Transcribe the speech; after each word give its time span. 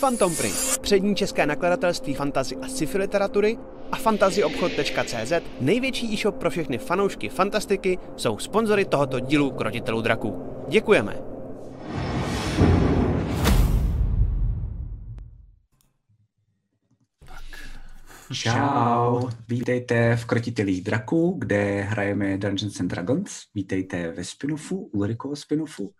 Phantom 0.00 0.36
Print, 0.36 0.78
přední 0.80 1.16
české 1.16 1.46
nakladatelství 1.46 2.14
fantazy 2.14 2.56
a 2.56 2.68
sci-fi 2.68 2.98
literatury 2.98 3.58
a 3.92 3.96
fantazyobchod.cz, 3.96 5.32
největší 5.60 6.14
e-shop 6.14 6.36
pro 6.36 6.50
všechny 6.50 6.78
fanoušky 6.78 7.28
fantastiky, 7.28 7.98
jsou 8.16 8.38
sponzory 8.38 8.84
tohoto 8.84 9.20
dílu 9.20 9.50
Krotitelů 9.50 10.00
draků. 10.00 10.42
Děkujeme! 10.68 11.16
Čau, 18.32 19.28
vítejte 19.48 20.16
v 20.16 20.24
Krotitelích 20.24 20.84
draků, 20.84 21.36
kde 21.38 21.80
hrajeme 21.80 22.38
Dungeons 22.38 22.80
and 22.80 22.88
Dragons. 22.88 23.30
Vítejte 23.54 24.10
ve 24.10 24.22
spin-offu, 24.22 24.90
Ulrikovo 24.92 25.34
spin-offu. 25.34 25.90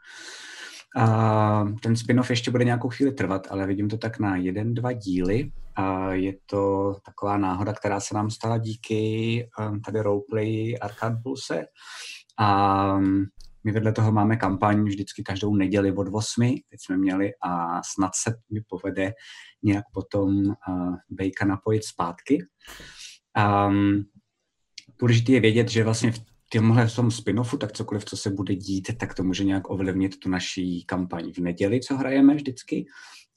A 0.96 1.64
ten 1.82 1.96
spin-off 1.96 2.30
ještě 2.30 2.50
bude 2.50 2.64
nějakou 2.64 2.88
chvíli 2.88 3.12
trvat, 3.12 3.46
ale 3.50 3.66
vidím 3.66 3.88
to 3.88 3.98
tak 3.98 4.18
na 4.18 4.36
jeden, 4.36 4.74
dva 4.74 4.92
díly. 4.92 5.52
A 5.76 6.12
je 6.12 6.32
to 6.46 6.94
taková 7.04 7.36
náhoda, 7.36 7.72
která 7.72 8.00
se 8.00 8.14
nám 8.14 8.30
stala 8.30 8.58
díky 8.58 9.48
um, 9.58 9.80
tady 9.80 10.00
roleplay 10.00 10.74
Arcade 10.80 11.16
Pulse. 11.22 11.66
A 12.38 12.96
um, 12.96 13.26
my 13.64 13.72
vedle 13.72 13.92
toho 13.92 14.12
máme 14.12 14.36
kampaň 14.36 14.84
vždycky 14.84 15.22
každou 15.22 15.56
neděli 15.56 15.92
od 15.92 16.08
8, 16.12 16.42
teď 16.70 16.80
jsme 16.80 16.96
měli 16.96 17.32
a 17.42 17.82
snad 17.82 18.10
se 18.14 18.38
mi 18.52 18.60
povede 18.68 19.12
nějak 19.62 19.84
potom 19.94 20.36
uh, 20.46 20.94
Bejka 21.10 21.44
napojit 21.44 21.84
zpátky. 21.84 22.46
Um, 23.68 24.04
důležité 25.00 25.32
je 25.32 25.40
vědět, 25.40 25.68
že 25.68 25.84
vlastně 25.84 26.12
v 26.12 26.20
tomhle 26.52 26.86
v 26.86 26.96
tom 26.96 27.08
spin-offu, 27.08 27.58
tak 27.58 27.72
cokoliv, 27.72 28.04
co 28.04 28.16
se 28.16 28.30
bude 28.30 28.54
dít, 28.54 28.98
tak 28.98 29.14
to 29.14 29.22
může 29.22 29.44
nějak 29.44 29.70
ovlivnit 29.70 30.18
tu 30.18 30.28
naší 30.28 30.84
kampaň 30.84 31.32
v 31.32 31.38
neděli, 31.38 31.80
co 31.80 31.96
hrajeme 31.96 32.34
vždycky. 32.34 32.86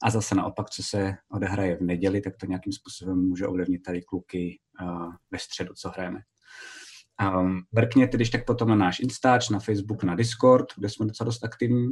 A 0.02 0.10
zase 0.10 0.34
naopak, 0.34 0.70
co 0.70 0.82
se 0.82 1.14
odehraje 1.32 1.76
v 1.76 1.80
neděli, 1.80 2.20
tak 2.20 2.36
to 2.36 2.46
nějakým 2.46 2.72
způsobem 2.72 3.28
může 3.28 3.46
ovlivnit 3.46 3.82
tady 3.82 4.02
kluky 4.02 4.58
uh, 4.82 5.12
ve 5.30 5.38
středu, 5.38 5.74
co 5.74 5.88
hrajeme. 5.88 6.20
Um, 7.22 7.62
vrkněte 7.72 8.16
když 8.16 8.30
tak 8.30 8.46
potom 8.46 8.68
na 8.68 8.74
náš 8.74 9.00
Instač, 9.00 9.48
na 9.48 9.58
Facebook, 9.58 10.04
na 10.04 10.14
Discord, 10.14 10.66
kde 10.76 10.88
jsme 10.88 11.06
docela 11.06 11.24
dost 11.24 11.44
aktivní. 11.44 11.90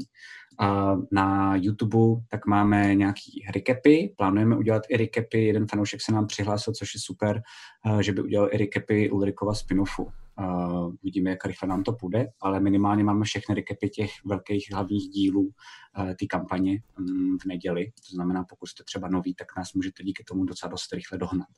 A 0.59 0.97
na 1.13 1.57
YouTube 1.57 2.23
tak 2.29 2.47
máme 2.47 2.95
nějaký 2.95 3.47
recapy, 3.55 4.15
plánujeme 4.17 4.57
udělat 4.57 4.83
i 4.89 4.97
recapy, 4.97 5.45
jeden 5.45 5.67
fanoušek 5.67 6.01
se 6.01 6.13
nám 6.13 6.27
přihlásil, 6.27 6.75
což 6.75 6.95
je 6.95 7.01
super, 7.01 7.43
uh, 7.87 8.01
že 8.01 8.13
by 8.13 8.23
udělal 8.23 8.49
i 8.53 8.57
recapy 8.57 9.11
Ulrikova 9.11 9.53
spin-offu. 9.53 10.22
Uh, 10.39 10.95
uvidíme, 11.03 11.31
jak 11.31 11.45
rychle 11.45 11.69
nám 11.69 11.83
to 11.83 11.93
půjde, 11.93 12.29
ale 12.41 12.61
minimálně 12.61 13.05
máme 13.05 13.25
všechny 13.25 13.55
recapy 13.55 13.89
těch 13.89 14.11
velkých 14.25 14.69
hlavních 14.73 15.09
dílů 15.09 15.43
uh, 15.43 16.11
té 16.21 16.27
kampaně 16.27 16.79
um, 16.99 17.39
v 17.43 17.47
neděli. 17.47 17.87
To 17.87 18.15
znamená, 18.15 18.45
pokud 18.49 18.67
jste 18.67 18.85
třeba 18.85 19.09
noví, 19.09 19.35
tak 19.35 19.47
nás 19.57 19.73
můžete 19.73 20.03
díky 20.03 20.25
tomu 20.25 20.45
docela 20.45 20.71
dost 20.71 20.93
rychle 20.93 21.19
dohnat. 21.19 21.49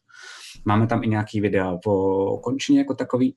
Máme 0.64 0.86
tam 0.86 1.03
i 1.03 1.08
nějaký 1.08 1.41
videa 1.41 1.78
o 1.86 2.39
končině 2.39 2.78
jako 2.78 2.94
takový, 2.94 3.36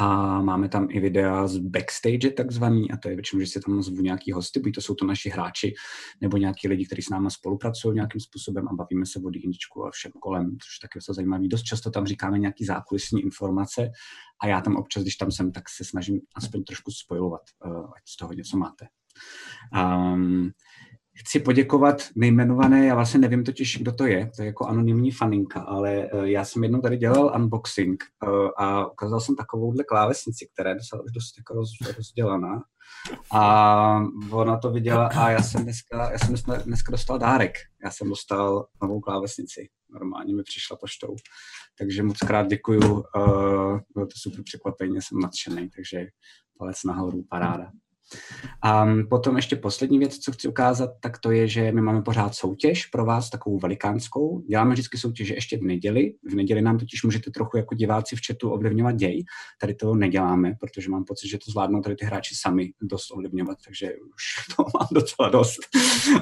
a 0.00 0.40
máme 0.42 0.68
tam 0.68 0.86
i 0.90 1.00
videa 1.00 1.46
z 1.46 1.58
backstage 1.58 2.30
takzvaný, 2.30 2.90
a 2.90 2.96
to 2.96 3.08
je 3.08 3.14
většinou, 3.14 3.40
že 3.40 3.46
se 3.46 3.60
tam 3.60 3.82
zvu 3.82 4.02
nějaký 4.02 4.32
hosty, 4.32 4.60
buď 4.60 4.74
to 4.74 4.80
jsou 4.80 4.94
to 4.94 5.06
naši 5.06 5.30
hráči, 5.30 5.74
nebo 6.20 6.36
nějaký 6.36 6.68
lidi, 6.68 6.86
kteří 6.86 7.02
s 7.02 7.08
námi 7.08 7.30
spolupracují 7.30 7.94
nějakým 7.94 8.20
způsobem 8.20 8.68
a 8.68 8.74
bavíme 8.74 9.06
se 9.06 9.20
o 9.24 9.30
D&Dčku 9.30 9.86
a 9.86 9.90
všem 9.90 10.12
kolem, 10.12 10.50
což 10.50 10.78
taky 10.78 10.98
je 10.98 11.14
zajímavé. 11.14 11.48
Dost 11.48 11.62
často 11.62 11.90
tam 11.90 12.06
říkáme 12.06 12.38
nějaký 12.38 12.64
zákulisní 12.64 13.20
informace 13.22 13.90
a 14.42 14.46
já 14.46 14.60
tam 14.60 14.76
občas, 14.76 15.02
když 15.02 15.16
tam 15.16 15.30
jsem, 15.30 15.52
tak 15.52 15.68
se 15.68 15.84
snažím 15.84 16.20
aspoň 16.36 16.64
trošku 16.64 16.90
spojovat, 16.90 17.42
uh, 17.64 17.72
ať 17.72 18.02
z 18.08 18.16
toho 18.16 18.32
něco 18.32 18.56
máte. 18.56 18.86
Um, 20.14 20.50
chci 21.14 21.40
poděkovat 21.40 22.02
nejmenované, 22.16 22.86
já 22.86 22.94
vlastně 22.94 23.20
nevím 23.20 23.44
totiž, 23.44 23.78
kdo 23.78 23.92
to 23.92 24.06
je, 24.06 24.30
to 24.36 24.42
je 24.42 24.46
jako 24.46 24.66
anonymní 24.66 25.10
faninka, 25.10 25.60
ale 25.60 26.08
uh, 26.12 26.24
já 26.24 26.44
jsem 26.44 26.62
jednou 26.62 26.80
tady 26.80 26.96
dělal 26.96 27.32
unboxing 27.36 28.04
uh, 28.22 28.48
a 28.56 28.86
ukázal 28.86 29.20
jsem 29.20 29.36
takovouhle 29.36 29.84
klávesnici, 29.84 30.48
která 30.52 30.70
je 30.70 30.76
už 31.04 31.12
dost 31.12 31.38
jako 31.38 31.54
roz, 31.54 31.70
rozdělaná. 31.96 32.62
A 33.32 34.02
ona 34.30 34.56
to 34.58 34.70
viděla 34.70 35.06
a 35.06 35.30
já 35.30 35.42
jsem 35.42 35.62
dneska, 35.62 36.10
já 36.12 36.18
jsem 36.18 36.34
dneska 36.64 36.92
dostal 36.92 37.18
dárek. 37.18 37.54
Já 37.84 37.90
jsem 37.90 38.08
dostal 38.08 38.66
novou 38.82 39.00
klávesnici. 39.00 39.68
Normálně 39.90 40.34
mi 40.34 40.42
přišla 40.42 40.76
poštou. 40.76 41.16
Takže 41.78 42.02
moc 42.02 42.18
krát 42.18 42.46
děkuju. 42.46 42.92
Uh, 42.92 43.78
bylo 43.94 44.06
to 44.06 44.14
super 44.16 44.42
překvapení, 44.44 45.02
jsem 45.02 45.18
nadšený, 45.18 45.70
takže 45.76 46.06
palec 46.58 46.76
nahoru, 46.84 47.24
paráda. 47.30 47.70
A 48.62 48.86
potom 49.10 49.36
ještě 49.36 49.56
poslední 49.56 49.98
věc, 49.98 50.18
co 50.18 50.32
chci 50.32 50.48
ukázat, 50.48 50.90
tak 51.00 51.18
to 51.18 51.30
je, 51.30 51.48
že 51.48 51.72
my 51.72 51.80
máme 51.80 52.02
pořád 52.02 52.34
soutěž 52.34 52.86
pro 52.86 53.04
vás, 53.04 53.30
takovou 53.30 53.58
velikánskou. 53.58 54.42
Děláme 54.48 54.72
vždycky 54.72 54.98
soutěže 54.98 55.34
ještě 55.34 55.58
v 55.58 55.62
neděli. 55.62 56.14
V 56.30 56.34
neděli 56.34 56.62
nám 56.62 56.78
totiž 56.78 57.02
můžete 57.02 57.30
trochu 57.30 57.56
jako 57.56 57.74
diváci 57.74 58.16
v 58.16 58.20
chatu 58.26 58.50
ovlivňovat 58.50 58.96
děj. 58.96 59.24
Tady 59.60 59.74
to 59.74 59.94
neděláme, 59.94 60.54
protože 60.60 60.90
mám 60.90 61.04
pocit, 61.04 61.28
že 61.28 61.38
to 61.38 61.50
zvládnou 61.50 61.80
tady 61.80 61.96
ty 61.96 62.04
hráči 62.04 62.34
sami 62.34 62.72
dost 62.82 63.10
ovlivňovat, 63.10 63.58
takže 63.64 63.92
už 64.14 64.24
to 64.56 64.62
mám 64.78 64.88
docela 64.92 65.28
dost. 65.28 65.58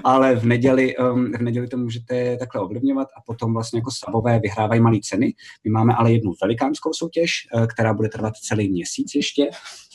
Ale 0.05 0.37
v 0.37 0.45
neděli, 0.45 0.97
um, 0.97 1.33
v 1.33 1.43
neděli 1.43 1.69
to 1.69 1.77
můžete 1.77 2.37
takhle 2.37 2.61
ovlivňovat 2.61 3.09
a 3.17 3.21
potom 3.27 3.55
vlastně 3.55 3.79
jako 3.79 3.91
sabové 3.91 4.39
vyhrávají 4.39 4.81
malé 4.81 4.99
ceny. 5.03 5.35
My 5.65 5.71
máme 5.71 5.95
ale 5.95 6.13
jednu 6.13 6.33
velikánskou 6.43 6.93
soutěž, 6.93 7.31
eh, 7.55 7.67
která 7.67 7.95
bude 7.95 8.09
trvat 8.09 8.35
celý 8.37 8.71
měsíc 8.71 9.15
ještě. 9.15 9.51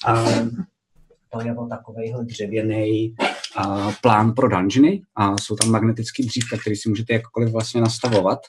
Um, 0.10 0.66
to 1.34 1.42
je 1.48 1.56
takovýhle 1.70 2.26
dřevěný 2.26 3.16
uh, 3.66 3.94
plán 4.02 4.34
pro 4.34 4.50
dungeony 4.50 5.02
a 5.16 5.38
jsou 5.38 5.56
tam 5.56 5.72
magnetický 5.72 6.26
dřívka, 6.26 6.58
který 6.58 6.76
si 6.76 6.90
můžete 6.90 7.14
jakkoliv 7.14 7.52
vlastně 7.52 7.82
nastavovat. 7.82 8.40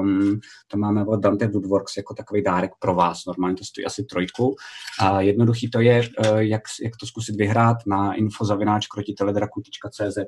Um, 0.00 0.40
to 0.68 0.76
máme 0.76 1.04
od 1.04 1.20
Dante 1.20 1.46
Woodworks 1.46 1.96
jako 1.96 2.14
takový 2.14 2.42
dárek 2.42 2.70
pro 2.78 2.94
vás. 2.94 3.18
Normálně 3.26 3.56
to 3.56 3.64
stojí 3.64 3.84
asi 3.84 4.04
trojku. 4.04 4.56
A 5.00 5.20
jednoduchý 5.20 5.70
to 5.70 5.80
je, 5.80 6.00
uh, 6.00 6.04
jak, 6.38 6.62
jak 6.82 6.92
to 7.00 7.06
zkusit 7.06 7.36
vyhrát 7.36 7.76
na 7.86 8.14
infozavináčkrotiteledraku.cz. 8.14 10.18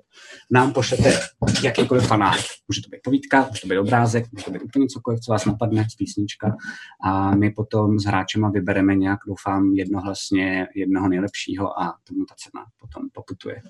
Nám 0.50 0.72
pošlete 0.72 1.20
jakýkoliv 1.62 2.06
fanát. 2.06 2.40
Může 2.68 2.80
to 2.80 2.88
být 2.90 3.00
povídka, 3.04 3.46
může 3.48 3.60
to 3.60 3.68
být 3.68 3.78
obrázek, 3.78 4.24
může 4.32 4.44
to 4.44 4.50
být 4.50 4.62
úplně 4.62 4.86
cokoliv, 4.86 5.20
co 5.20 5.32
vás 5.32 5.44
napadne, 5.44 5.86
písnička. 5.98 6.56
A 7.04 7.34
my 7.34 7.50
potom 7.50 7.98
s 7.98 8.04
hráčema 8.04 8.50
vybereme 8.50 8.94
nějak, 8.94 9.18
doufám, 9.26 9.72
jednohlasně 9.74 10.66
jednoho 10.76 11.08
nejlepšího 11.08 11.82
a 11.82 11.99
tomu 12.04 12.24
ta 12.24 12.34
cena 12.38 12.66
potom 12.80 13.08
poputuje. 13.12 13.62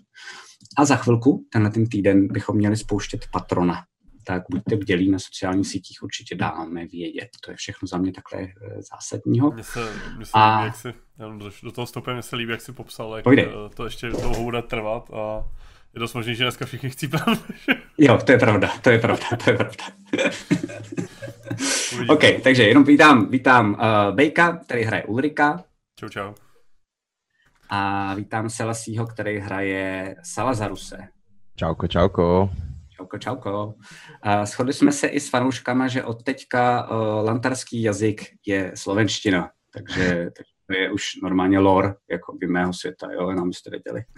A 0.77 0.85
za 0.85 0.97
chvilku, 0.97 1.47
tenhle 1.53 1.71
ten 1.71 1.87
týden, 1.87 2.29
bychom 2.29 2.57
měli 2.57 2.77
spouštět 2.77 3.21
patrona. 3.33 3.85
Tak 4.25 4.43
buďte 4.51 4.77
bdělí 4.77 5.11
na 5.11 5.19
sociálních 5.19 5.67
sítích, 5.67 6.03
určitě 6.03 6.35
dáme 6.35 6.87
vědět. 6.87 7.29
To 7.45 7.51
je 7.51 7.57
všechno 7.57 7.89
za 7.89 7.99
mě 7.99 8.13
takhle 8.13 8.43
eh, 8.43 8.83
zásadního. 8.93 9.51
Mně 9.53 9.65
se, 9.65 9.93
mně 10.17 10.27
se 10.27 10.33
a... 10.35 10.61
líbí, 10.61 10.67
jak 10.67 10.77
si, 10.77 10.95
do 11.63 11.73
toho 11.73 11.87
stopem 11.87 12.15
mně 12.15 12.23
se 12.23 12.37
líbí, 12.37 12.51
jak 12.51 12.61
si 12.61 12.73
popsal, 12.73 13.17
jak 13.17 13.25
Pojde. 13.25 13.43
Eh, 13.43 13.75
to 13.75 13.85
ještě 13.85 14.09
dlouho 14.09 14.45
bude 14.45 14.63
trvat 14.63 15.11
a 15.13 15.45
je 15.95 16.01
dost 16.01 16.15
možný, 16.15 16.35
že 16.35 16.45
dneska 16.45 16.67
všichni 16.67 16.91
chcípeme. 16.91 17.25
jo, 17.99 18.19
to 18.27 18.33
je 18.33 18.39
pravda, 18.39 18.71
to 18.83 18.91
je 18.91 18.99
pravda, 18.99 19.27
to 19.45 19.51
je 19.51 19.57
pravda. 19.57 19.85
OK, 22.09 22.23
takže 22.43 22.63
jenom 22.63 22.85
vítám, 22.85 23.31
vítám 23.31 23.73
uh, 23.73 24.15
Bejka, 24.15 24.57
který 24.57 24.83
hraje 24.83 25.05
Ulrika. 25.05 25.65
Čau, 25.97 26.09
čau 26.09 26.35
a 27.71 28.15
vítám 28.15 28.51
Selasího, 28.51 29.07
který 29.07 29.39
hraje 29.39 30.17
Salazaruse. 30.25 31.09
Čauko, 31.57 31.89
čauko. 31.89 32.51
Čauko, 32.97 33.19
čauko. 33.19 33.75
A 34.23 34.47
shodli 34.47 34.73
jsme 34.73 34.93
se 34.93 35.07
i 35.07 35.21
s 35.21 35.31
fanouškama, 35.31 35.89
že 35.89 36.05
od 36.05 36.23
teďka 36.23 36.91
uh, 36.91 37.25
lantarský 37.25 37.83
jazyk 37.83 38.23
je 38.47 38.73
slovenština, 38.75 39.51
takže, 39.73 40.31
takže 40.37 40.53
to 40.67 40.79
je 40.79 40.93
už 40.93 41.05
normálně 41.23 41.59
lore 41.59 41.95
jako 42.11 42.33
by 42.33 42.47
mého 42.47 42.73
světa, 42.73 43.13
jo, 43.13 43.31
jenom 43.31 43.49
byste 43.49 43.71
věděli. 43.71 44.05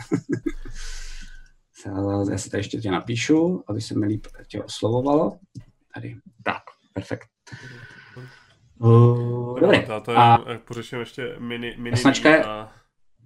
Já 2.31 2.39
si 2.39 2.51
tady 2.51 2.61
ještě 2.61 2.79
tě 2.79 2.91
napíšu, 2.91 3.65
aby 3.69 3.81
se 3.81 3.99
mi 3.99 4.07
líp 4.07 4.27
tě 4.49 4.63
oslovovalo. 4.63 5.39
Tady, 5.95 6.17
tak, 6.45 6.63
perfekt. 6.95 7.29
Uh, 8.79 9.61
dobrý. 9.61 9.87
To 10.05 10.11
je, 10.11 10.17
a, 10.17 10.39
pořeším 10.65 10.99
ještě 10.99 11.37
mini, 11.39 11.77
mini 11.79 11.97
a... 12.45 12.82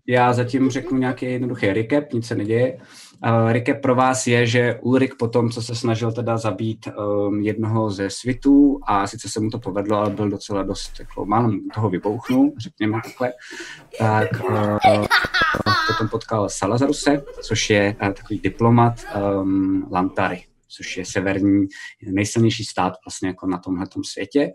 Já 0.08 0.32
zatím 0.32 0.70
řeknu 0.70 0.98
nějaký 0.98 1.26
jednoduchý 1.26 1.66
recap, 1.72 2.12
nic 2.12 2.26
se 2.26 2.34
neděje. 2.34 2.78
Uh, 3.26 3.52
recap 3.52 3.80
pro 3.80 3.94
vás 3.94 4.26
je, 4.26 4.46
že 4.46 4.78
Ulrik 4.82 5.14
po 5.18 5.28
tom, 5.28 5.50
co 5.50 5.62
se 5.62 5.74
snažil 5.74 6.12
teda 6.12 6.38
zabít 6.38 6.88
um, 6.88 7.40
jednoho 7.40 7.90
ze 7.90 8.10
svitů 8.10 8.80
a 8.86 9.06
sice 9.06 9.28
se 9.28 9.40
mu 9.40 9.50
to 9.50 9.58
povedlo, 9.58 9.96
ale 9.96 10.10
byl 10.10 10.30
docela 10.30 10.62
dost, 10.62 10.92
jako 11.00 11.26
málem 11.26 11.60
toho 11.74 11.90
vybouchnul, 11.90 12.52
řekněme 12.58 13.00
takhle, 13.04 13.32
tak 13.98 14.28
uh, 14.50 15.06
potom 15.86 16.08
potkal 16.08 16.48
Salazaruse, 16.48 17.22
což 17.42 17.70
je 17.70 17.96
uh, 18.02 18.12
takový 18.12 18.40
diplomat 18.40 18.94
um, 19.42 19.88
Lantary, 19.92 20.44
což 20.68 20.96
je 20.96 21.04
severní, 21.04 21.66
nejsilnější 22.02 22.64
stát 22.64 22.92
vlastně 23.06 23.28
jako 23.28 23.46
na 23.46 23.58
tomhle 23.58 23.86
světě 24.04 24.52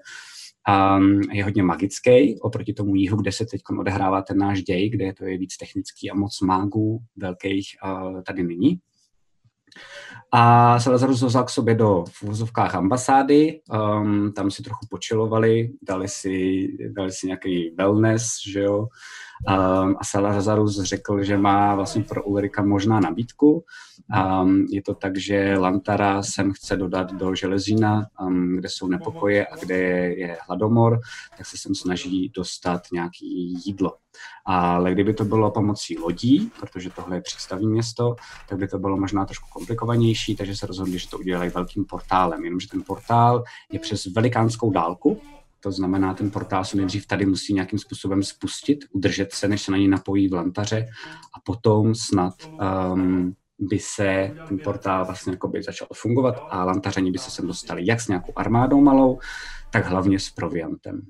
um, 0.69 1.21
je 1.31 1.43
hodně 1.43 1.63
magický 1.63 2.39
oproti 2.41 2.73
tomu 2.73 2.95
jihu, 2.95 3.17
kde 3.17 3.31
se 3.31 3.45
teď 3.45 3.61
odehrává 3.79 4.21
ten 4.21 4.37
náš 4.37 4.63
děj, 4.63 4.89
kde 4.89 5.13
to 5.13 5.25
je 5.25 5.37
víc 5.37 5.57
technický 5.57 6.11
a 6.11 6.15
moc 6.15 6.41
mágů 6.41 6.99
velkých 7.17 7.67
tady 8.25 8.43
není. 8.43 8.79
A 10.33 10.79
Salazarus 10.79 11.21
vzal 11.21 11.43
k 11.43 11.49
sobě 11.49 11.75
do 11.75 12.05
v 12.07 12.23
vozovkách 12.23 12.75
ambasády, 12.75 13.61
um, 13.73 14.33
tam 14.33 14.51
si 14.51 14.63
trochu 14.63 14.87
počilovali, 14.89 15.69
dali 15.81 16.07
si, 16.07 16.67
dali 16.95 17.11
si 17.11 17.27
nějaký 17.27 17.75
wellness, 17.77 18.27
že 18.51 18.59
jo. 18.59 18.87
Um, 19.47 19.95
a 19.99 20.03
Salazarus 20.03 20.81
řekl, 20.81 21.23
že 21.23 21.37
má 21.37 21.75
vlastně 21.75 22.03
pro 22.03 22.23
Ulrika 22.23 22.63
možná 22.63 22.99
nabídku. 22.99 23.63
Um, 24.41 24.65
je 24.69 24.81
to 24.81 24.93
tak, 24.93 25.17
že 25.17 25.57
Lantara 25.57 26.23
sem 26.23 26.51
chce 26.53 26.75
dodat 26.75 27.13
do 27.13 27.35
Železína, 27.35 28.05
um, 28.21 28.57
kde 28.57 28.69
jsou 28.69 28.87
nepokoje 28.87 29.47
a 29.47 29.55
kde 29.55 29.75
je 30.15 30.37
hladomor, 30.47 30.99
tak 31.37 31.45
se 31.45 31.57
sem 31.57 31.75
snaží 31.75 32.31
dostat 32.35 32.81
nějaký 32.93 33.57
jídlo. 33.65 33.93
Ale 34.45 34.91
kdyby 34.91 35.13
to 35.13 35.25
bylo 35.25 35.51
pomocí 35.51 35.97
lodí, 35.97 36.51
protože 36.59 36.89
tohle 36.89 37.17
je 37.17 37.21
představní 37.21 37.67
město, 37.67 38.15
tak 38.49 38.59
by 38.59 38.67
to 38.67 38.79
bylo 38.79 38.97
možná 38.97 39.25
trošku 39.25 39.49
komplikovanější, 39.49 40.35
takže 40.35 40.55
se 40.55 40.65
rozhodli, 40.67 40.99
že 40.99 41.09
to 41.09 41.17
udělají 41.17 41.49
velkým 41.49 41.85
portálem. 41.85 42.43
Jenomže 42.43 42.67
ten 42.67 42.83
portál 42.87 43.43
je 43.71 43.79
přes 43.79 44.05
velikánskou 44.05 44.71
dálku, 44.71 45.21
to 45.63 45.71
znamená, 45.71 46.13
ten 46.13 46.31
portál 46.31 46.65
se 46.65 46.77
nejdřív 46.77 47.07
tady 47.07 47.25
musí 47.25 47.53
nějakým 47.53 47.79
způsobem 47.79 48.23
spustit, 48.23 48.79
udržet 48.91 49.33
se, 49.33 49.47
než 49.47 49.61
se 49.61 49.71
na 49.71 49.77
něj 49.77 49.87
napojí 49.87 50.27
v 50.27 50.33
lantaře 50.33 50.85
a 51.37 51.39
potom 51.45 51.95
snad 51.95 52.33
um, 52.93 53.33
by 53.59 53.79
se 53.79 54.35
ten 54.47 54.59
portál 54.63 55.05
vlastně 55.05 55.37
by 55.51 55.63
začal 55.63 55.87
fungovat 55.93 56.35
a 56.49 56.63
lantařani 56.63 57.11
by 57.11 57.17
se 57.17 57.31
sem 57.31 57.47
dostali 57.47 57.81
jak 57.85 58.01
s 58.01 58.07
nějakou 58.07 58.33
armádou 58.35 58.81
malou, 58.81 59.19
tak 59.71 59.85
hlavně 59.85 60.19
s 60.19 60.29
proviantem. 60.29 61.01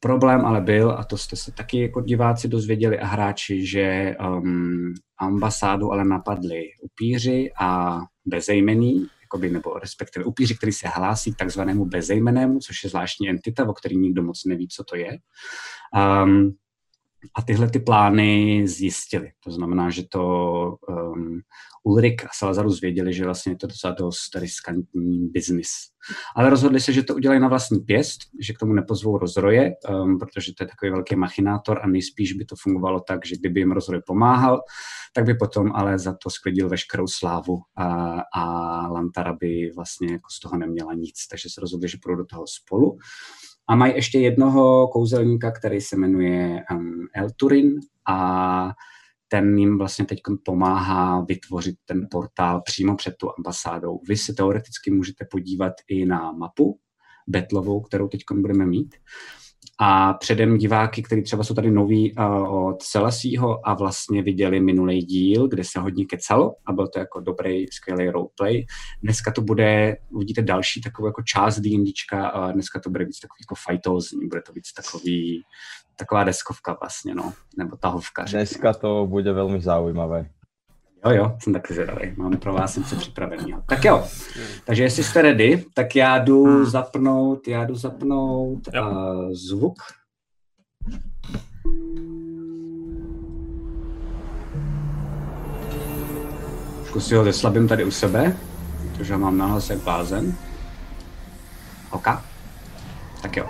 Problém 0.00 0.46
ale 0.46 0.60
byl, 0.60 0.90
a 0.90 1.04
to 1.04 1.16
jste 1.16 1.36
se 1.36 1.52
taky 1.52 1.80
jako 1.80 2.00
diváci 2.00 2.48
dozvěděli 2.48 2.98
a 2.98 3.06
hráči, 3.06 3.66
že 3.66 4.16
um, 4.30 4.94
ambasádu 5.18 5.92
ale 5.92 6.04
napadli 6.04 6.62
upíři 6.82 7.50
a 7.60 7.98
bezejmený, 8.26 9.06
jakoby, 9.34 9.50
nebo 9.50 9.78
respektive 9.78 10.24
upíři, 10.24 10.54
který 10.54 10.72
se 10.72 10.88
hlásí 10.88 11.34
k 11.34 11.36
takzvanému 11.36 11.84
bezejmenému, 11.84 12.58
což 12.58 12.84
je 12.84 12.90
zvláštní 12.90 13.28
entita, 13.28 13.68
o 13.68 13.72
který 13.72 13.96
nikdo 13.96 14.22
moc 14.22 14.44
neví, 14.44 14.68
co 14.68 14.84
to 14.84 14.96
je. 14.96 15.18
Um, 16.24 16.56
a 17.34 17.42
tyhle 17.42 17.70
ty 17.70 17.78
plány 17.78 18.62
zjistili. 18.68 19.30
To 19.44 19.50
znamená, 19.50 19.90
že 19.90 20.02
to 20.08 20.22
um, 20.88 21.40
Ulrik 21.84 22.24
a 22.24 22.28
Salazarus 22.34 22.80
věděli, 22.80 23.14
že 23.14 23.24
vlastně 23.24 23.52
je 23.52 23.56
to 23.56 23.66
docela 23.66 23.94
dost 23.94 24.36
riskantní 24.36 25.28
biznis. 25.28 25.70
Ale 26.36 26.50
rozhodli 26.50 26.80
se, 26.80 26.92
že 26.92 27.02
to 27.02 27.14
udělají 27.14 27.40
na 27.40 27.48
vlastní 27.48 27.80
pěst, 27.80 28.20
že 28.40 28.52
k 28.52 28.58
tomu 28.58 28.72
nepozvou 28.72 29.18
rozroje, 29.18 29.70
um, 29.90 30.18
protože 30.18 30.54
to 30.54 30.64
je 30.64 30.68
takový 30.68 30.90
velký 30.90 31.16
machinátor 31.16 31.80
a 31.82 31.86
nejspíš 31.86 32.32
by 32.32 32.44
to 32.44 32.56
fungovalo 32.56 33.00
tak, 33.00 33.26
že 33.26 33.36
kdyby 33.36 33.60
jim 33.60 33.72
rozroj 33.72 34.02
pomáhal, 34.06 34.60
tak 35.14 35.24
by 35.24 35.34
potom 35.34 35.72
ale 35.74 35.98
za 35.98 36.16
to 36.22 36.30
sklidil 36.30 36.68
veškerou 36.68 37.06
slávu 37.06 37.62
a, 37.76 38.18
a 38.34 38.42
Lantara 38.88 39.32
by 39.32 39.70
vlastně 39.76 40.12
jako 40.12 40.30
z 40.30 40.40
toho 40.40 40.56
neměla 40.56 40.94
nic. 40.94 41.26
Takže 41.30 41.48
se 41.52 41.60
rozhodli, 41.60 41.88
že 41.88 41.98
půjdou 42.02 42.16
do 42.16 42.24
toho 42.24 42.44
spolu. 42.46 42.98
A 43.68 43.76
mají 43.76 43.94
ještě 43.94 44.18
jednoho 44.18 44.88
kouzelníka, 44.88 45.50
který 45.50 45.80
se 45.80 45.96
jmenuje 45.96 46.62
um, 46.70 47.06
El 47.14 47.28
Turin 47.36 47.80
a 48.08 48.70
ten 49.28 49.58
jim 49.58 49.78
vlastně 49.78 50.04
teď 50.04 50.18
pomáhá 50.44 51.20
vytvořit 51.20 51.76
ten 51.84 52.08
portál 52.10 52.60
přímo 52.60 52.96
před 52.96 53.14
tu 53.16 53.30
ambasádou. 53.38 54.00
Vy 54.08 54.16
se 54.16 54.32
teoreticky 54.34 54.90
můžete 54.90 55.24
podívat 55.30 55.72
i 55.88 56.06
na 56.06 56.32
mapu 56.32 56.78
betlovou, 57.26 57.80
kterou 57.80 58.08
teď 58.08 58.20
budeme 58.40 58.66
mít. 58.66 58.94
A 59.80 60.14
předem 60.14 60.58
diváky, 60.58 61.02
kteří 61.02 61.22
třeba 61.22 61.44
jsou 61.44 61.54
tady 61.54 61.70
noví 61.70 62.14
uh, 62.14 62.66
od 62.66 62.82
Celesího 62.82 63.68
a 63.68 63.74
vlastně 63.74 64.22
viděli 64.22 64.60
minulý 64.60 64.98
díl, 64.98 65.48
kde 65.48 65.64
se 65.64 65.80
hodně 65.80 66.04
kecalo 66.04 66.54
a 66.66 66.72
byl 66.72 66.88
to 66.88 66.98
jako 66.98 67.20
dobrý, 67.20 67.66
skvělý 67.66 68.10
roleplay. 68.10 68.64
Dneska 69.02 69.32
to 69.32 69.42
bude, 69.42 69.96
uvidíte 70.10 70.42
další 70.42 70.80
takovou 70.80 71.06
jako 71.06 71.22
část 71.22 71.60
D&Dčka 71.60 72.28
a 72.28 72.52
dneska 72.52 72.80
to 72.80 72.90
bude 72.90 73.04
víc 73.04 73.20
takový 73.20 73.38
jako 73.42 73.54
fightózní, 73.70 74.28
bude 74.28 74.42
to 74.42 74.52
víc 74.52 74.72
takový, 74.72 75.42
taková 75.96 76.24
deskovka 76.24 76.76
vlastně, 76.80 77.14
no, 77.14 77.32
nebo 77.58 77.76
tahovka. 77.76 78.24
Dneska 78.30 78.72
to 78.72 79.06
bude 79.06 79.32
velmi 79.32 79.60
zaujímavé. 79.60 80.30
Jo, 81.04 81.12
jo, 81.12 81.36
jsem 81.38 81.52
taky 81.52 81.74
zvědavý. 81.74 82.12
Mám 82.16 82.36
pro 82.36 82.52
vás 82.52 82.76
něco 82.76 82.96
připraveného. 82.96 83.62
Tak 83.66 83.84
jo, 83.84 84.04
takže 84.64 84.82
jestli 84.82 85.04
jste 85.04 85.22
ready, 85.22 85.64
tak 85.74 85.96
já 85.96 86.18
jdu 86.18 86.44
hmm. 86.44 86.66
zapnout, 86.66 87.48
já 87.48 87.64
jdu 87.64 87.74
zapnout 87.74 88.68
uh, 88.68 89.32
zvuk. 89.32 89.74
Trošku 96.94 97.08
si 97.08 97.14
ho 97.14 97.24
zeslabím 97.24 97.68
tady 97.68 97.84
u 97.84 97.90
sebe, 97.90 98.36
protože 98.92 99.16
mám 99.16 99.38
nahlas 99.38 99.70
jak 99.70 99.78
blázen. 99.78 100.34
OK. 101.90 102.08
Tak 103.22 103.36
jo. 103.36 103.46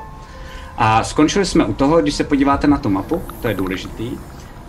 A 0.77 1.05
skončili 1.05 1.47
jsme 1.47 1.65
u 1.65 1.75
toho, 1.75 2.03
když 2.03 2.15
se 2.15 2.25
podíváte 2.25 2.67
na 2.67 2.79
tu 2.79 2.89
mapu, 2.89 3.23
to 3.43 3.49
je 3.49 3.55
důležitý, 3.55 4.19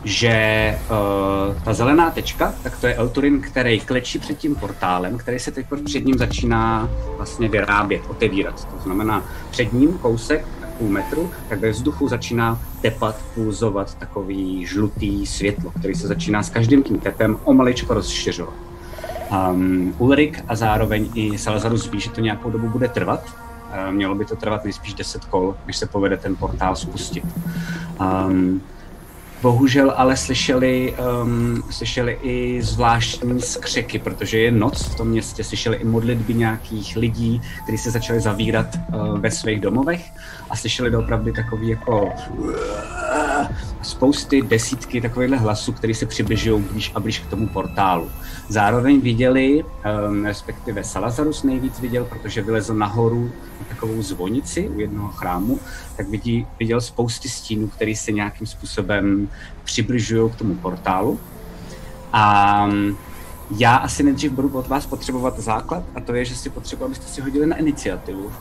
že 0.05 0.77
uh, 0.89 1.61
ta 1.63 1.73
zelená 1.73 2.11
tečka, 2.11 2.53
tak 2.63 2.77
to 2.77 2.87
je 2.87 2.95
Elturin, 2.95 3.41
který 3.41 3.79
klečí 3.79 4.19
před 4.19 4.37
tím 4.37 4.55
portálem, 4.55 5.17
který 5.17 5.39
se 5.39 5.51
teď 5.51 5.65
před 5.85 6.05
ním 6.05 6.17
začíná 6.17 6.89
vlastně 7.17 7.49
vyrábět, 7.49 8.01
otevírat. 8.07 8.65
To 8.65 8.83
znamená 8.83 9.25
před 9.51 9.73
ním 9.73 9.97
kousek 9.97 10.47
půl 10.77 10.89
metru, 10.89 11.31
tak 11.49 11.59
ve 11.59 11.69
vzduchu 11.69 12.07
začíná 12.07 12.59
tepat, 12.81 13.15
pulzovat 13.35 13.95
takový 13.95 14.65
žlutý 14.65 15.25
světlo, 15.25 15.71
který 15.79 15.95
se 15.95 16.07
začíná 16.07 16.43
s 16.43 16.49
každým 16.49 16.83
tím 16.83 16.99
tepem 16.99 17.37
o 17.43 17.53
maličko 17.53 17.93
rozšiřovat. 17.93 18.53
Um, 19.31 19.95
Ulrik 19.97 20.43
a 20.47 20.55
zároveň 20.55 21.09
i 21.13 21.37
Salazarus 21.37 21.91
ví, 21.91 21.99
že 21.99 22.09
to 22.09 22.21
nějakou 22.21 22.49
dobu 22.49 22.69
bude 22.69 22.87
trvat. 22.87 23.23
Uh, 23.25 23.93
mělo 23.93 24.15
by 24.15 24.25
to 24.25 24.35
trvat 24.35 24.63
nejspíš 24.63 24.93
10 24.93 25.25
kol, 25.25 25.55
než 25.67 25.77
se 25.77 25.85
povede 25.85 26.17
ten 26.17 26.35
portál 26.35 26.75
spustit. 26.75 27.23
Um, 27.99 28.61
Bohužel 29.45 29.93
ale 29.95 30.17
slyšeli, 30.17 30.95
um, 31.23 31.63
slyšeli 31.69 32.17
i 32.21 32.61
zvláštní 32.61 33.41
skřeky, 33.41 33.99
protože 33.99 34.39
je 34.39 34.51
noc 34.51 34.83
v 34.83 34.95
tom 34.95 35.07
městě, 35.07 35.43
slyšeli 35.43 35.77
i 35.77 35.85
modlitby 35.85 36.33
nějakých 36.33 36.95
lidí, 36.95 37.41
kteří 37.63 37.77
se 37.77 37.91
začali 37.91 38.19
zavírat 38.19 38.67
uh, 38.75 39.19
ve 39.19 39.31
svých 39.31 39.61
domovech 39.61 40.11
a 40.49 40.55
slyšeli 40.55 40.91
doopravdy 40.91 41.31
takový 41.31 41.67
jako 41.67 42.09
spousty, 43.81 44.41
desítky 44.41 45.01
takovýchhle 45.01 45.37
hlasů, 45.37 45.71
které 45.71 45.93
se 45.93 46.05
přibližují 46.05 46.63
blíž 46.63 46.91
a 46.95 46.99
blíž 46.99 47.19
k 47.19 47.29
tomu 47.29 47.47
portálu. 47.47 48.11
Zároveň 48.47 49.01
viděli, 49.01 49.63
um, 49.63 50.25
respektive 50.25 50.83
Salazarus 50.83 51.43
nejvíc 51.43 51.79
viděl, 51.79 52.05
protože 52.05 52.41
vylezl 52.41 52.73
nahoru 52.73 53.31
na 53.59 53.65
takovou 53.69 54.01
zvonici 54.01 54.69
u 54.69 54.79
jednoho 54.79 55.07
chrámu, 55.07 55.59
tak 55.97 56.09
vidí, 56.09 56.47
viděl 56.59 56.81
spousty 56.81 57.29
stínů, 57.29 57.67
které 57.67 57.95
se 57.95 58.11
nějakým 58.11 58.47
způsobem 58.47 59.29
přibližují 59.63 60.31
k 60.31 60.35
tomu 60.35 60.55
portálu. 60.55 61.19
A 62.13 62.65
um, 62.65 62.97
já 63.57 63.75
asi 63.75 64.03
nejdřív 64.03 64.31
budu 64.31 64.49
od 64.49 64.67
vás 64.67 64.85
potřebovat 64.85 65.39
základ 65.39 65.83
a 65.95 66.01
to 66.01 66.13
je, 66.13 66.25
že 66.25 66.35
si 66.35 66.49
potřebuji, 66.49 66.85
abyste 66.85 67.05
si 67.05 67.21
hodili 67.21 67.45
na 67.45 67.55
iniciativu. 67.55 68.31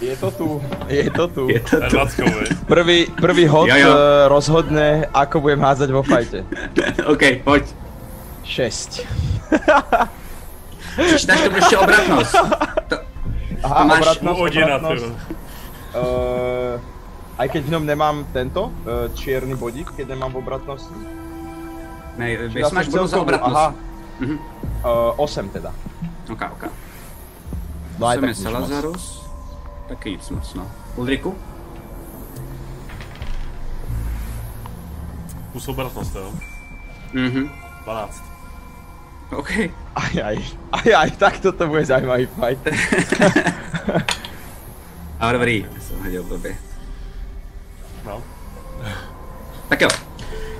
Je 0.00 0.16
to 0.16 0.30
tu, 0.30 0.62
je 0.88 1.10
to 1.10 1.28
tu. 1.28 1.48
Je 1.48 1.60
to 1.60 1.80
tu. 1.80 2.24
Prvý, 2.66 3.06
prvý 3.20 3.46
hod 3.46 3.68
jo, 3.68 3.76
jo. 3.76 3.90
Eh, 3.96 4.28
rozhodne, 4.28 5.08
ako 5.08 5.40
budem 5.40 5.60
házať 5.60 5.88
vo 5.88 6.02
fajte. 6.02 6.44
OK, 7.12 7.40
pojď. 7.44 7.85
6. 8.46 9.00
Přečítáš 10.96 11.40
to 11.48 11.56
ještě 11.56 11.78
obratnost. 11.78 12.32
To, 12.88 12.96
Aha, 13.62 13.82
to 13.82 13.88
máš... 13.88 13.98
obratnost, 14.00 14.40
obratnost. 14.40 15.04
Uh, 15.04 16.80
aj 17.38 17.48
keď 17.48 17.62
v 17.64 17.70
ňom 17.70 17.84
nemám 17.86 18.16
tento 18.32 18.68
uh, 18.68 19.08
čierny 19.16 19.56
bodík, 19.56 19.90
keď 19.96 20.12
nemám 20.12 20.32
v 20.32 20.36
obratnosti. 20.44 20.94
Ne, 22.16 22.48
vy 22.48 22.64
máš 22.72 22.88
bonus 22.88 23.10
za 23.10 23.20
obratnost. 23.20 23.56
Aha. 23.56 23.74
Uh-huh. 24.20 24.38
Uh, 25.16 25.24
8 25.24 25.48
teda. 25.48 25.72
Ok, 26.32 26.42
ok. 26.52 26.64
No 27.98 28.06
8 28.06 28.24
je 28.24 28.34
Salazarus. 28.34 29.04
Taky 29.88 30.10
nic 30.10 30.30
moc, 30.30 30.54
no. 30.54 30.64
Ulriku? 30.96 31.36
Kus 35.52 35.68
obratnost, 35.68 36.14
jo? 36.14 36.32
Mhm. 37.12 37.48
12. 37.84 38.35
OK. 39.32 39.50
Aj, 39.96 40.14
aj, 40.22 40.36
aj, 40.72 40.94
aj, 40.94 41.10
tak 41.18 41.40
toto 41.40 41.66
bude 41.66 41.84
zajímavý 41.84 42.26
fight. 42.26 42.62
A 45.20 45.32
dobrý, 45.32 45.66
jsem 45.80 45.98
hodil 45.98 46.22
blbě. 46.22 46.56
No. 48.04 48.22
Tak 49.68 49.80
jo. 49.80 49.88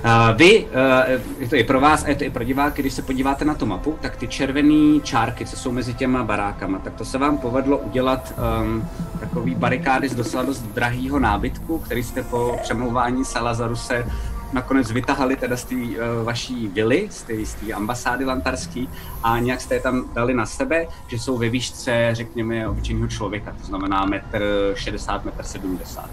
Uh, 0.05 0.37
vy, 0.37 0.65
uh, 0.65 1.21
je 1.39 1.49
to 1.49 1.55
i 1.55 1.63
pro 1.63 1.79
vás 1.79 2.03
a 2.03 2.09
je 2.09 2.15
to 2.15 2.23
i 2.23 2.29
pro 2.29 2.43
diváky, 2.43 2.81
když 2.81 2.93
se 2.93 3.01
podíváte 3.01 3.45
na 3.45 3.53
tu 3.53 3.65
mapu, 3.65 3.97
tak 4.01 4.15
ty 4.15 4.27
červené 4.27 4.99
čárky, 4.99 5.45
co 5.45 5.55
jsou 5.55 5.71
mezi 5.71 5.93
těma 5.93 6.23
barákama, 6.23 6.79
tak 6.79 6.93
to 6.93 7.05
se 7.05 7.17
vám 7.17 7.37
povedlo 7.37 7.77
udělat 7.77 8.33
um, 8.61 8.89
takový 9.19 9.55
barikády 9.55 10.09
z 10.09 10.15
docela 10.15 10.43
dost 10.43 10.61
drahého 10.61 11.19
nábytku, 11.19 11.79
který 11.79 12.03
jste 12.03 12.23
po 12.23 12.57
přemlouvání 12.61 13.25
Salazaruse 13.25 14.05
nakonec 14.53 14.91
vytahali 14.91 15.35
teda 15.35 15.57
z 15.57 15.63
té 15.63 15.75
uh, 15.75 15.89
vaší 16.23 16.67
vily, 16.67 17.09
z 17.43 17.53
té 17.53 17.73
ambasády 17.73 18.25
lantarský 18.25 18.89
a 19.23 19.39
nějak 19.39 19.61
jste 19.61 19.75
je 19.75 19.81
tam 19.81 20.09
dali 20.13 20.33
na 20.33 20.45
sebe, 20.45 20.87
že 21.07 21.19
jsou 21.19 21.37
ve 21.37 21.49
výšce, 21.49 22.09
řekněme, 22.11 22.67
obyčejného 22.67 23.07
člověka, 23.07 23.55
to 23.61 23.65
znamená 23.67 24.05
metr 24.05 24.71
60, 24.75 25.25
metr 25.25 25.43
70. 25.43 26.09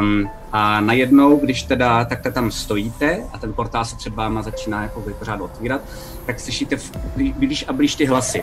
Um, 0.00 0.30
a 0.52 0.80
najednou, 0.80 1.36
když 1.36 1.62
teda 1.62 2.04
takhle 2.04 2.32
tam 2.32 2.50
stojíte 2.50 3.24
a 3.32 3.38
ten 3.38 3.52
portál 3.52 3.84
se 3.84 3.96
před 3.96 4.14
váma 4.14 4.42
začíná 4.42 4.82
jako 4.82 5.04
pořád 5.18 5.40
otvírat, 5.40 5.80
tak 6.26 6.40
slyšíte 6.40 6.76
blíž 7.16 7.64
a 7.68 7.72
blíž 7.72 7.94
ty 7.94 8.06
hlasy. 8.06 8.42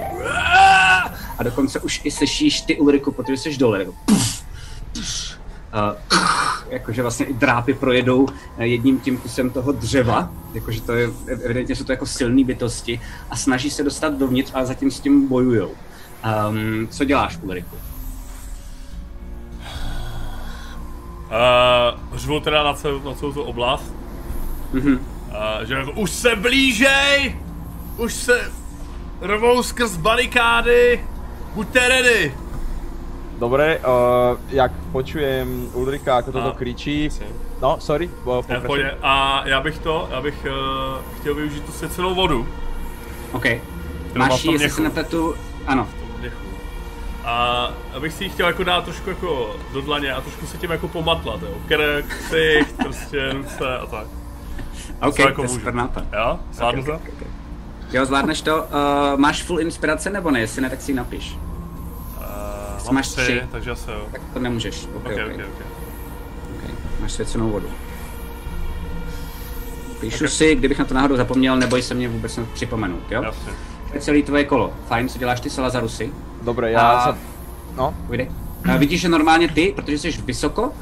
A 1.37 1.43
dokonce 1.43 1.79
už 1.79 2.01
i 2.03 2.11
slyšíš 2.11 2.61
ty 2.61 2.77
Ulriku, 2.77 3.11
protože 3.11 3.37
jsi 3.37 3.57
dole. 3.57 3.85
Uh, 3.85 3.93
jakože 6.73 7.01
vlastně 7.01 7.25
i 7.25 7.33
drápy 7.33 7.73
projedou 7.73 8.27
jedním 8.59 8.99
tím 8.99 9.17
kusem 9.17 9.49
toho 9.49 9.71
dřeva, 9.71 10.31
jakože 10.53 10.81
to 10.81 10.93
je, 10.93 11.09
evidentně 11.27 11.75
jsou 11.75 11.83
to 11.83 11.91
jako 11.91 12.05
silné 12.05 12.43
bytosti 12.43 13.01
a 13.29 13.35
snaží 13.35 13.69
se 13.69 13.83
dostat 13.83 14.13
dovnitř, 14.13 14.51
ale 14.53 14.65
zatím 14.65 14.91
s 14.91 14.99
tím 14.99 15.27
bojujou. 15.27 15.71
Um, 16.49 16.87
co 16.87 17.03
děláš, 17.03 17.39
Ulriku? 17.41 17.75
Uh, 21.33 22.17
řvu 22.17 22.39
teda 22.39 22.63
na 22.63 22.73
celou, 22.73 23.03
na 23.03 23.15
celou 23.15 23.33
tu 23.33 23.41
oblast. 23.41 23.93
Mm-hmm. 24.73 24.97
Uh, 24.97 25.65
že 25.65 25.73
jako, 25.73 25.91
už 25.91 26.11
se 26.11 26.35
blížej! 26.35 27.39
Už 27.97 28.13
se 28.13 28.51
rovou 29.21 29.63
skrz 29.63 29.97
barikády! 29.97 31.05
Buďte 31.53 31.87
ready! 31.87 32.42
Dobre, 33.39 33.79
uh, 33.79 34.37
jak 34.49 34.71
počujem 34.91 35.69
Ulrika, 35.73 36.17
ako 36.17 36.31
toto 36.31 36.51
kričí. 36.53 37.09
No, 37.61 37.77
sorry, 37.79 38.09
pokračuj. 38.23 38.85
A 39.01 39.43
já 39.45 39.61
bych 39.61 39.77
to, 39.77 40.07
já 40.11 40.21
bych 40.21 40.45
uh, 40.45 41.19
chtěl 41.19 41.35
využít 41.35 41.63
tu 41.63 41.71
svěcenou 41.71 42.15
vodu. 42.15 42.47
OK. 43.31 43.45
Máš 44.15 44.43
ji, 44.43 44.51
jestli 44.51 44.69
se 44.69 44.81
nepletu, 44.81 45.35
ano. 45.67 45.87
A 47.25 47.69
abych 47.93 48.13
si 48.13 48.23
ji 48.23 48.29
chtěl 48.29 48.47
jako 48.47 48.63
dát 48.63 48.83
trošku 48.83 49.09
jako 49.09 49.55
do 49.73 49.81
dlaně 49.81 50.13
a 50.13 50.21
trošku 50.21 50.47
se 50.47 50.57
tím 50.57 50.71
jako 50.71 50.87
pomatlat, 50.87 51.41
jo. 51.41 51.49
Krk, 51.67 52.05
ksicht, 52.05 52.77
prostě 52.83 53.33
ruce 53.33 53.77
a 53.77 53.85
tak. 53.85 54.07
OK, 55.01 55.15
to, 55.15 55.21
jako 55.21 55.35
to 55.35 55.41
je 55.41 55.49
super 55.49 55.73
nápad. 55.73 56.03
Jo, 56.13 56.39
zvládnu 56.51 56.81
okay, 56.81 56.95
okay, 56.95 57.11
okay. 57.15 57.27
Jo, 57.93 58.05
zvládneš 58.05 58.41
to. 58.41 58.57
Uh, 58.63 59.19
máš 59.19 59.43
full 59.43 59.59
inspirace 59.59 60.09
nebo 60.09 60.31
ne? 60.31 60.39
Jestli 60.39 60.61
ne, 60.61 60.69
tak 60.69 60.81
si 60.81 60.91
ji 60.91 60.95
napiš. 60.95 61.37
Uh, 62.87 62.93
máš 62.93 63.07
tři, 63.07 63.21
tři, 63.21 63.41
takže 63.51 63.71
asi 63.71 63.91
jo. 63.91 64.07
Tak 64.11 64.21
to 64.33 64.39
nemůžeš. 64.39 64.87
Okay, 64.95 65.13
okay, 65.13 65.13
okay. 65.13 65.33
okay, 65.33 65.45
okay. 65.45 65.67
okay. 66.57 66.75
Máš 66.99 67.11
svěcenou 67.11 67.49
vodu. 67.49 67.67
Píšu 69.99 70.17
okay. 70.17 70.27
si, 70.27 70.55
kdybych 70.55 70.79
na 70.79 70.85
to 70.85 70.93
náhodou 70.93 71.15
zapomněl, 71.15 71.57
neboj 71.57 71.81
se 71.81 71.93
mě 71.93 72.09
vůbec 72.09 72.39
připomenout, 72.53 73.11
jo? 73.11 73.23
Jasně. 73.23 73.51
To 73.89 73.95
je 73.95 74.01
celý 74.01 74.23
tvoje 74.23 74.43
kolo. 74.43 74.73
Fajn, 74.87 75.09
co 75.09 75.19
děláš 75.19 75.39
ty 75.39 75.49
Salazarusy? 75.49 76.11
Dobre, 76.41 76.71
já 76.71 76.91
a... 76.91 77.13
se... 77.13 77.19
No, 77.75 77.95
ujdej. 78.09 78.31
A 78.73 78.77
vidíš, 78.77 79.01
že 79.01 79.09
normálně 79.09 79.47
ty, 79.47 79.73
protože 79.75 79.97
jsi 79.97 80.11
vysoko, 80.11 80.61
uh, 80.63 80.73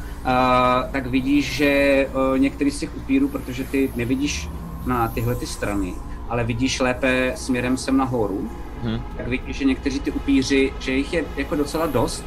tak 0.92 1.08
vidíš, 1.08 1.56
že 1.56 2.08
uh, 2.14 2.40
některý 2.40 2.72
z 2.72 2.80
těch 2.80 2.98
upírů, 2.98 3.28
protože 3.28 3.64
ty 3.64 3.92
nevidíš 3.96 4.50
na 4.86 5.08
tyhle 5.08 5.36
ty 5.36 5.48
strany, 5.48 5.94
ale 6.30 6.44
vidíš 6.44 6.80
lépe 6.80 7.34
směrem 7.36 7.78
sem 7.78 7.98
nahoru, 7.98 8.50
hmm. 8.84 9.02
tak 9.18 9.28
vidíš, 9.28 9.58
že 9.58 9.66
někteří 9.66 10.00
ty 10.00 10.12
upíři, 10.12 10.74
že 10.80 10.92
jich 10.92 11.14
je 11.14 11.26
jako 11.36 11.56
docela 11.56 11.86
dost. 11.86 12.26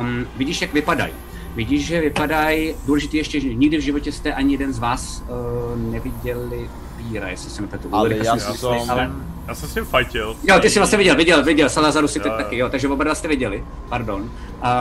Um, 0.00 0.26
vidíš, 0.36 0.62
jak 0.62 0.72
vypadají. 0.72 1.12
Vidíš, 1.54 1.86
že 1.86 2.00
vypadají, 2.00 2.74
důležitý 2.86 3.16
ještě, 3.16 3.40
že 3.40 3.54
nikdy 3.54 3.76
v 3.76 3.80
životě 3.80 4.12
jste 4.12 4.34
ani 4.34 4.54
jeden 4.54 4.72
z 4.72 4.78
vás 4.78 5.22
uh, 5.22 5.92
neviděli 5.92 6.68
upíra, 7.02 7.28
jestli 7.28 7.50
se 7.50 7.62
nepletu. 7.62 7.88
Ale 7.92 8.14
já, 8.24 8.36
jsem, 8.36 8.90
ale... 8.90 9.12
já 9.46 9.54
jsem 9.54 9.68
s 9.68 9.74
ním 9.74 9.84
fightil. 9.84 10.36
Jo, 10.42 10.60
ty 10.60 10.70
jsi 10.70 10.78
vlastně 10.78 10.98
viděl, 10.98 11.16
viděl, 11.16 11.44
viděl, 11.44 11.68
Salazaru 11.68 12.08
si 12.08 12.20
teď 12.20 12.32
taky, 12.36 12.58
jo, 12.58 12.68
takže 12.68 12.88
oba 12.88 13.04
dva 13.04 13.14
jste 13.14 13.28
viděli, 13.28 13.64
pardon. 13.88 14.30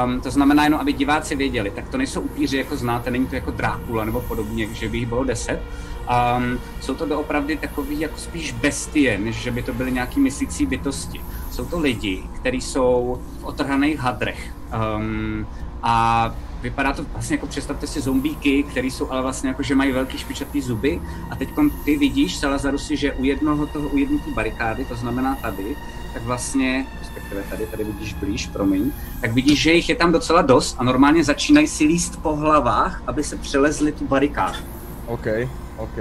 Um, 0.05 0.21
to 0.21 0.31
znamená 0.31 0.63
jenom, 0.63 0.79
aby 0.79 0.93
diváci 0.93 1.35
věděli, 1.35 1.69
tak 1.69 1.89
to 1.89 1.97
nejsou 1.97 2.21
upíři, 2.21 2.57
jako 2.57 2.75
znáte, 2.75 3.11
není 3.11 3.27
to 3.27 3.35
jako 3.35 3.51
Drákula 3.51 4.05
nebo 4.05 4.21
podobně, 4.21 4.67
že 4.73 4.89
by 4.89 4.97
jich 4.97 5.07
bylo 5.07 5.23
deset, 5.23 5.59
Um, 6.11 6.59
jsou 6.81 6.95
to 6.95 7.05
doopravdy 7.05 7.57
takový 7.57 7.99
jako 7.99 8.17
spíš 8.17 8.51
bestie, 8.51 9.17
než 9.17 9.35
že 9.35 9.51
by 9.51 9.63
to 9.63 9.73
byly 9.73 9.91
nějaký 9.91 10.19
myslící 10.19 10.65
bytosti. 10.65 11.21
Jsou 11.51 11.65
to 11.65 11.79
lidi, 11.79 12.23
kteří 12.35 12.61
jsou 12.61 13.21
v 13.39 13.43
otrhaných 13.43 13.99
hadrech. 13.99 14.53
Um, 14.97 15.47
a 15.83 16.35
vypadá 16.61 16.93
to 16.93 17.03
vlastně 17.13 17.35
jako 17.35 17.47
představte 17.47 17.87
si 17.87 18.01
zombíky, 18.01 18.63
který 18.63 18.91
jsou 18.91 19.11
ale 19.11 19.21
vlastně 19.21 19.49
jako, 19.49 19.63
že 19.63 19.75
mají 19.75 19.91
velký 19.91 20.17
špičatý 20.17 20.61
zuby 20.61 21.01
a 21.29 21.35
teď 21.35 21.49
ty 21.85 21.97
vidíš, 21.97 22.37
Salazaru 22.37 22.77
si, 22.77 22.97
že 22.97 23.13
u 23.13 23.23
jednoho 23.23 23.65
toho, 23.65 23.87
u 23.87 23.97
jedné 23.97 24.17
barikády, 24.35 24.85
to 24.85 24.95
znamená 24.95 25.35
tady, 25.35 25.75
tak 26.13 26.23
vlastně, 26.23 26.85
respektive 26.99 27.43
tady, 27.49 27.65
tady 27.65 27.83
vidíš 27.83 28.13
blíž, 28.13 28.47
promiň, 28.47 28.91
tak 29.21 29.33
vidíš, 29.33 29.61
že 29.61 29.73
jich 29.73 29.89
je 29.89 29.95
tam 29.95 30.11
docela 30.11 30.41
dost 30.41 30.75
a 30.79 30.83
normálně 30.83 31.23
začínají 31.23 31.67
si 31.67 31.83
líst 31.83 32.21
po 32.21 32.35
hlavách, 32.35 33.03
aby 33.07 33.23
se 33.23 33.37
přelezli 33.37 33.91
tu 33.91 34.07
barikádu. 34.07 34.57
OK. 35.07 35.27
OK. 35.81 35.97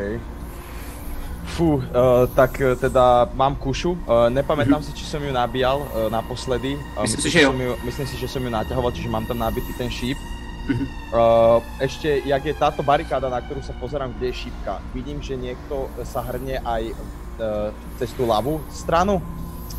Fú, 1.57 1.81
uh, 1.81 2.29
tak 2.37 2.61
uh, 2.61 2.77
teda 2.77 3.33
mám 3.35 3.57
kušu. 3.57 3.97
Uh, 4.07 4.29
nepamätám 4.31 4.79
mm-hmm. 4.79 4.95
si, 4.95 5.01
či 5.03 5.09
som 5.09 5.19
ju 5.19 5.33
nabíjal 5.33 5.83
uh, 5.83 6.07
naposledy. 6.13 6.77
Uh, 6.95 7.03
myslím, 7.09 7.21
si, 7.27 7.31
že 7.33 7.41
jo. 7.43 7.51
Ju, 7.51 7.75
myslím 7.89 8.07
si, 8.07 8.15
že 8.21 8.29
som 8.29 8.45
ju 8.45 8.51
naťahoval, 8.53 8.93
čiže 8.93 9.09
mám 9.11 9.25
tam 9.27 9.41
nabitý 9.41 9.73
ten 9.75 9.91
šíp. 9.91 10.21
Mm-hmm. 10.69 10.87
Uh, 11.11 11.59
ešte, 11.83 12.23
jak 12.23 12.45
je 12.45 12.55
táto 12.55 12.85
barikáda, 12.85 13.27
na 13.33 13.43
ktorú 13.43 13.65
sa 13.65 13.75
pozerám, 13.81 14.15
kde 14.15 14.31
je 14.31 14.47
šípka, 14.47 14.79
vidím, 14.95 15.19
že 15.19 15.35
niekto 15.35 15.91
sa 16.07 16.23
hrne 16.23 16.63
aj 16.63 16.83
uh, 16.93 17.75
cez 17.99 18.15
tú 18.15 18.29
ľavú 18.29 18.63
stranu, 18.71 19.19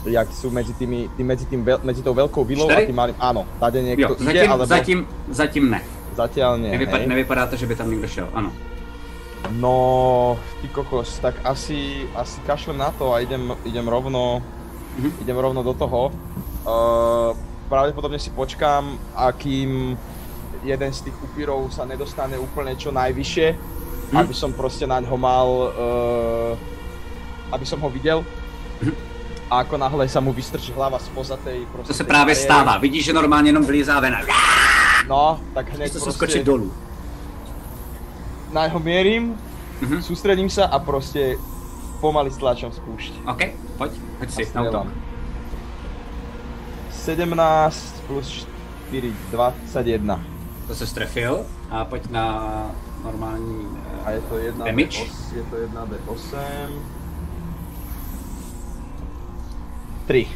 jak 0.04 0.28
sú 0.34 0.50
medzi, 0.50 0.74
tými, 0.76 1.08
tým, 1.14 1.26
medzi, 1.30 1.46
tým, 1.46 1.62
medzi 1.62 2.02
tou 2.02 2.18
veľkou 2.18 2.42
vilou 2.42 2.68
a 2.68 2.82
tým 2.82 2.98
malým, 2.98 3.16
áno, 3.22 3.46
tady 3.62 3.94
niekto 3.94 4.18
jo, 4.18 4.26
ide, 4.26 4.26
zatím, 4.26 4.50
alebo... 4.50 4.66
Zatím, 4.66 5.00
zatím 5.30 5.66
ne. 5.70 5.82
Zatiaľ 6.12 6.52
nie, 6.60 6.72
Nevypad, 6.76 7.08
Nevypadá 7.08 7.48
to, 7.48 7.56
že 7.56 7.70
by 7.70 7.74
tam 7.78 7.88
niekto 7.88 8.10
šel, 8.10 8.28
áno. 8.36 8.52
No, 9.50 10.38
ty 10.62 10.68
kokos, 10.68 11.20
tak 11.20 11.36
asi, 11.44 12.08
asi 12.16 12.42
kašlem 12.46 12.78
na 12.78 12.92
to 12.92 13.14
a 13.14 13.20
idem, 13.20 13.56
idem 13.66 13.88
rovno, 13.88 14.44
mm-hmm. 15.00 15.12
idem 15.22 15.38
rovno 15.38 15.64
do 15.64 15.74
toho. 15.74 16.12
Uh, 16.62 17.34
pravdepodobne 17.70 18.20
si 18.20 18.30
počkám, 18.30 19.00
akým 19.18 19.98
jeden 20.64 20.92
z 20.94 21.10
tých 21.10 21.18
upírov 21.26 21.74
sa 21.74 21.90
nedostane 21.90 22.38
úplne 22.38 22.78
čo 22.78 22.94
najvyššie, 22.94 23.48
mm. 24.14 24.18
aby 24.18 24.34
som 24.34 24.54
proste 24.54 24.86
na 24.86 25.02
ňo 25.02 25.18
mal, 25.18 25.50
uh, 25.50 26.54
aby 27.52 27.66
som 27.66 27.82
ho 27.82 27.90
videl. 27.90 28.22
Mm. 28.86 28.94
A 29.52 29.68
ako 29.68 29.76
náhle 29.76 30.08
sa 30.08 30.24
mu 30.24 30.32
vystrčí 30.32 30.72
hlava 30.72 30.96
spoza 31.02 31.36
tej 31.36 31.66
proste... 31.74 31.92
To 31.92 31.98
se 31.98 32.08
právě 32.08 32.36
stává, 32.36 32.78
vidíš, 32.78 33.06
že 33.06 33.14
normálně 33.14 33.50
jenom 33.50 33.66
vylízá 33.66 34.00
ven. 34.00 34.16
No, 35.08 35.40
tak 35.54 35.74
hned 35.76 35.92
proste... 35.92 36.12
skočit 36.12 36.46
dolů 36.46 36.72
na 38.52 38.68
jeho 38.68 38.80
mierim, 38.80 39.34
mm-hmm. 39.82 40.02
sústredím 40.04 40.50
sa 40.52 40.68
a 40.68 40.80
proste 40.80 41.40
pomaly 42.04 42.32
stlačam 42.32 42.72
spúšť. 42.72 43.26
OK, 43.28 43.42
poď, 43.80 43.92
poď 44.20 44.30
si, 44.30 44.44
na 44.54 44.62
útok. 44.68 44.88
17 46.92 48.08
plus 48.08 48.48
4, 48.92 49.14
21. 49.32 50.22
To 50.68 50.74
se 50.76 50.86
strefil 50.88 51.46
a 51.72 51.86
pojď 51.86 52.10
na 52.10 52.26
normální 53.04 53.66
uh, 53.66 54.08
A 54.08 54.12
je 54.12 54.22
to 54.22 54.38
1 54.38 54.66
damage. 54.66 55.04
D8, 55.04 55.36
je 55.36 55.44
to 55.44 55.56
1 55.58 55.86
D8. 55.86 56.36
3. 60.06 60.28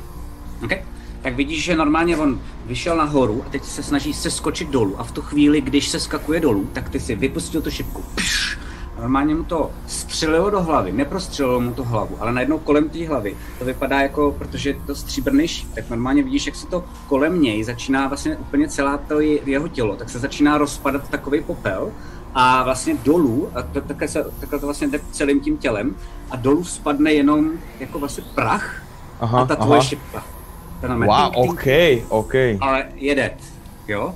OK 0.64 0.95
tak 1.26 1.36
vidíš, 1.36 1.64
že 1.64 1.76
normálně 1.76 2.18
on 2.18 2.40
vyšel 2.66 2.98
nahoru 2.98 3.44
a 3.48 3.50
teď 3.50 3.64
se 3.64 3.84
snaží 3.84 4.14
se 4.14 4.32
skočit 4.32 4.70
dolů 4.70 5.00
a 5.00 5.04
v 5.04 5.12
tu 5.12 5.22
chvíli, 5.22 5.62
když 5.62 5.90
se 5.90 6.00
skakuje 6.00 6.40
dolů, 6.40 6.70
tak 6.74 6.90
ty 6.90 7.00
si 7.00 7.16
vypustil 7.16 7.62
tu 7.62 7.72
šipku. 7.72 8.04
Pš, 8.16 8.58
normálně 9.00 9.36
mu 9.36 9.44
to 9.44 9.72
střelilo 9.88 10.50
do 10.50 10.62
hlavy, 10.62 10.92
neprostřelilo 10.92 11.62
mu 11.62 11.74
to 11.74 11.84
hlavu, 11.84 12.18
ale 12.20 12.34
najednou 12.34 12.60
kolem 12.60 12.90
té 12.90 13.08
hlavy 13.08 13.38
to 13.60 13.66
vypadá 13.66 14.02
jako, 14.02 14.36
protože 14.38 14.70
je 14.70 14.74
to 14.86 14.96
stříbrný 14.96 15.48
šíp, 15.48 15.70
tak 15.76 15.90
normálně 15.90 16.24
vidíš, 16.24 16.46
jak 16.46 16.56
se 16.56 16.68
to 16.68 16.84
kolem 17.08 17.42
něj 17.42 17.64
začíná 17.64 18.08
vlastně 18.08 18.38
úplně 18.38 18.68
celá 18.68 18.98
to 18.98 19.20
jeho 19.22 19.68
tělo, 19.68 19.96
tak 19.96 20.10
se 20.10 20.20
začíná 20.20 20.58
rozpadat 20.58 21.10
takový 21.10 21.42
popel 21.42 21.92
a 22.34 22.64
vlastně 22.64 22.98
dolů, 23.04 23.50
a 23.56 23.62
to, 23.62 23.82
takhle, 23.82 24.08
se, 24.08 24.26
takhle 24.40 24.60
to 24.60 24.66
vlastně 24.66 24.88
jde 24.88 25.00
celým 25.12 25.40
tím 25.40 25.58
tělem 25.58 25.96
a 26.32 26.36
dolů 26.36 26.64
spadne 26.64 27.14
jenom 27.14 27.52
jako 27.80 28.00
vlastně 28.00 28.24
prach 28.36 28.84
aha, 29.20 29.42
a 29.42 29.46
ta 29.46 29.56
tvoje 29.56 29.80
aha. 29.80 29.88
šipka. 29.88 30.35
Fenomen. 30.86 31.10
Wow, 31.10 31.30
OK, 31.50 31.68
OK. 32.10 32.34
Ale 32.62 32.94
jede, 32.96 33.34
jo? 33.90 34.14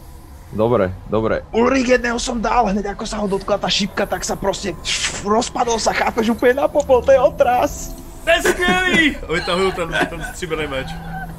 Dobre, 0.53 0.93
dobre. 1.09 1.45
Ulrik 1.53 1.97
jedného 1.97 2.17
som 2.17 2.41
dal, 2.41 2.73
hneď 2.73 2.97
ako 2.97 3.05
sa 3.05 3.21
ho 3.21 3.29
dotkla 3.29 3.61
tá 3.61 3.69
šipka, 3.69 4.09
tak 4.09 4.25
sa 4.25 4.33
proste 4.33 4.73
rozpadol 5.21 5.77
sa, 5.77 5.93
chápeš, 5.93 6.33
úplne 6.33 6.61
na 6.61 6.65
popol, 6.65 7.05
to 7.05 7.13
je 7.13 7.21
otras. 7.21 7.93
To 8.25 8.29
je 8.29 8.41
skvělý! 8.53 9.17
Vytahuju 9.29 9.71
ten, 9.71 9.89
ten 10.09 10.21
stříbrný 10.33 10.67
meč, 10.67 10.89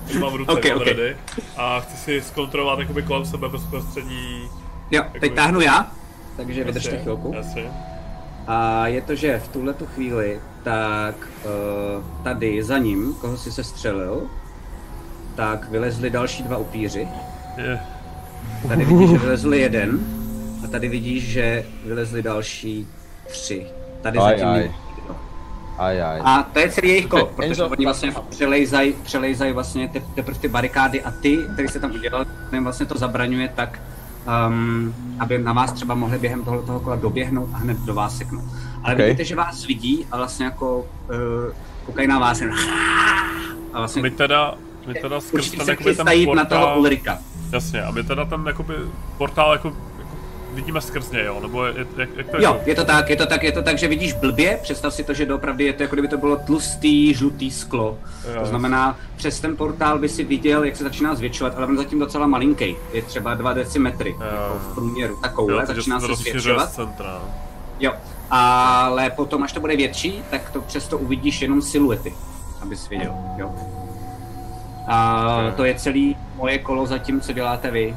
který 0.04 0.18
mám 0.18 0.32
v 0.32 0.36
ruce 0.36 0.52
okay, 0.52 0.74
okay. 0.74 0.94
Ready, 0.94 1.16
a 1.56 1.80
chci 1.80 1.96
si 1.96 2.22
zkontrolovat 2.22 2.78
jakoby 2.78 3.02
kolem 3.02 3.24
sebe 3.26 3.48
bezprostřední... 3.48 4.46
Jo, 4.90 5.02
jakoby... 5.02 5.20
teď 5.20 5.34
táhnu 5.34 5.60
já, 5.60 5.90
takže 6.36 6.64
vydržte 6.64 6.98
chvilku. 6.98 7.32
Jasně. 7.34 7.70
A 8.46 8.86
je 8.86 9.00
to, 9.02 9.14
že 9.14 9.38
v 9.38 9.48
tuhle 9.48 9.74
tu 9.74 9.86
chvíli, 9.86 10.40
tak 10.62 11.14
uh, 11.18 12.04
tady 12.24 12.62
za 12.62 12.78
ním, 12.78 13.14
koho 13.14 13.36
si 13.36 13.52
se 13.52 13.64
střelil, 13.64 14.30
tak 15.34 15.70
vylezli 15.70 16.10
další 16.10 16.42
dva 16.42 16.56
upíři. 16.56 17.08
Tady 18.68 18.84
vidíš, 18.84 19.10
že 19.10 19.18
vylezl 19.18 19.54
jeden 19.54 20.00
a 20.64 20.66
tady 20.66 20.88
vidíš, 20.88 21.24
že 21.24 21.64
vylezli 21.84 22.22
další 22.22 22.86
tři. 23.28 23.66
Tady 24.02 24.18
Aj, 24.18 24.24
zatím 24.24 24.48
aj. 24.48 24.70
Aj, 25.78 26.02
aj. 26.02 26.20
A 26.24 26.42
to 26.42 26.58
je 26.58 26.70
celý 26.70 26.88
jejich 26.88 27.06
kolo, 27.06 27.22
Okay, 27.22 27.34
protože 27.34 27.48
Enzo, 27.48 27.68
oni 27.68 27.84
vlastně 27.84 28.12
přelejzají 28.28 28.92
přelejzaj 29.02 29.52
vlastně 29.52 29.88
te, 29.88 30.00
teprve 30.14 30.38
ty 30.38 30.48
barikády 30.48 31.02
a 31.02 31.10
ty, 31.10 31.38
který 31.52 31.68
se 31.68 31.80
tam 31.80 31.92
udělal, 31.92 32.26
jim 32.52 32.64
vlastně 32.64 32.86
to 32.86 32.98
zabraňuje 32.98 33.48
tak, 33.54 33.80
um, 34.48 34.94
aby 35.18 35.38
na 35.38 35.52
vás 35.52 35.72
třeba 35.72 35.94
mohli 35.94 36.18
během 36.18 36.44
tohoto 36.44 36.66
toho 36.66 36.80
kola 36.80 36.96
doběhnout 36.96 37.48
a 37.52 37.56
hned 37.56 37.78
do 37.78 37.94
vás 37.94 38.18
seknout. 38.18 38.44
Ale 38.84 38.94
Okay. 38.94 39.06
vidíte, 39.06 39.24
že 39.24 39.36
vás 39.36 39.66
vidí 39.66 40.06
a 40.10 40.16
vlastně 40.16 40.44
jako 40.44 40.78
uh, 40.78 40.86
koukají 41.86 42.08
na 42.08 42.18
vás 42.18 42.40
jen 42.40 42.50
a 43.72 43.78
vlastně 43.78 44.02
My 44.02 44.10
teda, 44.10 44.54
my 44.86 44.94
teda 44.94 45.20
skrz 45.20 45.32
určitě 45.32 45.56
ten, 45.56 45.66
se 45.66 45.72
jakoby, 45.72 45.94
ten 45.94 46.08
jít 46.08 46.34
na 46.34 46.44
toho 46.44 46.60
portál, 46.60 46.80
Ulrika. 46.80 47.18
jasně, 47.52 47.82
a 47.82 47.90
my 47.90 48.02
teda 48.02 48.24
ten 48.24 48.44
jakoby, 48.46 48.74
portál 49.18 49.52
jako, 49.52 49.68
jako 49.98 50.16
vidíme 50.54 50.80
skrz 50.80 51.10
něj, 51.10 51.24
jo, 51.24 51.40
nebo 51.40 51.64
je, 51.64 51.74
jak, 51.96 52.08
jak 52.16 52.28
to 52.28 52.36
je? 52.36 52.42
Jo, 52.44 52.60
je 52.66 52.74
to 52.74 52.84
tak, 52.84 53.10
je 53.10 53.16
to 53.16 53.26
tak, 53.26 53.42
je 53.42 53.52
to 53.52 53.62
tak, 53.62 53.78
že 53.78 53.88
vidíš 53.88 54.12
blbě, 54.12 54.58
představ 54.62 54.94
si 54.94 55.04
to, 55.04 55.14
že 55.14 55.26
doopravdy 55.26 55.64
je 55.64 55.72
to 55.72 55.82
jako 55.82 55.94
kdyby 55.94 56.08
to 56.08 56.16
bylo 56.18 56.36
tlustý, 56.36 57.14
žlutý 57.14 57.50
sklo. 57.50 57.98
Jo. 58.34 58.40
To 58.40 58.46
znamená, 58.46 58.98
přes 59.16 59.40
ten 59.40 59.56
portál 59.56 59.98
by 59.98 60.08
si 60.08 60.24
viděl, 60.24 60.64
jak 60.64 60.76
se 60.76 60.84
začíná 60.84 61.14
zvětšovat, 61.14 61.56
ale 61.56 61.66
on 61.66 61.76
zatím 61.76 61.98
docela 61.98 62.26
malinký, 62.26 62.76
je 62.92 63.02
třeba 63.02 63.34
2 63.34 63.52
decimetry 63.52 64.16
jako 64.20 64.58
v 64.58 64.74
průměru, 64.74 65.18
takovouhle, 65.22 65.62
jo, 65.62 65.66
začíná 65.74 66.00
se 66.00 66.14
zvětšovat. 66.14 66.72
centra. 66.72 67.20
Jo, 67.80 67.92
ale 68.30 69.10
potom, 69.10 69.42
až 69.42 69.52
to 69.52 69.60
bude 69.60 69.76
větší, 69.76 70.22
tak 70.30 70.50
to 70.50 70.60
přesto 70.60 70.98
uvidíš 70.98 71.42
jenom 71.42 71.62
siluety, 71.62 72.14
abys 72.62 72.88
věděl, 72.88 73.14
jo. 73.36 73.54
A 74.92 75.26
Okay. 75.38 75.52
to 75.52 75.64
je 75.64 75.74
celý 75.74 76.16
moje 76.36 76.58
kolo 76.58 76.86
zatím, 76.86 77.20
co 77.20 77.32
děláte 77.32 77.70
vy. 77.70 77.96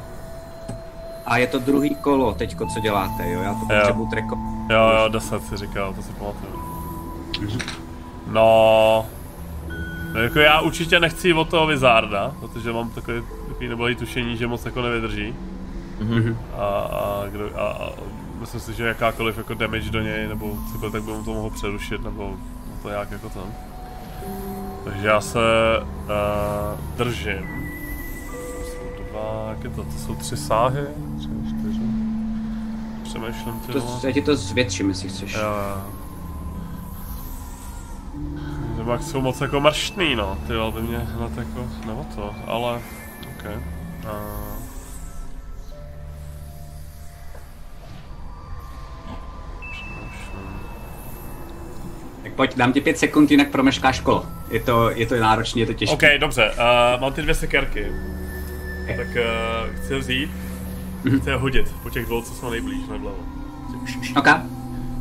A 1.25 1.37
je 1.37 1.47
to 1.47 1.59
druhý 1.59 1.95
kolo 1.95 2.33
teďko, 2.33 2.65
co 2.67 2.79
děláte, 2.79 3.31
jo, 3.31 3.41
já 3.41 3.53
to 3.53 3.65
potřebuji 3.65 4.05
treko. 4.07 4.37
Jo, 4.69 4.91
jo, 4.97 5.07
10 5.09 5.43
si 5.43 5.57
říkal, 5.57 5.93
to 5.93 6.01
si 6.01 6.11
pamatuju. 6.13 6.59
No... 8.27 9.05
No 10.13 10.19
jako 10.19 10.39
já 10.39 10.61
určitě 10.61 10.99
nechci 10.99 11.33
od 11.33 11.49
toho 11.49 11.67
Vizarda, 11.67 12.31
protože 12.39 12.71
mám 12.73 12.89
takový, 12.89 13.21
takový 13.47 13.67
nebolí 13.67 13.95
tušení, 13.95 14.37
že 14.37 14.47
moc 14.47 14.65
jako 14.65 14.81
nevydrží. 14.81 15.35
Mhm. 15.99 16.37
A, 16.57 16.65
a, 16.65 17.23
kdo, 17.31 17.49
a, 17.55 17.61
a 17.67 17.89
myslím 18.39 18.59
si, 18.61 18.73
že 18.73 18.87
jakákoliv 18.87 19.37
jako 19.37 19.53
damage 19.53 19.89
do 19.89 20.01
něj, 20.01 20.27
nebo 20.27 20.53
cokoliv, 20.71 20.91
tak 20.93 21.03
by 21.03 21.11
mu 21.11 21.23
to 21.23 21.33
mohl 21.33 21.49
přerušit, 21.49 22.03
nebo 22.03 22.35
to 22.83 22.89
jak 22.89 23.11
jako 23.11 23.29
tam. 23.29 23.43
Takže 24.83 25.07
já 25.07 25.21
se 25.21 25.39
uh, 25.79 26.97
držím. 26.97 27.71
To 28.31 28.63
jsou 28.63 29.03
dva, 29.11 29.45
jak 29.49 29.63
je 29.63 29.69
to, 29.69 29.83
to 29.83 29.91
jsou 30.05 30.15
tři 30.15 30.37
sáhy? 30.37 30.81
Tři, 31.17 31.29
čtyři. 31.47 31.81
Přemýšlím 33.03 33.59
ty. 33.59 33.73
To, 33.73 33.99
já 34.03 34.11
ti 34.11 34.21
to 34.21 34.35
zvětším, 34.35 34.89
jestli 34.89 35.09
chceš. 35.09 35.33
Jo, 35.33 35.41
jo. 35.41 35.81
Max 38.83 39.11
jsou 39.11 39.21
moc 39.21 39.41
jako 39.41 39.59
mrštný, 39.59 40.15
no, 40.15 40.37
ty 40.47 40.53
by 40.73 40.81
mě 40.81 40.97
hned 40.97 41.37
jako, 41.37 41.67
nebo 41.87 42.05
to, 42.15 42.35
ale, 42.47 42.81
ok. 43.21 43.45
Uh, 44.03 44.52
pojď, 52.35 52.57
dám 52.57 52.73
ti 52.73 52.81
pět 52.81 52.97
sekund, 52.97 53.31
jinak 53.31 53.49
promeškáš 53.49 53.99
kolo. 53.99 54.25
Je 54.49 54.59
to, 54.59 54.89
je 54.89 55.05
to 55.05 55.15
náročné, 55.15 55.61
je 55.61 55.65
to 55.65 55.73
těžké. 55.73 56.15
OK, 56.15 56.19
dobře, 56.21 56.51
uh, 56.51 57.01
mám 57.01 57.13
ty 57.13 57.21
dvě 57.21 57.35
sekerky. 57.35 57.87
Tak 58.97 59.07
uh, 59.07 59.75
chci 59.75 59.93
je 59.93 59.99
vzít, 59.99 60.31
chci 61.21 61.29
je 61.29 61.35
hodit 61.35 61.75
po 61.83 61.89
těch 61.89 62.05
dvou, 62.05 62.21
co 62.21 62.33
jsou 62.33 62.49
nejblíž, 62.49 62.87
nevlevo. 62.91 63.17
OK, 64.17 64.27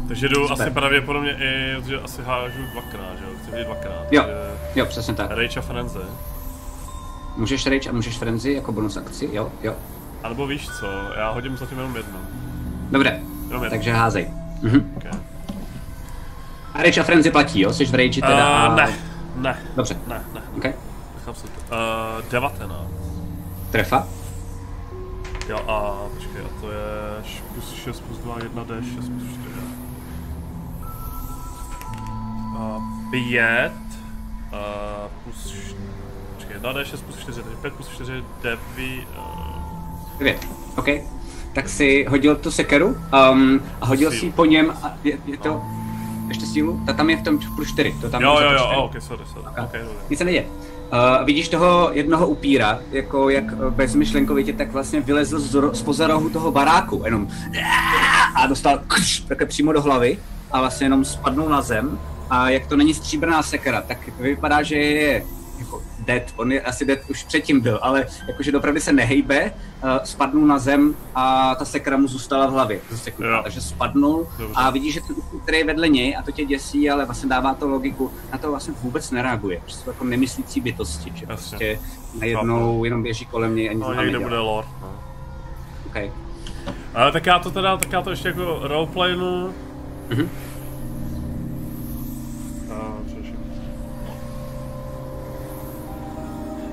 Takže 0.09 0.29
jdu 0.29 0.49
Super. 0.49 0.63
asi 0.63 0.71
pravděpodobně 0.71 1.31
i, 1.33 1.81
protože 1.81 2.01
asi 2.01 2.23
hážu 2.23 2.63
dvakrát, 2.73 3.19
že 3.19 3.25
jo, 3.25 3.31
chci 3.43 3.51
vidět 3.51 3.65
dvakrát. 3.65 4.07
Jo. 4.11 4.23
takže 4.23 4.81
jo, 4.81 4.87
přesně 4.87 5.15
tak. 5.15 5.31
Rage 5.31 5.61
a 5.61 5.63
Frenzy. 5.63 5.99
Můžeš 7.37 7.67
rage 7.67 7.91
a 7.91 7.93
můžeš 7.93 8.19
frenzy 8.19 8.53
jako 8.53 8.73
bonus 8.73 8.97
akci, 8.97 9.29
jo, 9.33 9.53
jo. 9.63 9.75
A 10.23 10.29
nebo 10.29 10.47
víš 10.47 10.69
co, 10.81 10.87
já 11.17 11.31
hodím 11.31 11.57
zatím 11.57 11.79
jenom 11.79 11.97
jednu. 11.97 12.19
Dobré, 12.91 13.21
Jenom 13.49 13.63
jednu. 13.63 13.71
takže 13.71 13.93
házej. 13.93 14.29
Mhm. 14.63 14.93
Okay. 14.97 15.13
A 16.75 16.83
rage 16.83 17.01
a 17.01 17.05
frenzy 17.05 17.31
platí, 17.31 17.61
jo? 17.61 17.73
Jsi 17.73 17.87
v 17.87 17.95
rage 17.95 18.21
teda? 18.21 18.67
Uh, 18.67 18.73
a- 18.73 18.75
ne, 18.75 18.99
ne, 19.37 19.59
Dobře, 19.77 19.97
ne, 20.07 20.25
ne. 20.35 20.41
OK. 20.57 20.65
Nechám 21.15 21.35
se 21.35 21.43
to. 21.47 21.61
Uh, 21.61 22.31
19. 22.31 22.85
Trefa. 23.71 24.07
Jo 25.49 25.57
a 25.69 26.07
počkej, 26.15 26.43
a 26.45 26.61
to 26.61 26.71
je 26.71 26.79
plus 27.55 27.73
6 27.75 28.01
plus 28.01 28.19
2, 28.19 28.37
1 28.43 28.65
D, 28.65 28.75
6 28.95 29.09
plus 29.09 29.23
4. 29.23 29.39
Uh, 32.57 32.83
5. 33.11 33.73
Uh, 34.53 34.59
plus... 35.25 35.47
š- 35.53 35.75
Počkej, 36.35 36.57
1 36.57 36.73
D, 36.73 36.85
6 36.85 37.03
plus 37.03 37.17
4, 37.19 37.43
takže 37.43 37.57
5 37.63 37.75
plus 37.75 37.89
4, 37.89 38.13
9. 38.43 39.07
Uh, 39.19 40.19
Devět. 40.19 40.49
OK. 40.77 40.87
Tak 41.55 41.69
si 41.69 42.07
hodil 42.09 42.37
tu 42.37 42.51
sekeru 42.51 42.87
um, 43.33 43.61
a 43.81 43.87
hodil 43.87 44.11
si 44.11 44.31
po 44.31 44.45
něm 44.45 44.71
a 44.83 44.93
je, 45.05 45.19
je 45.27 45.37
to... 45.39 45.63
Ještě 46.33 46.47
sílu? 46.47 46.81
Ta 46.87 46.93
tam 46.93 47.11
je 47.11 47.17
v 47.17 47.23
tom 47.23 47.39
plus 47.57 47.69
4. 47.69 47.95
To 48.01 48.11
tam 48.11 48.23
jo, 48.23 48.37
je 48.41 48.45
jo, 48.47 48.53
jo, 48.53 48.71
oh, 48.77 48.85
ok, 48.85 49.03
sorry, 49.03 49.25
sorry. 49.33 49.47
Ok. 49.47 49.59
Okay, 49.65 49.81
dobré. 49.81 49.97
Nic 50.11 50.19
se 50.19 50.25
neděje. 50.25 50.47
Uh, 50.47 51.27
vidíš 51.27 51.49
toho 51.49 51.91
jednoho 51.93 52.29
upíra, 52.29 52.79
jako 52.91 53.29
jak 53.29 53.45
eh, 53.53 53.71
bezmyšlenkovitě 53.71 54.53
tak 54.53 54.73
vlastně 54.73 55.01
vylezl 55.01 55.41
z, 55.41 55.55
ro- 55.55 55.93
z 55.93 56.07
rohu 56.07 56.29
toho 56.29 56.53
baráku, 56.53 57.03
jenom 57.05 57.29
a 58.35 58.47
dostal 58.47 58.81
kř, 58.87 59.25
takhle 59.25 59.47
přímo 59.47 59.73
do 59.73 59.83
hlavy 59.83 60.19
a 60.51 60.61
vlastně 60.61 60.85
jenom 60.85 61.05
spadnul 61.05 61.49
na 61.49 61.63
zem 61.63 61.99
a 62.31 62.49
jak 62.51 62.67
to 62.67 62.77
není 62.77 62.95
stříbrná 62.95 63.43
sekera, 63.43 63.83
tak 63.83 64.19
vypadá, 64.19 64.63
že 64.63 64.77
je 64.77 65.25
jako 65.59 65.83
dead, 66.07 66.23
on 66.37 66.53
je 66.53 66.63
asi 66.63 66.85
dead 66.85 66.99
už 67.11 67.25
předtím 67.25 67.61
byl, 67.61 67.79
ale 67.83 68.07
jakože 68.29 68.53
dopravdy 68.53 68.81
se 68.81 68.93
nehejbe, 68.93 69.45
uh, 69.85 69.91
spadnul 70.05 70.47
na 70.47 70.59
zem 70.59 70.95
a 71.15 71.55
ta 71.55 71.65
sekera 71.65 71.97
mu 71.97 72.09
zůstala 72.09 72.47
v 72.47 72.51
hlavě, 72.51 72.81
zaseknutá, 72.91 73.43
takže 73.43 73.61
spadnul 73.61 74.29
Dobře. 74.39 74.55
a 74.57 74.71
vidíš, 74.71 74.95
že 74.95 75.01
ten 75.01 75.17
který 75.43 75.59
je 75.59 75.65
vedle 75.65 75.89
něj 75.89 76.17
a 76.17 76.23
to 76.23 76.31
tě 76.33 76.45
děsí, 76.45 76.91
ale 76.91 77.05
vlastně 77.05 77.29
dává 77.29 77.55
to 77.55 77.69
logiku, 77.69 78.11
na 78.33 78.39
to 78.39 78.51
vlastně 78.51 78.75
vůbec 78.83 79.11
nereaguje, 79.11 79.61
že 79.67 79.75
jsou 79.75 79.91
jako 79.91 80.05
nemyslící 80.05 80.61
bytosti, 80.61 81.13
že 81.15 81.27
Jasně. 81.29 81.29
prostě 81.29 81.81
najednou 82.21 82.85
jenom 82.85 83.03
běží 83.03 83.27
kolem 83.27 83.55
něj 83.57 83.69
a 83.71 83.73
nic 83.73 83.83
No, 83.83 83.89
někde 83.89 84.05
nedělá. 84.05 84.23
bude 84.23 84.39
lore, 84.39 84.67
no. 84.81 84.89
Okay. 85.87 86.13
Ale 86.95 87.13
tak 87.13 87.27
já 87.27 87.39
to 87.39 87.51
teda, 87.51 87.77
tak 87.77 87.93
já 87.93 88.03
to 88.03 88.11
ještě 88.11 88.29
jako 88.29 88.59
roleplaynu. 88.63 89.55
Mhm. 90.11 90.29
A, 92.71 92.97
přešel. 93.07 93.35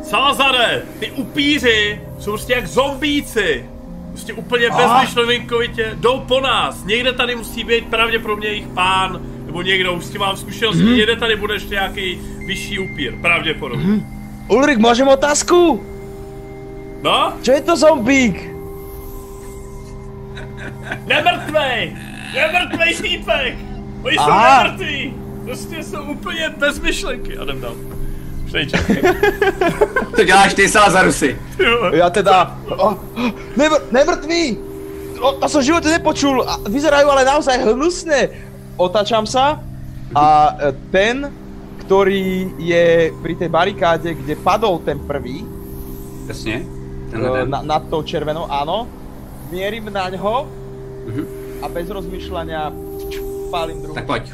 Salazare, 0.09 0.81
ty 0.99 1.11
upíři 1.11 2.01
jsou 2.19 2.31
prostě 2.31 2.53
jak 2.53 2.67
zombíci. 2.67 3.65
Prostě 4.11 4.33
úplně 4.33 4.69
bezmyšlenkovitě 4.69 5.91
jdou 5.99 6.19
po 6.19 6.39
nás. 6.39 6.83
Někde 6.85 7.13
tady 7.13 7.35
musí 7.35 7.63
být 7.63 7.85
pravděpodobně 7.85 8.47
jejich 8.47 8.67
pán, 8.67 9.21
nebo 9.45 9.61
někdo, 9.61 9.93
už 9.93 10.05
s 10.05 10.09
tím 10.09 10.21
mám 10.21 10.37
zkušenost, 10.37 10.77
mm. 10.77 10.95
někde 10.95 11.15
tady 11.15 11.35
bude 11.35 11.53
ještě 11.53 11.73
nějaký 11.73 12.19
vyšší 12.45 12.79
upír, 12.79 13.13
pravděpodobně. 13.21 13.85
Mm. 13.85 14.03
Ulrik, 14.49 14.81
môžem 14.81 15.05
otázku? 15.05 15.77
No, 17.05 17.37
Čo 17.45 17.53
je 17.53 17.61
to 17.61 17.77
zombík? 17.77 18.49
nemrtvej! 21.05 21.93
Nemrtvej 22.33 22.91
týpek! 22.97 23.53
Oni 24.01 24.17
jsou 24.17 24.33
nemrtví! 24.33 25.13
Prostě 25.45 25.83
jsou 25.83 26.01
úplně 26.01 26.49
bez 26.57 26.79
myšlenky. 26.81 27.37
A 27.37 27.43
jdem 27.43 27.61
dál. 27.61 27.98
Přejď. 28.49 28.69
To 30.19 30.23
děláš 30.25 30.53
ty, 30.53 30.67
Salazarusy. 30.67 31.37
Ja 31.95 32.09
teda... 32.11 32.59
Oh, 32.75 32.91
nevr, 33.55 33.87
nemrtví! 33.87 34.57
O, 35.23 35.31
to 35.39 35.47
som 35.47 35.63
v 35.63 35.71
živote 35.71 35.87
nepočul. 35.87 36.43
A 36.43 36.59
vyzerajú 36.67 37.07
ale 37.07 37.23
naozaj 37.23 37.55
hnusne. 37.63 38.27
Otáčam 38.75 39.23
sa 39.23 39.63
a 40.11 40.25
e, 40.59 40.75
ten, 40.91 41.31
ktorý 41.87 42.51
je 42.59 43.15
pri 43.23 43.33
tej 43.39 43.47
barikáde, 43.47 44.11
kde 44.11 44.35
padol 44.43 44.83
ten 44.83 44.99
prvý, 44.99 45.43
Jasně. 46.27 46.67
e, 47.15 47.19
ten. 47.19 47.47
na, 47.47 47.61
nad 47.63 47.83
tou 47.87 48.03
červenou, 48.03 48.43
áno, 48.51 48.87
mierim 49.51 49.87
na 49.87 50.09
ňo 50.09 50.47
Mhm. 51.07 51.23
a 51.63 51.65
bez 51.71 51.87
rozmýšľania 51.87 52.71
pálim 53.51 53.79
druhú. 53.83 53.95
Tak 53.95 54.03
pojď. 54.07 54.25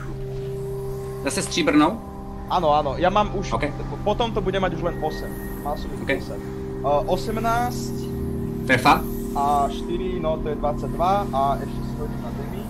Zase 1.29 1.41
stříbrnou? 1.41 2.14
Áno, 2.45 2.69
áno, 2.77 2.91
ja 3.01 3.09
mám 3.09 3.33
už, 3.33 3.57
OK. 3.57 3.73
potom 4.05 4.29
to 4.29 4.41
bude 4.41 4.61
mať 4.61 4.77
už 4.77 4.83
len 4.85 4.95
8. 5.01 5.65
Mal 5.65 5.75
som 5.77 5.89
ich 5.89 6.01
OK. 6.01 6.11
10. 6.21 6.37
Uh, 6.85 7.01
18 7.09 8.69
Trefa? 8.69 9.01
a 9.33 9.65
4, 9.67 10.21
no 10.21 10.37
to 10.37 10.53
je 10.53 10.55
22 10.61 10.93
a 11.33 11.41
ešte 11.57 11.79
si 11.81 11.93
hodím 11.97 12.21
na 12.21 12.31
damage. 12.37 12.65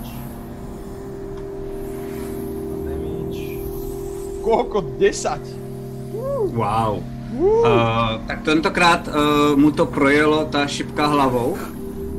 koľko? 4.46 4.78
10. 5.02 6.54
Wow. 6.54 7.02
Uh, 7.36 8.22
tak 8.30 8.46
tentokrát 8.46 9.02
uh, 9.10 9.58
mu 9.58 9.74
to 9.74 9.90
projelo 9.90 10.46
ta 10.46 10.70
šipka 10.70 11.10
hlavou. 11.10 11.58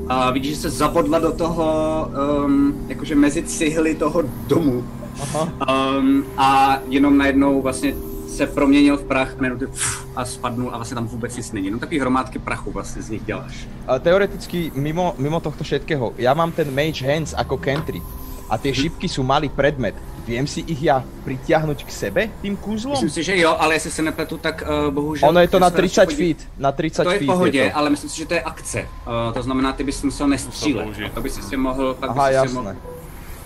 A 0.07 0.31
vidíš, 0.31 0.55
že 0.55 0.61
se 0.61 0.71
zabodla 0.71 1.19
do 1.19 1.33
toho, 1.33 1.67
um, 2.47 2.75
jakože 2.89 3.15
mezi 3.15 3.43
cihly 3.43 3.95
toho 3.95 4.23
domu. 4.47 4.85
Aha. 5.23 5.49
Um, 5.99 6.25
a 6.37 6.79
jenom 6.89 7.19
najednou 7.19 7.63
vlastně 7.63 7.95
se 8.29 8.47
proměnil 8.47 8.97
v 8.97 9.05
prach 9.05 9.37
najednou 9.41 9.67
ty 9.67 9.73
a 10.17 10.25
spadnul 10.25 10.71
a 10.73 10.77
vlastně 10.77 10.95
tam 10.95 11.07
vůbec 11.07 11.37
nic 11.37 11.53
není. 11.53 11.67
Jenom 11.67 11.81
takový 11.81 11.99
hromádky 12.01 12.39
prachu 12.39 12.71
vlastně 12.71 13.03
z 13.03 13.11
nich 13.11 13.23
děláš. 13.25 13.67
A 13.87 13.99
teoreticky 13.99 14.73
mimo, 14.75 15.15
mimo 15.19 15.41
tohto 15.41 15.65
všetkého, 15.65 16.13
ja 16.19 16.35
mám 16.35 16.53
ten 16.53 16.69
Mage 16.75 17.07
Hands 17.07 17.35
ako 17.37 17.57
country 17.57 18.03
a 18.51 18.59
tie 18.59 18.71
šipky 18.75 19.09
sú 19.09 19.27
malý 19.27 19.49
predmet. 19.49 19.95
Viem 20.27 20.47
si 20.47 20.63
ich 20.67 20.83
ja 20.83 21.03
pritiahnuť 21.23 21.87
k 21.87 21.91
sebe 21.91 22.23
tým 22.43 22.59
kúzlom? 22.59 22.99
Myslím 22.99 23.15
si, 23.15 23.23
že 23.23 23.39
jo, 23.39 23.55
ale 23.59 23.75
jestli 23.79 23.91
se 23.91 24.03
nepletu, 24.03 24.39
tak 24.39 24.63
uh, 24.63 24.91
bohužel... 24.95 25.29
Ono 25.29 25.41
je 25.41 25.49
to 25.49 25.57
já 25.57 25.61
na 25.61 25.71
se 25.71 25.77
radši 25.77 25.89
30 25.89 26.05
podí- 26.05 26.17
feet, 26.17 26.49
na 26.59 26.73
30 26.73 27.05
To 27.05 27.11
je 27.11 27.17
v 27.17 27.19
feet 27.19 27.27
pohodě, 27.27 27.59
je 27.59 27.71
to. 27.71 27.77
ale 27.77 27.91
myslím 27.91 28.11
si, 28.11 28.17
že 28.19 28.27
to 28.27 28.35
je 28.35 28.43
akce. 28.43 28.81
Uh, 28.83 29.35
to 29.35 29.43
znamená, 29.43 29.73
ty 29.73 29.85
bys 29.85 30.03
musel 30.03 30.29
nestřílet. 30.29 30.85
použít. 30.85 31.13
To 31.13 31.21
bys 31.21 31.35
si 31.49 31.57
mohl... 31.57 31.95
Pak 31.95 32.11
Aha, 32.11 32.31
jasné. 32.31 32.55
Mohl, 32.55 32.77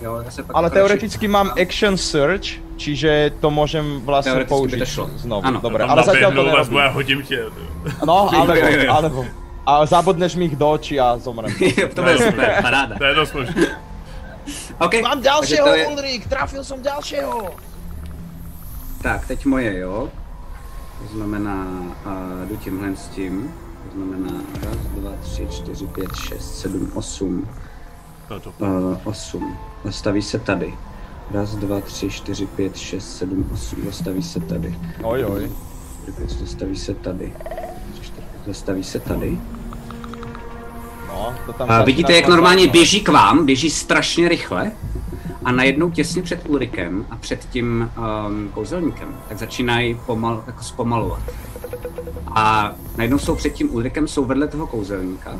jo, 0.01 0.21
zase 0.25 0.43
pak 0.43 0.55
Ale 0.55 0.69
to 0.69 0.73
teoreticky 0.73 1.27
mám 1.27 1.51
action 1.61 1.97
search, 1.97 2.59
čiže 2.77 3.31
to 3.41 3.49
môžem 3.53 4.01
vlastne 4.05 4.31
Teoreticky 4.31 4.49
by 4.49 4.57
použiť 4.57 4.79
to 4.79 4.85
šlo. 4.89 5.05
znovu. 5.17 5.41
Ano. 5.45 5.59
Dobre, 5.61 5.81
Tam 5.85 5.89
ale 5.89 6.01
zatiaľ 6.03 6.31
to 6.33 6.43
nerobím. 6.43 6.77
a 6.77 6.87
hodím 6.89 7.19
tě. 7.21 7.39
No, 8.05 8.29
alebo, 8.33 8.53
alebo. 8.89 9.25
A 9.65 9.85
zabudneš 9.85 10.35
mi 10.35 10.45
ich 10.45 10.55
do 10.57 10.71
očí 10.71 10.99
a 10.99 11.17
zomrem. 11.17 11.53
to 11.95 12.01
bude 12.01 12.17
super, 12.17 12.57
paráda. 12.61 12.97
To 12.97 13.05
je 13.05 13.13
dost 13.15 13.33
možné. 13.33 13.77
Okay, 14.81 15.01
Mám 15.01 15.21
to 15.21 15.73
je- 15.75 15.87
Ulrik, 15.87 16.25
trafil 16.27 16.63
som 16.65 16.81
ďalšieho. 16.81 17.53
Tak, 19.01 19.27
teď 19.27 19.45
moje, 19.45 19.77
jo. 19.77 20.09
To 21.01 21.17
znamená, 21.17 21.65
uh, 22.05 22.49
jdu 22.49 22.57
tímhle 22.57 22.95
s 22.95 23.07
tím. 23.07 23.53
To 23.85 23.97
znamená 23.97 24.41
raz, 24.65 24.77
dva, 24.97 25.11
tři, 25.21 25.47
čtyři, 25.51 25.87
pět, 25.87 26.15
šest, 26.15 26.59
sedm, 26.59 26.91
osm. 26.93 27.47
To 28.31 28.35
je 28.35 28.39
to. 28.41 28.53
Uh, 28.59 28.97
osm. 29.03 29.57
Zastaví 29.83 30.21
se 30.21 30.39
tady. 30.39 30.73
Raz, 31.31 31.55
dva, 31.55 31.81
tři, 31.81 32.09
čtyři, 32.09 32.45
pět, 32.45 32.77
šest, 32.77 33.17
sedm, 33.17 33.49
osm. 33.53 33.85
Zastaví 33.85 34.23
se 34.23 34.39
tady. 34.39 34.75
Oj, 35.03 35.25
oj. 35.25 35.51
Zastaví 36.27 36.75
se 36.75 36.93
tady. 36.93 37.33
Zastaví 38.47 38.83
se 38.83 38.99
tady. 38.99 39.39
No, 41.07 41.35
to 41.45 41.53
tam 41.53 41.71
A 41.71 41.83
vidíte, 41.83 42.13
jak 42.13 42.27
normálně 42.27 42.57
zaujímavé. 42.57 42.79
běží 42.79 43.01
k 43.01 43.09
vám, 43.09 43.45
běží 43.45 43.69
strašně 43.69 44.29
rychle 44.29 44.71
a 45.45 45.51
najednou 45.51 45.89
těsně 45.89 46.21
před 46.21 46.49
Ulrikem 46.49 47.05
a 47.09 47.15
před 47.15 47.47
tím 47.49 47.91
um, 48.27 48.49
kouzelníkem, 48.49 49.17
tak 49.29 49.37
začínají 49.37 49.99
pomal, 50.05 50.43
jako 50.47 50.63
zpomalovat. 50.63 51.21
A 52.35 52.75
najednou 52.97 53.19
jsou 53.19 53.35
před 53.35 53.53
tím 53.53 53.73
Ulrikem, 53.75 54.07
jsou 54.07 54.25
vedle 54.25 54.47
toho 54.47 54.67
kouzelníka 54.67 55.39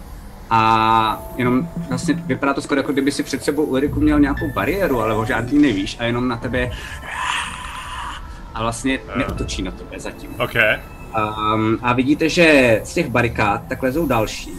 a 0.54 1.24
jenom 1.36 1.70
vlastně 1.90 2.14
vypadá 2.14 2.54
to 2.54 2.62
skoro 2.62 2.80
jako 2.80 2.92
kdyby 2.92 3.12
si 3.12 3.24
před 3.24 3.44
sebou 3.44 3.64
Ulriku 3.64 4.00
měl 4.00 4.20
nějakou 4.20 4.54
bariéru, 4.54 5.02
ale 5.02 5.16
o 5.16 5.26
žádný 5.26 5.60
nevíš 5.60 5.98
a 6.00 6.04
jenom 6.04 6.28
na 6.28 6.38
tebe 6.38 6.72
a 8.54 8.62
vlastně 8.62 9.00
neotočí 9.16 9.62
na 9.62 9.72
tebe 9.72 10.00
zatím. 10.00 10.30
OK. 10.40 10.56
Um, 11.56 11.80
a 11.82 11.94
vidíte, 11.94 12.30
že 12.30 12.82
z 12.84 12.94
těch 12.94 13.10
barikád 13.10 13.62
tak 13.68 13.84
lezou 13.84 14.08
další 14.08 14.54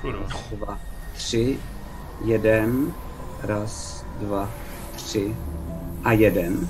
Kurva. 0.00 0.26
dva, 0.52 0.78
tři, 1.12 1.58
jeden, 2.24 2.92
raz, 3.42 4.04
dva, 4.20 4.50
tři 4.96 5.36
a 6.04 6.12
jeden. 6.12 6.68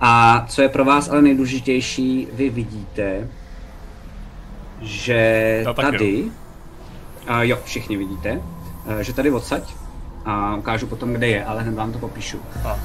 A 0.00 0.44
co 0.48 0.62
je 0.62 0.68
pro 0.68 0.84
vás 0.84 1.08
ale 1.08 1.22
nejdůležitější, 1.22 2.28
vy 2.32 2.50
vidíte, 2.50 3.28
že 4.80 5.62
taky, 5.64 5.82
tady, 5.82 6.24
a 7.26 7.42
jo, 7.42 7.58
všichni 7.64 7.96
vidíte, 7.96 8.42
eh, 8.86 9.04
že 9.04 9.12
tady 9.12 9.30
odsaď, 9.30 9.74
a 10.24 10.56
ukážu 10.56 10.86
potom, 10.86 11.12
kde 11.12 11.28
je, 11.28 11.44
ale 11.44 11.62
hned 11.62 11.74
vám 11.74 11.92
to 11.92 11.98
popíšu. 11.98 12.38
A 12.64 12.78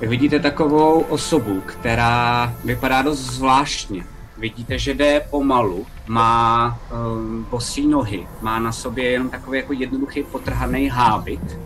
vidíte 0.00 0.38
takovou 0.38 1.00
osobu, 1.00 1.60
která 1.66 2.54
vypadá 2.64 3.02
dost 3.02 3.18
zvláštně. 3.18 4.04
Vidíte, 4.38 4.78
že 4.78 4.94
jde 4.94 5.20
pomalu, 5.30 5.86
má 6.06 6.78
um, 7.16 7.46
bosí 7.50 7.86
nohy, 7.86 8.26
má 8.40 8.58
na 8.58 8.72
sobě 8.72 9.04
jenom 9.04 9.30
takový 9.30 9.58
jako 9.58 9.72
jednoduchý 9.72 10.22
potrhaný 10.22 10.88
hábit. 10.88 11.58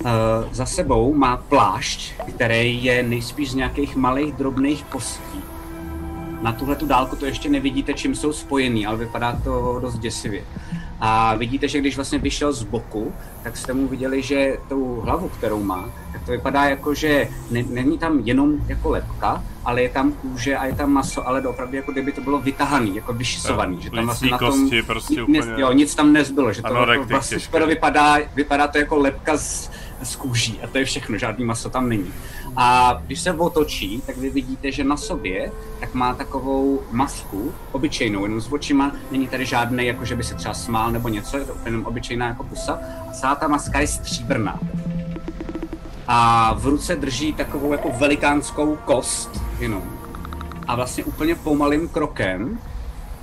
Uh, 0.00 0.08
za 0.52 0.66
sebou 0.66 1.14
má 1.14 1.36
plášť, 1.36 2.14
který 2.34 2.84
je 2.84 3.02
nejspíš 3.02 3.50
z 3.50 3.54
nějakých 3.54 3.96
malých 3.96 4.32
drobných 4.34 4.84
kostí. 4.84 5.40
Na 6.42 6.52
tuhle 6.52 6.76
tu 6.76 6.86
dálku 6.86 7.16
to 7.16 7.26
ještě 7.26 7.48
nevidíte, 7.48 7.94
čím 7.94 8.14
jsou 8.14 8.32
spojený, 8.32 8.86
ale 8.86 8.96
vypadá 8.96 9.40
to 9.44 9.78
dost 9.82 9.98
děsivě. 9.98 10.44
A 11.00 11.34
vidíte, 11.34 11.68
že 11.68 11.78
když 11.78 11.96
vlastně 11.96 12.18
vyšel 12.18 12.52
z 12.52 12.62
boku, 12.62 13.12
tak 13.42 13.56
jste 13.56 13.72
mu 13.72 13.88
viděli, 13.88 14.22
že 14.22 14.56
tou 14.68 15.00
hlavu, 15.00 15.28
kterou 15.28 15.62
má, 15.62 15.90
to 16.26 16.30
vypadá 16.32 16.64
jako, 16.64 16.94
že 16.94 17.28
ne, 17.50 17.62
není 17.62 17.98
tam 17.98 18.18
jenom 18.18 18.54
jako 18.68 18.88
lepka, 18.90 19.44
ale 19.64 19.82
je 19.82 19.88
tam 19.88 20.12
kůže 20.12 20.56
a 20.56 20.66
je 20.66 20.74
tam 20.74 20.90
maso, 20.92 21.28
ale 21.28 21.42
opravdu 21.42 21.76
jako 21.76 21.92
kdyby 21.92 22.12
to 22.12 22.20
bylo 22.20 22.38
vytahaný, 22.40 22.96
jako 22.96 23.12
vyšisovaný. 23.12 23.76
Jo, 23.76 23.82
že 23.82 23.90
tam 23.90 24.04
vlastně 24.04 24.30
na 24.30 24.38
tom 24.38 24.60
kosti 24.62 24.82
prostě 24.82 25.22
úplně- 25.22 25.38
nic, 25.38 25.46
jo, 25.56 25.72
nic 25.72 25.94
tam 25.94 26.12
nezbylo, 26.12 26.52
že 26.52 26.62
to 26.62 26.68
Ano, 26.68 26.92
jako 26.92 27.04
vlastně 27.04 27.34
těžké. 27.36 27.48
skoro 27.48 27.66
vypadá, 27.66 28.18
vypadá 28.34 28.68
to 28.68 28.78
jako 28.78 28.96
lepka 28.96 29.36
z, 29.36 29.70
z 30.02 30.16
kůží 30.16 30.60
a 30.62 30.66
to 30.66 30.78
je 30.78 30.84
všechno, 30.84 31.18
žádný 31.18 31.44
maso 31.44 31.70
tam 31.70 31.88
není. 31.88 32.12
A 32.56 32.98
když 33.06 33.20
se 33.20 33.32
otočí, 33.32 34.02
tak 34.06 34.16
vy 34.16 34.30
vidíte, 34.30 34.72
že 34.72 34.84
na 34.84 34.96
sobě 34.96 35.52
tak 35.80 35.94
má 35.94 36.14
takovou 36.14 36.82
masku, 36.92 37.52
obyčejnou, 37.72 38.22
jenom 38.22 38.40
s 38.40 38.52
očima, 38.52 38.92
není 39.10 39.28
tady 39.28 39.46
žádný, 39.46 39.86
jako 39.86 40.04
že 40.04 40.16
by 40.16 40.24
se 40.24 40.34
třeba 40.34 40.54
smál 40.54 40.90
nebo 40.90 41.08
něco, 41.08 41.38
je 41.38 41.44
to 41.44 41.52
jenom 41.64 41.84
obyčejná 41.86 42.26
jako 42.28 42.44
pusa 42.44 42.78
a 43.08 43.12
celá 43.12 43.34
ta 43.34 43.48
maska 43.48 43.80
je 43.80 43.86
stříbrná. 43.86 44.58
A 46.12 46.52
v 46.58 46.66
ruce 46.66 46.96
drží 46.96 47.32
takovou 47.32 47.72
jako 47.72 47.90
velikánskou 47.98 48.76
kost, 48.76 49.42
jenom. 49.58 49.82
A 50.66 50.76
vlastně 50.76 51.04
úplně 51.04 51.34
pomalým 51.34 51.88
krokem 51.88 52.58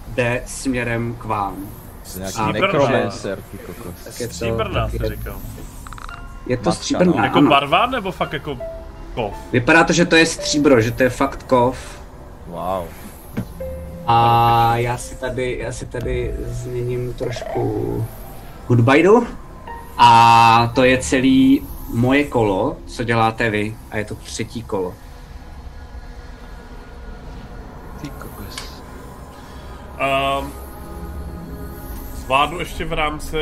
jde 0.08 0.44
směrem 0.46 1.16
k 1.16 1.26
vám. 1.26 1.56
Stříbrná. 2.04 2.52
necromancer, 2.52 3.40
ty 3.52 3.58
kokos. 3.58 4.04
Tak 4.04 4.20
je 4.20 4.28
to, 4.28 4.34
Stříbrná, 4.34 4.82
tak 4.82 4.92
jsi 4.92 5.04
je, 5.04 5.10
říkal. 5.10 5.36
je 6.46 6.58
to 6.58 6.72
stříbrná, 6.72 7.14
no. 7.18 7.24
Jako 7.24 7.38
ano. 7.38 7.50
barva 7.50 7.86
nebo 7.86 8.12
fakt 8.12 8.34
jako 8.34 8.58
kov? 9.14 9.34
Vypadá 9.52 9.84
to, 9.84 9.94
že 9.94 10.06
to 10.06 10.16
je 10.16 10.26
stříbro, 10.26 10.82
že 10.82 10.92
to 10.92 11.04
je 11.04 11.10
fakt 11.10 11.44
kov. 11.44 12.02
Wow. 12.48 12.86
A 14.08 14.78
já 14.78 14.98
si 14.98 15.16
tady, 15.16 15.58
já 15.62 15.72
si 15.72 15.86
tady 15.86 16.36
změním 16.46 17.14
trošku 17.14 18.06
hudbajdu. 18.68 19.28
A 19.98 20.72
to 20.76 20.84
je 20.84 20.98
celý 20.98 21.64
moje 21.88 22.24
kolo, 22.24 22.78
co 22.86 23.04
děláte 23.04 23.50
vy. 23.50 23.76
A 23.92 23.98
je 23.98 24.06
to 24.06 24.16
třetí 24.16 24.64
kolo. 24.64 24.94
Ty 28.02 28.10
kokos. 28.10 28.82
Um, 30.42 30.54
zvládnu 32.16 32.60
ještě 32.60 32.86
v 32.86 32.94
rámci... 32.94 33.38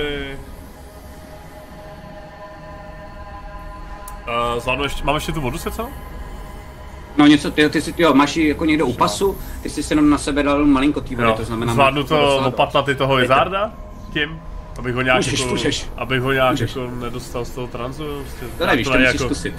Uh, 4.28 4.62
zvládnu 4.62 4.84
ještě, 4.84 5.04
mám 5.04 5.16
ještě 5.16 5.32
tu 5.32 5.42
vodu 5.42 5.58
se 5.58 5.72
co? 5.72 5.90
No 7.18 7.28
něco, 7.28 7.52
ty, 7.52 7.70
ty 7.70 7.82
si, 7.82 7.94
jo, 7.98 8.14
máš 8.14 8.38
ji 8.38 8.48
jako 8.48 8.66
někde 8.66 8.84
u 8.84 8.94
pasu, 8.94 9.38
ty 9.64 9.70
jsi 9.70 9.84
si 9.84 9.94
jenom 9.94 10.10
na 10.10 10.18
sebe 10.18 10.44
dal 10.44 10.66
malinko 10.66 11.02
té 11.02 11.16
vody, 11.16 11.34
to 11.38 11.44
znamená... 11.44 11.74
zvládnu 11.74 12.04
to 12.04 12.18
docela 12.18 12.46
opatlaty 12.46 12.96
toho 12.96 13.20
Izarda? 13.20 13.74
Tím? 14.14 14.42
Abych 14.78 14.96
ho 14.96 15.02
nějak 15.02 15.18
Můžeš, 15.18 15.40
jako, 15.40 15.52
můžeš. 15.52 15.86
abych 15.98 16.22
ho 16.22 16.32
nějak 16.32 16.52
Můžeš. 16.52 16.76
jako 16.76 16.90
nedostal 16.96 17.46
z 17.46 17.50
toho 17.50 17.68
transu. 17.68 18.04
Prostě, 18.22 18.46
To 18.58 18.66
nevíš, 18.66 18.88
to 18.88 18.94
není 18.94 19.06
musíš 19.06 19.22
zkusit. 19.22 19.54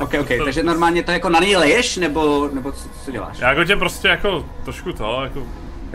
Ok, 0.00 0.14
ok, 0.20 0.28
takže 0.44 0.62
normálně 0.62 1.02
to 1.02 1.10
jako 1.10 1.28
na 1.28 1.40
něj 1.40 1.56
leješ, 1.56 1.96
nebo, 1.96 2.48
nebo 2.52 2.72
co, 2.72 2.88
co 3.04 3.10
děláš? 3.10 3.38
Já 3.38 3.48
jako 3.48 3.64
tě 3.64 3.76
prostě 3.76 4.08
jako 4.08 4.44
trošku 4.64 4.92
to, 4.92 5.20
jako 5.24 5.42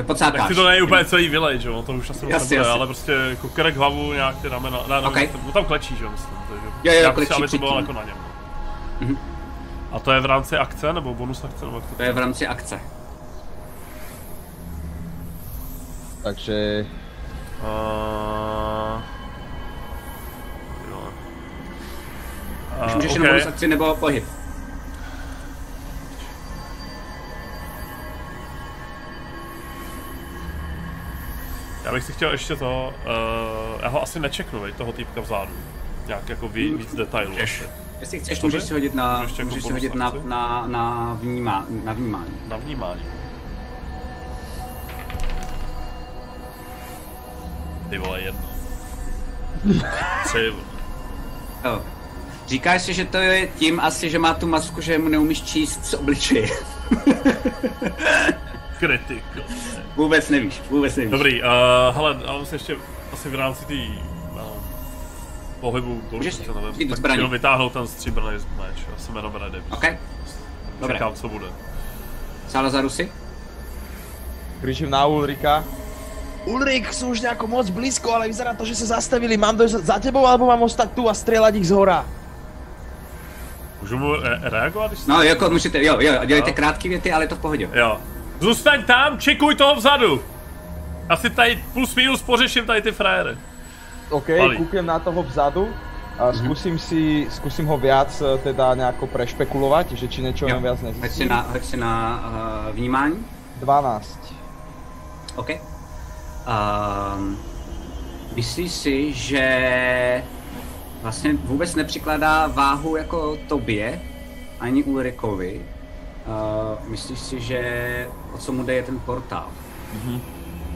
Pocákáš. 0.06 0.42
Nechci 0.42 0.56
to 0.56 0.70
není 0.70 0.82
úplně 0.82 1.06
celý 1.06 1.30
village, 1.30 1.68
jo, 1.68 1.84
to 1.86 1.94
už 1.94 2.10
asi 2.10 2.26
moc 2.26 2.32
Jasně, 2.34 2.58
nebude, 2.58 2.70
jasně. 2.70 2.80
ale 2.80 2.88
prostě 2.88 3.12
jako 3.12 3.50
krek 3.50 3.76
hlavu, 3.78 4.14
nějak 4.14 4.42
ty 4.42 4.48
ramena, 4.50 4.80
ne, 4.88 5.02
ne, 5.02 5.08
Okay. 5.08 5.30
okay. 5.36 5.52
tam 5.54 5.66
klečí, 5.66 5.96
že 5.98 6.04
jo, 6.04 6.10
myslím, 6.12 6.34
takže 6.50 6.66
Jo, 6.84 6.94
jo, 6.94 7.00
já 7.02 7.12
klečí 7.14 7.28
prostě, 7.28 7.44
aby 7.44 7.48
to 7.52 7.58
bylo 7.58 7.72
předtím. 7.72 7.96
jako 7.96 8.00
na 8.00 8.14
něm. 8.14 8.18
Mhm. 9.02 9.18
A 9.92 10.00
to 10.00 10.12
je 10.12 10.20
v 10.20 10.26
rámci 10.26 10.58
akce, 10.58 10.94
nebo 10.94 11.14
bonus 11.14 11.44
akce, 11.44 11.66
nebo 11.66 11.80
to 11.82 11.88
To 11.98 12.04
je 12.04 12.12
v 12.14 12.18
rámci 12.18 12.48
akce. 12.48 12.80
Takže 16.24 16.86
Uh... 17.64 19.02
Už 22.86 22.96
můžeš 22.96 23.14
jenom 23.14 23.28
bonus 23.28 23.46
akci 23.46 23.68
nebo 23.68 23.96
pohyb. 23.96 24.26
Já 31.84 31.92
bych 31.94 32.04
si 32.04 32.14
chtěl 32.14 32.32
ještě 32.32 32.56
to, 32.56 32.94
uh, 33.06 33.82
já 33.82 33.88
ho 33.88 34.04
asi 34.04 34.20
nečeknu, 34.20 34.60
veď, 34.60 34.76
toho 34.76 34.94
týpka 34.94 35.22
vzadu. 35.22 35.52
Nějak 36.08 36.30
jako 36.30 36.48
ví, 36.48 36.74
víc 36.74 36.96
detailů. 36.96 37.32
Můžeš. 37.32 37.64
Jestli 38.00 38.20
chceš, 38.20 38.42
můžeš 38.42 38.64
si 38.64 38.74
hodit 38.74 38.94
na, 38.94 39.22
jako 39.22 39.44
můžeš 39.44 39.64
si 39.64 39.74
hodit 39.74 39.96
na, 39.96 40.14
na, 40.24 40.68
na, 40.68 41.18
vnímá, 41.22 41.66
na 41.84 41.94
vnímání. 41.94 42.34
Na 42.48 42.58
vnímání. 42.58 43.02
Ty 47.94 48.00
vole, 48.00 48.22
jedno. 48.22 48.42
Tři. 50.26 50.54
Jo. 51.64 51.82
Říkáš 52.48 52.82
si, 52.82 52.94
že 52.94 53.06
to 53.06 53.18
je 53.18 53.48
tím 53.48 53.80
asi, 53.80 54.10
že 54.10 54.20
má 54.20 54.34
tu 54.34 54.48
masku, 54.48 54.82
že 54.82 54.98
mu 54.98 55.10
neumíš 55.10 55.42
číst 55.42 55.86
z 55.86 55.94
obličeje. 55.94 56.50
Kritik. 58.80 59.24
vůbec 59.96 60.30
nevíš, 60.30 60.62
vůbec 60.70 60.96
nevíš. 60.96 61.12
Dobrý, 61.12 61.42
uh, 61.42 61.48
hele, 61.96 62.20
ale 62.28 62.46
se 62.46 62.56
ještě 62.56 62.76
asi 63.14 63.30
v 63.30 63.36
rámci 63.36 63.66
té 63.66 63.74
uh, 63.74 64.40
pohybu, 65.60 66.02
kolik 66.10 66.12
Můžeš 66.12 66.34
se 66.34 66.44
nevím, 66.62 66.90
tak 66.90 66.98
zbraní. 66.98 67.18
jenom 67.18 67.32
vytáhnout 67.32 67.74
ten 67.74 67.88
stříbrný 67.88 68.30
meč. 68.32 68.78
Já 68.92 68.98
jsem 68.98 69.16
jenom 69.16 69.36
ready. 69.36 69.64
OK, 69.72 69.86
Dobré. 70.80 70.96
Čekám, 70.96 71.14
co 71.14 71.30
bude. 71.30 71.46
Salazaru 72.48 72.90
si? 72.90 73.12
Kričím 74.62 74.90
na 74.90 75.06
Ulrika. 75.06 75.64
Ulrik, 76.46 76.92
sú 76.94 77.16
už 77.16 77.24
nejako 77.24 77.48
moc 77.48 77.70
blízko, 77.72 78.12
ale 78.12 78.28
vyzerá 78.28 78.52
to, 78.54 78.68
že 78.68 78.76
sa 78.76 79.00
zastavili. 79.00 79.40
Mám 79.40 79.56
dojsť 79.64 79.76
za 79.88 79.98
tebou, 80.00 80.28
alebo 80.28 80.52
mám 80.52 80.60
ostať 80.68 80.92
tu 80.92 81.08
a 81.08 81.14
strieľať 81.16 81.56
ich 81.56 81.68
z 81.68 81.72
hora? 81.72 82.04
Můžu 83.82 83.98
mu 83.98 84.16
re- 84.16 84.40
reagovat, 84.42 84.92
když 84.92 85.06
No, 85.06 85.22
jako 85.24 85.50
můžete, 85.50 85.84
jo, 85.84 85.98
jo, 86.00 86.26
dělejte 86.26 86.50
Jo. 86.50 86.56
krátké 86.56 86.90
věty, 86.90 87.12
ale 87.12 87.24
je 87.24 87.28
to 87.28 87.36
v 87.36 87.40
pohodě. 87.40 87.70
Jo. 87.74 88.00
Zůstaň 88.40 88.84
tam, 88.84 89.20
čekuj 89.20 89.56
toho 89.56 89.76
vzadu. 89.76 90.24
Asi 91.10 91.30
tady 91.30 91.64
plus 91.74 91.96
minus 91.96 92.22
pořeším 92.22 92.66
tady 92.66 92.82
ty 92.82 92.92
frajery. 92.92 93.38
OK, 94.10 94.28
kúknem 94.58 94.86
na 94.86 95.00
toho 95.00 95.24
vzadu 95.24 95.70
a 96.20 96.34
skúsim 96.34 96.80
si, 96.80 97.28
skúsim 97.32 97.66
ho 97.66 97.78
viac 97.78 98.22
eh, 98.22 98.38
teda 98.46 98.76
nejako 98.78 99.08
prešpekulovať, 99.08 99.98
že 99.98 100.06
či 100.08 100.22
niečo 100.22 100.46
jo. 100.46 100.62
viac 100.62 100.78
Hoď 101.02 101.12
si 101.12 101.26
na, 101.26 101.42
hoď 101.50 101.64
si 101.66 101.78
na 101.78 101.92
uh, 102.70 102.76
vnímání. 102.76 103.18
12. 103.60 104.20
OK. 105.36 105.73
Um, 106.44 107.40
myslíš 108.36 108.72
si, 108.72 109.14
že 109.14 109.44
vlastně 111.02 111.34
vůbec 111.34 111.76
nepřikládá 111.76 112.48
váhu 112.48 112.96
jako 112.96 113.38
tobě, 113.48 114.02
ani 114.60 114.84
Ulrikovi. 114.84 115.62
Uh, 116.28 116.90
myslíš 116.90 117.20
si, 117.20 117.42
že 117.42 117.62
o 118.34 118.38
co 118.38 118.52
mu 118.52 118.64
jde 118.64 118.74
je 118.74 118.84
ten 118.84 119.00
portál? 119.00 119.48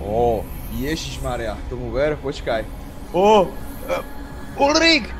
Ó, 0.03 0.43
Ježišmaria, 0.71 1.57
tomu 1.69 1.91
ver, 1.91 2.15
počkaj. 2.15 2.65
Ó, 3.11 3.41
uh, 3.41 4.67
Ulrik! 4.67 5.15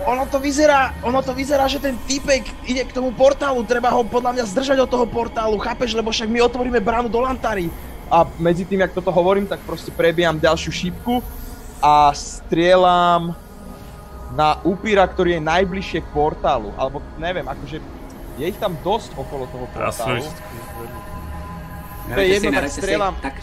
Ono 0.00 0.26
to 0.26 0.40
vyzerá, 0.40 0.96
ono 1.04 1.20
to 1.20 1.36
vyzerá, 1.36 1.68
že 1.68 1.76
ten 1.76 1.92
týpek 2.08 2.48
ide 2.64 2.88
k 2.88 2.92
tomu 2.92 3.12
portálu, 3.12 3.60
treba 3.68 3.92
ho 3.92 4.00
podľa 4.00 4.32
mňa 4.32 4.44
zdržať 4.48 4.78
od 4.80 4.88
toho 4.88 5.04
portálu, 5.04 5.60
chápeš, 5.60 5.92
lebo 5.92 6.08
však 6.08 6.32
my 6.32 6.40
otvoríme 6.40 6.80
bránu 6.80 7.12
do 7.12 7.20
Lantary. 7.20 7.68
A 8.10 8.26
medzi 8.38 8.66
tým, 8.66 8.80
jak 8.80 8.92
toto 8.92 9.14
hovorím, 9.14 9.46
tak 9.46 9.62
proste 9.62 9.94
prebijam 9.94 10.34
ďalšiu 10.34 10.72
šípku 10.72 11.22
a 11.78 12.10
strieľam 12.10 13.38
na 14.34 14.58
upíra, 14.66 15.06
ktorý 15.06 15.38
je 15.38 15.42
najbližšie 15.42 16.00
k 16.02 16.08
portálu, 16.10 16.74
alebo 16.74 17.02
neviem, 17.18 17.46
akože 17.46 17.78
je 18.38 18.44
ich 18.46 18.58
tam 18.58 18.74
dosť 18.82 19.14
okolo 19.14 19.46
toho 19.46 19.66
portálu. 19.70 20.22
Hrajte 22.10 22.30
jedno, 22.34 22.50
tak 22.50 22.70
strieľam. 22.70 23.14
Tak, 23.22 23.34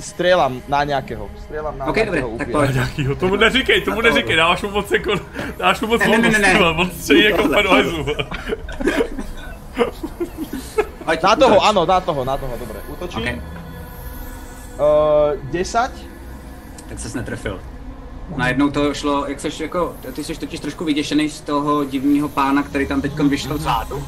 strieľam 0.00 0.52
na 0.68 0.80
nejakého, 0.84 1.24
strieľam 1.48 1.72
na 1.76 1.88
OK, 1.88 1.96
nejakého 1.96 2.04
dobré, 2.04 2.20
tak 2.20 2.46
upíra. 2.48 2.56
pojď. 2.58 2.74
Nějakýho, 2.74 3.12
tomu 3.16 3.36
neříkej, 3.36 3.80
tomu 3.80 4.00
neříkej, 4.00 4.36
dáš 4.36 4.62
mu 4.62 4.70
moc 4.70 4.90
jako, 4.92 5.12
dáš 5.56 5.80
mu 5.80 5.86
moc 5.88 6.00
Ne, 6.00 6.18
ne, 6.18 6.30
ne, 6.30 6.38
ne, 6.38 6.60
on 6.60 6.90
střejí 6.90 7.24
jako. 7.24 7.42
Hoď, 11.04 11.22
Na 11.22 11.32
toho, 11.36 11.56
áno, 11.64 11.86
na 11.86 11.98
toho, 12.00 12.24
na 12.24 12.36
toho, 12.36 12.54
dobre. 12.60 12.78
Útočím. 12.92 13.22
OK, 13.24 13.59
Uh, 14.80 15.50
10. 15.50 15.90
tak 16.88 16.98
ses 16.98 17.14
netrefil. 17.14 17.60
Najednou 18.36 18.70
to 18.70 18.94
šlo, 18.94 19.26
jak 19.28 19.40
seš 19.40 19.60
jako, 19.60 19.94
ty 20.12 20.24
jsi 20.24 20.34
totiž 20.34 20.60
trošku 20.60 20.84
vyděšený 20.84 21.28
z 21.28 21.40
toho 21.40 21.84
divního 21.84 22.28
pána, 22.28 22.62
který 22.62 22.86
tam 22.86 23.00
teď 23.00 23.12
vyšel 23.20 23.58
zádu. 23.58 24.04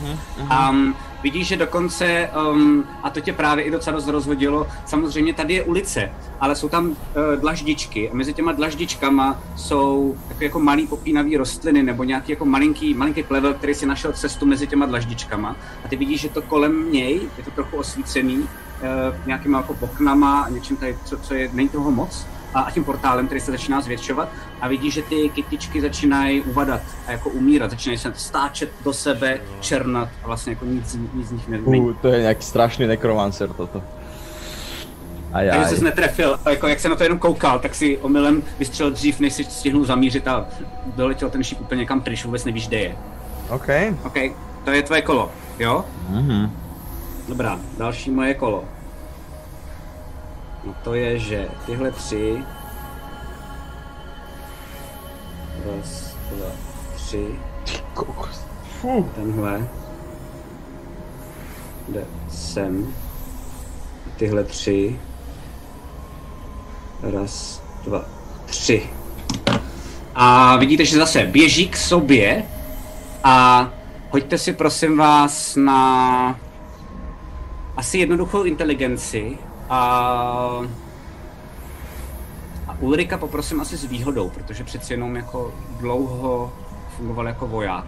A 0.49 0.71
um, 0.71 0.95
vidíš, 1.23 1.49
že 1.49 1.57
dokonce, 1.57 2.31
um, 2.53 2.85
a 3.03 3.11
to 3.11 3.21
tě 3.21 3.33
právě 3.33 3.65
i 3.65 3.71
docela 3.71 3.97
dost 3.97 4.09
rozhodilo, 4.09 4.67
samozřejmě 4.87 5.35
tady 5.35 5.55
je 5.55 5.63
ulice, 5.63 6.11
ale 6.41 6.57
jsou 6.57 6.69
tam 6.69 6.87
uh, 6.87 6.97
dlaždičky 7.41 8.11
a 8.11 8.15
mezi 8.15 8.33
těma 8.33 8.53
dlaždičkama 8.53 9.43
jsou 9.57 10.17
jako, 10.29 10.45
jako 10.45 10.61
malý 10.61 10.87
popínavý 10.87 11.37
rostliny 11.37 11.83
nebo 11.83 12.05
nějaký 12.05 12.33
jako 12.33 12.45
malinký, 12.45 12.95
malinký 12.95 13.23
plevel, 13.23 13.55
který 13.55 13.75
si 13.75 13.87
našel 13.87 14.13
cestu 14.13 14.47
mezi 14.47 14.67
těma 14.67 14.87
dlaždičkama. 14.87 15.57
A 15.85 15.89
ty 15.89 15.97
vidíš, 15.97 16.21
že 16.21 16.29
to 16.29 16.43
kolem 16.43 16.93
něj 16.93 17.21
je 17.39 17.45
to 17.45 17.51
trochu 17.51 17.77
osvícený, 17.77 18.49
nějakýma 19.27 19.59
jako 19.59 19.77
oknama 19.81 20.43
a 20.43 20.49
něčím 20.49 20.77
tady, 20.77 20.97
co, 21.05 21.19
co 21.19 21.35
je, 21.35 21.51
není 21.53 21.69
toho 21.69 21.91
moc 21.91 22.27
a, 22.55 22.61
a 22.61 22.71
tím 22.71 22.85
portálem, 22.85 23.27
který 23.27 23.41
se 23.41 23.51
začíná 23.51 23.81
zvětšovat 23.81 24.29
a 24.61 24.69
vidíš, 24.69 24.95
že 24.95 25.03
ty 25.03 25.29
kytičky 25.29 25.81
začínají 25.81 26.41
uvadat 26.41 26.81
a 27.07 27.13
jako 27.13 27.31
umírat, 27.31 27.71
začínají 27.71 27.99
se 27.99 28.13
stáčet 28.17 28.73
do 28.85 28.93
sebe, 28.93 29.41
černat 29.61 30.09
a 30.25 30.27
vlastně 30.27 30.53
jako 30.53 30.65
nic, 30.65 30.99
nic 31.15 31.29
z 31.29 31.33
nich 31.33 31.49
není. 31.49 31.81
Uh, 31.81 31.93
to 32.03 32.09
je 32.09 32.23
nejaký 32.23 32.45
strašný 32.45 32.87
nekromancer 32.87 33.49
toto. 33.49 33.83
Takže 35.33 35.51
aj. 35.51 35.69
jsi 35.69 35.85
netrefil, 35.85 36.39
a 36.45 36.51
jako 36.51 36.69
jak 36.69 36.81
se 36.81 36.89
na 36.89 36.97
to 36.97 37.03
jenom 37.03 37.19
koukal, 37.19 37.59
tak 37.59 37.75
si 37.75 37.99
omylem 37.99 38.43
vystřelil 38.59 38.93
dřív, 38.93 39.21
než 39.21 39.33
si 39.33 39.45
stihnul 39.45 39.85
zamířit 39.85 40.29
a 40.29 40.47
doletěl 40.97 41.31
ten 41.31 41.45
šíp 41.45 41.61
úplně 41.61 41.79
někam 41.79 42.01
pryč, 42.01 42.25
vůbec 42.25 42.45
nevíš, 42.45 42.69
kde 42.69 42.79
je. 42.79 42.97
OK. 43.49 43.69
OK, 44.05 44.17
to 44.65 44.71
je 44.71 44.83
tvoje 44.83 45.03
kolo, 45.03 45.31
jo? 45.59 45.85
Mhm. 46.09 46.51
Dobrá, 47.29 47.61
další 47.79 48.11
moje 48.11 48.35
kolo. 48.35 48.65
No 50.65 50.75
to 50.85 50.95
je, 50.95 51.19
že 51.19 51.49
tyhle 51.67 51.91
tři... 51.91 52.45
Raz, 55.65 56.17
dva, 56.31 56.47
tři. 56.95 57.27
Tenhle. 59.15 59.69
Jde 61.89 62.05
sem. 62.29 62.95
Tyhle 64.17 64.45
tři. 64.45 65.01
Raz, 67.03 67.63
dva, 67.85 68.05
tři. 68.47 68.91
A 70.15 70.57
vidíte, 70.57 70.85
že 70.85 70.99
zase 70.99 71.27
běží 71.27 71.69
k 71.69 71.77
sobě 71.77 72.45
a 73.25 73.69
hoďte 74.11 74.39
si 74.39 74.53
prosím 74.53 74.97
vás 74.97 75.57
na 75.57 76.41
asi 77.77 77.99
jednoduchou 77.99 78.43
inteligenci 78.43 79.39
a, 79.73 80.63
a 82.69 82.77
Ulrika 82.81 83.19
poprosím 83.19 83.61
asi 83.61 83.77
s 83.77 83.85
výhodou, 83.85 84.31
protože 84.31 84.65
přeci 84.65 84.93
jenom 84.93 85.17
jako 85.17 85.55
dlouho 85.81 86.53
fungoval 86.97 87.27
jako 87.27 87.47
voják. 87.47 87.85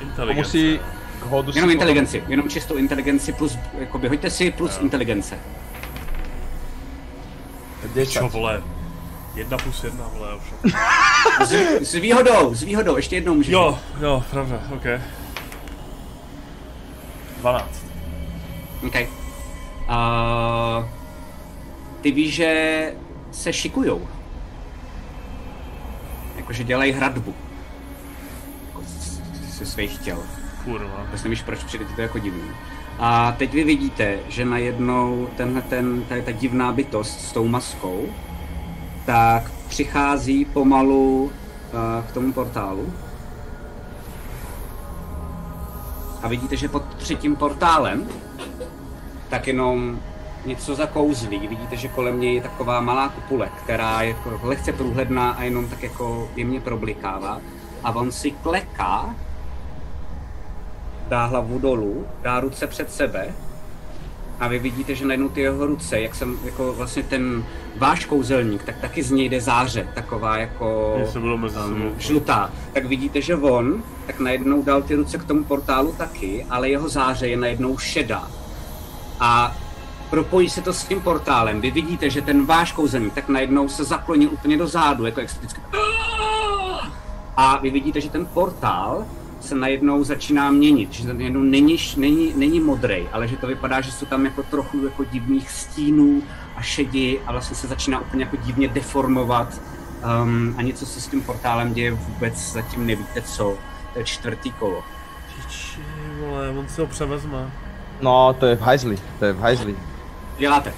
Inteligenci. 0.00 0.38
musí 0.58 0.80
k 1.20 1.26
hodu 1.26 1.48
Jenom 1.48 1.54
potom- 1.54 1.70
inteligenci, 1.70 2.24
jenom 2.28 2.48
čistou 2.48 2.74
inteligenci 2.76 3.32
plus, 3.32 3.58
jakoby, 3.78 4.08
hoďte 4.08 4.30
si 4.30 4.50
plus 4.50 4.78
inteligence. 4.78 5.38
10. 7.94 8.12
Čo 8.12 8.28
vole? 8.28 8.62
Jedna 9.34 9.58
plus 9.58 9.84
jedna, 9.84 10.04
vole, 10.14 10.28
už. 10.36 10.72
S, 11.44 11.52
s 11.80 11.94
výhodou, 11.94 12.54
s 12.54 12.62
výhodou, 12.62 12.96
ještě 12.96 13.16
jednou 13.16 13.34
můžeš. 13.34 13.52
Jo, 13.52 13.78
jo, 14.00 14.24
pravda, 14.30 14.60
ok. 14.74 14.84
12. 17.40 17.68
OK. 18.86 19.25
Uh, 19.88 20.84
ty 22.00 22.10
víš, 22.10 22.34
že 22.34 22.92
se 23.32 23.52
šikujou. 23.52 24.08
Jakože 26.36 26.64
dělají 26.64 26.92
hradbu. 26.92 27.34
Jako 28.66 28.82
ze 29.48 29.66
svých 29.66 29.98
těl. 29.98 30.22
Kurva. 30.64 31.02
Vůbec 31.04 31.22
nevíš, 31.22 31.42
proč 31.42 31.64
přijde 31.64 31.84
to 31.84 32.00
jako 32.00 32.18
divný. 32.18 32.50
A 32.98 33.32
teď 33.32 33.52
vy 33.52 33.64
vidíte, 33.64 34.18
že 34.28 34.44
najednou 34.44 35.28
tenhle 35.36 35.62
ten, 35.62 36.02
tady 36.02 36.22
ta 36.22 36.30
divná 36.32 36.72
bytost 36.72 37.20
s 37.20 37.32
tou 37.32 37.48
maskou, 37.48 38.06
tak 39.06 39.50
přichází 39.68 40.44
pomalu 40.44 41.22
uh, 41.22 42.04
k 42.08 42.12
tomu 42.12 42.32
portálu. 42.32 42.92
A 46.22 46.28
vidíte, 46.28 46.56
že 46.56 46.68
pod 46.68 46.82
třetím 46.94 47.36
portálem 47.36 48.08
tak 49.28 49.46
jenom 49.46 50.00
něco 50.46 50.74
zakouzlí. 50.74 51.48
Vidíte, 51.48 51.76
že 51.76 51.88
kolem 51.88 52.20
něj 52.20 52.34
je 52.34 52.42
taková 52.42 52.80
malá 52.80 53.08
kupule, 53.08 53.48
která 53.64 54.02
je 54.02 54.08
jako 54.08 54.40
lehce 54.42 54.72
průhledná 54.72 55.30
a 55.30 55.42
jenom 55.42 55.68
tak 55.68 55.82
jako 55.82 56.28
jemně 56.36 56.60
problikává. 56.60 57.40
A 57.84 57.94
on 57.94 58.12
si 58.12 58.30
kleká 58.30 59.14
dá 61.08 61.24
hlavu 61.26 61.58
dolů, 61.58 62.06
dá 62.22 62.40
ruce 62.40 62.66
před 62.66 62.92
sebe 62.92 63.34
a 64.40 64.48
vy 64.48 64.58
vidíte, 64.58 64.94
že 64.94 65.06
najednou 65.06 65.28
ty 65.28 65.40
jeho 65.40 65.66
ruce, 65.66 66.00
jak 66.00 66.14
jsem 66.14 66.38
jako 66.44 66.72
vlastně 66.72 67.02
ten 67.02 67.44
váš 67.76 68.04
kouzelník, 68.04 68.62
tak 68.62 68.80
taky 68.80 69.02
z 69.02 69.10
něj 69.10 69.28
jde 69.28 69.40
záře, 69.40 69.88
taková 69.94 70.38
jako 70.38 70.96
um, 71.66 71.94
žlutá. 71.98 72.50
Tak 72.72 72.84
vidíte, 72.84 73.20
že 73.20 73.36
on 73.36 73.82
tak 74.06 74.20
najednou 74.20 74.62
dal 74.62 74.82
ty 74.82 74.94
ruce 74.94 75.18
k 75.18 75.24
tomu 75.24 75.44
portálu 75.44 75.92
taky, 75.92 76.46
ale 76.50 76.70
jeho 76.70 76.88
záře 76.88 77.28
je 77.28 77.36
najednou 77.36 77.78
šedá. 77.78 78.30
A 79.20 79.56
propojí 80.10 80.50
se 80.50 80.62
to 80.62 80.72
s 80.72 80.84
tím 80.84 81.00
portálem. 81.00 81.60
Vy 81.60 81.70
vidíte, 81.70 82.10
že 82.10 82.22
ten 82.22 82.46
váš 82.46 82.72
kouzelník 82.72 83.14
tak 83.14 83.28
najednou 83.28 83.68
se 83.68 83.84
zakloní 83.84 84.26
úplně 84.26 84.56
do 84.56 84.66
zádu, 84.66 85.06
jako 85.06 85.20
vždycky... 85.20 85.60
A 87.36 87.58
vy 87.58 87.70
vidíte, 87.70 88.00
že 88.00 88.10
ten 88.10 88.26
portál 88.26 89.06
se 89.40 89.54
najednou 89.54 90.04
začíná 90.04 90.50
měnit, 90.50 90.92
že 90.92 91.06
ten 91.06 91.18
najednou 91.18 91.40
není, 91.40 91.76
není, 91.96 92.32
není 92.36 92.60
modrý, 92.60 93.08
ale 93.12 93.28
že 93.28 93.36
to 93.36 93.46
vypadá, 93.46 93.80
že 93.80 93.92
jsou 93.92 94.06
tam 94.06 94.24
jako 94.24 94.42
trochu 94.42 94.84
jako 94.84 95.04
divných 95.04 95.50
stínů 95.50 96.22
a 96.56 96.62
šedi 96.62 97.20
a 97.26 97.32
vlastně 97.32 97.56
se 97.56 97.66
začíná 97.66 98.00
úplně 98.00 98.24
jako 98.24 98.36
divně 98.36 98.68
deformovat 98.68 99.60
um, 100.22 100.54
a 100.58 100.62
něco 100.62 100.86
se 100.86 101.00
s 101.00 101.06
tím 101.06 101.22
portálem 101.22 101.74
děje 101.74 101.90
vůbec 101.90 102.52
zatím 102.52 102.86
nevíte 102.86 103.22
co. 103.22 103.58
To 103.92 103.98
je 103.98 104.04
čtvrtý 104.04 104.52
kolo. 104.52 104.84
Piči, 105.36 105.80
vole, 106.20 106.50
on 106.50 106.68
si 106.68 106.80
ho 106.80 106.86
převezme. 106.86 107.52
No, 108.00 108.34
to 108.40 108.46
je 108.46 108.56
v 108.56 108.60
hajzli, 108.60 108.98
to 109.18 109.24
je 109.24 109.32
v 109.32 109.40
hajzli. 109.40 109.76
Děláte. 110.38 110.74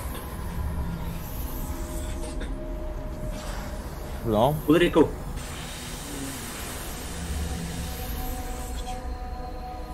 No, 4.25 4.57
Ulriku, 4.67 5.09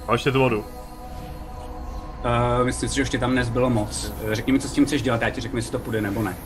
A 0.09 0.13
ještě 0.13 0.33
tu 0.33 0.39
vodu. 0.39 0.59
uh, 0.59 0.65
myslím 2.65 2.89
si, 2.89 2.95
že 2.95 3.01
ještě 3.03 3.19
tam 3.19 3.35
nezbylo 3.35 3.71
moc. 3.71 4.13
Řekni 4.33 4.53
mi, 4.53 4.59
co 4.59 4.69
s 4.69 4.73
tím 4.73 4.87
chceš 4.87 5.03
dělat, 5.03 5.23
já 5.23 5.31
ti 5.31 5.41
řeknu, 5.41 5.59
jestli 5.59 5.73
to 5.73 5.79
půjde 5.79 6.01
nebo 6.01 6.23
ne. 6.23 6.37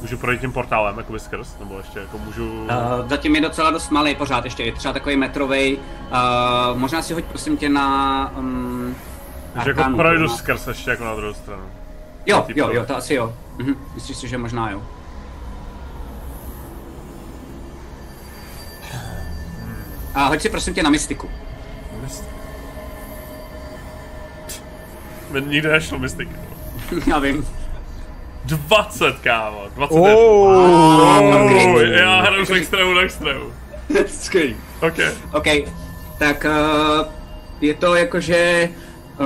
Můžu 0.00 0.18
projít 0.18 0.40
tím 0.40 0.52
portálem, 0.52 0.98
jakoby 0.98 1.20
skrz, 1.20 1.56
nebo 1.58 1.78
ještě 1.78 1.98
jako 1.98 2.18
můžu... 2.18 2.62
Uh, 2.62 3.08
zatím 3.08 3.34
je 3.34 3.40
docela 3.40 3.70
dost 3.70 3.90
malý 3.90 4.14
pořád 4.14 4.44
ještě, 4.44 4.62
je 4.62 4.72
třeba 4.72 4.94
takový 4.94 5.16
metrovej. 5.16 5.76
Uh, 5.76 6.78
možná 6.78 7.02
si 7.02 7.14
hoď 7.14 7.24
prosím 7.24 7.56
tě 7.56 7.68
na... 7.68 8.32
Um, 8.38 8.96
Takže 9.54 9.70
jako 9.70 9.96
projdu 9.96 10.28
skrz 10.28 10.66
ještě 10.66 10.90
jako 10.90 11.04
na 11.04 11.14
druhou 11.14 11.34
stranu. 11.34 11.62
Jo, 12.26 12.46
jo, 12.48 12.70
jo, 12.72 12.84
to 12.86 12.96
asi 12.96 13.14
jo. 13.14 13.34
Mhm. 13.58 13.76
Myslíš 13.94 14.16
si, 14.16 14.28
že 14.28 14.38
možná 14.38 14.70
jo. 14.70 14.82
A 20.14 20.24
hoď 20.26 20.42
si 20.42 20.48
prosím 20.48 20.74
tě 20.74 20.82
na 20.82 20.90
mystiku. 20.90 21.30
Mi 25.30 25.40
nikde 25.42 25.68
nešlo 25.72 25.98
mystiky. 25.98 26.34
Já 27.06 27.18
vím. 27.18 27.46
20, 28.44 29.18
kámo, 29.18 29.62
20 29.74 29.94
Oh, 29.94 30.08
oh, 31.20 31.80
já 31.80 32.20
hraju 32.20 32.44
z 32.44 32.50
extrému 32.50 32.94
na 32.94 33.00
extrému. 33.00 33.52
Skvělý. 34.06 34.56
OK. 34.80 34.98
OK, 35.32 35.46
tak 36.18 36.44
uh, 36.44 37.06
je 37.60 37.74
to 37.74 37.94
jako, 37.94 38.20
že 38.20 38.68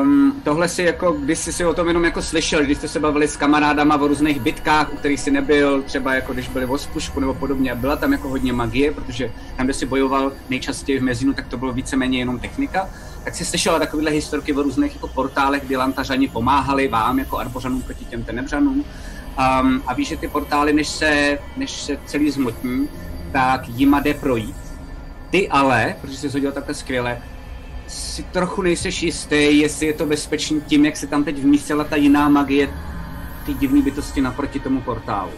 um, 0.00 0.40
tohle 0.44 0.68
si 0.68 0.82
jako, 0.82 1.12
když 1.12 1.38
jsi 1.38 1.52
si 1.52 1.64
o 1.64 1.74
tom 1.74 1.88
jenom 1.88 2.04
jako 2.04 2.22
slyšel, 2.22 2.64
když 2.64 2.78
jste 2.78 2.88
se 2.88 3.00
bavili 3.00 3.28
s 3.28 3.36
kamarádama 3.36 3.96
o 3.96 4.08
různých 4.08 4.40
bitkách, 4.40 4.92
u 4.92 4.96
kterých 4.96 5.20
si 5.20 5.30
nebyl, 5.30 5.82
třeba 5.82 6.14
jako 6.14 6.32
když 6.32 6.48
byli 6.48 6.66
v 6.66 6.72
Ospušku 6.72 7.20
nebo 7.20 7.34
podobně, 7.34 7.72
a 7.72 7.74
byla 7.74 7.96
tam 7.96 8.12
jako 8.12 8.28
hodně 8.28 8.52
magie, 8.52 8.92
protože 8.92 9.32
tam, 9.56 9.66
kde 9.66 9.74
si 9.74 9.86
bojoval 9.86 10.32
nejčastěji 10.50 10.98
v 10.98 11.02
Mezinu, 11.02 11.32
tak 11.32 11.48
to 11.48 11.56
bylo 11.56 11.72
víceméně 11.72 12.18
jenom 12.18 12.38
technika, 12.38 12.88
tak 13.24 13.34
si 13.34 13.44
slyšela 13.44 13.78
takovéhle 13.78 14.10
historky 14.10 14.52
o 14.52 14.62
různých 14.62 14.94
jako 14.94 15.08
portálech, 15.08 15.64
kdy 15.64 15.76
lantařani 15.76 16.28
pomáhali 16.28 16.88
vám 16.88 17.18
jako 17.18 17.38
arbořanům 17.38 17.82
proti 17.82 18.04
těm 18.04 18.24
tenebřanům. 18.24 18.84
Um, 19.60 19.82
a 19.86 19.94
víš, 19.94 20.08
že 20.08 20.16
ty 20.16 20.28
portály, 20.28 20.72
než 20.72 20.88
se, 20.88 21.38
než 21.56 21.70
se 21.70 21.98
celý 22.06 22.30
zmotní, 22.30 22.88
tak 23.32 23.68
jima 23.68 24.00
jde 24.00 24.14
projít. 24.14 24.56
Ty 25.30 25.48
ale, 25.48 25.96
protože 26.00 26.16
jsi 26.16 26.28
hodil 26.28 26.52
takhle 26.52 26.74
skvěle, 26.74 27.22
si 27.92 28.22
trochu 28.22 28.62
nejseš 28.62 29.02
jistý, 29.02 29.58
jestli 29.58 29.86
je 29.86 29.92
to 29.92 30.06
bezpečný 30.06 30.60
tím, 30.60 30.84
jak 30.84 30.96
se 30.96 31.06
tam 31.06 31.24
teď 31.24 31.38
vmístila 31.38 31.84
ta 31.84 31.96
jiná 31.96 32.28
magie, 32.28 32.68
ty 33.46 33.54
divné 33.54 33.82
bytosti 33.82 34.20
naproti 34.20 34.60
tomu 34.60 34.80
portálu. 34.80 35.30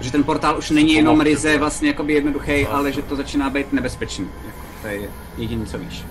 Že 0.00 0.12
ten 0.12 0.24
portál 0.24 0.58
už 0.58 0.70
není 0.70 0.94
jenom 0.94 1.20
ryze 1.20 1.58
vlastně 1.58 1.88
jakoby 1.88 2.12
jednoduchý, 2.12 2.66
ale 2.66 2.92
že 2.92 3.02
to 3.02 3.16
začíná 3.16 3.50
být 3.50 3.72
nebezpečný. 3.72 4.28
Jako, 4.46 4.58
to 4.82 4.88
je 4.88 5.10
jediné, 5.36 5.66
co 5.66 5.78
víš. 5.78 6.04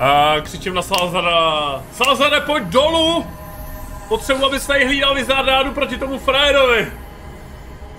A 0.00 0.34
křičím 0.42 0.74
na 0.74 0.82
Salazara. 0.82 1.82
Salazare, 1.92 2.40
pojď 2.40 2.64
dolů! 2.64 3.26
Potřebuji, 4.08 4.44
abys 4.44 4.66
tady 4.66 4.84
hlídal 4.84 5.14
Vizardádu 5.14 5.72
proti 5.72 5.98
tomu 5.98 6.18
frajerovi. 6.18 6.92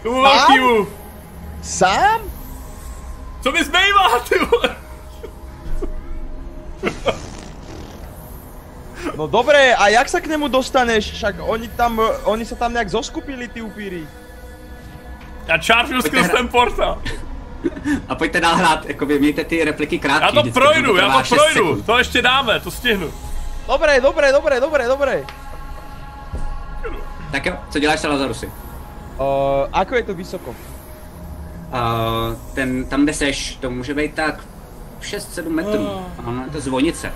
Tomu 0.04 0.24
Sám? 0.26 0.38
velkýmu. 0.38 0.88
Sám? 1.62 2.22
Co 3.44 3.52
mi 3.52 3.64
zbývá, 3.64 4.20
ty 4.30 4.36
vole? 4.40 4.76
No 9.18 9.28
dobré, 9.28 9.76
a 9.76 9.88
jak 9.90 10.10
sa 10.10 10.22
k 10.22 10.30
nemu 10.30 10.48
dostaneš? 10.48 11.12
Však 11.18 11.36
oni 11.42 11.68
tam, 11.74 11.98
oni 12.26 12.46
sa 12.46 12.56
tam 12.56 12.74
nejak 12.74 12.90
zoskupili, 12.90 13.48
ty 13.48 13.62
upíry. 13.62 14.06
Já 15.48 15.58
čáržu 15.58 16.02
skrz 16.02 16.30
ten 16.30 16.48
portál. 16.48 17.02
A 18.10 18.16
pojďte 18.16 18.40
dál 18.40 18.56
hrát, 18.56 18.86
jako 18.86 19.06
vy 19.06 19.20
mějte 19.20 19.44
ty 19.44 19.64
repliky 19.64 20.00
krátké. 20.00 20.26
Já 20.26 20.44
to 20.44 20.52
projdu, 20.52 20.96
já 20.98 21.22
to 21.22 21.36
projdu. 21.36 21.82
To 21.82 21.98
ještě 21.98 22.22
dáme, 22.22 22.60
to 22.60 22.72
stihnu. 22.72 23.14
Dobré, 23.68 24.02
dobré, 24.02 24.32
dobré, 24.32 24.60
dobré, 24.60 24.88
dobré. 24.88 25.24
Tak 27.32 27.46
jo, 27.46 27.58
co 27.70 27.80
děláš 27.80 28.00
Salazarusy? 28.00 28.52
Uh, 29.22 29.70
ako 29.74 29.96
je 29.96 30.04
to 30.04 30.14
vysoko? 30.14 30.50
Uh, 30.50 30.58
ten, 32.54 32.86
tam, 32.86 33.04
kde 33.04 33.14
seš, 33.14 33.56
to 33.62 33.70
může 33.70 33.94
být 33.94 34.14
tak 34.14 34.44
6-7 35.02 35.50
metrů. 35.50 35.88
Ano, 36.26 36.44
je 36.44 36.50
to 36.50 36.62
zvonice. 36.62 37.14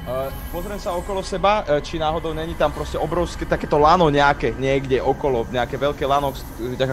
Uh, 0.00 0.32
pozriem 0.48 0.80
sa 0.80 0.96
okolo 0.96 1.20
seba, 1.20 1.60
uh, 1.68 1.76
či 1.84 2.00
náhodou 2.00 2.32
není 2.32 2.56
tam 2.56 2.72
proste 2.72 2.96
obrovské 2.98 3.44
takéto 3.44 3.76
lano 3.76 4.08
nejaké, 4.08 4.56
niekde 4.56 4.96
okolo, 4.96 5.44
nejaké 5.52 5.76
veľké 5.76 6.08
lano. 6.08 6.32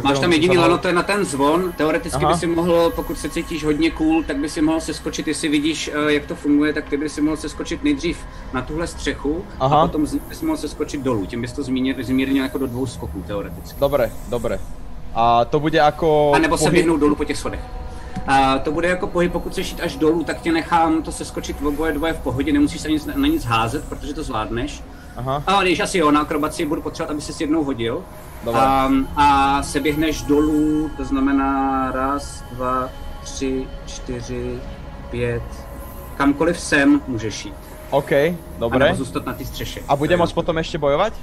Máš 0.03 0.19
tam 0.19 0.31
jediný 0.35 0.59
lano, 0.59 0.77
to 0.77 0.91
je 0.91 0.93
na 0.93 1.07
ten 1.07 1.23
zvon. 1.25 1.71
Teoreticky 1.71 2.19
Aha. 2.19 2.33
by 2.33 2.39
si 2.39 2.47
mohl, 2.47 2.91
pokud 2.91 3.17
se 3.17 3.29
cítíš 3.29 3.63
hodně 3.63 3.91
cool, 3.91 4.23
tak 4.23 4.37
by 4.37 4.49
si 4.49 4.61
mohl 4.61 4.79
seskočit, 4.79 5.27
jestli 5.27 5.49
vidíš, 5.49 5.89
eh, 5.93 6.13
jak 6.13 6.25
to 6.25 6.35
funguje, 6.35 6.73
tak 6.73 6.89
ty 6.89 6.97
by 6.97 7.09
si 7.09 7.21
mohl 7.21 7.37
seskočit 7.37 7.83
nejdřív 7.83 8.19
na 8.53 8.61
tuhle 8.61 8.87
střechu 8.87 9.45
Aha. 9.59 9.81
a 9.81 9.87
potom 9.87 10.01
by 10.29 10.35
si 10.35 10.45
mohl 10.45 10.57
seskočit 10.57 11.01
dolů. 11.01 11.25
Tím 11.25 11.41
bys 11.41 11.51
to 11.51 11.63
zmírnil 11.63 12.43
jako 12.43 12.57
do 12.57 12.67
dvou 12.67 12.85
skoků 12.85 13.23
teoreticky. 13.27 13.79
Dobre, 13.79 14.11
dobre. 14.29 14.59
A 15.15 15.45
to 15.45 15.59
bude 15.59 15.81
ako... 15.81 16.31
A 16.35 16.39
nebo 16.39 16.57
se 16.57 16.69
pohyb- 16.69 16.71
běhnout 16.71 16.99
dolů 16.99 17.15
po 17.15 17.25
těch 17.25 17.37
schodech. 17.37 17.59
A 18.27 18.59
to 18.59 18.71
bude 18.71 18.87
jako 18.87 19.07
pohyb, 19.07 19.31
pokud 19.31 19.51
chceš 19.51 19.71
jít 19.71 19.81
až 19.81 19.95
dolů, 19.95 20.23
tak 20.23 20.41
tě 20.41 20.51
nechám 20.51 21.01
to 21.03 21.11
seskočit 21.11 21.61
v 21.61 21.67
oboje 21.67 21.91
dvoje 21.93 22.13
v 22.13 22.19
pohodě, 22.19 22.53
nemusíš 22.53 22.81
se 22.81 22.89
nic, 22.89 23.05
na 23.05 23.27
nic 23.27 23.45
házet, 23.45 23.83
protože 23.89 24.13
to 24.13 24.23
zvládneš. 24.23 24.83
Aha, 25.17 25.43
A 25.47 25.63
když 25.63 25.79
asi 25.79 25.97
jo, 25.97 26.11
na 26.11 26.21
akrobaci 26.21 26.65
budu 26.65 26.81
potřebovat, 26.81 27.11
aby 27.11 27.21
si 27.21 27.43
jednou 27.43 27.63
hodil. 27.63 28.03
Dobré. 28.43 28.61
Um, 28.87 29.07
a 29.15 29.63
se 29.63 29.79
běhneš 29.79 30.21
dolů, 30.21 30.91
to 30.97 31.05
znamená 31.05 31.91
raz, 31.91 32.43
dva, 32.51 32.89
tři, 33.23 33.67
čtyři, 33.85 34.59
pět. 35.09 35.43
Kamkoliv 36.17 36.59
sem 36.59 37.01
můžeš 37.07 37.45
jít. 37.45 37.55
OK, 37.89 38.11
A 38.11 38.35
dobre. 38.59 38.85
nebo 38.85 38.97
zůstat 38.97 39.25
na 39.25 39.33
té 39.33 39.45
střeše. 39.45 39.79
A 39.87 39.95
budem 39.95 40.19
môcť 40.19 40.35
potom 40.35 40.57
ešte 40.59 40.75
bojovať? 40.75 41.13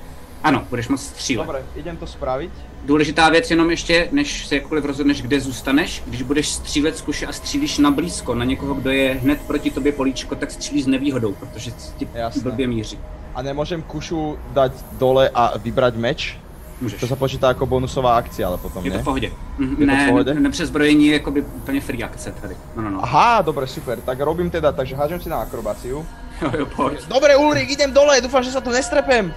Ano, 0.45 0.67
budeš 0.71 0.89
moct 0.89 1.03
střílet. 1.03 1.47
Dobre, 1.47 1.63
idem 1.77 1.97
to 1.97 2.07
spraviť. 2.07 2.51
Důležitá 2.85 3.29
věc 3.29 3.51
jenom 3.51 3.71
ještě, 3.71 4.09
než 4.13 4.47
se 4.47 4.55
jakkoliv 4.55 4.85
rozhodneš, 4.85 5.23
kde 5.23 5.41
zůstaneš, 5.41 6.03
když 6.07 6.23
budeš 6.23 6.49
střílet 6.49 6.99
z 6.99 7.01
kuše 7.01 7.27
a 7.27 7.33
střílíš 7.33 7.79
na 7.79 7.91
blízko, 7.91 8.35
na 8.35 8.45
někoho, 8.45 8.75
kdo 8.75 8.91
je 8.91 9.15
hned 9.15 9.41
proti 9.47 9.71
tobě 9.71 9.93
políčko, 9.93 10.35
tak 10.35 10.51
střílíš 10.51 10.85
s 10.85 10.87
nevýhodou, 10.87 11.33
protože 11.33 11.71
ti 11.97 12.09
Jasné. 12.15 12.43
blbě 12.43 12.67
míří. 12.67 12.99
A 13.35 13.43
nemôžem 13.43 13.83
kušu 13.83 14.39
dať 14.55 14.73
dole 14.95 15.27
a 15.35 15.59
vybrať 15.59 15.97
meč? 15.97 16.39
Můžeš. 16.81 17.01
To 17.01 17.07
sa 17.07 17.17
počítá 17.17 17.49
ako 17.51 17.67
bonusová 17.67 18.15
akcia, 18.19 18.47
ale 18.47 18.59
potom 18.59 18.85
Je 18.85 18.91
to 18.91 18.99
v 18.99 19.05
pohodě. 19.05 19.31
Je 19.59 19.67
to 19.67 19.83
v 19.83 19.87
ne, 19.87 20.07
pohodě? 20.11 20.35
ne, 20.35 20.41
nepřezbrojení 20.41 21.07
je 21.07 21.13
jakoby 21.13 21.43
úplně 21.43 21.81
free 21.81 22.03
akce 22.05 22.31
tady. 22.41 22.57
No, 22.77 22.83
no, 22.83 22.91
no. 22.91 22.99
Aha, 23.03 23.43
dobre, 23.43 23.67
super. 23.67 24.01
Tak 24.01 24.21
robím 24.21 24.51
teda, 24.51 24.73
takže 24.73 24.97
hážem 24.97 25.21
si 25.21 25.29
na 25.29 25.37
akrobáciu. 25.37 26.07
Jo, 26.43 26.51
jo, 26.59 26.67
pohodě. 26.67 26.99
Dobre, 27.09 27.37
Ulrik, 27.37 27.71
idem 27.71 27.93
dole, 27.95 28.21
dúfam, 28.21 28.43
že 28.43 28.51
sa 28.51 28.59
tu 28.61 28.71
nestrepem. 28.75 29.31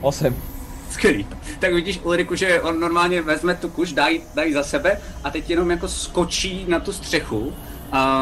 Osem. 0.00 0.36
Skvělý. 0.90 1.26
Tak 1.58 1.74
vidíš 1.74 2.00
Ulriku, 2.02 2.34
že 2.34 2.60
on 2.62 2.80
normálně 2.80 3.22
vezme 3.22 3.54
tu 3.54 3.68
kuš, 3.68 3.92
dá 3.92 4.08
ji, 4.08 4.22
dá 4.34 4.42
ji 4.42 4.52
za 4.54 4.62
sebe 4.62 5.00
a 5.24 5.30
teď 5.30 5.50
jenom 5.50 5.70
jako 5.70 5.88
skočí 5.88 6.64
na 6.68 6.80
tu 6.80 6.92
střechu. 6.92 7.52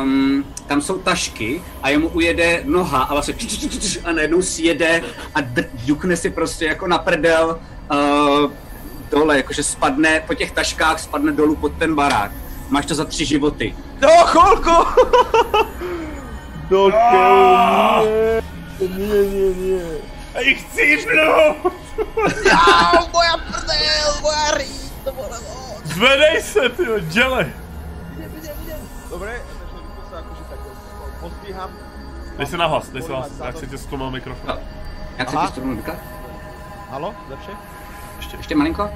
Um, 0.02 0.44
tam 0.66 0.80
jsou 0.80 0.98
tašky 0.98 1.62
a 1.82 1.88
jemu 1.88 2.08
ujede 2.08 2.60
noha 2.64 3.02
a 3.02 3.12
vlastně 3.12 3.34
č- 3.34 3.46
č- 3.46 3.68
č- 3.68 3.80
č- 3.80 4.00
a 4.04 4.12
najednou 4.12 4.42
sjede 4.42 5.02
a 5.34 5.40
dr- 5.40 5.68
dukne 5.86 6.16
si 6.16 6.30
prostě 6.30 6.64
jako 6.64 6.86
na 6.86 6.98
prdel 6.98 7.60
uh, 7.92 8.50
dole, 9.10 9.36
jakože 9.36 9.62
spadne 9.62 10.20
po 10.26 10.34
těch 10.34 10.52
taškách, 10.52 11.00
spadne 11.00 11.32
dolů 11.32 11.56
pod 11.56 11.72
ten 11.78 11.94
barák. 11.94 12.30
Máš 12.68 12.86
to 12.86 12.94
za 12.94 13.04
tři 13.04 13.24
životy. 13.24 13.74
No, 14.00 14.08
chvilku! 14.24 14.70
Do 16.70 16.90
keľu, 16.92 18.12
nie, 18.80 19.22
nie, 19.32 19.54
nie, 19.54 19.82
nie. 20.38 20.46
Ej, 20.46 20.54
chcípnout! 20.54 21.56
Jau, 22.44 23.08
moja 23.12 23.34
prdel, 23.42 24.10
moja 24.22 24.46
rýť, 24.54 24.92
to 25.04 25.10
bolo 25.12 25.34
moc. 25.34 25.82
Zvedej 25.84 26.42
se, 26.42 26.68
ty 26.68 26.82
dělej! 27.00 27.46
Idem, 28.18 28.30
idem. 28.62 28.80
Dobre, 29.10 29.32
takže 29.58 29.74
rýchlo 29.74 30.02
sa 30.10 30.16
akože 30.22 30.44
tak 30.50 30.60
pozdvíham. 31.20 31.70
Dej 32.38 32.46
se 32.46 32.56
nahlas, 32.56 32.88
dej 32.88 33.02
se 33.02 33.12
nahlas, 33.12 33.32
jak 33.44 33.56
se 33.56 33.66
ti 33.66 33.78
zklomil 33.78 34.10
mikrofon. 34.10 34.58
Jak 35.18 35.30
se 35.30 35.36
Aha. 35.36 35.46
ti 35.46 35.52
strunu 35.52 35.76
vykat? 35.76 35.98
Halo, 36.90 37.14
lepšie? 37.28 37.54
Ještě 38.36 38.54
malinko? 38.54 38.90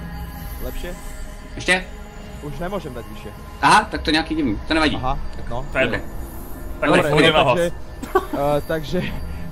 Lepšie? 0.65 0.95
Ještě? 1.55 1.85
Už 2.43 2.59
nemôžem 2.59 2.95
dať 2.95 3.07
vyššie. 3.07 3.31
Aha, 3.63 3.87
tak 3.91 4.03
to 4.03 4.11
nějaký 4.11 4.35
divný, 4.35 4.59
to 4.69 4.75
nevadí. 4.75 4.97
Aha, 4.97 5.19
no. 5.49 5.67
To 5.73 5.79
je 5.79 5.85
jedno. 5.85 5.99
Ok. 5.99 6.05
Tak 6.81 6.91
Dobre, 6.91 7.11
hodně 7.11 7.33
nahlas. 7.33 7.59
takže, 7.59 7.73
uh, 8.33 8.61
takže, 8.67 8.99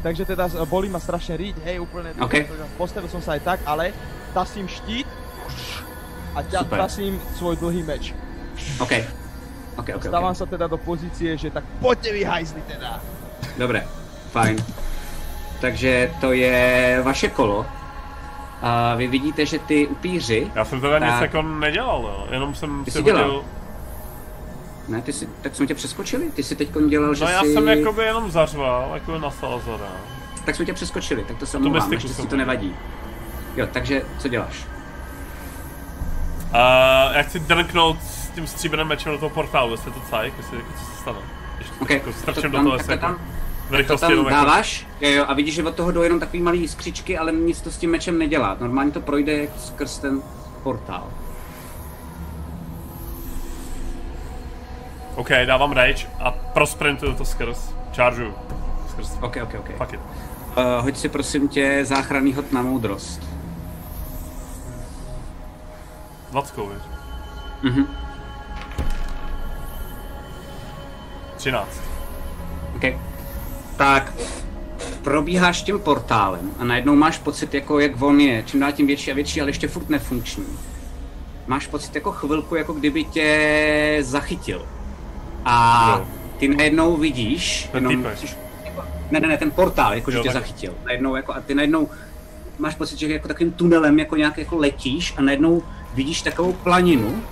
takže 0.03 0.25
teda 0.25 0.49
bolí 0.65 0.89
ma 0.89 1.01
strašne 1.01 1.37
riť, 1.37 1.57
hej, 1.65 1.77
úplne. 1.81 2.17
OK. 2.21 2.35
Postavil 2.81 3.09
som 3.09 3.21
sa 3.21 3.37
aj 3.37 3.43
tak, 3.45 3.59
ale 3.69 3.93
tasím 4.35 4.69
štít 4.69 5.07
a 6.35 6.43
ťa, 6.43 6.65
tasím 6.69 7.21
svoj 7.37 7.57
dlhý 7.59 7.83
meč. 7.83 8.15
OK. 8.81 8.93
OK, 9.79 9.89
OK, 9.97 10.05
Stávam 10.05 10.35
OK. 10.35 10.39
sa 10.39 10.47
teda 10.47 10.67
do 10.69 10.77
pozície, 10.77 11.37
že 11.37 11.49
tak 11.51 11.65
poďte 11.81 12.11
vy 12.13 12.23
hajzli 12.25 12.63
teda. 12.69 13.01
Dobré, 13.57 13.87
fajn. 14.33 14.57
Takže 15.61 16.11
to 16.21 16.33
je 16.33 16.57
vaše 17.05 17.29
kolo. 17.29 17.67
A 18.63 18.95
vy 18.95 19.09
vidíte, 19.09 19.47
že 19.47 19.59
ty 19.59 19.87
upíři... 19.87 20.53
Já 20.55 20.65
jsem 20.65 20.81
teda 20.81 20.99
nic 20.99 21.09
Tak. 21.09 21.21
jako 21.23 21.43
nedělal, 21.43 22.03
jo. 22.03 22.27
jenom 22.31 22.55
jsem 22.55 22.85
Ty 22.85 22.91
si 22.91 22.99
jsi 22.99 23.05
dělal? 23.05 23.45
Ne, 24.91 25.03
ty 25.03 25.13
jsi, 25.13 25.29
tak 25.43 25.57
jsme 25.57 25.67
tě 25.67 25.75
přeskočili? 25.75 26.31
Ty 26.31 26.43
jsi 26.43 26.57
teď 26.57 26.69
dělal, 26.89 27.15
že 27.15 27.25
No 27.25 27.31
já 27.31 27.43
jsi... 27.43 27.53
jsem 27.55 27.69
jakoby 27.69 28.03
jenom 28.03 28.31
zařval, 28.31 28.91
jako 28.95 29.19
na 29.19 29.31
Salazara. 29.31 29.93
Tak 30.45 30.57
jsme 30.57 30.65
tě 30.65 30.73
přeskočili, 30.73 31.25
tak 31.25 31.39
to 31.39 31.47
se 31.47 31.57
omlouvám, 31.57 32.01
si 32.01 32.27
to 32.27 32.37
nevadí. 32.37 32.77
Jo, 33.57 33.69
takže 33.73 34.03
co 34.19 34.29
děláš? 34.29 34.67
Uh, 36.51 37.17
já 37.17 37.23
chci 37.23 37.39
drnknout 37.39 38.03
s 38.03 38.29
tím 38.29 38.47
stříbrným 38.47 38.87
mečem 38.89 39.13
do 39.13 39.19
toho 39.19 39.31
portálu, 39.31 39.71
jestli 39.71 39.91
je 39.91 39.95
to 39.95 40.01
cajk, 40.11 40.35
jestli 40.37 40.57
jako 40.57 40.73
co 40.73 40.85
se 40.85 41.01
stane. 41.01 41.19
Ještě 41.59 41.75
OK, 41.81 41.91
jako 41.91 42.13
to 42.13 42.19
strčím 42.19 42.51
do 42.51 42.57
tam, 42.59 42.65
toho, 42.65 42.77
tak 42.77 42.81
jestli 42.81 42.95
to 42.95 43.01
tam, 43.01 43.11
jako 43.11 43.23
v 43.67 43.71
to 43.71 43.77
rychlosti 43.77 44.01
tam 44.01 44.11
jenom 44.11 44.27
jako... 44.27 44.45
dáváš 44.45 44.87
jo, 45.01 45.11
jo, 45.11 45.25
a 45.29 45.35
vidíš, 45.35 45.55
že 45.55 45.65
od 45.65 45.75
toho 45.75 45.93
jdou 45.93 46.03
jenom 46.03 46.21
takový 46.21 46.43
malý 46.43 46.69
skřičky, 46.69 47.19
ale 47.19 47.33
nic 47.33 47.61
to 47.61 47.71
s 47.71 47.77
tím 47.77 47.91
mečem 47.91 48.19
nedělá. 48.19 48.57
Normálně 48.61 48.91
to 48.91 49.01
projde 49.01 49.49
skrz 49.59 49.99
ten 49.99 50.23
portál. 50.63 51.07
OK, 55.21 55.31
dávám 55.47 55.73
rage 55.73 56.07
a 56.19 56.31
prosprintuju 56.31 57.15
to 57.15 57.25
skrz. 57.25 57.59
Chargeuju. 57.97 58.35
Skrz. 58.91 59.11
OK, 59.21 59.37
OK, 59.43 59.55
OK. 59.59 59.77
Fuck 59.77 59.93
it. 59.93 60.01
Uh, 60.01 60.85
hoď 60.85 60.97
si 60.97 61.09
prosím 61.09 61.49
tě 61.49 61.85
záchranný 61.85 62.33
hod 62.33 62.53
na 62.53 62.63
moudrost. 62.63 63.23
20, 66.31 66.57
víš? 66.57 66.83
Mhm. 67.63 67.87
13. 71.37 71.69
OK. 72.77 72.85
Tak 73.77 74.13
probíháš 75.03 75.63
tím 75.63 75.81
portálem 75.81 76.51
a 76.59 76.65
najednou 76.65 76.97
máš 76.97 77.19
pocit, 77.19 77.55
jako 77.55 77.79
jak 77.79 78.03
on 78.03 78.21
je, 78.21 78.43
čím 78.43 78.61
dál 78.61 78.73
tím 78.73 78.87
větší 78.87 79.11
a 79.11 79.15
větší, 79.15 79.41
ale 79.41 79.51
ještě 79.51 79.69
furt 79.69 79.89
nefunkční. 79.89 80.47
Máš 81.47 81.67
pocit 81.67 81.95
jako 81.95 82.13
chvilku, 82.13 82.55
jako 82.55 82.73
kdyby 82.73 83.05
tě 83.05 83.99
zachytil. 84.01 84.80
A 85.45 85.87
Jo. 85.99 86.07
ty 86.39 86.49
najednou 86.49 86.97
vidíš, 86.97 87.69
Ten 87.73 87.91
jenom, 87.91 88.05
jako, 88.65 88.83
ne, 89.11 89.21
ne, 89.21 89.29
ne, 89.29 89.39
ten 89.39 89.51
portál, 89.51 89.95
jako 89.95 90.11
že 90.11 90.17
Jo, 90.17 90.23
tě 90.23 90.29
tak- 90.29 90.35
zachytil. 90.35 90.75
Najednou 90.85 91.17
jako, 91.17 91.35
a 91.35 91.41
ty 91.41 91.55
najednou 91.55 91.89
máš 92.59 92.75
pocit, 92.75 92.99
že 92.99 93.13
jako 93.13 93.29
takovým 93.29 93.53
tunelem 93.53 93.99
jako 93.99 94.17
nějak 94.17 94.39
jako 94.39 94.57
letíš 94.57 95.15
a 95.17 95.23
najednou 95.23 95.63
vidíš 95.95 96.23
takovou 96.23 96.53
planinu 96.53 97.23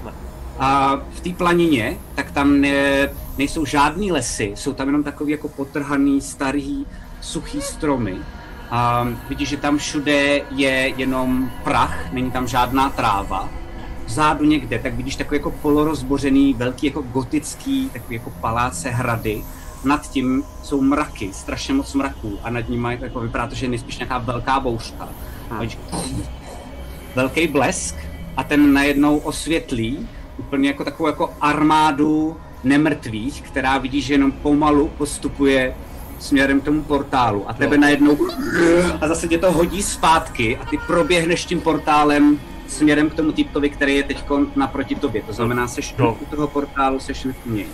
a 0.59 0.97
v 1.15 1.21
té 1.21 1.31
planině, 1.31 1.97
tak 2.15 2.31
tam 2.31 2.61
ne, 2.61 3.09
nejsou 3.39 3.65
žádný 3.65 4.13
lesy, 4.13 4.53
jsou 4.55 4.73
tam 4.73 4.87
jenom 4.89 5.03
takový 5.03 5.33
jako 5.33 5.49
potrhaný, 5.49 6.21
starý, 6.21 6.87
suchý 7.21 7.61
stromy. 7.63 8.17
A 8.71 9.09
vidíš, 9.29 9.49
že 9.49 9.57
tam 9.57 9.79
všude 9.79 10.41
je 10.51 10.93
jenom 10.97 11.51
prach, 11.65 12.13
není 12.13 12.31
tam 12.31 12.49
žádná 12.49 12.91
tráva. 12.91 13.49
Vzadu 14.09 14.45
někde, 14.45 14.79
tak 14.79 14.95
vidíš 14.95 15.17
takový 15.17 15.37
jako 15.37 15.51
polorozbořený, 15.51 16.55
velký 16.55 16.87
jako 16.87 17.03
gotický, 17.03 17.91
takový 17.93 18.17
jako 18.17 18.31
paláce 18.31 18.91
hrady. 18.91 19.45
Nad 19.85 20.11
tím 20.11 20.45
jsou 20.63 20.81
mraky, 20.81 21.31
strašně 21.33 21.75
moc 21.75 21.95
mraků 21.95 22.39
a 22.43 22.51
nad 22.51 22.69
nimi 22.69 22.99
jako 23.01 23.21
vypadá 23.21 23.47
to, 23.47 23.55
že 23.55 23.67
je 23.67 23.71
nejspíš 23.71 23.99
nějaká 23.99 24.19
velká 24.19 24.61
bouřka. 24.61 25.09
A 25.51 25.61
vidíš, 25.61 25.79
velký 27.15 27.47
blesk 27.47 27.95
a 28.37 28.45
ten 28.45 28.73
najednou 28.73 29.19
osvětlí 29.19 30.09
úplně 30.39 30.69
jako 30.69 30.85
takovou 30.85 31.07
jako 31.07 31.35
armádu 31.41 32.37
nemrtvých, 32.65 33.43
která 33.43 33.79
vidíš, 33.79 34.05
že 34.05 34.15
jenom 34.15 34.33
pomalu 34.33 34.89
postupuje 34.99 35.75
směrem 36.19 36.61
k 36.61 36.65
tomu 36.65 36.83
portálu 36.83 37.51
a 37.51 37.53
tebe 37.53 37.79
najednou 37.79 38.19
a 39.01 39.09
zase 39.09 39.29
tě 39.29 39.39
to 39.39 39.53
hodí 39.53 39.83
zpátky 39.83 40.57
a 40.57 40.65
ty 40.65 40.79
proběhneš 40.87 41.45
tím 41.45 41.61
portálem 41.61 42.41
směrem 42.69 43.11
k 43.11 43.15
tomu 43.15 43.33
typkovi, 43.33 43.71
který 43.71 43.97
je 43.97 44.03
teď 44.03 44.25
naproti 44.57 44.95
tobě. 44.95 45.23
To 45.23 45.33
znamená, 45.33 45.69
seš 45.69 45.95
Jo. 45.99 46.17
u 46.21 46.25
toho 46.25 46.47
portálu, 46.47 47.01
seš 47.01 47.25
u 47.25 47.51
něj. 47.51 47.67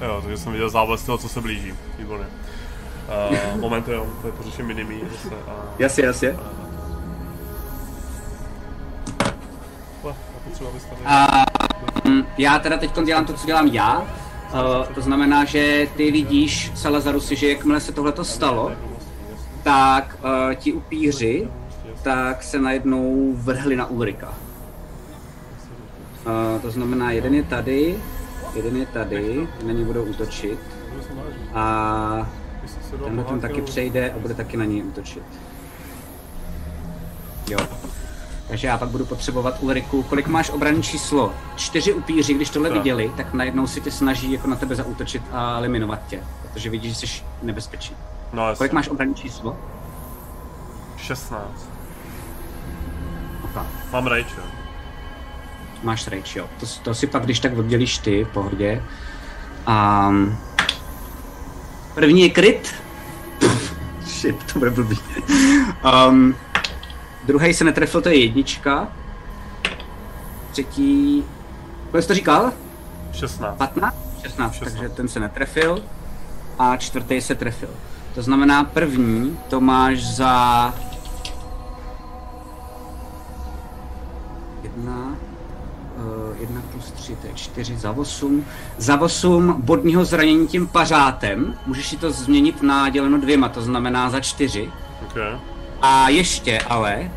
Jo, 0.00 0.18
takže 0.22 0.36
jsem 0.36 0.52
viděl 0.52 0.70
záblesk 0.70 1.06
toho, 1.06 1.18
co 1.18 1.28
se 1.28 1.40
blíží. 1.40 1.72
Výborně. 1.98 2.26
Uh, 3.54 3.60
moment, 3.60 3.88
jo, 3.88 4.06
to 4.20 4.26
je 4.26 4.32
pořeším 4.32 4.66
minimí. 4.66 5.00
A... 5.48 5.52
Jasně, 5.78 6.04
jasně. 6.04 6.36
Tady... 10.58 11.00
A 11.04 11.44
mm, 12.04 12.26
já 12.38 12.58
teda 12.58 12.76
teď 12.76 12.90
dělám 13.04 13.26
to, 13.26 13.32
co 13.32 13.46
dělám 13.46 13.66
já. 13.66 14.00
Uh, 14.00 14.86
to 14.94 15.00
znamená, 15.00 15.44
že 15.44 15.88
ty 15.96 16.10
vidíš, 16.10 16.72
Salazarusy, 16.74 17.36
že 17.36 17.48
jakmile 17.48 17.80
se 17.80 17.92
tohleto 17.92 18.24
stalo, 18.24 18.72
tak 19.62 20.16
uh, 20.22 20.54
ti 20.54 20.72
upíři 20.72 21.48
tak 22.08 22.42
se 22.42 22.58
najednou 22.58 23.32
vrhli 23.36 23.76
na 23.76 23.86
Ulrika. 23.86 24.28
Uh, 26.26 26.62
to 26.62 26.70
znamená, 26.70 27.10
jeden 27.10 27.34
je 27.34 27.42
tady, 27.42 27.98
jeden 28.54 28.76
je 28.76 28.86
tady, 28.86 29.48
na 29.66 29.72
ně 29.72 29.84
budou 29.84 30.04
útočit 30.04 30.58
a 31.54 32.28
tenhle 33.04 33.24
ten 33.24 33.40
taky 33.40 33.62
přejde 33.62 34.10
a 34.10 34.18
bude 34.18 34.34
taky 34.34 34.56
na 34.56 34.64
něj 34.64 34.82
útočit. 34.82 35.22
Jo. 37.50 37.58
Takže 38.48 38.66
já 38.66 38.78
pak 38.78 38.88
budu 38.88 39.06
potřebovat 39.06 39.56
Ulriku. 39.60 40.02
Kolik 40.02 40.26
máš 40.26 40.50
obranné 40.50 40.82
číslo? 40.82 41.32
Čtyři 41.56 41.92
upíři, 41.92 42.34
když 42.34 42.50
tohle 42.50 42.68
Tak. 42.68 42.78
viděli, 42.78 43.12
tak 43.16 43.34
najednou 43.34 43.66
si 43.66 43.80
tě 43.80 43.90
snaží 43.90 44.32
jako 44.32 44.48
na 44.48 44.56
tebe 44.56 44.74
zaútočit 44.74 45.22
a 45.32 45.58
eliminovat 45.58 46.00
tě. 46.06 46.22
Protože 46.42 46.70
vidíš, 46.70 46.98
že 46.98 47.06
jsi 47.06 47.22
nebezpečný. 47.42 47.96
No. 48.32 48.56
Kolik 48.56 48.72
máš 48.72 48.88
obranné 48.88 49.14
číslo? 49.14 49.56
16. 50.96 51.77
Okay. 53.50 53.66
Mám 53.92 54.06
rage, 54.06 54.34
jo. 54.36 54.44
Máš 55.82 56.08
rage, 56.08 56.38
jo. 56.38 56.48
To, 56.60 56.66
to 56.82 56.94
si 56.94 57.06
pak, 57.06 57.24
když 57.24 57.40
tak 57.40 57.58
oddělíš 57.58 57.98
ty, 57.98 58.24
v 58.24 58.28
pohodě. 58.28 58.82
Um, 59.68 60.38
první 61.94 62.22
je 62.22 62.30
kryt. 62.30 62.74
Shit, 64.06 64.52
to 64.52 64.58
bude 64.58 64.70
blbý. 64.70 64.98
Um, 66.08 66.34
druhý 67.26 67.54
se 67.54 67.64
netrefil, 67.64 68.00
to 68.00 68.08
je 68.08 68.18
jednička. 68.18 68.88
Třetí... 70.52 71.24
Kolik 71.90 72.02
jsi 72.02 72.08
to 72.08 72.14
říkal? 72.14 72.52
16. 73.12 73.56
15? 73.56 73.96
16, 74.22 74.52
16. 74.54 74.72
takže 74.72 74.88
ten 74.88 75.08
se 75.08 75.20
netrefil. 75.20 75.82
A 76.58 76.76
čtvrtý 76.76 77.20
se 77.20 77.34
trefil. 77.34 77.68
To 78.14 78.22
znamená 78.22 78.64
první, 78.64 79.38
to 79.48 79.60
máš 79.60 80.04
za... 80.04 80.74
Jedna, 84.78 85.16
uh, 85.96 86.40
jedna 86.40 86.62
plus 86.72 86.90
tři, 86.90 87.16
to 87.16 87.26
je 87.26 87.32
čtyři, 87.34 87.76
za 87.76 87.90
osm. 87.92 88.44
Za 88.78 89.00
osm 89.00 89.54
bodního 89.62 90.04
zranění 90.04 90.46
tím 90.48 90.66
pařátem, 90.66 91.54
můžeš 91.66 91.88
si 91.88 91.96
to 91.96 92.10
změnit 92.10 92.62
na 92.62 92.88
děleno 92.88 93.18
dvěma, 93.18 93.48
to 93.48 93.62
znamená 93.62 94.10
za 94.10 94.20
čtyři. 94.20 94.70
Okay. 95.06 95.38
A 95.82 96.08
ještě 96.08 96.58
ale 96.58 97.10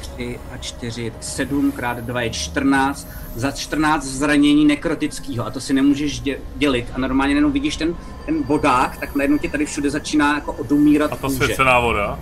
3 0.00 0.38
a 0.54 0.56
4, 0.56 1.12
7 1.20 1.72
krát 1.72 1.96
2 1.98 2.20
je 2.20 2.30
14, 2.30 3.08
za 3.34 3.50
14 3.50 4.04
zranění 4.04 4.64
nekrotického 4.64 5.46
a 5.46 5.50
to 5.50 5.60
si 5.60 5.72
nemůžeš 5.72 6.22
dě- 6.22 6.38
dělit 6.56 6.86
a 6.94 6.98
normálně 6.98 7.34
jenom 7.34 7.52
vidíš 7.52 7.76
ten, 7.76 7.94
ten 8.26 8.42
bodák, 8.42 8.96
tak 8.96 9.14
najednou 9.14 9.38
ti 9.38 9.48
tady 9.48 9.66
všude 9.66 9.90
začíná 9.90 10.34
jako 10.34 10.52
odumírat 10.52 11.12
A 11.12 11.16
ta 11.16 11.26
kůže. 11.28 11.36
svěcená 11.44 11.80
voda? 11.80 12.18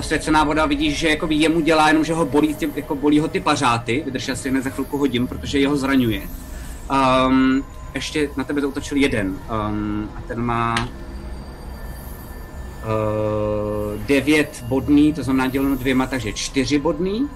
Ta 0.00 0.04
svěcená 0.04 0.44
voda 0.44 0.66
vidíš, 0.66 0.98
že 0.98 1.08
jako 1.08 1.26
jemu 1.30 1.60
dělá 1.60 1.88
jenom, 1.88 2.04
že 2.04 2.14
ho 2.14 2.26
bolí, 2.26 2.54
tě, 2.54 2.68
jako 2.74 2.94
bolí 2.94 3.20
ho 3.20 3.28
ty 3.28 3.40
pařáty, 3.40 4.02
vydrž, 4.04 4.28
já 4.28 4.36
si 4.36 4.50
hned 4.50 4.64
za 4.64 4.70
chvilku 4.70 4.98
hodím, 4.98 5.26
protože 5.26 5.58
jeho 5.58 5.76
zraňuje. 5.76 6.22
Um, 7.26 7.64
ještě 7.94 8.30
na 8.36 8.44
tebe 8.44 8.60
zautočil 8.60 8.96
jeden 8.96 9.28
um, 9.28 10.10
a 10.16 10.20
ten 10.26 10.42
má 10.42 10.74
uh, 10.74 10.88
devět 14.06 14.64
bodný, 14.68 15.12
to 15.12 15.22
znamená 15.22 15.46
děleno 15.46 15.76
dvěma, 15.76 16.06
takže 16.06 16.32
čtyři 16.32 16.78
bodný. 16.78 17.28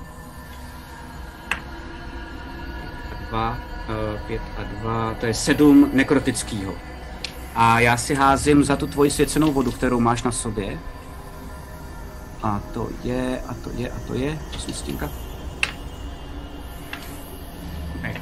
Dva, 3.28 3.58
uh, 3.88 4.20
pět 4.26 4.42
a 4.58 4.62
dva, 4.62 5.14
to 5.20 5.26
je 5.26 5.34
sedm 5.34 5.90
nekrotickýho. 5.92 6.74
A 7.54 7.80
já 7.80 7.96
si 7.96 8.14
házím 8.14 8.64
za 8.64 8.76
tu 8.76 8.86
tvoji 8.86 9.10
svěcenou 9.10 9.52
vodu, 9.52 9.72
kterou 9.72 10.00
máš 10.00 10.22
na 10.22 10.32
sobě. 10.32 10.78
A 12.44 12.60
to 12.74 12.88
je, 13.04 13.40
a 13.48 13.54
to 13.54 13.70
je, 13.76 13.90
a 13.90 14.00
to 14.06 14.14
je, 14.14 14.38
to 14.52 14.58
smístínka. 14.58 15.10
Okay. 17.98 18.14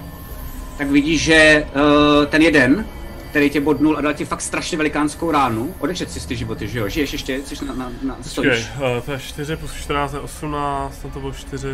Tak 0.78 0.90
vidíš, 0.90 1.22
že 1.22 1.66
uh, 1.74 2.26
ten 2.26 2.42
jeden, 2.42 2.86
který 3.30 3.50
tě 3.50 3.60
bodnul 3.60 3.98
a 3.98 4.00
dal 4.00 4.14
ti 4.14 4.24
fakt 4.24 4.40
strašně 4.40 4.78
velikánskou 4.78 5.30
ránu. 5.30 5.74
Odečet 5.78 6.12
si 6.12 6.28
ty 6.28 6.36
životy, 6.36 6.68
že 6.68 6.78
jo? 6.78 6.88
Žiješ 6.88 7.12
ještě, 7.12 7.40
jsi 7.46 7.64
na, 7.64 7.74
na, 7.74 7.92
na 8.02 8.16
stojíš. 8.20 8.70
Okay, 8.76 8.96
uh, 8.96 9.02
to 9.02 9.12
je 9.12 9.18
4 9.18 9.56
plus 9.56 9.74
14 9.74 10.12
je 10.12 10.20
18, 10.20 10.98
tam 10.98 11.10
to 11.10 11.20
bylo 11.20 11.32
4, 11.32 11.68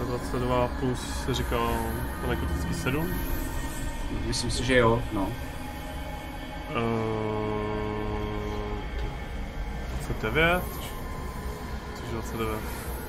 uh, 0.00 0.06
22 0.06 0.68
plus 0.80 0.98
se 1.24 1.34
říkal 1.34 1.76
to 2.20 2.30
nekrotický 2.30 2.74
7. 2.74 3.14
Myslím 4.26 4.50
si, 4.50 4.64
že 4.64 4.76
jo, 4.76 5.02
no. 5.12 5.32
Uh, 6.76 7.64
29, 10.06 10.62
což 10.72 10.83
je 10.83 10.83
29. 12.12 12.58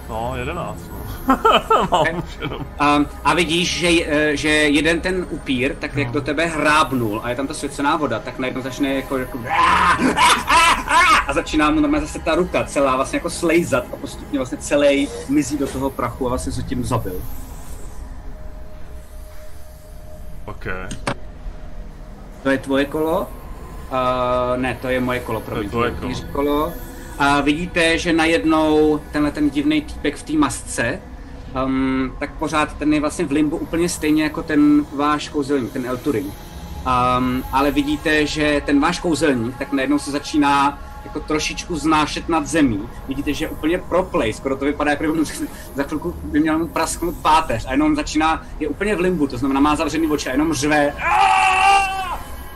No, 0.09 0.33
11, 0.35 0.79
no. 0.89 1.37
Mám 1.91 2.23
už 2.23 2.37
jenom. 2.41 2.59
Um, 2.61 3.07
a 3.23 3.33
vidíš, 3.33 3.79
že, 3.79 3.87
eh, 4.05 4.37
že 4.37 4.49
jeden 4.49 5.01
ten 5.01 5.25
upír, 5.29 5.75
tak 5.75 5.95
jak 5.95 6.11
do 6.11 6.21
tebe 6.21 6.45
hrábnul 6.45 7.21
a 7.23 7.29
je 7.29 7.35
tam 7.35 7.47
ta 7.47 7.53
svěcená 7.53 7.97
voda, 7.97 8.19
tak 8.19 8.39
najednou 8.39 8.61
začne 8.61 8.93
jako, 8.93 9.17
jako 9.17 9.39
a 11.27 11.33
začíná 11.33 11.71
mu 11.71 11.79
normálně 11.79 12.07
zase 12.07 12.19
ta 12.19 12.35
ruka 12.35 12.63
celá 12.63 12.95
vlastně 12.95 13.17
jako 13.17 13.29
slejzat 13.29 13.85
a 13.93 13.95
postupně 13.95 14.39
vlastně 14.39 14.57
celý 14.57 15.07
mizí 15.29 15.57
do 15.57 15.67
toho 15.67 15.89
prachu 15.89 16.25
a 16.25 16.29
vlastně 16.29 16.51
se 16.51 16.63
tím 16.63 16.83
zabil. 16.83 17.21
OK. 20.45 20.65
To 22.43 22.49
je 22.49 22.57
tvoje 22.57 22.85
kolo? 22.85 23.21
Uh, 23.91 24.57
ne, 24.57 24.77
to 24.81 24.87
je 24.87 24.99
moje 24.99 25.19
kolo, 25.19 25.41
promiň. 25.41 25.69
tvoje 25.69 25.91
kolo. 25.91 26.13
kolo. 26.31 26.73
A 27.19 27.41
vidíte, 27.41 27.97
že 27.97 28.13
najednou 28.13 29.01
tenhle 29.11 29.31
ten 29.31 29.49
divný 29.49 29.81
týpek 29.81 30.15
v 30.15 30.23
té 30.23 30.33
masce, 30.33 30.99
um, 31.65 32.15
tak 32.19 32.33
pořád 32.33 32.73
ten 32.77 32.93
je 32.93 32.99
vlastně 32.99 33.25
v 33.25 33.31
limbu 33.31 33.57
úplně 33.57 33.89
stejně 33.89 34.23
jako 34.23 34.43
ten 34.43 34.85
váš 34.95 35.29
kouzelník, 35.29 35.73
ten 35.73 35.85
El 35.85 35.97
Turing. 35.97 36.27
Um, 36.27 37.43
ale 37.51 37.71
vidíte, 37.71 38.25
že 38.25 38.61
ten 38.65 38.79
váš 38.79 38.99
kouzelník 38.99 39.57
tak 39.57 39.71
najednou 39.71 39.99
se 39.99 40.11
začíná 40.11 40.81
jako 41.05 41.19
trošičku 41.19 41.75
znášet 41.75 42.29
nad 42.29 42.47
zemí. 42.47 42.89
Vidíte, 43.07 43.33
že 43.33 43.45
je 43.45 43.49
úplně 43.49 43.77
proplej, 43.77 44.33
skoro 44.33 44.57
to 44.57 44.65
vypadá, 44.65 44.91
jako 44.91 45.15
za 45.75 45.83
chvilku 45.83 46.15
by 46.23 46.39
měl 46.39 46.59
mu 46.59 46.67
prasknout 46.67 47.15
páteř 47.21 47.65
a 47.65 47.71
jenom 47.71 47.95
začíná, 47.95 48.43
je 48.59 48.67
úplně 48.67 48.95
v 48.95 48.99
limbu, 48.99 49.27
to 49.27 49.37
znamená 49.37 49.59
má 49.59 49.75
zavřený 49.75 50.07
oči 50.07 50.29
a 50.29 50.31
jenom 50.31 50.53
řve 50.53 50.93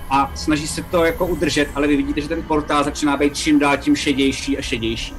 a 0.10 0.32
snaží 0.36 0.68
se 0.68 0.84
to 0.84 1.06
jako 1.06 1.26
udržet, 1.26 1.70
ale 1.76 1.88
vy 1.88 1.98
vidíte, 1.98 2.22
že 2.22 2.28
ten 2.28 2.44
portál 2.44 2.84
začíná 2.84 3.18
být 3.18 3.38
čím 3.38 3.60
dál 3.60 3.78
tím 3.78 3.96
šedější 3.96 4.58
a 4.58 4.62
šedější. 4.62 5.14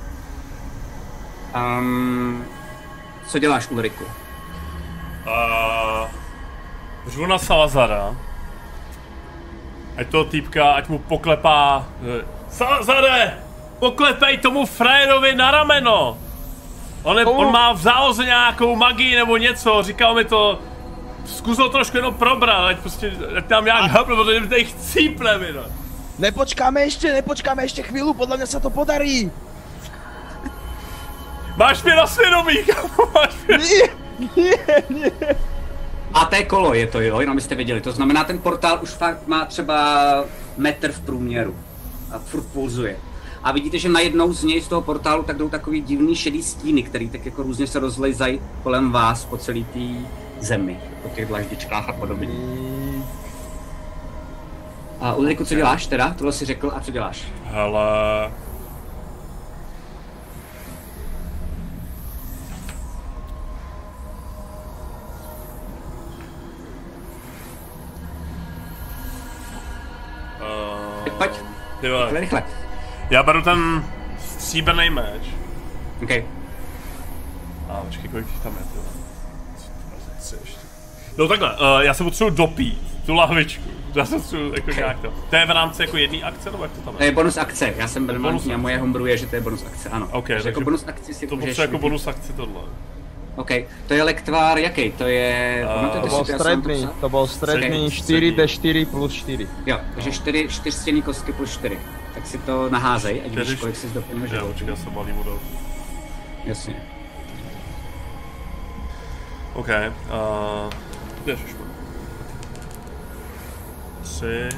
Um, 1.57 2.45
co 3.27 3.39
děláš, 3.39 3.71
Ulriku? 3.71 4.05
Uh, 4.05 4.11
řvu 7.07 7.27
na 7.27 7.39
Salazara. 7.39 8.17
Ať 9.97 10.09
toho 10.09 10.25
týpka, 10.25 10.73
ať 10.73 10.89
mu 10.89 10.99
poklepá... 10.99 11.87
eh, 12.21 12.25
Salazare! 12.49 13.39
Poklepej 13.79 14.39
tomu 14.39 14.67
frajerovi 14.67 15.35
na 15.35 15.51
rameno! 15.51 16.19
On, 17.03 17.19
je, 17.19 17.25
on 17.25 17.53
má 17.53 17.73
v 17.73 17.79
záloze 17.79 18.25
nějakou 18.25 18.77
magii 18.77 19.17
nebo 19.17 19.37
něco, 19.37 19.83
říkal 19.83 20.15
mi 20.15 20.25
to... 20.25 20.59
Zkus 21.25 21.59
ho 21.59 21.69
trošku 21.69 21.97
jenom 21.97 22.15
probrat, 22.15 22.65
ať 22.67 22.79
prostě, 22.79 23.13
ať 23.37 23.47
tam 23.47 23.65
nějak 23.65 23.91
hapne, 23.91 24.15
protože 24.15 24.41
mi 24.41 24.49
tady 24.49 24.65
chcípne 24.65 25.39
mi, 25.39 25.53
no. 25.53 25.63
Nepočkáme 26.19 26.81
ještě, 26.81 27.13
nepočkáme 27.13 27.63
ještě 27.63 27.83
chvíli, 27.83 28.15
podle 28.15 28.37
mě 28.37 28.47
se 28.47 28.61
to 28.61 28.71
podarí. 28.71 29.31
Máš 31.57 31.83
mě 31.83 31.95
na 31.95 32.07
svědomí, 32.07 32.57
kámo, 32.57 33.11
máš 33.15 33.35
mě... 33.49 33.59
Nie, 33.59 33.89
nie, 34.37 34.83
nie. 34.89 35.37
A 36.15 36.25
té 36.25 36.45
kolo 36.45 36.75
je 36.75 36.87
to, 36.87 37.01
jo, 37.01 37.21
jenom 37.21 37.33
abyste 37.33 37.55
věděli. 37.55 37.81
To 37.81 37.93
znamená, 37.93 38.25
ten 38.25 38.39
portál 38.39 38.79
už 38.83 38.91
fakt 38.91 39.27
má 39.27 39.45
třeba 39.45 40.25
metr 40.57 40.93
v 40.93 41.01
průměru. 41.01 41.57
A 42.13 42.19
furt 42.19 42.43
pulzuje. 42.43 42.97
A 43.43 43.53
vidíte, 43.53 43.79
že 43.79 43.89
najednou 43.89 44.33
z 44.33 44.45
něj, 44.45 44.61
z 44.61 44.69
toho 44.69 44.83
portálu, 44.83 45.23
tak 45.23 45.37
jdou 45.37 45.49
takový 45.49 45.81
divný 45.81 46.17
šedý 46.17 46.43
stíny, 46.43 46.83
který 46.83 47.11
tak 47.11 47.27
jako 47.27 47.43
různě 47.43 47.67
se 47.67 47.79
rozlejzají 47.79 48.41
kolem 48.63 48.93
vás 48.93 49.25
po 49.25 49.37
celé 49.37 49.61
té 49.61 49.89
zemi. 50.41 50.81
Po 51.03 51.09
těch 51.09 51.27
dlaždičkách 51.27 51.89
a 51.89 51.93
podobně. 51.93 52.29
A 55.01 55.15
Ulriku, 55.15 55.45
co 55.45 55.55
děláš 55.55 55.87
teda? 55.87 56.15
Tohle 56.15 56.33
si 56.33 56.45
řekl 56.45 56.73
a 56.75 56.81
co 56.81 56.91
děláš? 56.91 57.25
Hele... 57.45 58.31
Uh, 70.41 71.13
Pojď. 71.19 71.31
vole. 71.83 72.05
Rychle, 72.05 72.21
rychle. 72.21 72.43
Já 73.11 73.23
beru 73.23 73.43
ten 73.43 73.85
stříbrný 74.19 74.91
meč. 74.91 75.23
OK. 76.03 76.11
A 77.69 77.81
počkej, 77.85 78.11
kolik 78.11 78.27
tam 78.43 78.53
je, 78.53 78.65
ty 78.65 78.79
vole. 78.79 78.87
Tři 78.87 78.87
ještě. 78.87 79.00
No 81.19 81.29
takhle, 81.29 81.51
uh, 81.53 81.57
já 81.81 81.95
se 81.95 82.05
potřebuji 82.05 82.31
dopít, 82.31 82.79
tu 83.07 83.15
lahvičku. 83.15 83.63
Já 83.95 84.05
se 84.05 84.17
potřebuji 84.17 84.53
jako 84.55 84.71
nějak 84.71 85.01
to. 85.01 85.13
To 85.31 85.37
je 85.37 85.47
v 85.47 85.51
rámci 85.51 85.83
jako 85.83 85.97
jedné 85.97 86.19
akce, 86.23 86.51
nebo 86.51 86.63
jak 86.65 86.73
to 86.73 86.81
tam 86.81 86.95
To 86.97 87.03
je? 87.03 87.09
je 87.09 87.13
bonus 87.15 87.37
akce. 87.37 87.75
Já 87.77 87.89
jsem 87.89 88.07
bonus 88.07 88.23
relevantní 88.23 88.55
a 88.55 88.57
moje 88.57 88.79
homebrew 88.79 89.07
je, 89.07 89.17
že 89.17 89.27
to 89.27 89.35
je 89.37 89.41
bonus 89.41 89.65
akce, 89.67 89.89
ano. 89.89 90.09
OK, 90.13 90.27
takže 90.27 90.49
jako 90.49 90.59
takže 90.61 90.65
bonus 90.65 90.85
akci 90.89 91.15
si 91.15 91.27
To 91.27 91.37
můžeš 91.37 91.49
potřebuji 91.51 91.75
jako 91.75 91.79
bonus 91.83 92.07
akci 92.07 92.33
tohle. 92.33 92.61
OK, 93.37 93.51
to 93.89 93.95
je 93.95 94.03
lektvár 94.03 94.59
jaký? 94.59 94.91
To 94.93 95.05
je... 95.05 95.63
Pamatujete 95.75 96.09
To 96.09 96.09
si 96.09 96.17
byl 96.17 96.25
to, 96.25 96.33
já 96.33 96.39
jsem 96.39 96.63
to 96.63 96.69
středný, 96.69 96.83
psal? 96.87 96.95
to 97.01 97.09
byl 97.09 97.27
středný 97.27 97.91
Střední. 97.91 98.33
4D4 98.37 98.87
plus 98.87 99.13
4. 99.15 99.49
Jo, 99.67 99.79
takže 99.95 100.13
čtyři, 100.13 100.49
čtyřstěný 100.51 101.03
kostky 101.03 101.33
plus 101.33 101.53
čtyři. 101.53 101.79
Tak 102.15 102.27
si 102.27 102.39
to 102.39 102.69
naházej, 102.71 103.23
ať 103.27 103.33
víš, 103.49 103.61
kolik 103.61 103.77
jsi 103.77 103.89
doplnil 103.89 104.25
Jo, 104.25 104.31
životů. 104.31 104.47
počkej, 104.53 104.69
já 104.69 104.77
se 104.77 104.91
balím 104.91 105.15
vodou. 105.17 105.39
Jasně. 106.45 106.75
OK, 109.55 109.69
uh, 109.69 110.71
ježišmar. 111.27 111.67
Tři, 114.03 114.49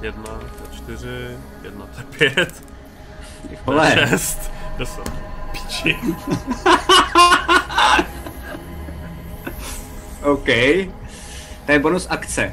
jedna, 0.00 0.24
to 0.24 0.76
čtyři, 0.76 1.36
jedna, 1.62 1.86
to 1.86 2.02
pět, 2.18 2.34
to 3.42 3.48
je 3.50 3.58
Vole, 3.66 3.90
šest, 4.08 4.50
deset. 4.78 5.12
Piči. 5.52 5.96
OK. 10.22 10.46
To 11.66 11.72
je 11.72 11.78
bonus 11.78 12.06
akce. 12.10 12.52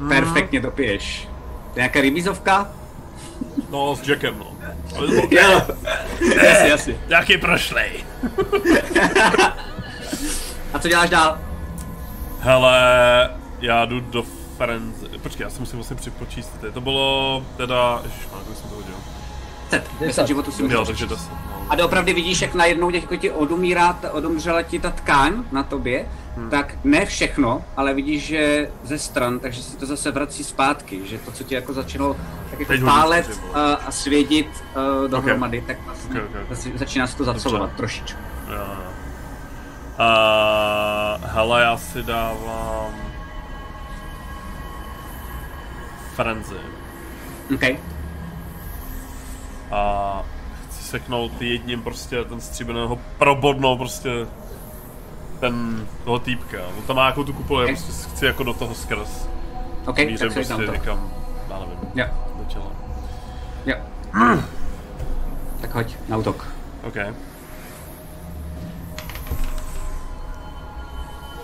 Mhm. 0.00 0.08
Perfektně 0.08 0.60
to 0.60 0.70
piješ. 0.70 1.28
To 1.72 1.78
je 1.78 1.82
nějaká 1.82 2.00
rybízovka? 2.00 2.72
No, 3.70 3.96
s 3.96 4.08
Jackem, 4.08 4.38
no. 4.38 4.56
Ale 4.96 5.06
to 5.08 5.14
Jo. 5.30 5.62
jasně, 6.44 6.68
jasně. 6.68 6.96
nějaký 7.08 7.38
prošlej. 7.38 8.04
A 10.74 10.78
co 10.78 10.88
děláš 10.88 11.10
dál? 11.10 11.38
Hele, 12.40 13.30
já 13.60 13.84
jdu 13.84 14.00
do 14.00 14.24
Frenzy. 14.56 15.06
Počkej, 15.22 15.44
já 15.44 15.50
si 15.50 15.60
musím 15.60 15.78
vlastně 15.78 15.96
připočíst. 15.96 16.50
To 16.74 16.80
bylo 16.80 17.42
teda... 17.56 18.00
Ježišmar, 18.04 18.40
jak 18.48 18.58
jsem 18.58 18.68
to 18.70 18.74
hodil? 18.76 18.94
Deset. 19.70 19.90
Deset 20.00 20.26
životů 20.26 20.52
si 20.52 20.62
Jo, 20.62 20.68
můžeš. 20.68 20.86
takže 20.86 21.06
deset. 21.06 21.30
No. 21.30 21.66
A 21.68 21.74
doopravdy 21.76 22.12
vidíš, 22.12 22.42
jak 22.42 22.54
najednou 22.54 22.90
těch, 22.90 23.02
jako 23.02 23.16
ti 23.16 23.30
odumírá, 23.30 23.92
ta- 23.92 24.10
odumřela 24.12 24.62
ti 24.62 24.78
ta 24.78 24.90
tkáň 24.90 25.32
na 25.52 25.62
tobě, 25.62 26.06
hmm. 26.36 26.50
tak 26.50 26.74
ne 26.84 27.06
všechno, 27.06 27.64
ale 27.76 27.94
vidíš, 27.94 28.26
že 28.26 28.70
ze 28.82 28.98
stran, 28.98 29.38
takže 29.38 29.62
se 29.62 29.76
to 29.76 29.86
zase 29.86 30.10
vrací 30.10 30.44
zpátky, 30.44 31.00
že 31.04 31.18
to, 31.18 31.32
co 31.32 31.44
ti 31.44 31.54
jako 31.54 31.72
začalo 31.72 32.16
tak 32.50 32.60
jako 32.60 32.72
Teď 32.72 32.84
pálet 32.84 33.26
ty 33.26 33.32
vole. 33.32 33.72
a, 33.72 33.74
a 33.74 33.90
svědit 33.90 34.64
uh, 35.04 35.10
dohromady, 35.10 35.64
tak 35.66 35.76
vlastně 35.86 36.20
Ok, 36.22 36.28
ok, 36.34 36.40
ok. 36.42 36.56
zase 36.56 36.68
začíná 36.74 37.06
se 37.06 37.16
to 37.16 37.24
zacelovat 37.24 37.70
trošičku. 37.76 38.20
Jo. 38.56 38.66
Uh, 39.98 41.24
hele, 41.30 41.62
já 41.62 41.76
si 41.76 42.02
dávám... 42.02 42.94
Frenzy. 46.14 46.56
OK. 47.54 47.62
A 49.70 50.22
rozseknout 50.94 51.42
jedním 51.42 51.82
prostě 51.82 52.24
ten 52.24 52.40
stříbrného 52.40 52.98
probodnou 53.18 53.78
prostě 53.78 54.10
ten 55.40 55.86
toho 56.04 56.18
týpka. 56.18 56.58
On 56.78 56.82
tam 56.82 56.96
má 56.96 57.06
jako 57.06 57.24
tu 57.24 57.32
kupolu, 57.32 57.60
já 57.60 57.66
prostě 57.66 57.92
chci 58.10 58.26
jako 58.26 58.42
do 58.44 58.52
toho 58.54 58.74
skrz. 58.74 59.28
OK, 59.86 59.98
Mířím 59.98 60.18
tak 60.18 60.28
se 60.28 60.34
prostě 60.34 60.54
tam 60.54 60.66
to. 60.66 60.72
někam, 60.72 61.10
já 61.50 61.58
nevím, 61.58 61.78
Jo, 61.94 62.06
do 62.38 62.44
těla. 62.44 62.66
jo. 63.66 63.76
Tak 65.60 65.74
hoď 65.74 65.96
na 66.08 66.16
útok. 66.16 66.46
OK. 66.82 66.94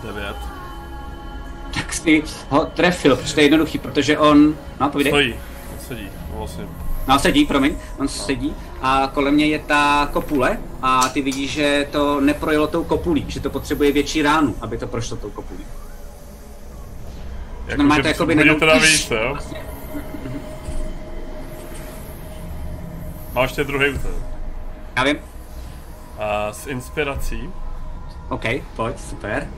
Devět. 0.03 0.36
Tak 1.74 1.92
jsi 1.92 2.22
ho 2.48 2.64
trefil, 2.64 3.16
protože 3.16 3.34
to 3.34 3.40
je 3.40 3.44
jednoduchý, 3.44 3.78
protože 3.78 4.18
on, 4.18 4.55
no 4.80 4.90
povídej. 4.90 5.12
Stojí. 5.12 5.34
Sedí. 5.88 6.09
Vlastně. 6.34 6.64
No 7.09 7.18
sedí, 7.18 7.44
promiň, 7.46 7.76
on 7.98 8.09
sedí 8.09 8.55
a 8.82 9.11
kolem 9.14 9.36
něj 9.36 9.48
je 9.48 9.59
ta 9.59 10.09
kopule 10.12 10.59
a 10.82 11.09
ty 11.09 11.22
vidíš, 11.22 11.51
že 11.51 11.88
to 11.92 12.20
neprojelo 12.20 12.66
tou 12.66 12.84
kopulí, 12.84 13.24
že 13.28 13.40
to 13.40 13.51
potřebuje 13.51 13.92
větší 13.92 14.22
ránu, 14.22 14.55
aby 14.61 14.78
to 14.78 14.86
prošlo 14.86 15.16
tou 15.16 15.30
kopulí. 15.30 15.64
Jako, 17.66 17.82
máte 17.82 18.03
že 18.03 18.09
jakoby 18.09 18.34
bude 18.34 18.46
jenom- 18.46 18.61
teda 18.61 18.78
víc, 18.78 19.11
jo? 19.11 19.36
Má 23.32 23.42
ještě 23.42 23.64
druhý 23.64 23.88
útok. 23.90 24.11
Já 24.96 25.05
vím, 25.05 25.16
A 26.18 26.53
s 26.53 26.66
inspirací 26.66 27.51
OK, 28.28 28.44
pojď, 28.76 29.01
super. 29.01 29.48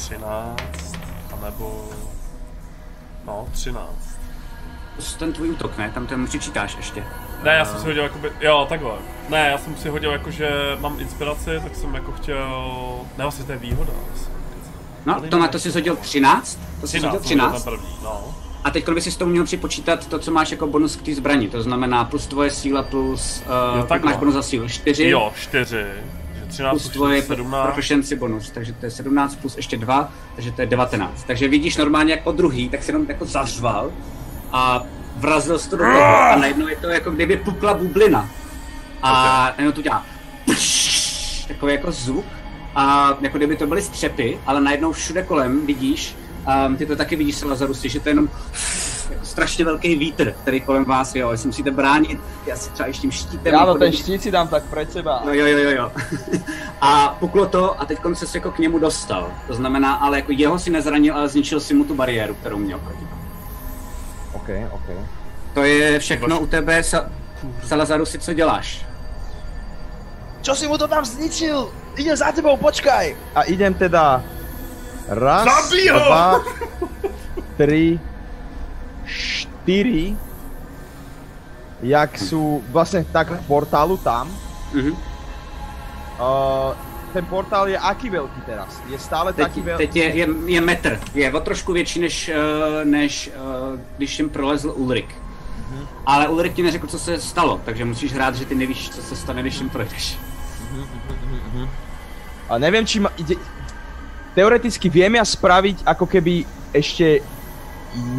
13, 0.00 0.56
anebo... 1.32 1.88
No, 3.26 3.48
13. 3.52 3.88
To 4.96 5.02
je 5.02 5.18
ten 5.18 5.32
tvůj 5.32 5.50
útok, 5.50 5.78
ne? 5.78 5.90
Tam 5.94 6.06
ten 6.06 6.26
přičítáš 6.26 6.76
ještě. 6.76 7.04
Ne, 7.42 7.54
já 7.54 7.64
jsem 7.64 7.78
si 7.78 7.86
hodil 7.86 8.02
jakoby, 8.02 8.32
jo, 8.40 8.66
takhle. 8.68 8.92
Ne, 9.28 9.48
já 9.48 9.58
jsem 9.58 9.76
si 9.76 9.88
hodil 9.88 10.10
jako, 10.10 10.30
že 10.30 10.50
mám 10.80 11.00
inspiraci, 11.00 11.60
tak 11.62 11.76
jsem 11.76 11.94
jako 11.94 12.12
chtěl, 12.12 13.00
ne, 13.18 13.24
vlastně 13.24 13.44
to 13.44 13.52
je 13.52 13.58
výhoda. 13.58 13.92
Vlastně. 14.08 14.34
No, 15.06 15.20
to, 15.28 15.38
má, 15.38 15.48
to 15.48 15.58
jsi 15.58 15.70
hodil 15.70 15.96
13, 15.96 16.58
to 16.80 16.86
jsi 16.86 16.98
hodil 16.98 17.20
13, 17.20 17.28
jsem 17.28 17.40
hodil 17.40 17.50
13. 17.50 17.52
ten 17.52 17.62
první, 17.62 17.96
no. 18.02 18.34
A 18.64 18.70
teď 18.70 18.88
by 18.88 19.00
si 19.00 19.10
s 19.10 19.16
tomu 19.16 19.30
měl 19.30 19.44
připočítat 19.44 20.06
to, 20.06 20.18
co 20.18 20.30
máš 20.30 20.50
jako 20.50 20.66
bonus 20.66 20.96
k 20.96 21.02
té 21.02 21.14
zbrani, 21.14 21.48
to 21.48 21.62
znamená 21.62 22.04
plus 22.04 22.26
tvoje 22.26 22.50
síla 22.50 22.82
plus, 22.82 23.42
Jo, 23.46 23.82
uh, 23.82 23.86
takhle. 23.86 24.10
máš 24.10 24.18
bonus 24.20 24.34
za 24.34 24.42
sílu 24.42 24.68
4, 24.68 25.08
Jo, 25.08 25.32
4, 25.36 25.70
že 25.70 26.04
13 26.50 26.70
plus 26.70 26.88
tvoje 26.88 27.22
17. 27.22 27.62
proficiency 27.62 28.16
bonus, 28.16 28.50
takže 28.50 28.72
to 28.72 28.86
je 28.86 28.90
17 28.90 29.34
plus 29.34 29.56
ještě 29.56 29.76
2, 29.76 30.12
takže 30.34 30.52
to 30.52 30.60
je 30.60 30.66
19. 30.66 31.24
Takže 31.24 31.48
vidíš 31.48 31.76
normálně 31.76 32.12
jako 32.12 32.32
druhý, 32.32 32.68
tak 32.68 32.82
si 32.82 32.90
jenom 32.90 33.06
jako 33.08 33.24
zařval 33.24 33.92
a 34.52 34.82
vrazil 35.16 35.58
jsi 35.58 35.70
to 35.70 35.76
do 35.76 35.84
toho 35.84 36.04
a 36.04 36.36
najednou 36.36 36.68
je 36.68 36.76
to 36.76 36.88
jako 36.88 37.10
kdyby 37.10 37.36
pukla 37.36 37.74
bublina. 37.74 38.30
A 39.02 39.44
najednou 39.58 39.72
to 39.72 39.82
dělá 39.82 40.06
takový 41.48 41.72
jako 41.72 41.92
zvuk 41.92 42.24
a 42.74 43.14
jako 43.20 43.36
kdyby 43.36 43.56
to 43.56 43.66
byly 43.66 43.82
střepy, 43.82 44.38
ale 44.46 44.60
najednou 44.60 44.92
všude 44.92 45.22
kolem 45.22 45.66
vidíš, 45.66 46.16
um, 46.66 46.76
ty 46.76 46.86
to 46.86 46.96
taky 46.96 47.16
vidíš 47.16 47.34
se 47.36 47.46
Lazarusy, 47.46 47.88
že 47.88 48.00
to 48.00 48.08
je 48.08 48.10
jenom 48.10 48.28
jako 49.10 49.26
strašně 49.26 49.64
velký 49.64 49.94
vítr, 49.96 50.32
který 50.42 50.60
kolem 50.60 50.84
vás, 50.84 51.14
jo, 51.14 51.30
jestli 51.30 51.46
musíte 51.46 51.70
bránit, 51.70 52.20
já 52.46 52.56
si 52.56 52.70
třeba 52.70 52.86
ještě 52.86 53.00
tím 53.00 53.10
štítem. 53.10 53.54
Áno, 53.54 53.66
jako 53.66 53.78
ten 53.78 53.92
štít 53.92 54.22
si 54.22 54.30
dám 54.30 54.48
tak 54.48 54.62
pred 54.64 54.92
seba. 54.92 55.22
No 55.24 55.32
jo, 55.34 55.46
jo, 55.46 55.58
jo, 55.58 55.70
jo. 55.70 55.92
A 56.80 57.16
puklo 57.20 57.46
to 57.46 57.80
a 57.80 57.84
teď 57.84 57.98
se 58.14 58.38
jako 58.38 58.50
k 58.50 58.58
němu 58.58 58.78
dostal. 58.78 59.32
To 59.46 59.54
znamená, 59.54 59.94
ale 59.94 60.16
jako 60.18 60.32
jeho 60.32 60.58
si 60.58 60.70
nezranil, 60.70 61.14
ale 61.14 61.28
zničil 61.28 61.60
si 61.60 61.74
mu 61.74 61.84
tu 61.84 61.94
bariéru, 61.94 62.34
kterou 62.34 62.58
měl 62.58 62.78
proti. 62.78 63.06
OK, 64.32 64.48
OK. 64.72 64.96
To 65.54 65.64
je 65.64 65.98
všechno 65.98 66.40
u 66.40 66.46
tebe, 66.46 66.80
Sa- 66.80 67.10
Salazaru, 67.66 68.06
si 68.06 68.18
co 68.18 68.34
děláš? 68.34 68.86
Čo 70.42 70.54
si 70.54 70.68
mu 70.68 70.78
to 70.78 70.88
tam 70.88 71.04
zničil? 71.04 71.68
Idem 71.96 72.16
za 72.16 72.32
tebou, 72.32 72.56
počkaj! 72.56 73.16
A 73.34 73.42
idem 73.42 73.74
teda... 73.74 74.22
Raz, 75.10 75.44
Zabij 75.44 75.88
ho! 75.90 75.98
dva, 75.98 76.26
tri, 77.58 77.98
štyri. 79.06 80.14
Jak 81.82 82.14
sú 82.14 82.60
vlastne 82.70 83.02
tak 83.08 83.34
v 83.34 83.42
portálu 83.48 83.98
tam. 83.98 84.30
Mhm. 84.70 84.92
Uh, 86.20 86.76
ten 87.10 87.26
portál 87.26 87.66
je 87.66 87.74
aký 87.74 88.06
veľký 88.06 88.40
teraz? 88.46 88.78
Je 88.86 88.94
stále 89.00 89.32
Teď, 89.34 89.42
taký 89.50 89.60
veľký? 89.66 89.80
teď 89.82 89.96
je, 89.96 90.06
je, 90.14 90.26
je 90.46 90.60
metr, 90.60 91.00
je 91.14 91.26
o 91.32 91.40
trošku 91.40 91.72
větší, 91.72 92.00
než, 92.00 92.28
eh, 92.28 92.84
než 92.84 93.30
eh, 93.34 93.78
když 93.96 94.18
jim 94.18 94.28
prolezl 94.30 94.72
Ulrik. 94.76 95.10
Ale 96.06 96.28
Ulrik 96.28 96.54
ti 96.54 96.62
neřekl, 96.62 96.86
co 96.86 96.98
se 96.98 97.20
stalo, 97.20 97.60
takže 97.64 97.84
musíš 97.84 98.12
hrát, 98.12 98.34
že 98.34 98.44
ty 98.44 98.54
nevíš, 98.54 98.90
co 98.90 99.02
se 99.02 99.16
stane, 99.16 99.42
když 99.42 99.58
jim 99.58 99.70
projdeš. 99.70 100.18
A 102.48 102.58
neviem, 102.58 102.86
či 102.86 103.00
ma. 103.00 103.10
Teoreticky 104.34 104.86
viem 104.88 105.18
ja 105.18 105.24
spraviť 105.26 105.82
ako 105.82 106.06
keby 106.06 106.46
ešte 106.70 107.18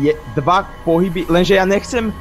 je, 0.04 0.12
dva 0.36 0.68
pohyby, 0.84 1.26
lenže 1.32 1.56
ja 1.56 1.66
nechcem... 1.66 2.12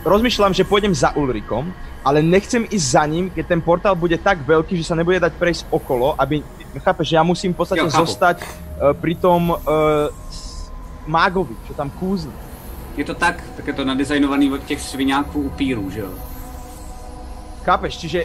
Rozmýšľam, 0.00 0.56
že 0.56 0.64
pôjdem 0.64 0.96
za 0.96 1.12
Ulrikom, 1.12 1.68
ale 2.00 2.24
nechcem 2.24 2.64
ísť 2.64 2.86
za 2.88 3.04
ním, 3.04 3.28
keď 3.28 3.44
ten 3.52 3.60
portál 3.60 3.92
bude 3.92 4.16
tak 4.16 4.40
veľký, 4.40 4.80
že 4.80 4.88
sa 4.88 4.96
nebude 4.96 5.20
dať 5.20 5.36
prejsť 5.36 5.62
okolo, 5.68 6.16
aby... 6.16 6.40
Chápeš, 6.80 7.12
že 7.12 7.18
ja 7.20 7.24
musím 7.26 7.52
v 7.52 7.60
podstate 7.60 7.84
Jo, 7.84 7.92
chápu. 7.92 8.06
zostať 8.06 8.36
uh, 8.40 8.46
pri 8.96 9.18
tom 9.18 9.52
uh, 9.52 9.58
mágovi, 11.04 11.52
čo 11.66 11.76
tam 11.76 11.90
kúzli. 11.90 12.32
Je 12.96 13.04
to 13.04 13.12
tak, 13.12 13.42
tak 13.56 13.66
je 13.66 13.74
to 13.74 13.84
nadizajnovaný 13.84 14.52
od 14.52 14.64
těch 14.64 14.80
sviňáků 14.80 15.40
upírů, 15.40 15.90
že 15.90 16.00
jo? 16.00 16.12
Chápeš, 17.64 17.96
čiže 17.96 18.24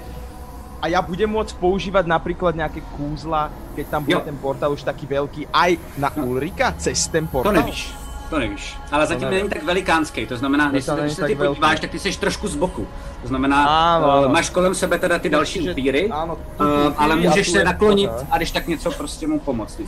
a 0.86 0.94
ja 0.94 1.02
budem 1.02 1.26
môcť 1.26 1.58
používať 1.58 2.06
napríklad 2.06 2.54
nejaké 2.54 2.86
kúzla, 2.94 3.50
keď 3.74 3.86
tam 3.90 4.06
bude 4.06 4.22
Jo. 4.22 4.22
ten 4.22 4.38
portál 4.38 4.70
už 4.70 4.86
taký 4.86 5.10
veľký, 5.10 5.50
aj 5.50 5.82
na 5.98 6.14
Ulrika 6.22 6.78
cez 6.78 7.10
ten 7.10 7.26
To 7.26 7.42
portál? 7.42 7.58
nevíš. 7.66 7.90
To 8.30 8.38
nevíš. 8.38 8.78
Ale 8.94 9.06
zatím 9.06 9.30
není 9.30 9.50
tak 9.50 9.64
velikánský, 9.66 10.26
to 10.26 10.38
znamená, 10.38 10.70
když 10.70 10.86
se, 10.86 10.94
když 11.02 11.14
se 11.14 11.26
ty 11.26 11.36
velký. 11.36 11.58
podíváš, 11.58 11.80
tak 11.80 11.90
ty 11.90 12.00
jsi 12.00 12.20
trošku 12.20 12.48
z 12.48 12.56
boku. 12.56 12.86
To 13.22 13.28
znamená, 13.28 13.66
Áno, 13.66 14.06
uh, 14.06 14.14
áno. 14.14 14.30
máš 14.30 14.50
kolem 14.50 14.74
sebe 14.78 14.98
teda 15.02 15.18
ty 15.18 15.30
další 15.30 15.70
upíry, 15.70 16.10
uh, 16.10 16.34
upíry 16.34 16.94
ale 16.98 17.16
můžeš 17.16 17.52
se 17.52 17.64
naklonit 17.64 18.10
aha. 18.10 18.28
a 18.32 18.38
když 18.38 18.52
tak 18.52 18.68
něco 18.68 18.92
prostě 18.92 19.28
mu 19.28 19.40
pomoct. 19.40 19.76
To 19.76 19.84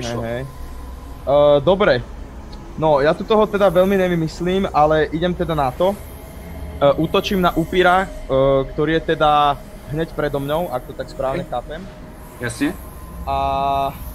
šlo. 0.00 0.20
hej. 0.20 0.46
Uh, 1.28 1.60
dobre. 1.60 2.00
No, 2.78 3.02
ja 3.04 3.10
tu 3.12 3.26
toho 3.26 3.42
teda 3.44 3.68
veľmi 3.74 3.98
nevymyslím, 3.98 4.70
ale 4.70 5.10
idem 5.12 5.34
teda 5.34 5.52
na 5.52 5.68
to. 5.74 5.90
Uh, 5.90 6.94
útočím 6.96 7.42
na 7.42 7.50
upíra, 7.58 8.06
uh, 8.06 8.62
ktorý 8.70 9.02
je 9.02 9.18
teda 9.18 9.58
hneď 9.90 10.12
predo 10.12 10.40
mňou, 10.40 10.72
ak 10.72 10.82
to 10.86 10.92
tak 10.92 11.10
správne 11.10 11.42
Hej. 11.42 11.50
chápem. 11.50 11.88
Jasně? 12.40 12.74
A 13.26 13.36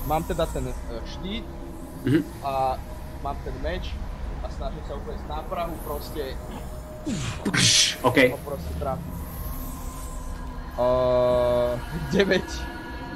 mám 0.06 0.24
teda 0.24 0.46
ten 0.46 0.68
uh, 0.68 0.74
štít 1.06 1.46
Mhm. 2.04 2.24
a 2.44 2.78
mám 3.24 3.38
ten 3.44 3.54
meč 3.64 3.96
a 4.44 4.50
snažím 4.52 4.84
sa 4.88 4.94
úplne 5.00 5.16
na 5.30 5.40
Prahu 5.48 5.72
proste 5.88 6.36
OK, 8.04 8.18
ho 8.32 8.38
proste 8.44 8.74
trafiť. 8.76 9.08
Uh, 10.78 11.80
9. 12.12 12.42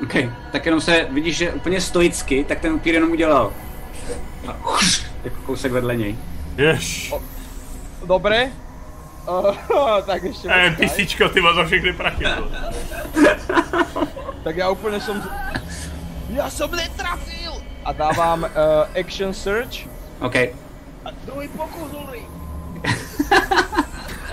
OK. 0.03 0.15
Tak 0.51 0.65
jenom 0.65 0.81
se, 0.81 1.07
vidíš, 1.11 1.37
že 1.37 1.51
úplně 1.53 1.81
stoicky, 1.81 2.43
tak 2.43 2.59
ten 2.59 2.73
upír 2.73 2.93
jenom 2.93 3.11
udělal. 3.11 3.53
A 4.47 4.55
jako 5.23 5.37
kousek 5.45 5.71
vedle 5.71 5.95
něj. 5.95 6.15
Jež. 6.57 7.13
Dobre. 8.05 8.51
Uh, 9.27 9.51
tak 10.09 10.23
ešte 10.23 10.47
Eh, 10.47 10.71
písíčko, 10.79 11.29
ty 11.29 11.41
máš 11.41 11.55
za 11.55 11.63
všechny 11.65 11.93
prachy. 11.93 12.23
Tak 14.47 14.55
ja 14.55 14.71
úplne 14.71 14.95
som... 15.03 15.19
z- 15.19 15.27
Ja 16.31 16.47
som 16.47 16.71
netrafil! 16.71 17.51
A 17.83 17.91
dávam 17.91 18.47
uh, 18.47 18.87
action 18.95 19.35
search 19.35 19.83
OK. 20.23 20.55
a 21.03 21.09
druhý 21.27 21.47
pokus. 21.51 21.91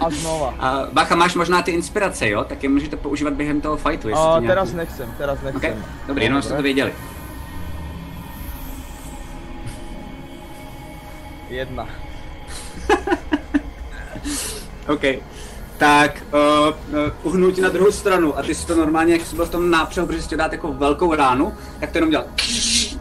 A 0.04 0.10
znova. 0.10 0.54
A 0.58 0.66
bacha, 0.92 1.14
máš 1.18 1.34
možná 1.34 1.62
ty 1.62 1.70
inspirace, 1.70 2.28
jo? 2.28 2.44
Tak 2.44 2.62
je 2.62 2.68
můžete 2.68 2.96
používat 2.96 3.34
během 3.34 3.60
toho 3.60 3.76
fightu, 3.76 4.08
jestli 4.08 4.24
A 4.24 4.40
to 4.40 4.46
teraz 4.46 4.72
nějaký... 4.72 4.76
nechcem, 4.76 5.14
teraz 5.18 5.38
OK, 5.38 5.44
nechcem. 5.62 5.84
dobrý, 6.06 6.24
jenom 6.24 6.42
jste 6.42 6.56
to 6.56 6.62
věděli. 6.62 6.92
Jedna. 11.50 11.88
OK. 14.88 15.04
Tak 15.78 16.22
uh, 16.32 16.68
uh, 16.68 16.72
uhnul 17.22 17.52
ti 17.52 17.60
na 17.60 17.68
druhou 17.68 17.92
stranu 17.92 18.38
a 18.38 18.42
ty 18.42 18.54
si 18.54 18.66
to 18.66 18.76
normálně, 18.76 19.12
jak 19.12 19.26
jsi 19.26 19.36
byl 19.36 19.46
v 19.46 19.50
tom 19.50 19.70
nápřehu, 19.70 20.06
protože 20.06 20.20
jsi 20.22 20.26
chtěl 20.26 20.38
dát 20.38 20.52
jako 20.52 20.72
velkou 20.72 21.14
ránu, 21.14 21.52
tak 21.80 21.90
to 21.90 21.98
jenom 21.98 22.10
dělal 22.10 22.26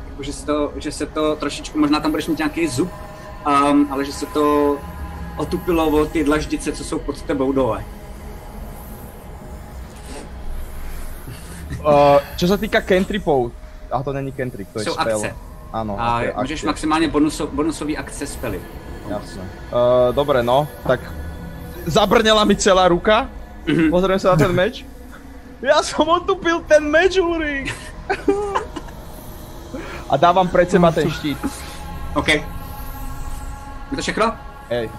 jako, 0.09 0.23
že, 0.23 0.34
se 0.34 0.45
to, 0.45 0.71
že 0.75 0.91
se 0.91 1.05
to 1.05 1.36
trošičku, 1.36 1.79
možná 1.79 1.99
tam 1.99 2.11
budeš 2.11 2.27
mít 2.27 2.38
nějaký 2.38 2.67
zub, 2.67 2.89
um, 3.47 3.88
ale 3.91 4.05
že 4.05 4.13
se 4.13 4.25
to 4.25 4.77
otupilo 5.38 5.88
o 5.89 6.05
ty 6.05 6.23
dlaždice, 6.23 6.71
co 6.71 6.84
jsou 6.84 6.99
pod 6.99 7.21
tebou 7.21 7.51
dole. 7.51 7.84
Uh, 11.84 12.15
čo 12.39 12.47
sa 12.47 12.55
týka 12.55 12.79
cantripov, 12.79 13.51
a 13.91 13.99
to 13.99 14.15
není 14.15 14.31
cantrip, 14.31 14.71
to 14.71 14.79
je 14.79 14.86
Jsou 14.88 14.93
spell. 14.95 15.19
akce. 15.19 15.36
Áno, 15.73 15.97
A 15.99 16.21
je 16.21 16.34
můžeš 16.38 16.59
akcia. 16.59 16.69
maximálně 16.69 17.07
bonuso, 17.07 17.47
bonusový 17.47 17.97
akce 17.97 18.27
spely. 18.27 18.61
Jasné. 19.09 19.41
Uh, 19.41 20.15
dobre, 20.15 20.43
no, 20.43 20.67
tak 20.88 20.99
zabrněla 21.86 22.43
mi 22.45 22.55
celá 22.55 22.88
ruka, 22.88 23.29
pozriem 23.91 24.19
sa 24.19 24.36
na 24.36 24.38
ten 24.38 24.51
meč. 24.51 24.86
Ja 25.63 25.79
som 25.79 26.03
otupil 26.11 26.59
ten 26.67 26.84
meč, 26.84 27.15
Ulrik! 27.15 27.71
A 30.11 30.17
dávam 30.19 30.47
pred 30.47 30.67
seba 30.67 30.91
ten 30.91 31.07
štít. 31.11 31.38
OK. 32.15 32.27
Je 32.27 33.95
to 33.95 34.01
všechno? 34.01 34.36
Hej. 34.69 34.89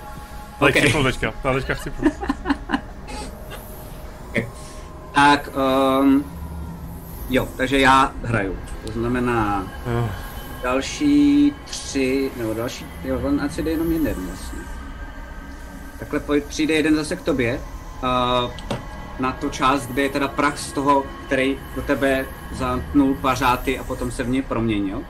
Tak 0.58 0.68
Ok. 0.70 0.76
chcipnu 0.80 1.02
teďka, 1.04 1.28
já 1.44 1.52
teďka 1.52 1.74
chcipnu. 1.74 2.10
OK. 4.32 4.36
Tak, 5.14 5.50
um, 5.54 6.24
jo, 7.30 7.48
takže 7.56 7.78
já 7.80 8.12
hraju. 8.24 8.56
To 8.86 8.92
znamená 8.92 9.66
Jo. 9.86 10.08
další 10.62 11.52
tři, 11.64 12.30
nebo 12.36 12.54
další, 12.54 12.86
jo, 13.04 13.20
on 13.24 13.40
asi 13.40 13.62
jde 13.62 13.70
jenom 13.70 13.92
jeden 13.92 14.14
vlastně. 14.26 14.58
Takhle 16.10 16.40
přijde 16.40 16.74
jeden 16.74 16.96
zase 16.96 17.16
k 17.16 17.22
tobě, 17.22 17.60
uh, 18.02 18.50
na 19.18 19.32
tu 19.32 19.50
část, 19.50 19.86
kde 19.86 20.02
je 20.02 20.08
teda 20.08 20.28
prach 20.28 20.58
z 20.58 20.72
toho, 20.72 21.04
který 21.26 21.56
do 21.76 21.82
tebe 21.82 22.26
zamknul 22.52 23.14
pařáty 23.14 23.78
a 23.78 23.84
potom 23.84 24.10
se 24.10 24.22
v 24.22 24.28
něj 24.28 24.42
proměnil. 24.42 25.00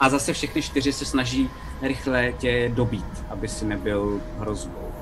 A 0.00 0.08
zase 0.08 0.32
všechny 0.32 0.62
čtyři 0.62 0.92
se 0.92 1.04
snaží 1.04 1.50
rychle 1.82 2.32
tě 2.32 2.68
dobít, 2.74 3.24
aby 3.30 3.48
si 3.48 3.64
nebyl 3.64 4.20
hrozbou. 4.38 4.92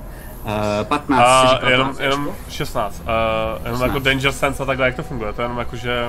Uh, 0.45 0.51
15, 0.85 1.19
jsi 1.19 1.25
A 1.25 1.55
říkal 1.55 1.71
jenom, 1.71 1.87
15, 1.87 2.01
jenom 2.01 2.29
Ačko? 2.29 2.51
16. 2.51 3.03
A 3.07 3.13
jenom 3.65 3.79
16. 3.79 3.83
jako 3.89 3.99
Danger 3.99 4.33
Sense 4.33 4.63
a 4.63 4.67
takhle, 4.67 4.87
jak 4.87 4.97
to 4.97 5.03
funguje? 5.03 5.33
To 5.33 5.43
je 5.43 5.45
jenom 5.45 5.59
jako, 5.59 5.77
že... 5.77 6.09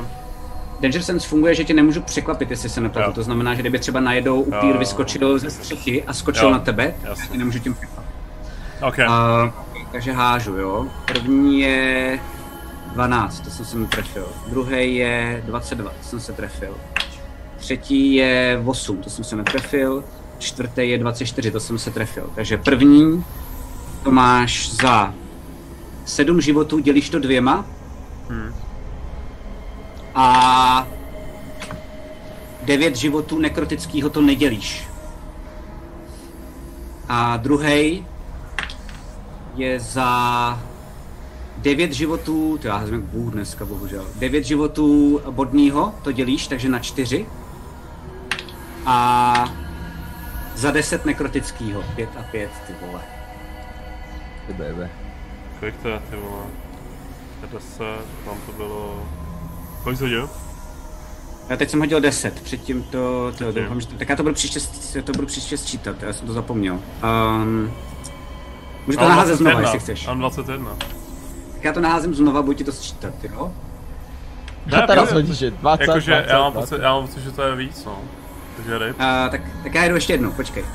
Danger 0.79 1.01
Sense 1.01 1.27
funguje, 1.27 1.55
že 1.55 1.63
tě 1.63 1.73
nemůžu 1.73 2.01
překvapit, 2.01 2.51
jestli 2.51 2.69
se 2.69 2.81
nepletu. 2.81 3.09
Jo. 3.09 3.13
To 3.13 3.23
znamená, 3.23 3.55
že 3.55 3.61
kdyby 3.61 3.79
třeba 3.79 3.99
najednou 3.99 4.41
upír 4.41 4.69
Jo. 4.69 4.77
vyskočil 4.77 5.39
ze 5.39 5.49
střechy 5.49 6.03
a 6.03 6.13
skočil 6.13 6.43
Jo, 6.47 6.51
na 6.51 6.59
tebe, 6.59 6.95
jasně. 7.03 7.23
tak 7.23 7.31
tě 7.31 7.37
nemůžu 7.37 7.59
tím 7.59 7.73
překvapit. 7.73 8.10
OK. 8.81 8.97
Uh, 8.97 9.51
takže 9.91 10.11
hážu, 10.11 10.57
jo. 10.57 10.87
První 11.05 11.59
je 11.59 12.19
12, 12.93 13.39
to 13.39 13.49
jsem 13.49 13.65
se 13.65 13.77
netrefil. 13.77 14.27
Druhý 14.47 14.95
je 14.95 15.43
22, 15.45 15.89
to 15.89 16.07
jsem 16.07 16.19
se 16.19 16.33
trefil. 16.33 16.77
Třetí 17.57 18.13
je 18.13 18.61
8, 18.65 18.97
to 18.97 19.09
jsem 19.09 19.23
se 19.23 19.35
netrefil. 19.35 20.03
Čtvrtý 20.37 20.89
je 20.89 20.97
24, 20.97 21.51
to 21.51 21.59
jsem 21.59 21.79
se 21.79 21.91
trefil. 21.91 22.29
Takže 22.35 22.57
první 22.57 23.23
to 24.03 24.11
máš 24.11 24.71
za 24.71 25.13
7 26.05 26.41
životů, 26.41 26.79
dělíš 26.79 27.09
to 27.09 27.19
dvěma. 27.19 27.65
Hmm. 28.29 28.53
A 30.15 30.87
9 32.61 32.95
životů 32.95 33.39
nekrotického 33.39 34.09
to 34.09 34.21
nedělíš. 34.21 34.87
A 37.09 37.37
druhý 37.37 38.05
je 39.55 39.79
za 39.79 40.59
9 41.57 41.93
životů, 41.93 42.57
to 42.61 42.67
já 42.67 42.81
jak 42.81 43.01
bůh 43.01 43.33
dneska, 43.33 43.65
bohužel. 43.65 44.05
9 44.15 44.45
životů 44.45 45.21
bodního 45.31 45.93
to 46.03 46.11
dělíš, 46.11 46.47
takže 46.47 46.69
na 46.69 46.79
4. 46.79 47.25
A 48.85 49.53
za 50.55 50.71
10 50.71 51.05
nekrotického, 51.05 51.83
5 51.95 52.09
a 52.19 52.23
5, 52.23 52.49
ty 52.67 52.73
vole. 52.85 53.01
Ty 54.47 54.53
bebe. 54.53 54.89
Kolik 55.59 55.77
to 55.77 55.87
je, 55.87 55.99
ty 56.09 56.15
vole? 56.15 56.45
To 57.39 57.45
je 57.45 57.53
10, 57.53 57.85
tam 58.25 58.37
to 58.45 58.51
bylo... 58.51 59.07
Kolik 59.83 59.97
jsi 59.97 60.03
hodil? 60.03 60.29
Já 61.49 61.57
teď 61.57 61.69
jsem 61.69 61.79
hodil 61.79 62.01
10, 62.01 62.41
předtím 62.41 62.83
to, 62.83 63.33
to 63.37 63.51
doufám, 63.51 63.81
že 63.81 63.87
to, 63.87 63.95
tak 63.97 64.09
já 64.09 64.15
to 64.15 64.23
budu 64.23 64.35
příště, 64.35 64.59
to 65.01 65.11
budu 65.11 65.27
příště 65.27 65.57
sčítat, 65.57 66.03
já 66.03 66.13
jsem 66.13 66.27
to 66.27 66.33
zapomněl. 66.33 66.79
Um, 67.03 67.71
můžu 68.87 68.99
to 68.99 69.09
naházet 69.09 69.37
znova, 69.37 69.59
21, 69.59 69.73
jestli 69.73 69.79
chceš. 69.79 70.07
Mám 70.07 70.19
21. 70.19 70.75
Tak 71.53 71.63
já 71.63 71.73
to 71.73 71.81
naházím 71.81 72.15
znova, 72.15 72.41
budu 72.41 72.53
ti 72.53 72.63
to 72.63 72.71
sčítat, 72.71 73.13
jo? 73.23 73.53
A 74.83 74.87
teraz 74.87 75.09
pojď. 75.09 75.13
hodíš, 75.13 75.37
že 75.37 75.51
20, 75.51 75.81
Jakože 75.81 76.11
20, 76.11 76.29
já 76.29 76.39
mám 76.39 76.53
20. 76.53 76.69
pocit, 76.69 76.83
já 76.83 76.93
mám 76.93 77.07
pocit, 77.07 77.23
že 77.23 77.31
to 77.31 77.41
je 77.41 77.55
víc, 77.55 77.85
no. 77.85 77.99
Takže 78.55 78.77
ryb. 78.77 78.95
Uh, 78.95 79.31
tak, 79.31 79.41
tak 79.63 79.75
já 79.75 79.83
jedu 79.83 79.95
ještě 79.95 80.13
jednou, 80.13 80.31
počkej. 80.31 80.65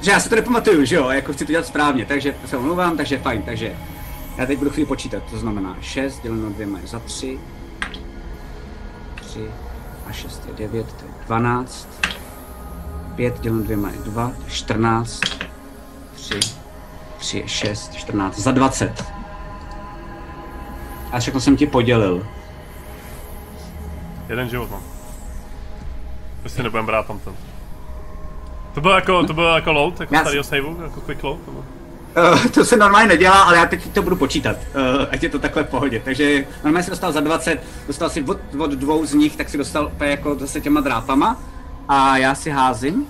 že 0.00 0.10
já 0.10 0.20
si 0.20 0.28
to 0.28 0.36
nepamatuju, 0.36 0.84
že 0.84 0.96
jo, 0.96 1.10
jako 1.10 1.32
chci 1.32 1.44
to 1.44 1.52
dělat 1.52 1.66
správně, 1.66 2.04
takže 2.04 2.34
se 2.46 2.56
omlouvám, 2.56 2.96
takže 2.96 3.18
fajn, 3.18 3.42
takže 3.42 3.72
já 4.36 4.46
teď 4.46 4.58
budu 4.58 4.70
chvíli 4.70 4.86
počítat, 4.86 5.22
to 5.30 5.38
znamená 5.38 5.76
6 5.80 6.22
děleno 6.22 6.50
dvěma 6.50 6.78
je 6.78 6.86
za 6.86 6.98
3, 6.98 7.38
3 9.14 9.40
a 10.06 10.12
6 10.12 10.46
je 10.46 10.68
9, 10.68 10.86
to 10.86 11.04
je 11.04 11.10
12, 11.26 11.88
5 13.14 13.40
děleno 13.40 13.62
dvěma 13.62 13.90
je 13.90 13.98
2, 13.98 14.28
to 14.28 14.44
je 14.44 14.50
14, 14.50 15.20
3, 16.22 16.40
3 17.18 17.38
je 17.38 17.48
6, 17.48 17.94
14, 17.94 18.38
za 18.38 18.52
20. 18.52 19.04
A 21.12 21.18
všechno 21.18 21.40
jsem 21.40 21.56
ti 21.56 21.66
podělil. 21.66 22.26
Jeden 24.28 24.48
život 24.48 24.70
mám. 24.70 24.82
To 26.42 26.48
si 26.48 26.62
nebudem 26.62 26.86
brát 26.86 27.06
tam 27.06 27.18
ten. 27.18 27.34
To 28.74 28.80
bylo 28.80 28.94
jako, 28.94 29.26
to 29.26 29.32
bylo 29.32 29.54
jako 29.54 29.72
load, 29.72 30.00
jako 30.00 30.14
Já 30.14 30.20
starýho 30.20 30.44
saveu, 30.44 30.82
jako 30.82 31.00
quick 31.00 31.22
load? 31.22 31.46
Nebo? 31.46 31.64
Uh, 32.32 32.46
to 32.46 32.64
se 32.64 32.76
normálně 32.76 33.08
nedělá, 33.08 33.42
ale 33.42 33.56
já 33.56 33.66
teď 33.66 33.92
to 33.92 34.02
budu 34.02 34.16
počítat, 34.16 34.56
uh, 34.56 35.06
ať 35.10 35.22
je 35.22 35.28
to 35.28 35.38
takhle 35.38 35.64
v 35.64 35.68
pohodě. 35.68 36.02
Takže 36.04 36.44
normálně 36.64 36.84
si 36.84 36.90
dostal 36.90 37.12
za 37.12 37.20
20, 37.20 37.62
dostal 37.86 38.10
si 38.10 38.22
od, 38.22 38.38
od 38.58 38.70
dvou 38.70 39.06
z 39.06 39.14
nich, 39.14 39.36
tak 39.36 39.48
si 39.48 39.58
dostal 39.58 39.92
jako 40.00 40.34
zase 40.34 40.60
těma 40.60 40.80
drápama. 40.80 41.40
A 41.88 42.18
já 42.18 42.34
si 42.34 42.50
házím. 42.50 43.06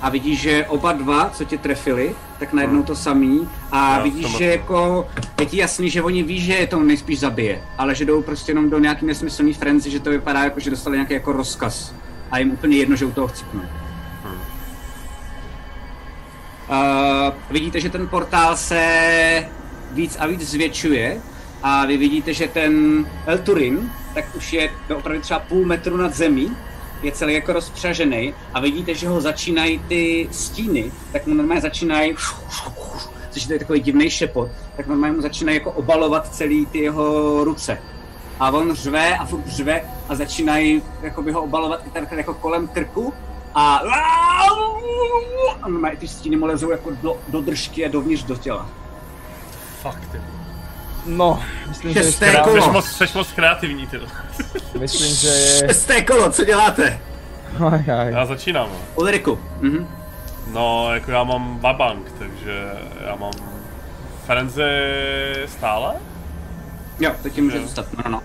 A 0.00 0.08
vidíš, 0.08 0.40
že 0.40 0.66
oba 0.66 0.92
dva, 0.92 1.30
co 1.30 1.44
tě 1.44 1.58
trefili, 1.58 2.14
tak 2.38 2.52
najednou 2.52 2.82
to 2.82 2.96
samý. 2.96 3.48
A 3.72 3.96
Jo, 3.96 4.04
vidíš, 4.04 4.36
že 4.36 4.44
jako 4.44 5.08
je 5.40 5.46
ti 5.46 5.56
jasný, 5.56 5.90
že 5.90 6.02
oni 6.02 6.22
ví, 6.22 6.40
že 6.40 6.52
je 6.52 6.66
to 6.66 6.80
nejspíš 6.80 7.20
zabije, 7.20 7.62
ale 7.78 7.94
že 7.94 8.04
jdou 8.04 8.22
prostě 8.22 8.50
jenom 8.50 8.70
do 8.70 8.78
nějaký 8.78 9.06
nesmyslný 9.06 9.54
frenzy, 9.54 9.90
že 9.90 10.00
to 10.00 10.10
vypadá 10.10 10.44
jako, 10.44 10.60
že 10.60 10.70
dostali 10.70 10.96
nějaký 10.96 11.14
jako 11.14 11.32
rozkaz. 11.32 11.94
A 12.30 12.38
jim 12.38 12.50
úplně 12.50 12.76
jedno, 12.76 12.96
že 12.96 13.04
u 13.04 13.12
toho 13.12 13.28
chcípnou. 13.28 13.62
Uh, 16.68 17.34
vidíte, 17.50 17.80
že 17.80 17.88
ten 17.88 18.08
portál 18.08 18.56
se 18.56 19.48
víc 19.92 20.16
a 20.20 20.26
víc 20.26 20.50
zvětšuje 20.50 21.20
a 21.62 21.86
vy 21.86 21.96
vidíte, 21.96 22.34
že 22.34 22.48
ten 22.48 23.04
El 23.26 23.38
Turin 23.38 23.92
tak 24.14 24.24
už 24.36 24.52
je 24.52 24.70
opravdu 24.96 25.22
třeba 25.22 25.40
půl 25.40 25.66
metru 25.66 25.96
nad 25.96 26.14
zemí, 26.14 26.56
je 27.02 27.12
celý 27.12 27.34
jako 27.34 27.52
rozpřažený 27.52 28.34
a 28.54 28.60
vidíte, 28.60 28.94
že 28.94 29.08
ho 29.08 29.20
začínají 29.20 29.78
ty 29.88 30.28
stíny, 30.30 30.92
tak 31.12 31.26
mu 31.26 31.34
normálně 31.34 31.60
začínají 31.60 32.14
což 33.30 33.48
je 33.48 33.58
takový 33.58 33.80
divný 33.80 34.10
šepot, 34.10 34.50
tak 34.76 34.86
normálně 34.86 35.16
mu 35.16 35.22
začínají 35.22 35.58
jako 35.58 35.72
obalovat 35.72 36.34
celý 36.34 36.66
ty 36.66 36.78
jeho 36.78 37.44
ruce. 37.44 37.82
A 38.40 38.50
on 38.50 38.74
řve 38.74 39.16
a 39.16 39.26
furt 39.26 39.46
řve 39.46 39.82
a 40.08 40.14
začínají 40.14 40.82
jakoby 41.02 41.32
ho 41.32 41.42
obalovat 41.42 41.86
i 41.86 41.90
tak 41.90 42.12
jako 42.12 42.34
kolem 42.34 42.68
krku 42.68 43.14
a 43.54 43.82
a 45.62 45.68
normálně 45.68 45.96
ty 45.96 46.08
stíny 46.08 46.36
mu 46.36 46.46
lezou 46.46 46.70
jako 46.70 46.90
do, 46.90 47.16
do 47.28 47.40
držky 47.40 47.84
a 47.84 47.88
dovnitř 47.88 48.22
do 48.22 48.36
těla. 48.36 48.70
Fuck, 49.82 49.98
ty. 50.12 50.27
No, 51.06 51.42
myslím, 51.68 51.92
že 51.92 52.00
je 52.00 52.04
Šesté 52.04 52.36
kolo. 52.44 52.62
Jsi 52.62 52.70
moc, 52.70 52.86
jsi 52.86 53.04
moc 53.14 53.32
kreativní, 53.32 53.86
ty. 53.86 54.00
Myslím, 54.78 55.14
že 55.14 55.28
je... 55.28 55.58
Šesté 55.68 56.02
kolo, 56.02 56.30
co 56.32 56.44
děláte? 56.44 57.00
Aj, 57.72 57.90
aj. 57.90 58.12
Já 58.12 58.26
začínám, 58.26 58.68
no. 58.72 58.78
Ulriku. 58.94 59.38
Mhm. 59.60 59.88
No, 60.52 60.94
jako 60.94 61.10
já 61.10 61.24
mám 61.24 61.58
babank, 61.58 62.12
takže 62.18 62.64
já 63.06 63.16
mám 63.16 63.32
frenzy 64.26 64.62
stále 65.46 65.94
Jo, 67.00 67.12
teď 67.22 67.32
ti 67.32 67.40
může 67.40 67.60
zůstat, 67.60 67.86
no, 68.04 68.10
no. 68.10 68.22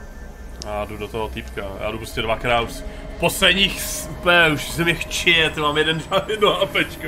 a 0.67 0.85
jdu 0.85 0.97
do 0.97 1.07
toho 1.07 1.27
týpka. 1.29 1.61
Já 1.81 1.91
jdu 1.91 1.97
prostě 1.97 2.21
dvakrát 2.21 2.61
už 2.61 2.71
v 2.71 3.19
posledních, 3.19 3.81
úplně 4.09 4.49
už 4.53 4.63
se 4.71 4.83
mi 4.83 4.95
chčije, 4.95 5.49
ty 5.49 5.61
mám 5.61 5.77
jeden, 5.77 6.01
jedno 6.27 6.61
apečko. 6.61 7.07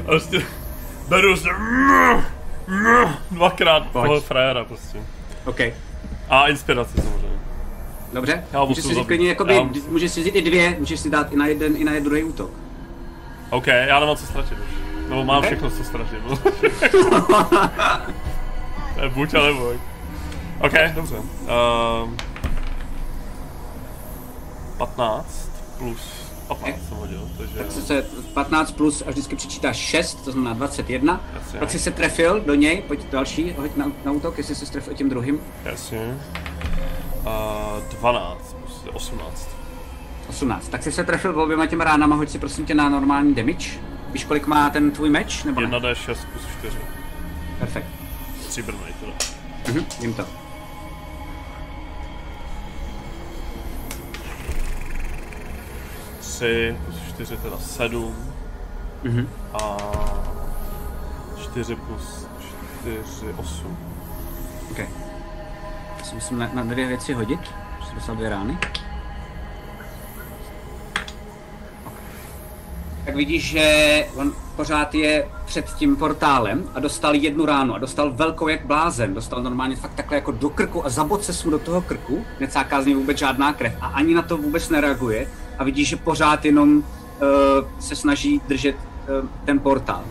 A 0.00 0.02
prostě 0.04 0.42
beru 1.08 1.36
se 1.36 1.48
dvakrát 3.30 3.90
toho 3.92 4.20
frajera 4.20 4.64
prostě. 4.64 4.98
OK. 5.44 5.60
A 6.28 6.46
inspirace 6.48 7.02
samozřejmě. 7.02 7.38
Dobře, 8.12 8.44
Já 8.52 8.64
můžeš 8.64 8.84
si 8.84 8.94
říct 8.94 9.06
klidně, 9.06 9.28
jakoby, 9.28 9.54
Já 9.54 9.68
můžeš 9.88 10.12
si 10.12 10.20
vzít 10.20 10.30
i 10.36 10.42
dvě, 10.42 10.76
můžeš 10.78 11.00
si 11.00 11.10
dát 11.10 11.32
i 11.32 11.36
na 11.36 11.46
jeden, 11.46 11.76
i 11.76 11.84
na 11.84 11.92
druhý 12.00 12.24
útok. 12.24 12.50
OK, 13.50 13.66
já 13.66 14.00
nemám 14.00 14.16
co 14.16 14.26
ztratit 14.26 14.58
už. 14.58 14.64
Nebo 15.08 15.24
mám 15.24 15.38
Ok. 15.38 15.44
všechno 15.46 15.70
co 15.70 15.84
ztratit. 15.84 16.18
To 18.96 19.02
je 19.02 19.08
buď 19.08 19.34
a 19.34 19.42
nebo. 19.42 19.72
OK, 20.60 20.72
dobře. 20.94 21.14
Um, 21.16 22.16
15 24.78 25.50
plus 25.78 26.25
15 26.48 26.88
jsem 26.88 26.96
hodil, 26.96 27.28
takže... 27.38 27.54
Tak 27.58 27.72
se 27.72 28.06
15 28.34 28.70
plus 28.70 29.02
a 29.06 29.10
vždycky 29.10 29.36
přičítáš 29.36 29.76
6, 29.76 30.24
to 30.24 30.32
znamená 30.32 30.54
21. 30.54 31.20
Jasně. 31.34 31.58
Pak 31.58 31.70
si 31.70 31.78
se 31.78 31.90
trefil 31.90 32.40
do 32.40 32.54
něj, 32.54 32.82
pojď 32.86 33.10
další, 33.10 33.54
hoď 33.58 33.76
na, 33.76 33.92
na 34.04 34.12
útok, 34.12 34.38
jestli 34.38 34.54
se 34.54 34.72
trefil 34.72 34.94
tím 34.94 35.08
druhým. 35.08 35.40
Jasně. 35.64 36.18
Uh, 37.20 37.98
12 37.98 38.56
plus 38.60 38.84
18. 38.92 39.48
18. 40.28 40.68
Tak 40.68 40.82
si 40.82 40.92
se 40.92 41.04
trefil 41.04 41.40
oběma 41.40 41.66
těma 41.66 41.84
ránama, 41.84 42.16
hoď 42.16 42.28
si 42.28 42.38
prosím 42.38 42.66
tě 42.66 42.74
na 42.74 42.88
normální 42.88 43.34
damage. 43.34 43.70
Víš, 44.12 44.24
kolik 44.24 44.46
má 44.46 44.70
ten 44.70 44.90
tvůj 44.90 45.10
meč? 45.10 45.44
Nebo 45.44 45.60
ne? 45.60 45.66
1d6 45.66 46.04
plus 46.04 46.44
4. 46.58 46.76
Perfekt. 47.58 47.86
Stříbrný 48.42 48.80
teda. 49.00 49.12
Mhm, 49.68 49.84
vím 50.00 50.14
to. 50.14 50.45
Tři 56.36 56.76
plus 56.84 56.96
4 57.08 57.36
teda 57.36 57.58
7 57.58 58.14
Mhm. 59.04 59.28
a 59.62 59.76
4 61.42 61.76
plus 61.76 62.26
4 62.80 63.32
8. 63.36 63.76
OK. 64.70 64.78
Já 65.98 66.04
si 66.04 66.14
musím 66.14 66.38
na, 66.38 66.50
na 66.54 66.62
dvě 66.62 66.86
věci 66.88 67.12
hodit. 67.12 67.40
Že 67.80 67.86
jsem 67.86 67.94
dostal 67.94 68.16
dvě 68.16 68.28
rány. 68.28 68.58
Tak 73.04 73.14
vidíš, 73.16 73.50
že 73.50 74.06
on 74.16 74.32
pořád 74.56 74.94
je 74.94 75.28
před 75.44 75.74
tím 75.74 75.96
portálem 75.96 76.64
a 76.74 76.80
dostal 76.80 77.14
jednu 77.14 77.46
ránu 77.46 77.74
a 77.74 77.78
dostal 77.78 78.12
velkou 78.12 78.48
jak 78.48 78.66
blázen. 78.66 79.14
Dostal 79.14 79.42
normálně 79.42 79.76
fakt 79.76 79.94
takhle 79.94 80.16
jako 80.16 80.30
do 80.32 80.50
krku 80.50 80.86
a 80.86 80.88
zabod 80.88 81.24
se 81.24 81.44
mu 81.44 81.50
do 81.50 81.58
toho 81.58 81.80
krku. 81.82 82.24
Necáká 82.40 82.82
z 82.82 82.86
něj 82.86 82.94
vůbec 82.94 83.18
žádná 83.18 83.52
krev 83.52 83.74
a 83.80 83.86
ani 83.86 84.14
na 84.14 84.22
to 84.22 84.36
vůbec 84.36 84.68
nereaguje. 84.68 85.26
A 85.58 85.64
vidíš, 85.64 85.88
že 85.88 85.96
pořád 85.96 86.44
jenom 86.44 86.76
uh, 86.76 86.82
se 87.78 87.96
snaží 87.96 88.40
držet 88.48 88.76
uh, 88.76 89.28
ten 89.44 89.58
portál. 89.58 90.04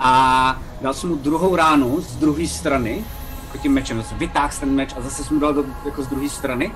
A 0.00 0.62
dal 0.80 0.94
jsem 0.94 1.10
mu 1.10 1.16
druhou 1.16 1.56
ránu 1.56 2.00
z 2.00 2.16
druhé 2.16 2.46
strany, 2.46 3.04
jako 3.46 3.58
tím 3.58 3.72
mečem, 3.72 3.96
zase 3.96 4.14
vytáhl 4.14 4.52
ten 4.60 4.74
meč 4.74 4.94
a 4.96 5.00
zase 5.00 5.24
jsem 5.24 5.36
mu 5.36 5.40
dal 5.40 5.54
do, 5.54 5.64
jako 5.84 6.02
z 6.02 6.06
druhé 6.06 6.28
strany 6.28 6.72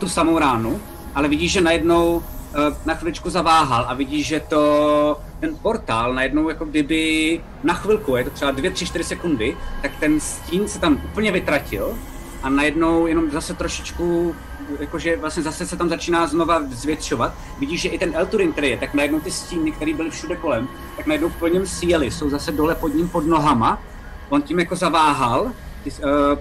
tu 0.00 0.08
samou 0.08 0.38
ránu, 0.38 0.80
ale 1.14 1.28
vidíš, 1.28 1.52
že 1.52 1.60
najednou 1.60 2.22
eh, 2.22 2.74
na 2.86 2.94
chviličku 2.94 3.30
zaváhal 3.30 3.84
a 3.88 3.94
vidíš, 3.94 4.26
že 4.26 4.40
to 4.40 5.20
ten 5.40 5.56
portál 5.62 6.14
najednou 6.14 6.48
jako 6.48 6.64
kdyby 6.64 7.40
na 7.64 7.74
chvilku, 7.74 8.16
je 8.16 8.24
to 8.24 8.30
třeba 8.30 8.50
2, 8.50 8.70
3, 8.70 8.86
4 8.86 9.04
sekundy, 9.04 9.56
tak 9.82 9.90
ten 10.00 10.20
stín 10.20 10.68
se 10.68 10.80
tam 10.80 11.00
úplně 11.04 11.32
vytratil 11.32 11.98
a 12.42 12.48
najednou 12.48 13.06
jenom 13.06 13.30
zase 13.30 13.54
trošičku, 13.54 14.34
jakože 14.80 15.16
vlastně 15.16 15.42
zase 15.42 15.66
se 15.66 15.76
tam 15.76 15.88
začíná 15.88 16.26
znova 16.26 16.62
zvětšovat. 16.70 17.34
Vidíš, 17.58 17.80
že 17.80 17.88
i 17.88 17.98
ten 17.98 18.12
Elturin, 18.14 18.52
který 18.52 18.70
je, 18.70 18.76
tak 18.76 18.94
najednou 18.94 19.20
ty 19.20 19.30
stíny, 19.30 19.72
které 19.72 19.94
byly 19.94 20.10
všude 20.10 20.36
kolem, 20.36 20.68
tak 20.96 21.06
najednou 21.06 21.30
po 21.30 21.48
něm 21.48 21.66
síly, 21.66 22.10
jsou 22.10 22.30
zase 22.30 22.52
dole 22.52 22.74
pod 22.74 22.94
ním 22.94 23.08
pod 23.08 23.26
nohama. 23.26 23.82
On 24.28 24.42
tím 24.42 24.58
jako 24.58 24.76
zaváhal 24.76 25.52
ty, 25.84 25.90
uh, 25.90 25.98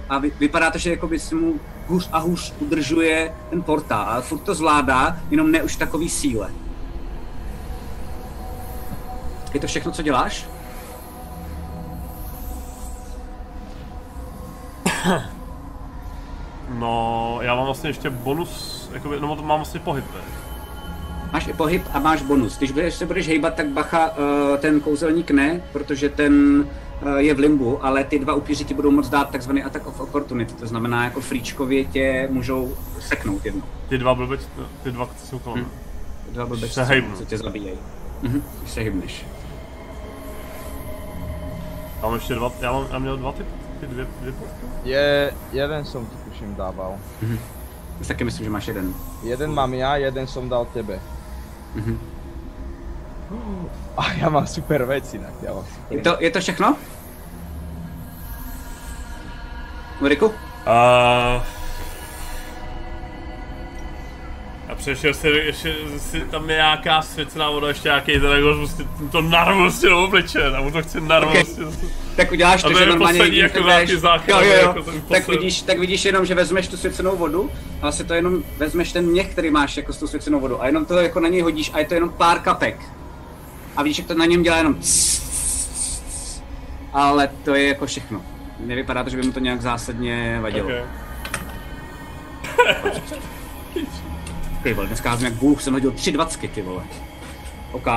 a 0.10 0.18
vy, 0.18 0.32
vypadá 0.40 0.72
to, 0.72 0.78
že 0.78 0.92
jakoby 0.92 1.20
si 1.20 1.36
mu 1.36 1.60
hůř 1.88 2.10
a 2.12 2.20
hůř 2.20 2.54
udržuje 2.60 3.36
ten 3.50 3.62
portál, 3.62 4.06
ale 4.10 4.22
furt 4.22 4.40
to 4.40 4.56
zvládá, 4.56 5.18
jenom 5.30 5.52
ne 5.52 5.64
už 5.64 5.76
takový 5.76 6.10
síle. 6.10 6.52
Je 9.54 9.60
to 9.60 9.68
všechno, 9.68 9.92
co 9.92 10.02
děláš? 10.02 10.46
No, 16.70 17.38
já 17.42 17.56
mám 17.56 17.66
vlastně 17.66 17.90
ještě 17.90 18.10
bonus, 18.10 18.90
jakoby, 18.94 19.20
no 19.20 19.36
to 19.36 19.42
mám 19.42 19.60
vlastně 19.60 19.80
pohyb, 19.80 20.06
ne? 20.14 20.22
Máš 21.34 21.48
i 21.48 21.54
pohyb 21.54 21.84
a 21.94 22.00
máš 22.00 22.22
bonus. 22.22 22.58
Když 22.58 22.72
budeš, 22.72 22.94
se 22.94 23.06
budeš 23.06 23.28
hejbat, 23.28 23.54
tak 23.56 23.68
bacha, 23.68 24.10
uh, 24.10 24.58
ten 24.58 24.80
kouzelník 24.82 25.32
ne, 25.32 25.62
protože 25.74 26.10
ten 26.10 26.66
uh, 27.02 27.16
je 27.18 27.34
v 27.34 27.40
limbu, 27.40 27.86
ale 27.86 28.04
ty 28.04 28.20
dva 28.20 28.34
upíři 28.34 28.66
ti 28.66 28.74
budou 28.74 28.92
moct 28.92 29.10
dát 29.10 29.30
takzvaný 29.30 29.64
attack 29.64 29.88
of 29.88 30.00
opportunity, 30.00 30.54
to 30.54 30.68
znamená 30.68 31.04
jako 31.04 31.22
fríčkově 31.22 31.86
tě 31.86 32.28
můžou 32.32 32.76
seknout 33.00 33.46
jednou. 33.46 33.62
Ty 33.90 33.98
dva 33.98 34.16
blbec, 34.16 34.42
ty 34.84 34.92
dva, 34.92 35.10
co 35.18 35.28
jsou 35.28 35.40
kolem. 35.40 35.60
Hm. 35.60 35.70
Ty 36.26 36.34
Dva 36.36 36.46
blbečci, 36.46 36.74
Se 36.76 36.84
hejbnu. 36.84 37.16
co 37.18 37.26
tě 37.26 37.38
zabíjejí. 37.38 37.78
Mhm, 38.22 38.44
když 38.62 38.72
se 38.72 38.82
hybneš. 38.82 39.26
Já 42.02 42.06
mám 42.08 42.14
ještě 42.14 42.36
dva, 42.36 42.52
já, 42.62 42.72
mám, 42.72 42.88
já 42.92 43.00
měl 43.00 43.18
dva 43.18 43.32
ty, 43.32 43.46
ty 43.80 43.86
dvě, 43.88 44.08
dvě 44.22 44.32
postky. 44.32 44.66
Je, 44.84 45.34
jeden 45.52 45.86
som 45.86 46.06
ti 46.06 46.16
tuším 46.40 46.56
dával. 46.56 46.96
Já 48.00 48.06
taky 48.08 48.24
myslím, 48.24 48.44
že 48.44 48.50
máš 48.50 48.68
jeden. 48.68 48.94
Jeden 49.24 49.54
mám 49.54 49.74
ja, 49.74 49.96
jeden 49.96 50.28
som 50.28 50.50
dal 50.50 50.66
tebe. 50.66 51.00
Mhm. 51.76 52.00
A 53.98 54.14
ja 54.18 54.30
mám 54.32 54.48
super 54.48 54.88
vec 54.90 55.06
inak, 55.14 55.36
ja 55.44 55.54
mám 55.54 55.68
super 55.68 55.92
Je 55.92 56.02
to, 56.02 56.18
je 56.18 56.32
to 56.32 56.40
všechno? 56.40 56.68
Ulriku? 60.02 60.32
Uh, 60.66 61.44
přešel 64.80 65.14
si, 65.14 65.28
ještě 65.28 65.76
si 65.98 66.22
tam 66.22 66.50
je 66.50 66.56
nějaká 66.56 67.02
svěcená 67.02 67.50
voda, 67.50 67.68
ještě 67.68 67.88
nějaký 67.88 68.12
ten 68.20 68.32
jako 68.32 68.56
prostě 68.58 68.84
to 69.12 69.22
narvu 69.22 69.70
do 69.84 70.04
obliče, 70.04 70.40
mu 70.60 70.72
to 70.72 70.82
chci 70.82 71.02
narvu 71.02 71.30
Ok. 71.30 71.56
prostě. 71.56 71.86
Tak 72.16 72.32
uděláš 72.32 72.64
to, 72.64 72.74
že 72.74 72.86
normálně 72.86 73.20
jako 73.20 73.60
nějaký 73.60 73.92
jo, 73.92 74.00
jo, 74.28 74.38
jo. 74.42 74.52
jako 74.52 74.84
tak, 75.10 75.28
vidíš, 75.28 75.62
tak 75.62 75.80
vidíš 75.80 76.06
jenom, 76.06 76.26
že 76.26 76.36
vezmeš 76.36 76.68
tu 76.68 76.78
svěcenou 76.78 77.18
vodu 77.18 77.52
a 77.78 77.82
vlastně 77.82 78.06
to 78.06 78.14
jenom 78.14 78.44
vezmeš 78.58 78.92
ten 78.92 79.06
měch, 79.06 79.28
který 79.32 79.52
máš 79.52 79.78
jako 79.78 79.94
s 79.94 79.98
tou 79.98 80.08
svěcenou 80.08 80.40
vodou 80.40 80.62
a 80.62 80.66
jenom 80.66 80.86
to 80.86 80.98
jako 81.00 81.20
na 81.20 81.28
něj 81.28 81.42
hodíš 81.42 81.72
a 81.74 81.80
je 81.80 81.86
to 81.86 81.94
jenom 81.94 82.10
pár 82.10 82.40
kapek. 82.40 82.82
A 83.76 83.84
vidíš, 83.84 83.98
jak 83.98 84.08
to 84.08 84.14
na 84.14 84.26
něm 84.26 84.44
dělá 84.44 84.58
jenom 84.58 84.76
cs, 84.76 85.20
cs, 85.20 86.02
cs. 86.08 86.42
ale 86.94 87.30
to 87.44 87.56
je 87.56 87.68
jako 87.68 87.86
všechno. 87.86 88.22
Nevypadá 88.60 89.04
to, 89.04 89.10
že 89.10 89.18
by 89.18 89.24
mu 89.24 89.32
to 89.32 89.40
nějak 89.40 89.62
zásadně 89.62 90.40
vadilo. 90.42 90.68
Okay. 90.68 90.84
Ty 94.64 94.74
vole, 94.74 94.88
dneska 94.88 95.18
jsem 95.18 95.26
jak 95.26 95.34
bůh, 95.34 95.62
jsem 95.62 95.74
hodil 95.74 95.92
tři 95.92 96.12
dvacky, 96.12 96.48
ty 96.48 96.62
vole. 96.62 96.84
OK. 97.72 97.88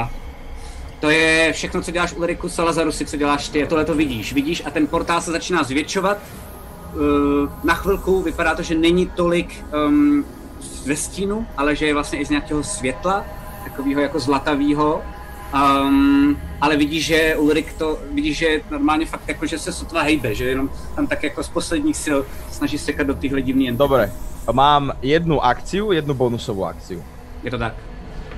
To 1.00 1.10
je 1.10 1.52
všechno, 1.52 1.82
co 1.82 1.90
děláš 1.90 2.12
Ulriku 2.12 2.48
Salazarusi, 2.48 3.06
co 3.06 3.16
děláš 3.16 3.48
ty, 3.48 3.66
tohle 3.66 3.84
to 3.84 3.94
vidíš. 3.94 4.32
Vidíš 4.32 4.62
a 4.66 4.70
ten 4.70 4.86
portál 4.86 5.20
se 5.20 5.32
začíná 5.32 5.62
zvětšovat. 5.62 6.18
Uh, 6.94 7.00
na 7.64 7.74
chvilku 7.74 8.22
vypadá 8.22 8.54
to, 8.54 8.62
že 8.62 8.74
není 8.74 9.06
tolik 9.06 9.64
um, 9.88 10.24
ze 10.60 10.96
stínu, 10.96 11.46
ale 11.56 11.76
že 11.76 11.86
je 11.86 11.94
vlastně 11.94 12.18
i 12.18 12.26
z 12.26 12.30
nějakého 12.30 12.62
světla, 12.62 13.24
takového 13.64 14.00
jako 14.00 14.18
zlatavého. 14.20 15.02
Um, 15.54 16.40
ale 16.60 16.76
vidíš, 16.76 17.06
že 17.06 17.36
Ulrik 17.36 17.72
to, 17.72 17.98
vidíš, 18.12 18.38
že 18.38 18.60
normálně 18.70 19.06
fakt 19.06 19.28
jako, 19.28 19.46
že 19.46 19.58
se 19.58 19.72
sotva 19.72 20.02
hejbe, 20.02 20.34
že 20.34 20.44
jenom 20.44 20.70
tam 20.96 21.06
tak 21.06 21.22
jako 21.22 21.42
z 21.42 21.48
posledních 21.48 21.96
sil 22.04 22.18
snaží 22.50 22.78
sekat 22.78 23.06
do 23.06 23.14
tyhle 23.14 23.42
divný 23.42 23.68
entity. 23.68 23.78
Dobre, 23.78 24.12
mám 24.52 24.92
jednu 25.02 25.38
akciu, 25.38 25.92
jednu 25.92 26.14
bonusovú 26.14 26.64
akciu. 26.64 26.98
Je 27.42 27.50
to 27.50 27.58
tak. 27.58 27.74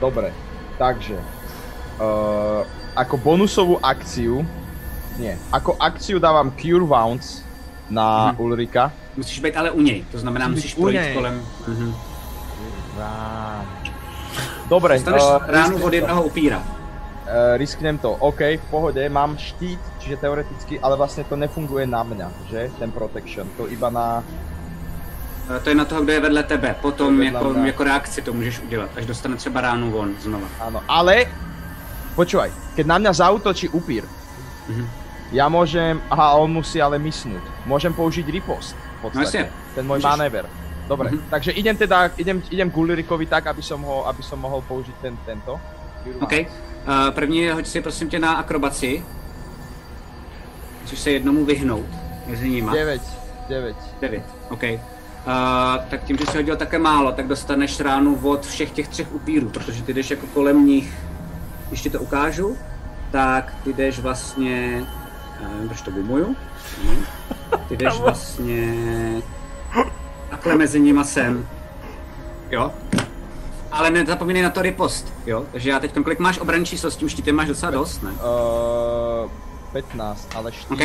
Dobre, 0.01 0.33
takže 0.79 1.17
uh, 1.17 2.67
ako 2.93 3.15
bonusovú 3.17 3.79
akciu, 3.81 4.45
nie, 5.17 5.39
ako 5.49 5.79
akciu 5.79 6.19
dávam 6.19 6.51
Cure 6.59 6.85
Wounds 6.85 7.41
na 7.89 8.33
Mhm. 8.33 8.41
Ulrika. 8.41 8.93
Musíš 9.17 9.41
být 9.41 9.57
ale 9.57 9.71
u 9.71 9.81
něj, 9.81 10.05
to 10.13 10.19
znamená, 10.19 10.49
musíš 10.49 10.77
u 10.77 10.81
projít 10.81 11.01
něj. 11.01 11.15
kolem. 11.15 11.37
Mhm. 11.69 11.95
Dobre, 14.69 14.95
Dostaneš 14.95 15.23
uh, 15.23 15.47
ránu 15.47 15.77
od 15.85 15.93
jednoho 15.93 16.23
upíra. 16.23 16.59
Uh, 16.59 17.57
risknem 17.57 17.99
to, 17.99 18.13
OK, 18.21 18.41
v 18.41 18.67
pohode, 18.71 19.09
mám 19.09 19.37
štít, 19.39 19.81
čiže 19.99 20.17
teoreticky, 20.17 20.81
ale 20.81 20.97
vlastne 20.97 21.25
to 21.25 21.37
nefunguje 21.37 21.87
na 21.89 22.05
mňa, 22.05 22.29
že? 22.53 22.69
Ten 22.77 22.93
protection, 22.93 23.49
to 23.57 23.65
iba 23.69 23.89
na... 23.89 24.21
Eh, 25.45 25.61
To 25.61 25.69
je 25.69 25.75
na 25.75 25.85
toho, 25.85 26.03
kdo 26.03 26.13
je 26.13 26.21
vedle 26.21 26.43
tebe. 26.43 26.75
Potom 26.81 27.19
vedle 27.19 27.27
jako, 27.41 27.51
mňa. 27.51 27.67
jako 27.67 27.85
reakci 27.85 28.23
to 28.23 28.33
můžeš 28.33 28.61
udělat, 28.61 28.91
až 28.97 29.07
dostane 29.07 29.37
třeba 29.37 29.61
ránu 29.61 29.91
von 29.91 30.15
znova. 30.21 30.49
Áno, 30.61 30.81
ale... 30.89 31.27
Počúvaj, 32.15 32.51
keď 32.79 32.87
na 32.87 32.97
mňa 32.99 33.13
zautočí 33.13 33.69
upír, 33.69 34.07
Mhm. 34.71 34.87
ja 35.35 35.51
môžem... 35.51 35.99
Aha, 36.11 36.39
on 36.39 36.49
musí 36.53 36.79
ale 36.83 36.97
misnúť. 36.99 37.43
Môžem 37.67 37.91
použiť 37.93 38.23
ripost, 38.31 38.73
v 38.73 38.79
No 39.03 39.11
jasne. 39.11 39.13
podstate. 39.13 39.75
Ten 39.75 39.85
môj 39.85 39.99
Môžeš. 39.99 40.11
manéver. 40.15 40.45
Dobre, 40.89 41.09
Mhm. 41.11 41.21
takže 41.31 41.51
idem 41.53 41.77
teda, 41.77 42.11
idem, 42.17 42.39
idem 42.51 42.71
k 42.71 42.77
Ulrikovi 42.77 43.27
tak, 43.27 43.47
aby 43.51 43.63
som 43.63 43.83
ho, 43.83 44.07
aby 44.09 44.23
som 44.23 44.39
mohol 44.39 44.63
použiť 44.63 44.95
ten, 45.03 45.17
tento. 45.27 45.59
OK. 46.21 46.33
Uh, 46.87 47.11
první 47.11 47.49
hoď 47.51 47.67
si 47.67 47.81
prosím 47.81 48.09
tě 48.09 48.19
na 48.19 48.33
akrobaci. 48.39 49.03
Musíš 50.83 50.99
se 50.99 51.11
jednomu 51.11 51.45
vyhnout 51.45 51.87
mezi 52.27 52.49
nima. 52.49 52.73
9, 52.73 53.03
9. 53.49 53.77
9. 54.01 54.23
OK. 54.51 54.63
Uh, 55.27 55.85
tak 55.91 56.05
tím, 56.05 56.17
že 56.17 56.27
jsi 56.27 56.37
hodil 56.37 56.57
také 56.57 56.79
málo, 56.79 57.13
tak 57.13 57.27
dostaneš 57.27 57.81
ránu 57.81 58.19
od 58.23 58.47
všech 58.47 58.71
těch 58.71 58.89
třech 58.89 59.15
upírů, 59.15 59.49
protože 59.49 59.83
ty 59.83 59.95
jdeš 59.95 60.11
jako 60.11 60.27
kolem 60.27 60.67
nich. 60.67 60.95
Když 61.69 61.83
ti 61.83 61.91
to 61.91 62.01
ukážu, 62.01 62.57
tak 63.11 63.55
ty 63.65 63.73
jdeš 63.73 63.99
vlastně... 63.99 64.87
Uh, 65.41 65.67
proč 65.67 65.81
to 65.81 65.91
bumuju? 65.91 66.37
No. 66.85 66.93
Ty 67.69 67.77
jdeš 67.77 67.99
vlastně... 68.01 68.73
Takhle 70.31 70.55
mezi 70.55 70.81
nima 70.81 71.05
sem. 71.05 71.49
Jo? 72.51 72.73
Ale 73.73 73.91
nezapomínej 73.91 74.43
na 74.43 74.51
to 74.51 74.63
ripost, 74.63 75.13
jo? 75.27 75.45
Takže 75.53 75.71
já 75.71 75.81
teď 75.81 75.93
kolik 76.03 76.19
máš 76.19 76.39
obranný 76.39 76.67
číslo, 76.67 76.91
s 76.91 76.97
tím 76.97 77.09
štítem 77.09 77.37
máš 77.37 77.49
docela 77.49 77.73
dost, 77.73 78.03
ne? 78.03 78.11
Uh, 78.11 79.31
15, 79.73 80.29
ale 80.35 80.53
štít, 80.53 80.71
OK. 80.71 80.83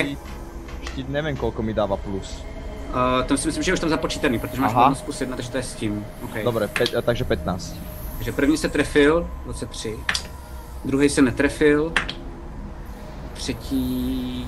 štít 0.81 1.09
neviem 1.09 1.37
koľko 1.37 1.61
mi 1.61 1.73
dáva 1.73 1.97
plus. 1.97 2.41
Uh, 2.89 3.25
to 3.25 3.37
si 3.37 3.47
myslím, 3.47 3.63
že 3.63 3.71
je 3.71 3.73
už 3.73 3.79
tam 3.79 3.89
započítaný, 3.89 4.39
protože 4.39 4.61
máš 4.61 4.73
bonus 4.73 5.01
plus 5.01 5.21
jedna, 5.21 5.35
takže 5.35 5.51
to 5.51 5.57
je 5.57 5.63
s 5.63 5.73
tím. 5.73 6.05
Okay. 6.23 6.43
Dobre, 6.43 6.67
pe, 6.67 7.01
takže 7.01 7.23
15. 7.23 7.75
Takže 8.17 8.31
první 8.31 8.57
se 8.57 8.69
trefil, 8.69 9.29
23. 9.45 9.99
druhý 10.85 11.09
se 11.09 11.21
netrefil, 11.21 11.93
třetí 13.33 14.47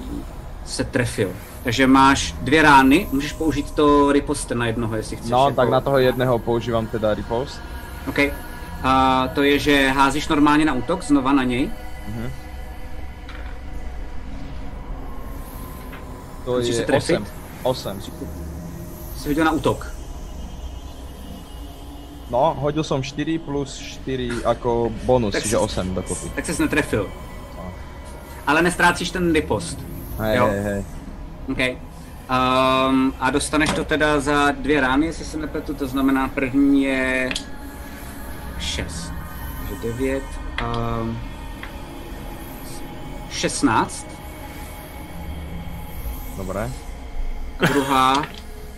se 0.66 0.84
trefil. 0.84 1.32
Takže 1.64 1.88
máš 1.88 2.36
dvě 2.42 2.62
rány, 2.62 3.08
můžeš 3.12 3.34
použít 3.34 3.72
to 3.72 4.12
riposte 4.12 4.56
na 4.56 4.68
jednoho, 4.68 4.96
jestli 4.96 5.16
chceš. 5.16 5.32
No, 5.32 5.46
jako... 5.46 5.56
tak 5.56 5.70
na 5.70 5.82
toho 5.82 5.98
jedného 5.98 6.40
používám 6.40 6.88
teda 6.88 7.14
ripost. 7.14 7.62
OK. 8.08 8.20
A 8.84 9.28
to 9.36 9.44
je, 9.44 9.60
že 9.60 9.90
házíš 9.90 10.28
normálně 10.28 10.66
na 10.66 10.74
útok, 10.74 11.04
znova 11.04 11.34
na 11.34 11.44
něj. 11.44 11.72
Mhm. 12.08 12.32
To 16.46 16.52
Musíš 16.52 16.76
se 16.76 16.82
je 16.82 16.86
trefit. 16.86 17.22
8. 17.22 17.41
8. 17.64 18.02
Jsi 19.18 19.28
hodil 19.30 19.46
na 19.46 19.52
útok. 19.52 19.92
No, 22.32 22.56
hodil 22.60 22.84
som 22.84 23.04
4 23.04 23.40
plus 23.40 23.78
4 23.78 24.46
ako 24.46 24.92
bonus, 25.04 25.34
Tak 25.36 25.44
si- 25.44 25.56
8 25.58 25.96
dokopy. 25.96 26.30
Tak 26.36 26.46
ses 26.46 26.60
netrefil. 26.60 27.10
Ale 28.48 28.62
nestrácíš 28.62 29.12
ten 29.12 29.34
ripost. 29.34 29.78
Hej, 30.20 30.38
Jo. 30.38 30.46
hej, 30.48 30.62
hej. 30.64 30.84
OK. 31.52 31.60
Um, 32.32 33.14
a 33.20 33.30
dostaneš 33.32 33.70
to 33.72 33.84
teda 33.84 34.20
za 34.20 34.52
dvě 34.52 34.82
rány, 34.82 35.06
jestli 35.06 35.26
se 35.26 35.38
nepletu, 35.38 35.74
to 35.74 35.88
znamená 35.88 36.28
první 36.28 36.84
je 36.84 37.30
6. 38.60 39.12
Takže 39.70 39.88
9. 39.88 40.24
Um, 41.02 41.20
16. 43.32 44.08
Dobre. 46.38 46.70
A 47.62 47.66
druhá, 47.74 48.26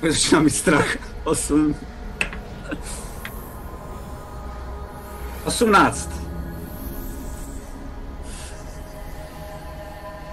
začínám 0.09 0.43
mít 0.43 0.55
strach, 0.55 0.95
8. 1.23 1.75
18. 5.45 6.09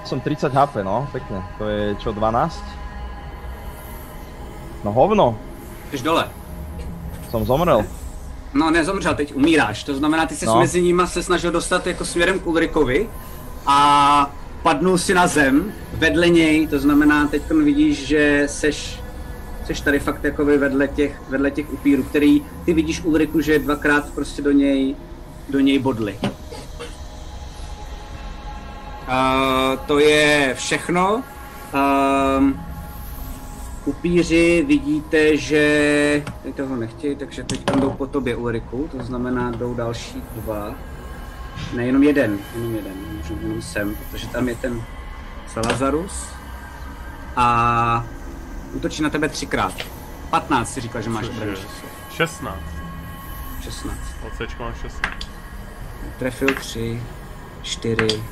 Som 0.04 0.20
30 0.20 0.54
HP, 0.54 0.82
no, 0.82 1.08
pekne. 1.12 1.42
To 1.58 1.68
je 1.68 1.94
čo, 1.94 2.12
12? 2.12 2.64
No 4.84 4.92
hovno, 4.92 5.38
Jsi 5.90 6.02
dole. 6.02 6.28
som 7.30 7.44
zomrel. 7.44 7.84
No, 8.54 8.70
nezomřel, 8.70 9.14
teď 9.14 9.34
umíráš. 9.34 9.84
To 9.84 9.94
znamená, 9.94 10.26
ty 10.26 10.36
jsi 10.36 10.46
no. 10.46 10.54
No. 10.54 10.60
mezi 10.60 10.82
nimi 10.82 11.02
se 11.06 11.22
snažil 11.22 11.50
dostat 11.52 11.86
jako 11.86 12.04
směrem 12.04 12.38
k 12.40 12.46
Ulrikovi 12.46 13.08
a 13.66 14.30
padnul 14.62 14.98
si 14.98 15.14
na 15.14 15.26
zem 15.26 15.72
vedle 15.92 16.28
něj, 16.28 16.66
to 16.66 16.78
znamená, 16.78 17.26
teď 17.26 17.42
vidíš, 17.50 18.06
že 18.06 18.42
seš, 18.46 19.00
seš 19.66 19.80
tady 19.80 19.98
fakt 19.98 20.24
jako 20.24 20.44
vedle 20.44 20.88
těch, 20.88 21.20
vedle 21.28 21.50
těch 21.50 21.72
upírů, 21.72 22.02
který 22.02 22.42
ty 22.64 22.72
vidíš 22.72 23.04
Ulriku, 23.04 23.40
že 23.40 23.58
dvakrát 23.58 24.10
prostě 24.14 24.42
do 24.42 24.52
něj, 24.52 24.96
do 25.48 25.60
něj 25.60 25.78
bodli. 25.78 26.18
Uh, 29.10 29.78
to 29.86 29.98
je 29.98 30.54
všechno. 30.58 31.22
Um, 32.38 32.60
upíři 33.84 34.64
vidíte, 34.68 35.36
že 35.36 36.22
teď 36.42 36.54
toho 36.54 36.76
nechtějí, 36.76 37.16
takže 37.16 37.44
teď 37.44 37.64
jdou 37.64 37.90
po 37.90 38.06
tobě 38.06 38.36
Ulriku, 38.36 38.88
to 38.92 39.04
znamená 39.04 39.50
jdou 39.50 39.74
další 39.74 40.22
dva. 40.34 40.74
Ne, 41.74 41.86
jenom 41.86 42.02
jeden, 42.02 42.38
jenom 42.54 42.74
jeden, 42.74 42.92
můžu 43.16 43.38
jenom 43.42 43.62
sem, 43.62 43.94
protože 43.96 44.28
tam 44.28 44.48
je 44.48 44.54
ten 44.54 44.82
Salazarus. 45.48 46.26
A 47.36 48.04
útočí 48.72 49.02
na 49.02 49.10
tebe 49.10 49.28
třikrát. 49.28 49.74
15 50.30 50.72
si 50.72 50.80
říkal, 50.80 51.02
že 51.02 51.10
máš 51.10 51.28
branž. 51.28 51.58
16. 52.12 52.56
16. 53.62 53.96
Od 54.26 54.32
Cčka 54.32 54.64
mám 54.64 54.74
16. 54.74 55.00
Trefil 56.18 56.54
3, 56.54 57.02
4, 57.62 58.22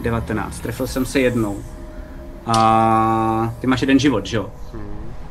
19. 0.00 0.58
Trefil 0.58 0.86
jsem 0.86 1.06
se 1.06 1.20
jednou. 1.20 1.64
A 2.46 3.54
ty 3.60 3.66
máš 3.66 3.80
jeden 3.80 3.98
život, 3.98 4.26
že 4.26 4.36
jo? 4.36 4.52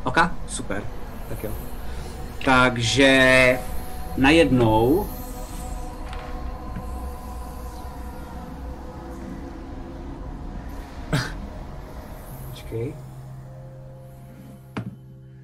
OK, 0.04 0.18
super. 0.48 0.84
Tak 1.30 1.44
jo. 1.44 1.52
Takže 2.46 3.60
najednou 4.18 5.10
Počkej. 12.72 12.94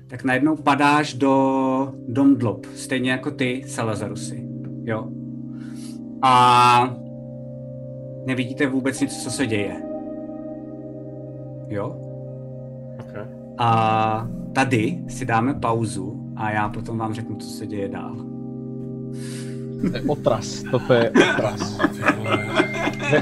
Tak 0.07 0.23
najednou 0.23 0.55
padáš 0.55 1.13
do 1.13 1.93
Domdlob, 2.07 2.65
stejně 2.75 3.11
jako 3.11 3.31
ty, 3.31 3.63
Salazarusy. 3.67 4.47
Jo. 4.83 5.07
A 6.21 6.95
nevidíte 8.25 8.67
vůbec 8.67 9.01
nic, 9.01 9.23
co 9.23 9.31
se 9.31 9.45
děje. 9.45 9.75
Jo? 11.67 11.99
Okay. 12.99 13.25
A 13.57 14.27
tady 14.53 14.99
si 15.07 15.25
dáme 15.25 15.53
pauzu 15.53 16.33
a 16.35 16.51
já 16.51 16.69
potom 16.69 16.97
vám 16.97 17.13
řeknu, 17.13 17.35
co 17.35 17.47
se 17.47 17.67
děje 17.67 17.87
dál. 17.87 18.15
To 19.91 19.97
je 19.97 20.03
otras, 20.07 20.63
toto 20.71 20.93
je 20.93 21.11
otras. 21.11 21.79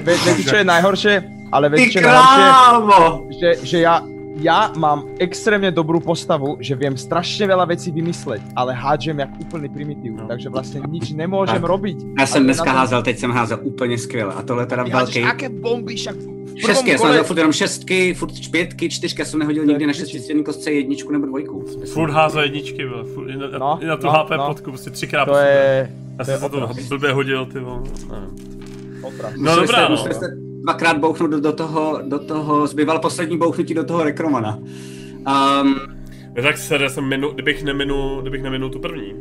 Viete, 0.03 0.43
čo 0.43 0.55
je 0.55 0.63
najhoršie? 0.73 1.34
Ale 1.51 1.69
najhoršie? 1.69 2.01
krávo! 2.01 3.27
Že, 3.39 3.49
že 3.63 3.77
ja, 3.85 4.01
ja 4.41 4.71
mám 4.75 5.05
extrémne 5.19 5.71
dobrú 5.71 5.99
postavu, 6.03 6.57
že 6.59 6.75
viem 6.75 6.97
strašne 6.99 7.47
veľa 7.47 7.65
vecí 7.71 7.91
vymysleť, 7.91 8.41
ale 8.55 8.75
hádžem 8.75 9.19
jak 9.19 9.31
úplný 9.39 9.69
primitív, 9.69 10.11
No. 10.19 10.27
takže 10.27 10.49
vlastne 10.49 10.81
nič 10.89 11.13
nemôžem 11.15 11.61
Tak. 11.61 11.69
robiť. 11.69 11.97
Já 12.19 12.25
jsem 12.25 12.43
dneska 12.43 12.65
tom- 12.65 12.75
házel, 12.75 13.01
teď 13.03 13.17
jsem 13.19 13.31
házel 13.31 13.59
úplně 13.63 13.97
skvěle 13.97 14.33
a 14.33 14.41
tohle 14.41 14.65
teda 14.65 14.83
velký. 14.83 15.23
aké 15.23 15.49
bomby, 15.49 15.95
však 15.95 16.15
Šestky, 16.55 16.91
já 16.91 16.97
jsem 16.97 17.07
házel 17.07 17.23
furt 17.23 17.37
jenom 17.37 17.53
šestky, 17.53 18.13
furt 18.13 18.31
pětky, 18.51 18.89
čtyřky, 18.89 19.21
já 19.21 19.25
jsem 19.25 19.39
nehodil 19.39 19.65
nikdy 19.65 19.87
na 19.87 19.93
šestistěný 19.93 20.43
kostce 20.43 20.71
jedničku 20.71 21.11
nebo 21.11 21.25
dvojku. 21.25 21.65
Furt 21.93 22.11
házel 22.11 22.41
jedničky, 22.43 22.85
vole. 22.85 23.03
Furt, 23.03 23.29
i, 23.29 23.37
na, 23.37 23.47
No, 23.59 23.79
i 23.81 23.85
na 23.85 23.97
tu 23.97 24.05
no, 24.07 24.11
HP 24.11 24.29
no. 24.37 24.47
potku, 24.47 24.71
prostě 24.71 24.89
třikrát. 24.89 25.25
To 25.25 25.35
je... 25.37 25.91
Já 26.19 26.25
jsem 26.25 26.39
se 26.39 26.49
to 26.49 26.69
blbě 26.89 27.11
hodil, 27.11 27.45
ty 27.45 27.59
vole. 27.59 27.79
No 29.01 29.11
Museli 29.37 29.67
dobrá, 29.67 29.97
jste, 29.97 30.27
no. 30.27 30.54
Dvakrát 30.65 30.97
bouchnout 30.97 31.31
do, 31.31 31.39
do 31.39 31.53
toho, 31.53 32.01
do 32.01 32.19
toho, 32.19 32.67
zbýval 32.67 32.99
poslední 32.99 33.37
bouchnutí 33.37 33.73
do 33.73 33.83
toho 33.85 34.03
rekromana. 34.03 34.57
Um, 35.21 35.75
No 36.35 36.43
tak 36.43 36.57
se 36.57 36.75
já 36.75 36.89
jsem 36.89 37.03
minu, 37.07 37.31
kdybych 37.31 37.63
neminul, 37.63 38.21
kdybych 38.21 38.43
neminul 38.43 38.69
tu 38.69 38.79
první. 38.79 39.13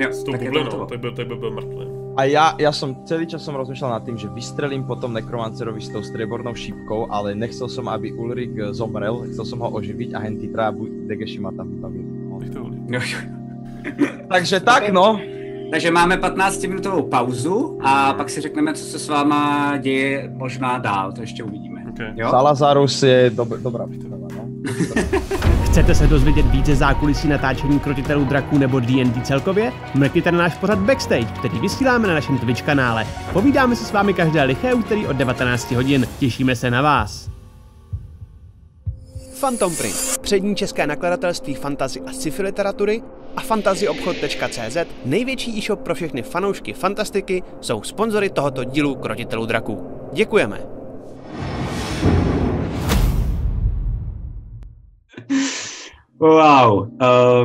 jo, 0.00 0.08
S 0.12 0.24
tou 0.24 0.32
tak 0.32 0.42
bublinou, 0.42 0.64
hotovo. 0.64 0.86
tak 0.86 1.00
by, 1.00 1.12
tak 1.12 1.26
by 1.26 1.36
byl 1.36 1.50
mrtvý. 1.50 1.86
A 2.16 2.24
ja, 2.30 2.54
ja 2.60 2.70
som 2.70 2.94
celý 3.08 3.26
čas 3.26 3.42
som 3.42 3.56
rozmýšľal 3.56 3.90
nad 3.98 4.04
tým, 4.06 4.14
že 4.14 4.28
vystrelím 4.30 4.84
potom 4.84 5.10
nekromancerovi 5.16 5.80
s 5.82 5.88
tou 5.90 5.98
striebornou 6.04 6.54
šípkou, 6.54 7.08
ale 7.10 7.34
nechcel 7.34 7.66
som, 7.66 7.88
aby 7.88 8.12
Ulrik 8.12 8.54
zomrel, 8.70 9.24
chcel 9.32 9.44
som 9.48 9.58
ho 9.64 9.72
oživiť 9.72 10.14
a 10.14 10.18
hen 10.20 10.36
tí 10.38 10.46
traja 10.52 10.70
bu- 10.70 11.08
Degeši 11.10 11.40
ma 11.40 11.50
tam 11.50 11.74
vybavili. 11.74 12.06
No. 12.86 13.00
Takže 14.28 14.60
tak 14.60 14.92
no, 14.92 15.16
Takže 15.74 15.90
máme 15.90 16.16
15-minutovou 16.16 17.02
pauzu 17.08 17.78
a 17.82 18.12
pak 18.12 18.30
si 18.30 18.40
řekneme, 18.40 18.74
co 18.74 18.84
se 18.84 18.98
s 18.98 19.08
váma 19.08 19.72
děje 19.76 20.30
možná 20.32 20.78
dál, 20.78 21.12
to 21.12 21.20
ještě 21.20 21.42
uvidíme. 21.42 21.84
Okay. 21.92 22.12
Jo? 22.16 22.30
Salazarus 22.30 23.02
je 23.02 23.30
dob- 23.30 23.62
dobrá 23.62 23.86
postava, 23.86 24.16
no. 24.36 24.48
Chcete 25.66 25.94
se 25.94 26.06
dozvědět 26.06 26.46
více 26.46 26.76
zákulisí 26.76 27.28
natáčení 27.28 27.80
krotitelů 27.80 28.24
draků 28.24 28.58
nebo 28.58 28.80
D&D 28.80 29.20
celkově? 29.22 29.72
Mrkněte 29.94 30.32
na 30.32 30.38
náš 30.38 30.54
pořad 30.54 30.78
Backstage, 30.78 31.28
který 31.38 31.60
vysíláme 31.60 32.08
na 32.08 32.14
našem 32.14 32.38
Twitch 32.38 32.62
kanále. 32.62 33.06
Povídáme 33.32 33.76
si 33.76 33.84
s 33.84 33.92
vámi 33.92 34.14
každé 34.14 34.42
liché 34.42 34.74
úterý 34.74 35.06
od 35.06 35.16
19 35.16 35.70
hodin. 35.70 36.06
Těšíme 36.18 36.56
se 36.56 36.70
na 36.70 36.82
vás. 36.82 37.30
Phantom 39.40 39.76
Print, 39.76 40.18
přední 40.22 40.56
české 40.56 40.86
nakladatelství 40.86 41.54
fantazy 41.54 42.00
a 42.00 42.12
sci-fi 42.12 42.42
literatury 42.42 43.02
a 43.36 43.40
fantazyobchod.cz, 43.40 44.76
největší 45.04 45.58
e-shop 45.58 45.80
pro 45.80 45.94
všechny 45.94 46.22
fanoušky 46.22 46.72
fantastiky, 46.72 47.42
jsou 47.60 47.82
sponzory 47.82 48.30
tohoto 48.30 48.64
dílu 48.64 48.94
Krotitelů 48.94 49.46
draků. 49.46 49.86
Děkujeme. 50.12 50.60
Wow, 56.18 56.88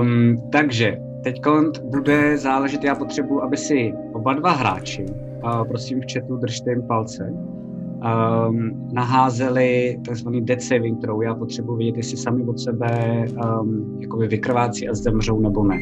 um, 0.01 0.49
takže 0.51 0.97
teď 1.23 1.41
bude 1.83 2.37
záležet, 2.37 2.83
já 2.83 2.95
potřebuji, 2.95 3.43
aby 3.43 3.57
si 3.57 3.93
oba 4.13 4.33
dva 4.33 4.51
hráči, 4.51 5.05
uh, 5.43 5.67
prosím 5.67 6.01
v 6.01 6.13
chatu 6.13 6.37
držte 6.37 6.69
jim 6.69 6.81
palce, 6.87 7.33
um, 7.99 8.89
naházeli 8.93 9.99
takzvaný 10.05 10.41
dead 10.41 10.61
saving 10.61 11.01
throw. 11.01 11.23
Já 11.23 11.35
potřebuji 11.35 11.75
vědět, 11.75 11.97
jestli 11.97 12.17
sami 12.17 12.43
od 12.43 12.59
sebe 12.59 13.25
um, 13.29 13.97
jakoby 14.01 14.27
vykrvácí 14.27 14.89
a 14.89 14.93
zemřou 14.93 15.39
nebo 15.39 15.63
ne. 15.63 15.79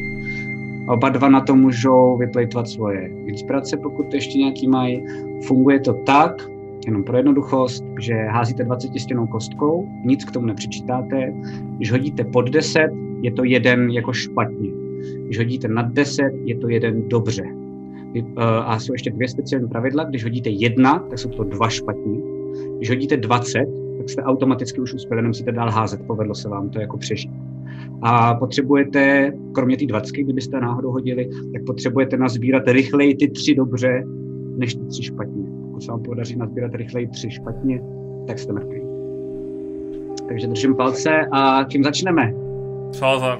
Oba 0.89 1.09
dva 1.09 1.29
na 1.29 1.41
to 1.41 1.55
můžou 1.55 2.17
vyplejtovat 2.17 2.67
svoje 2.67 3.07
inspirace, 3.07 3.77
pokud 3.77 4.13
ještě 4.13 4.37
nějaký 4.37 4.67
mají. 4.67 5.03
Funguje 5.47 5.79
to 5.79 5.93
tak, 6.05 6.49
jenom 6.85 7.03
pro 7.03 7.17
jednoduchost, 7.17 7.83
že 7.99 8.13
házíte 8.13 8.63
20 8.63 8.99
stěnou 8.99 9.27
kostkou, 9.27 9.87
nic 10.05 10.25
k 10.25 10.31
tomu 10.31 10.45
nepřičítáte. 10.45 11.33
Když 11.77 11.91
hodíte 11.91 12.23
pod 12.23 12.49
10, 12.49 12.81
je 13.21 13.31
to 13.31 13.43
jeden 13.43 13.89
jako 13.89 14.13
špatně. 14.13 14.69
Když 15.25 15.37
hodíte 15.37 15.67
nad 15.67 15.93
10, 15.93 16.23
je 16.45 16.57
to 16.57 16.69
jeden 16.69 17.09
dobře. 17.09 17.56
Uh, 18.15 18.43
a 18.43 18.79
jsou 18.79 18.93
ještě 18.93 19.09
dvě 19.09 19.27
speciální 19.27 19.67
pravidla. 19.67 20.03
Když 20.03 20.23
hodíte 20.23 20.49
jedna, 20.49 20.99
tak 21.09 21.19
jsou 21.19 21.29
to 21.29 21.43
dva 21.43 21.69
špatní. 21.69 22.23
Když 22.77 22.89
hodíte 22.89 23.17
20, 23.17 23.65
tak 23.97 24.09
jste 24.09 24.23
automaticky 24.23 24.81
už 24.81 24.93
uspěli, 24.93 25.21
nemusíte 25.21 25.51
dál 25.51 25.69
házet, 25.69 26.01
povedlo 26.07 26.35
se 26.35 26.49
vám 26.49 26.69
to 26.69 26.79
jako 26.79 26.97
přežít. 26.97 27.31
A 28.01 28.35
potřebujete, 28.35 29.31
kromě 29.51 29.77
té 29.77 29.85
20, 29.85 30.15
kdybyste 30.15 30.59
náhodou 30.59 30.91
hodili, 30.91 31.29
tak 31.53 31.63
potřebujete 31.65 32.17
nazbírat 32.17 32.63
rychleji 32.67 33.15
ty 33.15 33.27
tři 33.27 33.55
dobře, 33.55 34.03
než 34.57 34.75
ty 34.75 34.85
tři 34.85 35.03
špatně. 35.03 35.43
Pokud 35.61 35.83
se 35.83 35.91
vám 35.91 36.03
podaří 36.03 36.35
nazbírat 36.35 36.75
rychleji 36.75 37.07
tři 37.07 37.31
špatně, 37.31 37.81
tak 38.27 38.39
jste 38.39 38.53
mrtví. 38.53 38.81
Takže 40.27 40.47
držím 40.47 40.75
palce 40.75 41.11
a 41.31 41.63
čím 41.63 41.83
začneme? 41.83 42.33
Salazar. 42.91 43.39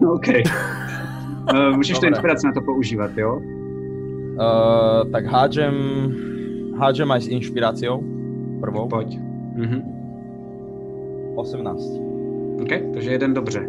OK. 0.12 0.26
Uh, 1.50 1.76
můžeš 1.76 1.98
tu 1.98 2.06
inspiraci 2.06 2.46
na 2.46 2.52
to 2.52 2.60
používat, 2.60 3.10
jo? 3.16 3.36
Uh, 3.36 5.10
tak 5.12 5.26
hádžem, 5.26 5.74
hádžem 6.78 7.10
aj 7.12 7.20
s 7.20 7.28
inšpiráciou. 7.28 8.04
Prvou. 8.60 8.88
Pojď. 8.88 9.18
Mhm. 9.56 9.82
18. 11.34 11.82
OK, 12.62 12.68
takže 12.94 13.10
jeden 13.10 13.34
dobře. 13.34 13.60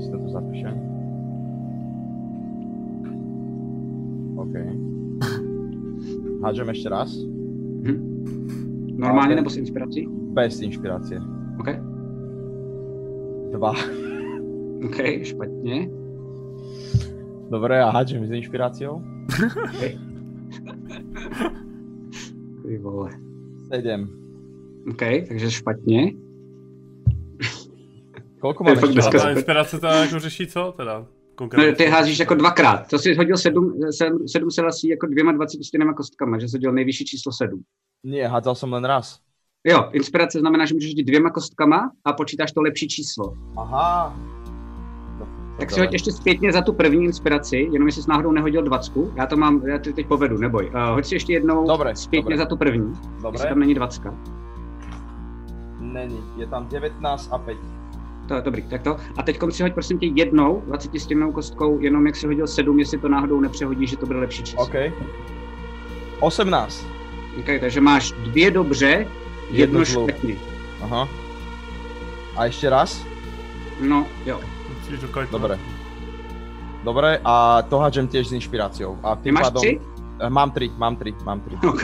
Si 0.00 0.10
to 0.10 0.18
tu 0.18 0.28
zapíšem. 0.28 0.74
OK. 4.36 4.54
Hádžem 6.42 6.70
ešte 6.70 6.88
raz. 6.88 7.14
Mhm. 7.82 8.24
Normálně 8.96 9.34
nebo 9.36 9.50
s 9.50 9.56
inspirací? 9.56 10.08
Bez 10.32 10.60
inšpirácie. 10.60 11.20
OK. 11.60 11.68
Dva. 13.52 13.72
OK, 14.84 14.96
špatně. 15.22 15.88
Dobre, 17.50 17.82
a 17.82 17.90
hádžem 17.90 18.26
s 18.26 18.30
inšpiráciou. 18.30 19.02
Okay. 19.74 19.98
Ty 22.62 22.78
vole. 22.78 23.10
7. 23.74 24.22
OK, 24.90 25.02
takže 25.28 25.50
špatně. 25.50 26.12
To? 28.40 28.48
A 28.66 28.74
dneska 28.86 29.18
ta 29.18 29.30
inspirace 29.30 29.78
ta 29.78 30.04
jako 30.04 30.18
řeší 30.18 30.46
co 30.46 30.74
teda? 30.76 30.98
No, 30.98 31.06
Konkrétně. 31.34 31.72
ty 31.72 31.86
házíš 31.86 32.18
jako 32.18 32.34
dvakrát. 32.34 32.88
To 32.90 32.98
jsi 32.98 33.14
hodil 33.14 33.36
sedm, 33.36 33.80
sedm, 33.90 34.28
sedm 34.28 34.50
se 34.50 34.62
lasí 34.62 34.88
jako 34.88 35.06
dvěma 35.06 35.32
24 35.32 35.84
kostkama, 35.96 36.38
že 36.38 36.48
jsi 36.48 36.56
hodil 36.56 36.72
nejvyšší 36.72 37.04
číslo 37.04 37.32
sedm. 37.32 37.62
Nie, 38.04 38.26
hádzal 38.28 38.54
som 38.54 38.72
len 38.72 38.84
raz. 38.84 39.22
Jo, 39.64 39.90
inspirace 39.92 40.40
znamená, 40.40 40.66
že 40.66 40.74
můžeš 40.74 40.90
hodit 40.90 41.06
dvěma 41.06 41.30
kostkama 41.30 41.90
a 42.04 42.12
počítáš 42.12 42.52
to 42.52 42.62
lepší 42.62 42.88
číslo. 42.88 43.34
Aha. 43.56 44.18
Tak 45.62 45.70
si 45.70 45.80
hoď 45.80 45.92
ještě 45.92 46.12
zpětně 46.12 46.52
za 46.52 46.62
tu 46.62 46.72
první 46.72 47.04
inspiraci, 47.04 47.68
jenom 47.72 47.88
jestli 47.88 48.02
jsi 48.02 48.10
náhodou 48.10 48.32
nehodil 48.32 48.62
dvacku. 48.62 49.12
Já 49.16 49.26
to 49.26 49.36
mám, 49.36 49.66
já 49.66 49.78
to 49.78 49.92
teď 49.92 50.06
povedu, 50.06 50.38
neboj. 50.38 50.70
Uh, 50.74 50.94
hoď 50.94 51.04
si 51.06 51.14
ještě 51.14 51.32
jednou 51.32 51.66
Dobre, 51.66 51.96
zpětně 51.96 52.22
dobre. 52.22 52.36
za 52.38 52.44
tu 52.44 52.56
první, 52.56 52.92
Dobre, 53.22 53.34
jestli 53.34 53.48
tam 53.48 53.58
není 53.58 53.74
dvacka. 53.74 54.14
není. 55.80 56.20
Je 56.36 56.46
tam 56.46 56.68
19 56.68 57.28
a 57.32 57.38
5. 57.38 57.58
To 58.28 58.34
je 58.34 58.42
dobrý, 58.42 58.62
tak 58.62 58.82
to. 58.82 58.96
A 59.16 59.22
teď 59.22 59.38
si 59.50 59.62
hoď 59.62 59.72
prosím 59.74 59.98
tě 59.98 60.06
jednou, 60.06 60.62
20 60.66 61.00
stěnou 61.00 61.32
kostkou, 61.32 61.80
jenom 61.80 62.06
jak 62.06 62.16
si 62.16 62.26
hodil 62.26 62.46
sedm, 62.46 62.78
jestli 62.78 62.98
to 62.98 63.08
náhodou 63.08 63.40
nepřehodíš, 63.40 63.90
že 63.90 63.96
to 63.96 64.06
bude 64.06 64.18
lepší 64.18 64.42
číslo. 64.42 64.62
OK. 64.64 64.74
18. 66.20 66.86
Okay, 67.40 67.58
takže 67.58 67.80
máš 67.80 68.12
dvě 68.12 68.50
dobře, 68.50 68.86
jedno, 68.86 69.08
Jednu 69.50 69.84
zlou. 69.84 70.08
špatně. 70.08 70.34
Aha. 70.82 71.08
A 72.36 72.46
ešte 72.46 72.70
raz? 72.70 73.06
No, 73.80 74.06
jo. 74.26 74.40
Musíš 74.92 75.08
dokajtovat. 75.08 75.42
Dobre. 75.42 75.58
Dobre, 76.84 77.20
a 77.24 77.62
to 77.62 77.78
hádžem 77.78 78.08
tiež 78.08 78.28
s 78.28 78.32
inšpiráciou. 78.32 78.98
A 79.02 79.16
Ty 79.16 79.22
tým 79.22 79.34
máš 79.34 79.42
pádom... 79.42 79.60
tři? 79.62 79.80
Eh, 80.20 80.30
Mám 80.30 80.50
tri, 80.50 80.70
mám 80.76 80.96
tri, 80.96 81.14
mám 81.24 81.40
tri. 81.40 81.56
OK. 81.68 81.82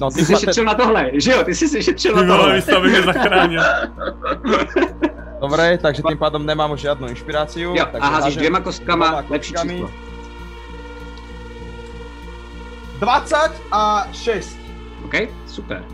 No, 0.00 0.10
Ty 0.10 0.24
jsi 0.24 0.36
šetřil 0.36 0.64
na 0.64 0.74
tohle, 0.74 1.10
že 1.14 1.32
jo? 1.32 1.44
Ty 1.44 1.54
jsi 1.54 1.68
si 1.68 1.82
šetřil 1.82 2.14
Ty 2.14 2.20
na 2.20 2.26
vole, 2.26 2.38
tohle. 2.38 2.56
místo 2.56 2.76
abych 2.76 2.92
je 2.94 3.02
zachránil. 3.02 3.62
Dobre, 5.40 5.78
takže 5.78 6.02
tým 6.08 6.18
pádom 6.18 6.46
nemám 6.46 6.70
už 6.70 6.80
žiadnu 6.80 7.08
inšpiráciu. 7.08 7.74
Jo, 7.76 7.84
takže 7.92 8.08
a 8.08 8.10
házíš 8.10 8.36
dvěma 8.36 8.60
kostkama, 8.60 9.24
lepší 9.28 9.52
kostkami. 9.52 9.72
číslo. 9.74 9.90
20 12.98 13.36
a 13.72 14.08
6. 14.12 14.58
OK, 15.04 15.14
super. 15.46 15.84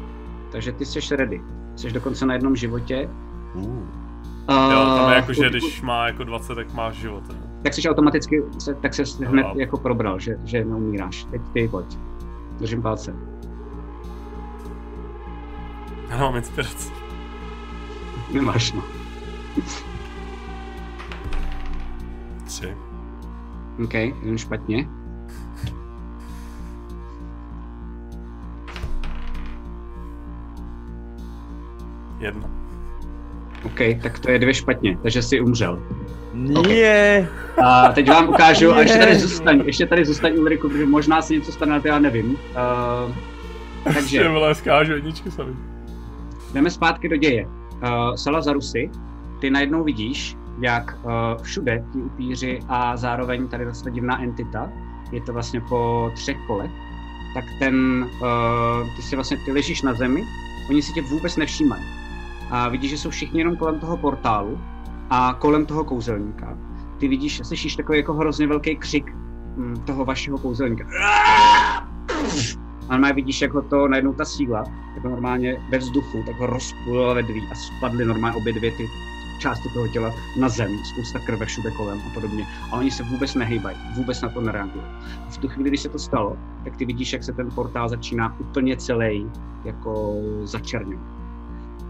Takže 0.53 0.73
ty 0.73 0.87
jsi 0.87 1.17
ready. 1.17 1.43
Jsi 1.77 1.91
dokonce 1.91 2.27
na 2.27 2.35
jednom 2.35 2.57
životě. 2.57 3.09
Uh. 3.55 4.04
Uh, 4.49 4.72
Jo, 4.72 4.84
tam 4.97 5.11
je 5.11 5.16
jako, 5.16 5.32
že 5.32 5.51
když 5.51 5.82
má 5.82 6.07
jako 6.07 6.24
20, 6.24 6.55
tak 6.55 6.74
máš 6.74 6.95
život. 6.97 7.28
Ne? 7.28 7.34
Tak 7.62 7.74
jsi 7.74 7.88
automaticky, 7.88 8.42
se, 8.59 8.74
tak 8.74 8.95
se 8.95 9.03
hned 9.26 9.42
No. 9.42 9.53
jako 9.57 9.76
probral, 9.76 10.18
že, 10.18 10.36
že 10.45 10.64
neumíráš. 10.64 11.24
Teď 11.24 11.42
ty 11.53 11.68
pojď. 11.68 11.99
Držím 12.59 12.82
palce. 12.82 13.14
Já 16.09 16.16
nemám 16.16 16.36
inspiraci. 16.36 16.92
Nemáš, 18.32 18.72
no. 18.72 18.82
Tři. 22.45 22.76
OK, 23.84 23.95
jeden 23.95 24.38
špatně. 24.38 24.88
Jedna. 32.20 32.64
OK, 33.65 34.03
tak 34.03 34.19
to 34.19 34.31
je 34.31 34.39
dvě 34.39 34.55
špatně, 34.55 34.99
takže 35.03 35.23
jsi 35.23 35.41
umřel. 35.41 35.83
Nie. 36.35 37.29
A 37.65 37.93
teď 37.93 38.09
vám 38.09 38.29
ukážu, 38.29 38.73
a 38.73 38.81
ještě 38.81 38.99
tady 38.99 39.19
zůstaň, 39.19 39.62
ještě 39.67 39.87
tady 39.87 40.05
zůstaň 40.05 40.39
Ulriku, 40.39 40.69
protože 40.69 40.87
možná 40.87 41.23
se 41.23 41.35
něco 41.35 41.53
stane, 41.53 41.73
ale 41.73 41.83
já 41.85 41.99
nevím. 41.99 42.27
Uh, 42.27 43.15
takže 43.95 44.29
vole, 44.29 44.55
skážu 44.55 44.93
jedničky 44.93 45.31
sami. 45.31 45.53
jdeme 46.55 46.71
zpátky 46.71 47.09
do 47.09 47.17
děje. 47.17 47.47
Uh, 47.47 48.15
Salazarusy, 48.15 48.91
ty 49.41 49.51
najednou 49.51 49.85
vidíš, 49.85 50.37
jak 50.61 50.97
uh, 51.03 51.11
všude 51.43 51.85
ti 51.93 51.99
upíři 51.99 52.61
a 52.69 52.97
zároveň 52.97 53.49
tady 53.49 53.65
vlastně 53.65 53.93
divná 53.93 54.23
entita, 54.23 54.73
je 55.12 55.21
to 55.21 55.33
vlastně 55.33 55.61
po 55.61 56.11
třech 56.15 56.37
kolech, 56.47 56.71
tak 57.35 57.45
ten, 57.59 58.07
uh, 58.21 58.97
ty 58.97 59.03
si 59.03 59.17
vlastně, 59.17 59.37
ty 59.45 59.53
ležíš 59.53 59.83
na 59.83 59.95
zemi, 59.95 60.25
oni 60.71 60.83
si 60.83 60.93
tě 60.93 61.03
vůbec 61.03 61.37
nevšímají. 61.37 62.04
A 62.51 62.68
vidíš, 62.68 62.90
že 62.90 62.99
jsou 62.99 63.11
všichni 63.11 63.40
jenom 63.40 63.57
kolem 63.57 63.80
toho 63.80 63.97
portálu 63.97 64.59
a 65.11 65.36
kolem 65.38 65.66
toho 65.66 65.84
kouzelníka. 65.84 66.59
Ty 66.99 67.09
vidíš, 67.09 67.40
slyšíš 67.45 67.76
takový 67.76 67.99
jako 67.99 68.14
hrozně 68.14 68.47
velký 68.47 68.76
křik 68.76 69.14
mm, 69.57 69.76
toho 69.84 70.05
vašeho 70.05 70.38
kouzelníka. 70.38 70.84
A 72.88 72.92
normálně 72.92 73.14
vidíš, 73.14 73.42
jak 73.42 73.53
ho 73.53 73.62
to 73.62 73.88
najednou 73.88 74.12
ta 74.12 74.24
síla, 74.24 74.64
jako 74.95 75.09
normálně 75.09 75.57
ve 75.70 75.78
vzduchu, 75.78 76.22
tak 76.26 76.36
ho 76.36 76.47
rozpůlila 76.47 77.14
ve 77.14 77.22
dví 77.22 77.42
a 77.53 77.55
spadly 77.55 78.05
normálně 78.05 78.36
obě 78.36 78.53
dvě 78.53 78.70
ty 78.70 78.88
části 79.38 79.68
toho 79.68 79.88
těla 79.88 80.14
na 80.36 80.49
zem, 80.49 80.78
spousta 80.84 81.18
krve 81.18 81.46
všude 81.46 81.71
kolem 81.71 82.03
a 82.07 82.14
podobně. 82.14 82.46
A 82.72 82.76
oni 82.76 82.91
se 82.91 83.03
vůbec 83.03 83.34
nehejbají, 83.34 83.76
vůbec 83.96 84.21
na 84.21 84.29
to 84.29 84.41
nereagují. 84.41 84.84
V 85.29 85.38
tu 85.38 85.49
chvíli, 85.49 85.71
kdy 85.71 85.79
se 85.79 85.88
to 85.88 85.99
stalo, 85.99 86.37
tak 86.64 86.76
ty 86.76 86.84
vidíš, 86.84 87.12
jak 87.12 87.25
se 87.25 87.33
ten 87.33 87.50
portál 87.50 87.88
začíná 87.88 88.37
úplně 88.41 88.76
celý 88.76 89.30
jako 89.64 90.14
začernit. 90.42 91.00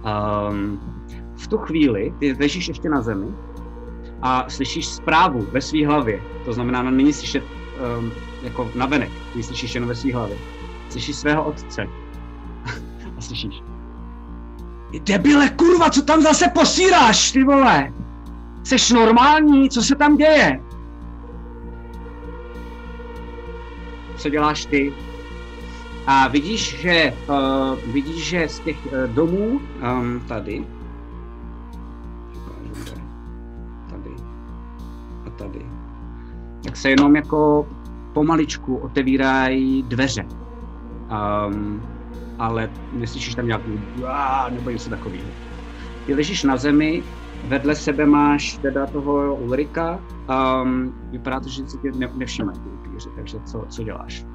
Um, 0.05 0.81
v 1.36 1.47
tu 1.48 1.59
chvíli 1.59 2.14
ty 2.18 2.36
ležíš 2.40 2.68
ještě 2.68 2.89
na 2.89 3.02
zemi 3.02 3.26
a 4.22 4.44
slyšíš 4.48 4.86
zprávu 4.86 5.47
ve 5.52 5.60
své 5.60 5.86
hlavě. 5.86 6.22
To 6.44 6.52
znamená, 6.52 6.82
no, 6.82 6.90
není 6.90 7.12
slyšet 7.12 7.44
um, 7.98 8.12
jako 8.43 8.70
navenek, 8.74 9.10
ty 9.32 9.43
slyšíš 9.43 9.74
jenom 9.74 9.89
ve 9.89 9.94
své 9.94 10.14
hlavě. 10.14 10.36
Slyšíš 10.90 11.16
svého 11.16 11.44
otce 11.44 11.86
a 13.18 13.20
slyšíš 13.20 13.62
debile, 14.98 15.51
kurva, 15.51 15.90
co 15.90 16.02
tam 16.02 16.22
zase 16.22 16.48
posíráš, 16.55 17.32
ty 17.32 17.44
vole? 17.44 17.93
Jseš 18.62 18.90
normální? 18.90 19.70
Co 19.70 19.82
se 19.82 19.94
tam 19.94 20.16
děje? 20.16 20.60
Co 24.16 24.28
děláš 24.28 24.66
ty? 24.66 24.94
A 26.06 26.28
vidíš, 26.28 26.81
že, 26.81 27.12
uh, 27.28 27.93
vidíš, 27.93 28.28
že 28.28 28.48
z 28.48 28.60
těch 28.60 28.86
uh, 28.86 29.14
domů 29.14 29.60
um, 30.01 30.20
tady, 30.28 30.64
tady 33.90 34.14
a 35.26 35.31
tady, 35.31 35.66
tak 36.64 36.76
se 36.76 36.90
jenom 36.90 37.16
jako 37.16 37.66
pomaličku 38.12 38.76
otevírají 38.76 39.82
dveře. 39.82 40.26
Um, 41.48 41.82
ale 42.39 42.70
neslyšíš 42.93 43.35
tam 43.35 43.47
nějakou 43.47 43.70
nebo 44.51 44.70
něco 44.70 44.90
takového. 44.90 45.28
Ty 46.06 46.14
ležíš 46.14 46.44
na 46.44 46.56
zemi, 46.56 47.02
vedle 47.48 47.74
sebe 47.74 48.06
máš 48.06 48.59
teda 48.62 48.86
toho 48.86 49.35
Ulrika, 49.35 49.98
um, 50.62 50.94
vypadá 51.10 51.40
to, 51.40 51.48
že 51.48 51.66
se 51.66 51.78
tě 51.78 51.93
ne, 51.93 52.09
nevšímají 52.14 52.59
ty 52.59 53.10
takže 53.16 53.39
co, 53.44 53.64
co 53.68 53.82
děláš? 53.82 54.26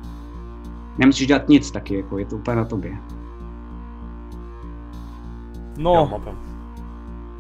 Nemusíš 1.00 1.28
dělat 1.28 1.50
nic 1.50 1.72
taky, 1.72 1.96
jako 1.96 2.18
je 2.18 2.26
to 2.26 2.36
úplně 2.36 2.58
na 2.58 2.66
tobě. 2.66 2.98
No. 5.78 6.22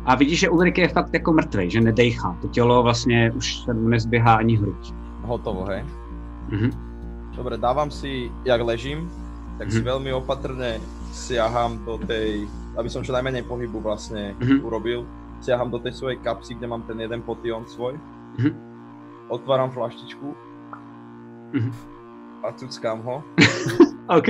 A 0.05 0.15
vidíš, 0.15 0.39
že 0.39 0.49
Ulrik 0.49 0.77
je 0.77 0.87
fakt 0.87 1.13
jako 1.13 1.33
mrtvej, 1.33 1.69
že 1.69 1.81
nedejchá. 1.81 2.37
To 2.41 2.47
tělo 2.47 2.83
vlastně 2.83 3.31
už 3.31 3.59
se 3.63 3.73
mu 3.73 3.87
nezběhá 3.87 4.33
ani 4.35 4.55
hruď. 4.55 4.93
hotovo, 5.21 5.65
hej? 5.65 5.83
Mhm. 6.49 6.69
Dobre, 7.35 7.57
dávam 7.57 7.91
si, 7.91 8.31
jak 8.45 8.61
ležím, 8.61 9.09
tak 9.59 9.71
si 9.71 9.77
Mhm. 9.77 9.85
veľmi 9.85 10.09
opatrne 10.15 10.79
siaham 11.11 11.77
do 11.85 11.99
tej, 12.07 12.47
aby 12.79 12.89
som 12.89 13.03
čo 13.03 13.11
najmenej 13.13 13.43
pohybu 13.43 13.83
vlastne 13.83 14.33
Mhm. 14.39 14.63
urobil, 14.63 15.05
siaham 15.43 15.69
do 15.69 15.77
tej 15.79 15.93
svojej 15.93 16.17
kapsy, 16.23 16.55
kde 16.55 16.67
mám 16.67 16.81
ten 16.87 16.97
jeden 16.99 17.21
potion 17.21 17.67
svoj, 17.67 17.99
Mhm. 18.39 18.51
otváram 19.29 19.69
flaštičku 19.69 20.33
Mhm. 21.53 21.71
A 22.47 22.51
tuckám 22.51 23.01
ho. 23.01 23.23
OK, 24.17 24.25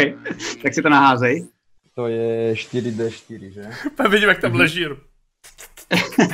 tak 0.64 0.74
si 0.74 0.82
to 0.82 0.90
naházej. 0.90 1.48
To 1.96 2.08
je 2.08 2.54
4D4, 2.54 3.52
že? 3.54 3.62
Úplně 3.92 4.10
vidím, 4.10 4.30
jak 4.30 4.42
tam 4.42 4.52
Mhm. 4.52 4.60
leží. 4.60 4.86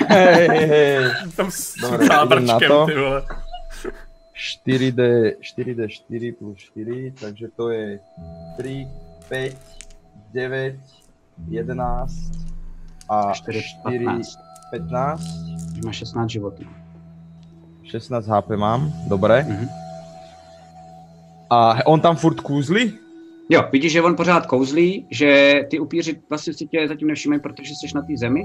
Hej, 0.07 0.47
hej, 0.47 0.67
hej. 0.67 0.97
Tam 1.35 1.51
s 1.51 1.75
Dobre, 1.81 1.95
idem 1.95 2.07
na 2.09 2.15
zábrčkem, 2.15 2.67
to. 2.71 2.85
ty 2.85 2.93
vole. 2.95 3.23
4D, 4.35 5.31
4D4 5.41 6.35
plus 6.35 6.57
4, 6.57 7.13
takže 7.21 7.47
to 7.55 7.69
je 7.69 7.99
3, 8.57 8.87
5, 9.29 9.57
9, 10.33 10.75
11 11.47 12.11
a 13.09 13.33
4, 13.33 13.61
4, 13.83 13.99
15. 13.99 14.37
15. 14.71 15.21
Už 15.77 15.85
máš 15.85 15.95
16 15.97 16.29
životů. 16.29 16.63
16 17.83 18.27
HP 18.27 18.49
mám, 18.57 18.93
dobre. 19.07 19.43
Mhm. 19.49 19.67
A 21.49 21.85
on 21.85 21.99
tam 22.01 22.15
furt 22.15 22.39
kúzli? 22.39 22.91
Jo, 23.49 23.63
vidíš, 23.71 23.91
že 23.91 24.01
on 24.01 24.15
pořád 24.15 24.45
kouzlí, 24.45 25.07
že 25.11 25.53
ty 25.69 25.79
upíři 25.79 26.19
vlastně 26.29 26.53
si 26.53 26.65
tě 26.65 26.87
zatím 26.87 27.07
nevšimají, 27.07 27.41
protože 27.41 27.73
jsi 27.75 27.95
na 27.95 28.01
té 28.01 28.17
zemi. 28.17 28.43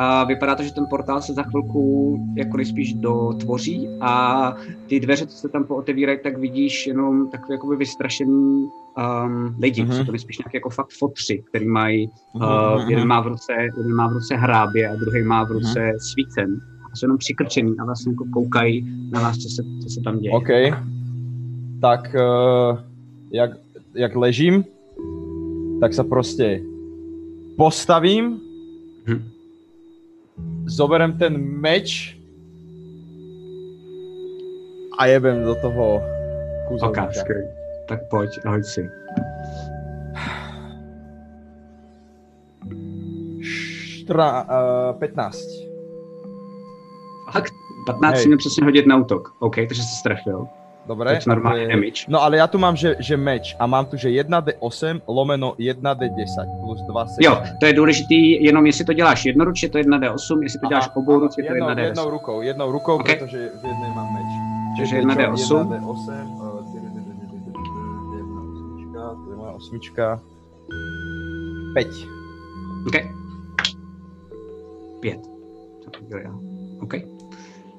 A 0.00 0.24
vypadá 0.24 0.54
to, 0.54 0.62
že 0.62 0.72
ten 0.74 0.86
portál 0.90 1.22
se 1.22 1.32
za 1.32 1.42
chvilku 1.42 2.16
jako 2.36 2.56
nejspíš 2.56 2.94
dotvoří 2.94 3.88
a 4.00 4.54
ty 4.86 5.00
dveře, 5.00 5.26
co 5.26 5.36
se 5.36 5.48
tam 5.48 5.64
pootevírají, 5.64 6.18
tak 6.22 6.38
vidíš 6.38 6.86
jenom 6.86 7.30
takové 7.30 7.54
jakoby 7.54 7.76
vystrašený 7.76 8.32
um, 8.32 9.54
lidi. 9.60 9.82
Mhm. 9.82 9.90
Mm-hmm. 9.90 9.96
Jsou 9.98 10.04
to 10.04 10.12
nejspíš 10.12 10.38
nějaké 10.38 10.56
jako 10.56 10.70
fakt 10.70 10.90
fotři, 10.98 11.42
který 11.48 11.66
mají, 11.68 12.10
Mhm, 12.34 12.44
uh, 12.48 12.80
mhm. 12.80 12.90
jeden, 12.90 13.08
má 13.08 13.20
v 13.20 13.26
ruce, 13.26 13.52
jeden 13.76 13.94
má 13.94 14.08
v 14.08 14.12
ruce 14.12 14.36
hrábě 14.36 14.88
a 14.88 14.94
druhý 14.94 15.22
má 15.22 15.44
v 15.44 15.50
ruce 15.50 15.80
Mhm. 15.80 15.98
svícen. 15.98 16.60
A 16.92 16.96
jsou 16.96 17.04
jenom 17.04 17.18
přikrčený 17.18 17.74
a 17.78 17.84
vlastně 17.84 18.12
jako 18.12 18.24
koukají 18.32 18.86
na 19.12 19.20
vás, 19.20 19.36
co 19.38 19.48
se, 19.48 19.62
co 19.82 19.88
se 19.88 20.00
tam 20.04 20.18
děje. 20.18 20.32
OK. 20.32 20.48
Tak 21.80 22.10
uh, 22.14 22.78
jak, 23.30 23.50
jak 23.94 24.16
ležím, 24.16 24.64
tak 25.80 25.94
sa 25.94 26.02
proste 26.02 26.58
postavím, 27.54 28.42
Hm. 29.06 29.22
zoberem 30.68 31.16
ten 31.18 31.38
meč 31.38 32.12
a 34.98 35.06
jebem 35.06 35.44
do 35.44 35.54
toho 35.54 35.96
Ok, 35.96 36.68
kúzelníka. 36.68 37.12
skvělý. 37.12 37.46
Tak 37.88 38.00
pojď, 38.10 38.30
hoď 38.44 38.64
si. 38.64 38.82
Štra, 43.42 44.42
uh, 44.42 44.98
15. 44.98 45.38
Fakt? 47.32 47.52
15 47.86 48.12
Hej. 48.14 48.22
si 48.22 48.28
měl 48.28 48.38
přesně 48.38 48.64
hodit 48.64 48.86
na 48.86 48.96
útok. 48.96 49.34
OK, 49.38 49.54
takže 49.56 49.82
se 49.82 49.94
strefil. 50.00 50.48
Dobre? 50.88 51.10
Teď 51.14 51.26
normálně 51.26 51.64
Eh, 51.64 51.68
damage. 51.68 52.08
No 52.08 52.22
ale 52.22 52.36
ja 52.40 52.46
tu 52.48 52.56
mám, 52.58 52.72
že, 52.76 52.96
že 52.98 53.16
meč 53.16 53.52
a 53.60 53.66
mám 53.68 53.84
tu, 53.86 53.96
že 54.00 54.08
1d8 54.08 55.04
lomeno 55.08 55.52
1d10 55.60 56.46
plus 56.64 56.80
2 56.88 57.06
Jo, 57.20 57.36
to 57.60 57.66
je 57.66 57.72
důležitý, 57.72 58.44
jenom 58.44 58.66
jestli 58.66 58.84
to 58.84 58.92
děláš 58.92 59.24
jednoručně, 59.24 59.68
to 59.68 59.78
je 59.78 59.84
1D8, 59.84 60.42
jestli 60.42 60.58
to 60.60 60.66
děláš 60.66 60.88
obou 60.96 61.18
ruce, 61.20 61.42
to 61.42 61.52
je 61.52 61.56
jednou, 61.56 61.68
1D10. 61.68 61.84
jednou 61.84 62.10
rukou, 62.10 62.40
jednou 62.42 62.72
rukou, 62.72 62.94
Ok. 62.94 63.04
pretože 63.04 63.38
v 63.60 63.64
jednej 63.64 63.90
mám 63.94 64.08
meč. 64.14 64.30
Takže 64.78 64.96
Čiže 64.96 65.02
1D8. 65.02 65.68
1d8, 65.68 65.78
jedna 68.16 68.40
osmička, 68.40 69.00
to 69.24 69.30
je 69.30 69.36
moja 69.36 69.52
osmička. 69.52 70.20
5. 71.74 71.86
OK. 72.86 72.96
Pět. 75.00 75.20
To 75.84 75.90
bych 76.00 76.08
dělal 76.08 76.22
já. 76.24 76.32
OK. 76.82 77.17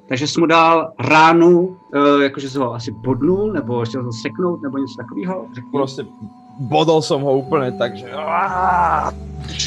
Takže 0.10 0.28
jsi 0.28 0.40
mu 0.40 0.46
dal 0.46 0.92
ránu, 1.00 1.60
uh, 1.60 2.22
jakože 2.22 2.50
jsi 2.50 2.58
ho 2.58 2.74
asi 2.74 2.92
bodnul, 2.92 3.54
nebo 3.54 3.86
chtěl 3.86 4.04
ho 4.04 4.12
seknout, 4.12 4.62
nebo 4.62 4.78
něco 4.78 4.94
takového. 4.98 5.46
Proste 5.72 6.06
bodol 6.60 7.00
som 7.00 7.24
ho 7.24 7.40
úplne 7.40 7.72
tak, 7.72 7.96
že... 7.96 8.12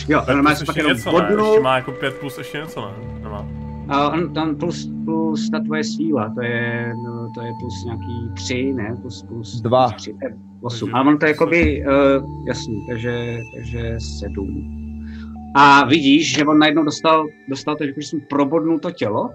Jo, 0.09 0.23
normálně 0.29 0.57
jsi 0.57 0.65
pak 0.65 0.77
ještě 0.77 0.81
jenom 0.81 0.97
něco, 0.97 1.11
ne? 1.11 1.17
Ještě 1.17 1.35
bodnul. 1.37 1.63
má 1.63 1.77
jako 1.77 1.93
5 1.93 2.15
plus 2.15 2.39
ještě 2.39 2.59
něco, 2.59 2.81
ne? 2.81 2.93
Nemá. 3.23 3.47
A 3.89 4.09
on 4.11 4.35
tam 4.35 4.57
plus, 4.57 4.91
plus 5.05 5.51
ta 5.51 5.61
tvoje 5.61 5.85
síla, 5.85 6.33
to 6.35 6.43
je, 6.43 6.93
no, 7.07 7.29
to 7.35 7.41
je 7.41 7.53
plus 7.61 7.85
nějaký 7.85 8.31
tři, 8.35 8.73
ne? 8.73 8.97
Plus, 9.01 9.23
plus, 9.23 9.61
Dva. 9.61 9.89
Plus 9.89 10.03
tři, 10.03 10.13
to 10.13 10.19
je 10.27 10.35
osm. 10.61 10.87
Takže 10.87 10.93
Ale 10.95 11.11
on 11.11 11.19
to 11.19 11.25
je 11.25 11.31
jakoby, 11.31 11.85
uh, 11.87 12.47
jasný, 12.47 12.87
takže, 12.89 13.39
takže 13.57 13.97
sedm. 14.21 14.49
A 15.55 15.85
vidíš, 15.85 16.35
že 16.35 16.45
on 16.45 16.59
najednou 16.59 16.85
dostal, 16.85 17.25
dostal 17.49 17.77
to, 17.77 17.85
že 17.87 17.93
jsi 17.97 18.17
mu 18.17 18.23
probodnul 18.31 18.79
to 18.79 18.91
tělo 18.91 19.31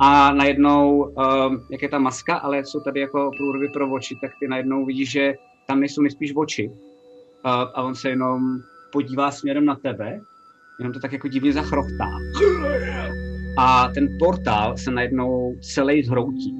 a 0.00 0.32
najednou, 0.32 1.02
um, 1.02 1.66
jak 1.70 1.82
je 1.82 1.88
ta 1.88 1.98
maska, 1.98 2.36
ale 2.36 2.64
jsou 2.64 2.80
tady 2.80 3.00
jako 3.00 3.30
průrvy 3.36 3.68
pro 3.68 3.92
oči, 3.92 4.18
tak 4.20 4.30
ty 4.40 4.48
najednou 4.48 4.84
vidíš, 4.84 5.10
že 5.10 5.34
tam 5.66 5.80
nejsou 5.80 6.02
nejspíš 6.02 6.32
oči. 6.36 6.68
Uh, 6.68 7.50
a 7.74 7.82
on 7.82 7.94
se 7.94 8.08
jenom 8.08 8.58
podívá 8.92 9.30
směrem 9.30 9.64
na 9.64 9.76
tebe, 9.76 10.20
jenom 10.78 10.92
to 10.92 11.00
tak 11.00 11.12
jako 11.12 11.28
divně 11.28 11.52
zachrochtá. 11.52 12.08
A 13.58 13.88
ten 13.88 14.08
portál 14.18 14.76
se 14.76 14.90
najednou 14.90 15.54
celý 15.74 16.02
zhroutí. 16.02 16.54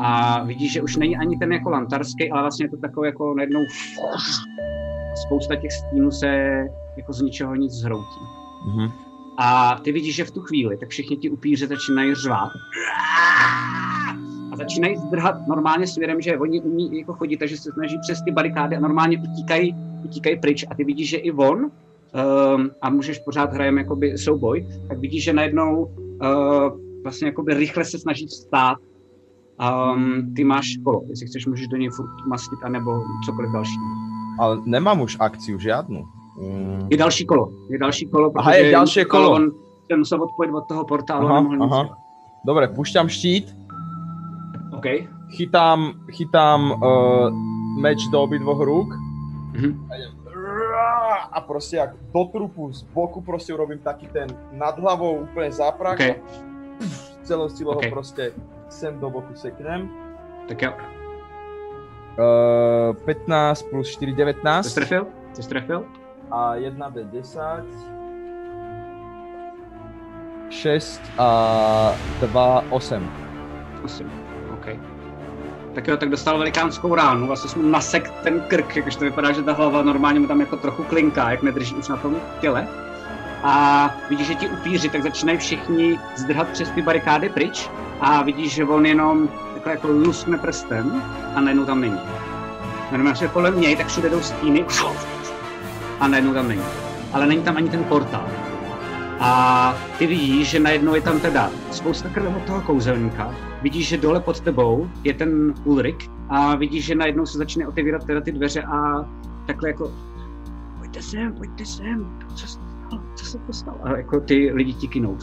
A 0.00 0.42
vidíš, 0.44 0.72
že 0.72 0.82
už 0.82 0.96
není 0.96 1.16
ani 1.16 1.38
ten 1.38 1.52
jako 1.52 1.70
lantarský, 1.70 2.30
ale 2.30 2.42
vlastně 2.42 2.66
je 2.66 2.70
to 2.70 2.76
takový 2.76 3.06
jako 3.06 3.34
najednou 3.34 3.60
spousta 5.26 5.56
těch 5.56 5.72
stínů 5.72 6.10
se 6.10 6.26
jako 6.96 7.12
z 7.12 7.22
ničeho 7.22 7.54
nic 7.54 7.72
zhroutí. 7.72 8.20
Mhm. 8.66 9.11
A 9.38 9.78
ty 9.84 9.92
vidíš, 9.92 10.14
že 10.14 10.24
v 10.24 10.30
tu 10.30 10.40
chvíli 10.40 10.76
tak 10.76 10.88
všichni 10.88 11.16
ti 11.16 11.30
upíři 11.30 11.66
začínají 11.66 12.14
řvát. 12.14 12.50
A 14.52 14.56
začínají 14.56 14.96
zdrhat 14.96 15.46
normálně 15.48 15.86
směrem, 15.86 16.20
že 16.20 16.38
oni 16.38 16.60
umí 16.60 16.98
jako 16.98 17.12
chodit, 17.12 17.36
takže 17.36 17.56
se 17.56 17.72
snaží 17.72 17.98
přes 17.98 18.22
ty 18.22 18.30
barikády 18.30 18.76
a 18.76 18.80
normálně 18.80 19.18
utíkají, 19.18 19.76
utíkají 20.04 20.40
pryč. 20.40 20.64
A 20.70 20.74
ty 20.74 20.84
vidíš, 20.84 21.08
že 21.08 21.16
i 21.16 21.32
on, 21.32 21.58
um, 21.58 22.70
a 22.82 22.90
můžeš 22.90 23.18
pořád 23.18 23.52
hrajeme 23.52 23.80
jakoby 23.80 24.18
souboj, 24.18 24.66
tak 24.88 24.98
vidíš, 24.98 25.24
že 25.24 25.32
najednou 25.32 25.84
uh, 25.84 26.80
vlastně 27.02 27.26
jakoby 27.26 27.54
rychle 27.54 27.84
se 27.84 27.98
snaží 27.98 28.26
vstát. 28.26 28.78
Um, 29.94 30.34
ty 30.36 30.44
máš 30.44 30.76
kolo, 30.84 31.02
jestli 31.08 31.26
chceš, 31.26 31.46
můžeš 31.46 31.68
do 31.68 31.76
něj 31.76 31.88
furt 31.88 32.26
mastit, 32.28 32.58
anebo 32.64 32.90
cokoliv 33.26 33.52
dalšího. 33.52 33.84
Ale 34.40 34.58
nemám 34.64 35.00
už 35.00 35.16
akciu 35.20 35.58
žiadnu. 35.58 36.04
Mm. 36.40 36.88
Je 36.90 36.96
další 36.96 37.26
kolo, 37.26 37.48
je 37.70 37.78
další 37.78 38.06
kolo, 38.06 38.32
Aha, 38.36 38.52
je 38.52 38.70
ďalšie 38.70 39.04
kolo. 39.04 39.30
On 39.36 39.50
se 39.90 39.96
musel 39.96 40.22
odpojit 40.22 40.54
od 40.54 40.64
toho 40.68 40.84
portálu 40.84 41.28
Aha, 41.28 41.40
nic 41.40 41.60
aha. 41.60 41.82
dělat. 41.82 41.98
Dobre, 42.46 42.68
pušťam 42.68 43.08
štít, 43.08 43.56
OK. 44.72 44.86
chytám, 45.36 45.92
chytám 46.12 46.70
uh, 46.72 47.30
meč 47.80 47.98
do 48.12 48.22
obidvoch 48.22 48.60
rúk 48.60 48.88
Mhm. 49.52 49.86
a 49.90 49.94
idem 49.96 50.12
a 51.32 51.40
proste 51.40 51.76
jak 51.76 51.90
do 52.14 52.24
trupu 52.24 52.72
z 52.72 52.82
boku 52.82 53.20
proste 53.20 53.54
urobím 53.54 53.78
taký 53.78 54.06
ten 54.08 54.26
nad 54.52 54.78
hlavou 54.78 55.28
úplne 55.28 55.52
záprach 55.52 55.94
OK, 56.00 56.08
a 56.08 56.14
celou 57.22 57.48
silou 57.48 57.76
OK. 57.76 57.84
ho 57.84 57.90
proste 57.90 58.32
sem 58.68 58.96
do 59.00 59.10
boku 59.10 59.34
seknem. 59.36 59.88
tak 60.48 60.62
jo. 60.62 60.72
Uh, 62.18 62.96
15 63.04 63.62
plus 63.70 63.88
4, 63.88 64.12
19 64.12 64.64
Jsi 64.66 64.70
strefil? 64.70 65.06
Jsi 65.32 65.42
strefil? 65.42 65.84
A 66.32 66.56
1d10 66.56 67.64
6 70.50 71.00
a 71.18 71.94
2, 72.20 72.64
8. 72.70 73.10
8. 73.84 74.10
OK. 74.52 74.66
Tak 75.74 75.88
jo, 75.88 75.96
tak 75.96 76.08
dostal 76.08 76.38
velikánskou 76.38 76.94
ránu, 76.94 77.26
vlastně 77.26 77.50
jsme 77.50 77.62
mu 77.62 77.68
nasek 77.68 78.10
ten 78.10 78.40
krk, 78.40 78.76
jakože 78.76 78.98
to 78.98 79.04
vypadá, 79.04 79.32
že 79.32 79.42
ta 79.42 79.52
hlava 79.52 79.82
normálně 79.82 80.20
mu 80.20 80.26
tam 80.26 80.40
jako 80.40 80.56
trochu 80.56 80.84
klinká, 80.84 81.30
jak 81.30 81.42
nedrží 81.42 81.74
už 81.74 81.88
na 81.88 81.96
tom 81.96 82.16
těle. 82.40 82.68
A 83.42 83.90
vidíš, 84.10 84.26
že 84.26 84.34
ti 84.34 84.48
upíři 84.48 84.88
tak 84.88 85.02
začínají 85.02 85.38
všichni 85.38 85.98
zdrhat 86.16 86.48
přes 86.48 86.70
ty 86.70 86.82
barikády 86.82 87.28
pryč 87.28 87.70
a 88.00 88.22
vidíš, 88.22 88.52
že 88.52 88.64
on 88.64 88.86
jenom 88.86 89.28
takhle 89.54 89.72
jako 89.72 89.88
luskne 89.88 90.38
prstem 90.38 91.02
a 91.34 91.40
najednou 91.40 91.64
tam 91.64 91.80
není. 91.80 92.00
Normálně, 92.92 93.18
že 93.18 93.28
kolem 93.28 93.60
něj, 93.60 93.76
tak 93.76 93.86
všude 93.86 94.08
jdou 94.08 94.20
stíny 94.20 94.64
a 96.02 96.08
najednou 96.08 96.34
tam 96.34 96.48
není. 96.48 96.62
Ale 97.12 97.26
není 97.26 97.42
tam 97.42 97.56
ani 97.56 97.68
ten 97.70 97.84
portál. 97.84 98.26
A 99.20 99.74
ty 99.98 100.06
vidíš, 100.06 100.50
že 100.50 100.60
najednou 100.60 100.94
je 100.94 101.00
tam 101.00 101.20
teda 101.20 101.50
spousta 101.70 102.08
krve 102.08 102.42
toho 102.46 102.60
kouzelníka. 102.60 103.34
Vidíš, 103.62 103.88
že 103.88 103.96
dole 103.96 104.20
pod 104.20 104.40
tebou 104.40 104.90
je 105.04 105.14
ten 105.14 105.54
Ulrik 105.64 106.10
a 106.28 106.54
vidíš, 106.56 106.84
že 106.84 106.94
najednou 106.94 107.26
se 107.26 107.38
začne 107.38 107.66
otevírat 107.66 108.04
teda 108.04 108.20
ty 108.20 108.32
dveře 108.32 108.62
a 108.62 109.06
takhle 109.46 109.68
jako 109.68 109.92
pojďte 110.78 111.02
sem, 111.02 111.32
pojďte 111.32 111.64
sem, 111.66 112.18
co 112.34 112.46
se 112.46 112.46
stalo, 112.46 113.02
co 113.14 113.24
se 113.24 113.38
to 113.38 113.52
stalo? 113.52 113.78
A 113.82 113.96
jako 113.96 114.20
ty 114.20 114.50
lidi 114.52 114.74
ti 114.74 114.88
kinou. 114.88 115.18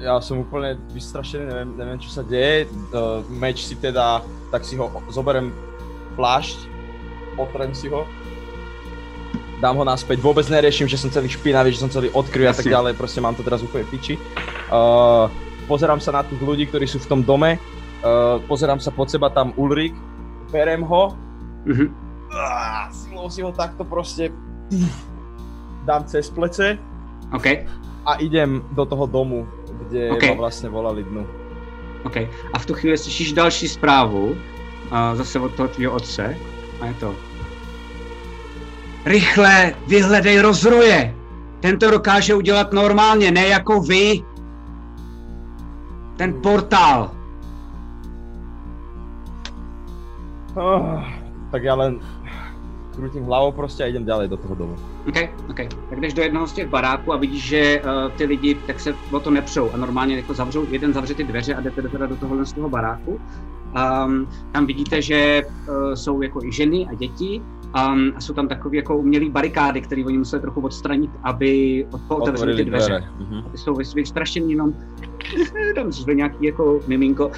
ja 0.00 0.16
som 0.24 0.40
úplne 0.40 0.80
vystrašený, 0.96 1.52
neviem, 1.52 1.70
neviem 1.76 1.98
čo 2.00 2.10
sa 2.10 2.24
deje. 2.24 2.64
Uh, 2.90 3.20
meč 3.28 3.68
si 3.68 3.76
teda, 3.76 4.24
tak 4.48 4.64
si 4.64 4.74
ho 4.80 4.88
zoberiem 5.12 5.52
plášť, 6.16 6.64
otrem 7.36 7.76
si 7.76 7.92
ho, 7.92 8.08
dám 9.62 9.78
ho 9.78 9.84
naspäť, 9.86 10.18
vôbec 10.18 10.42
neriešim, 10.50 10.90
že 10.90 10.98
som 10.98 11.06
celý 11.06 11.30
špinavý, 11.30 11.70
že 11.70 11.78
som 11.78 11.86
celý 11.86 12.10
odkryvý 12.10 12.50
a 12.50 12.56
tak 12.56 12.66
ďalej, 12.66 12.98
proste 12.98 13.22
mám 13.22 13.38
to 13.38 13.46
teraz 13.46 13.62
úplne 13.62 13.86
piči. 13.86 14.18
Uh, 14.66 15.30
pozerám 15.70 16.02
sa 16.02 16.10
na 16.10 16.26
tých 16.26 16.42
ľudí, 16.42 16.66
ktorí 16.66 16.90
sú 16.90 16.98
v 16.98 17.06
tom 17.06 17.20
dome, 17.22 17.62
uh, 18.02 18.42
pozerám 18.50 18.82
sa 18.82 18.90
pod 18.90 19.06
seba 19.06 19.30
tam 19.30 19.54
Ulrik, 19.54 19.94
berem 20.50 20.82
ho, 20.82 21.14
Mhm. 21.62 21.86
uh, 22.34 22.90
silou 22.90 23.30
si 23.30 23.38
ho 23.38 23.54
takto 23.54 23.86
proste 23.86 24.34
dám 25.86 26.02
cez 26.10 26.26
plece 26.26 26.74
OK, 27.30 27.46
a 28.02 28.18
idem 28.18 28.66
do 28.74 28.82
toho 28.82 29.06
domu, 29.06 29.46
kde 29.86 30.10
OK. 30.10 30.26
ma 30.26 30.34
vlastne 30.42 30.66
volali 30.66 31.06
dnu. 31.06 31.22
OK. 32.02 32.26
A 32.26 32.56
v 32.58 32.64
tu 32.66 32.74
chvíli 32.74 32.98
slyšíš 32.98 33.32
další 33.32 33.70
zprávu, 33.70 34.34
a 34.90 35.14
zase 35.14 35.38
od 35.38 35.54
toho 35.54 35.70
tvýho 35.70 35.94
otce, 35.94 36.34
a 36.76 36.86
je 36.90 36.94
to. 36.98 37.14
Rychle, 39.04 39.74
vyhledej 39.86 40.40
rozroje! 40.40 41.14
Ten 41.60 41.78
to 41.78 41.90
dokáže 41.90 42.34
udělat 42.34 42.72
normálně, 42.72 43.30
ne 43.30 43.46
jako 43.46 43.80
vy. 43.80 44.22
Ten 46.16 46.34
portál. 46.42 47.10
Oh, 50.54 51.00
tak 51.48 51.64
ja 51.64 51.72
len 51.72 51.96
krútim 52.92 53.24
hlavou 53.24 53.56
proste 53.56 53.84
a 53.84 53.88
idem 53.88 54.04
ďalej 54.04 54.28
do 54.28 54.36
toho 54.36 54.54
domu. 54.54 54.76
OK, 55.08 55.18
OK. 55.48 55.60
Tak 55.90 56.00
jdeš 56.00 56.14
do 56.14 56.22
jednoho 56.22 56.46
z 56.46 56.52
těch 56.52 56.68
baráků 56.68 57.12
a 57.12 57.16
vidíš, 57.16 57.42
že 57.44 57.80
uh, 57.80 58.12
ty 58.12 58.24
lidi 58.24 58.54
tak 58.66 58.80
se 58.80 58.94
o 59.10 59.20
to 59.20 59.30
nepřou 59.30 59.70
a 59.70 59.76
normálně 59.76 60.16
jako 60.16 60.34
zavřou, 60.34 60.66
jeden 60.70 60.92
zavře 60.92 61.14
ty 61.14 61.24
dveře 61.24 61.54
a 61.54 61.60
jdete 61.60 61.82
teda 61.82 62.06
do 62.06 62.16
tohohle 62.16 62.46
z 62.46 62.52
toho 62.52 62.68
baráku. 62.68 63.20
Um, 63.72 64.28
tam 64.52 64.66
vidíte, 64.66 65.02
že 65.02 65.42
uh, 65.42 65.94
jsou 65.94 66.22
jako 66.22 66.44
i 66.44 66.52
ženy 66.52 66.86
a 66.90 66.94
děti 66.94 67.42
a 67.74 67.94
jsou 68.18 68.34
tam 68.34 68.48
takové 68.48 68.76
jako 68.76 68.96
umělé 68.96 69.30
barikády, 69.30 69.80
které 69.80 70.04
oni 70.04 70.18
museli 70.18 70.42
trochu 70.42 70.60
odstranit, 70.60 71.10
aby 71.22 71.86
otevřeli 72.08 72.56
ty 72.56 72.64
dveře. 72.64 73.04
Mhm. 73.18 73.42
Ty 73.50 73.58
jsou 73.58 73.74
vys- 73.74 73.94
vystrašený 73.94 74.50
jenom, 74.50 74.74
tam 75.74 75.92
zve 75.92 76.14
nějaký 76.14 76.46
jako 76.46 76.80
miminko 76.86 77.30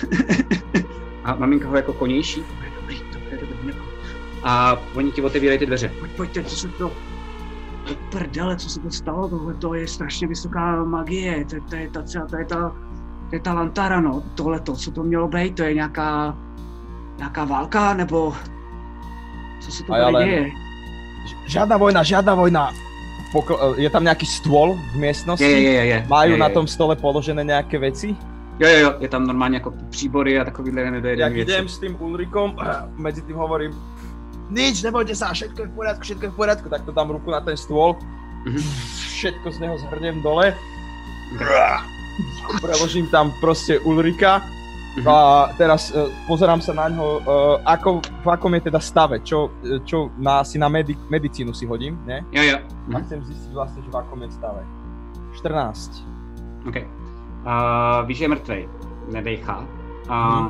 a 1.25 1.35
maminka 1.35 1.69
ho 1.69 1.77
jako 1.77 1.93
konější. 1.93 2.43
Dobrý, 2.81 2.97
dobrý, 3.13 3.31
dobrý, 3.41 3.57
dobrý. 3.67 3.75
A 4.43 4.77
oni 4.95 5.13
ti 5.13 5.23
otevírají 5.23 5.59
ty 5.59 5.67
dveře. 5.67 5.93
Pojď, 6.01 6.13
pojďte, 6.17 6.45
co 6.45 6.57
se 6.57 6.69
to... 6.69 6.93
To 7.89 7.95
prdele, 8.11 8.57
co 8.57 8.69
se 8.71 8.81
to 8.81 8.91
stalo, 8.91 9.29
tohle 9.29 9.55
to 9.55 9.75
je 9.75 9.89
strašně 9.89 10.27
vysoká 10.27 10.85
magie, 10.85 11.45
to, 11.45 11.57
to 11.71 11.77
je 11.77 11.91
ta, 11.91 12.03
třeba- 12.03 12.27
to 12.27 12.37
je 12.37 12.45
ta, 12.45 12.77
to 13.31 13.37
je 13.37 13.41
ta 13.41 13.55
lantara, 13.55 14.01
no, 14.01 14.23
tohle 14.35 14.61
to, 14.61 14.73
co 14.77 14.91
to 14.91 15.03
mělo 15.03 15.29
být, 15.29 15.57
to 15.57 15.63
je 15.63 15.75
nějaká, 15.75 16.37
nějaká 17.19 17.45
válka, 17.45 17.95
nebo 17.95 18.35
co 19.61 19.69
se 19.73 19.83
to 19.85 19.93
tady 19.93 20.13
len- 20.13 20.29
děje? 20.29 20.51
Žiadna 21.47 21.77
vojna, 21.77 22.03
žiadna 22.03 22.35
vojna. 22.35 22.73
Pokl- 23.33 23.75
je 23.81 23.91
tam 23.91 24.05
nejaký 24.05 24.27
stôl 24.31 24.79
v 24.79 24.97
miestnosti? 24.97 25.43
Je, 25.43 25.59
je, 25.61 25.73
je, 25.75 25.85
je. 25.87 25.99
Majú 26.07 26.33
je, 26.33 26.39
na 26.39 26.49
je. 26.49 26.55
tom 26.55 26.67
stole 26.71 26.95
položené 26.97 27.43
nejaké 27.43 27.79
veci? 27.83 28.15
Jo, 28.63 28.69
jo, 28.69 28.79
jo, 28.79 28.91
je 29.03 29.09
tam 29.09 29.27
normálně 29.27 29.57
jako 29.59 29.75
příbory 29.91 30.39
a 30.41 30.45
takovýhle 30.45 30.91
nedojedený 30.91 31.21
Jak 31.21 31.33
věci. 31.33 31.53
idem 31.53 31.69
s 31.69 31.79
tým 31.79 31.97
Ulrikom, 31.99 32.55
medzi 32.97 33.23
tým 33.23 33.37
hovorím, 33.37 33.75
nič, 34.55 34.83
nebojte 34.87 35.15
sa, 35.19 35.33
všetko 35.35 35.63
je 35.63 35.69
v 35.69 35.75
poriadku, 35.75 36.03
všetko 36.05 36.25
je 36.25 36.31
v 36.31 36.37
poriadku, 36.37 36.67
tak 36.71 36.83
to 36.87 36.93
dám 36.95 37.11
ruku 37.11 37.31
na 37.31 37.41
ten 37.41 37.57
stôl, 37.59 37.97
Mhm. 38.47 38.61
všetko 39.19 39.47
z 39.51 39.59
neho 39.59 39.75
zhrnem 39.79 40.23
dole, 40.23 40.55
preložím 42.61 43.07
tam 43.11 43.33
proste 43.41 43.79
Ulrika 43.83 44.43
Mhm. 44.97 45.05
a 45.05 45.17
teraz 45.53 45.91
uh, 45.91 46.07
pozerám 46.25 46.59
sa 46.59 46.71
na 46.73 46.87
ňo, 46.87 47.07
uh, 47.17 47.23
ako, 47.61 47.99
v 47.99 48.29
akom 48.29 48.55
je 48.55 48.63
teda 48.65 48.79
stave, 48.79 49.19
čo, 49.21 49.51
čo 49.83 50.15
na, 50.15 50.41
si 50.41 50.55
na 50.55 50.69
medi- 50.69 50.95
medicínu 51.09 51.51
si 51.51 51.67
hodím, 51.67 51.99
ne? 52.05 52.23
Jo, 52.31 52.43
jo. 52.45 52.59
A 52.63 52.91
Mhm. 52.93 53.03
chcem 53.03 53.19
zistiť 53.25 53.51
vlastne, 53.53 53.81
že 53.81 53.91
v 53.91 53.97
akom 53.97 54.23
je 54.23 54.31
stave. 54.31 54.63
14. 55.35 56.07
OK. 56.65 56.79
Uh, 56.79 56.87
víš, 58.07 58.19
že 58.19 58.25
je 58.25 58.29
mrtvej, 58.31 58.63
nedejchá. 59.11 59.57
A 60.07 60.17
Mhm. 60.41 60.49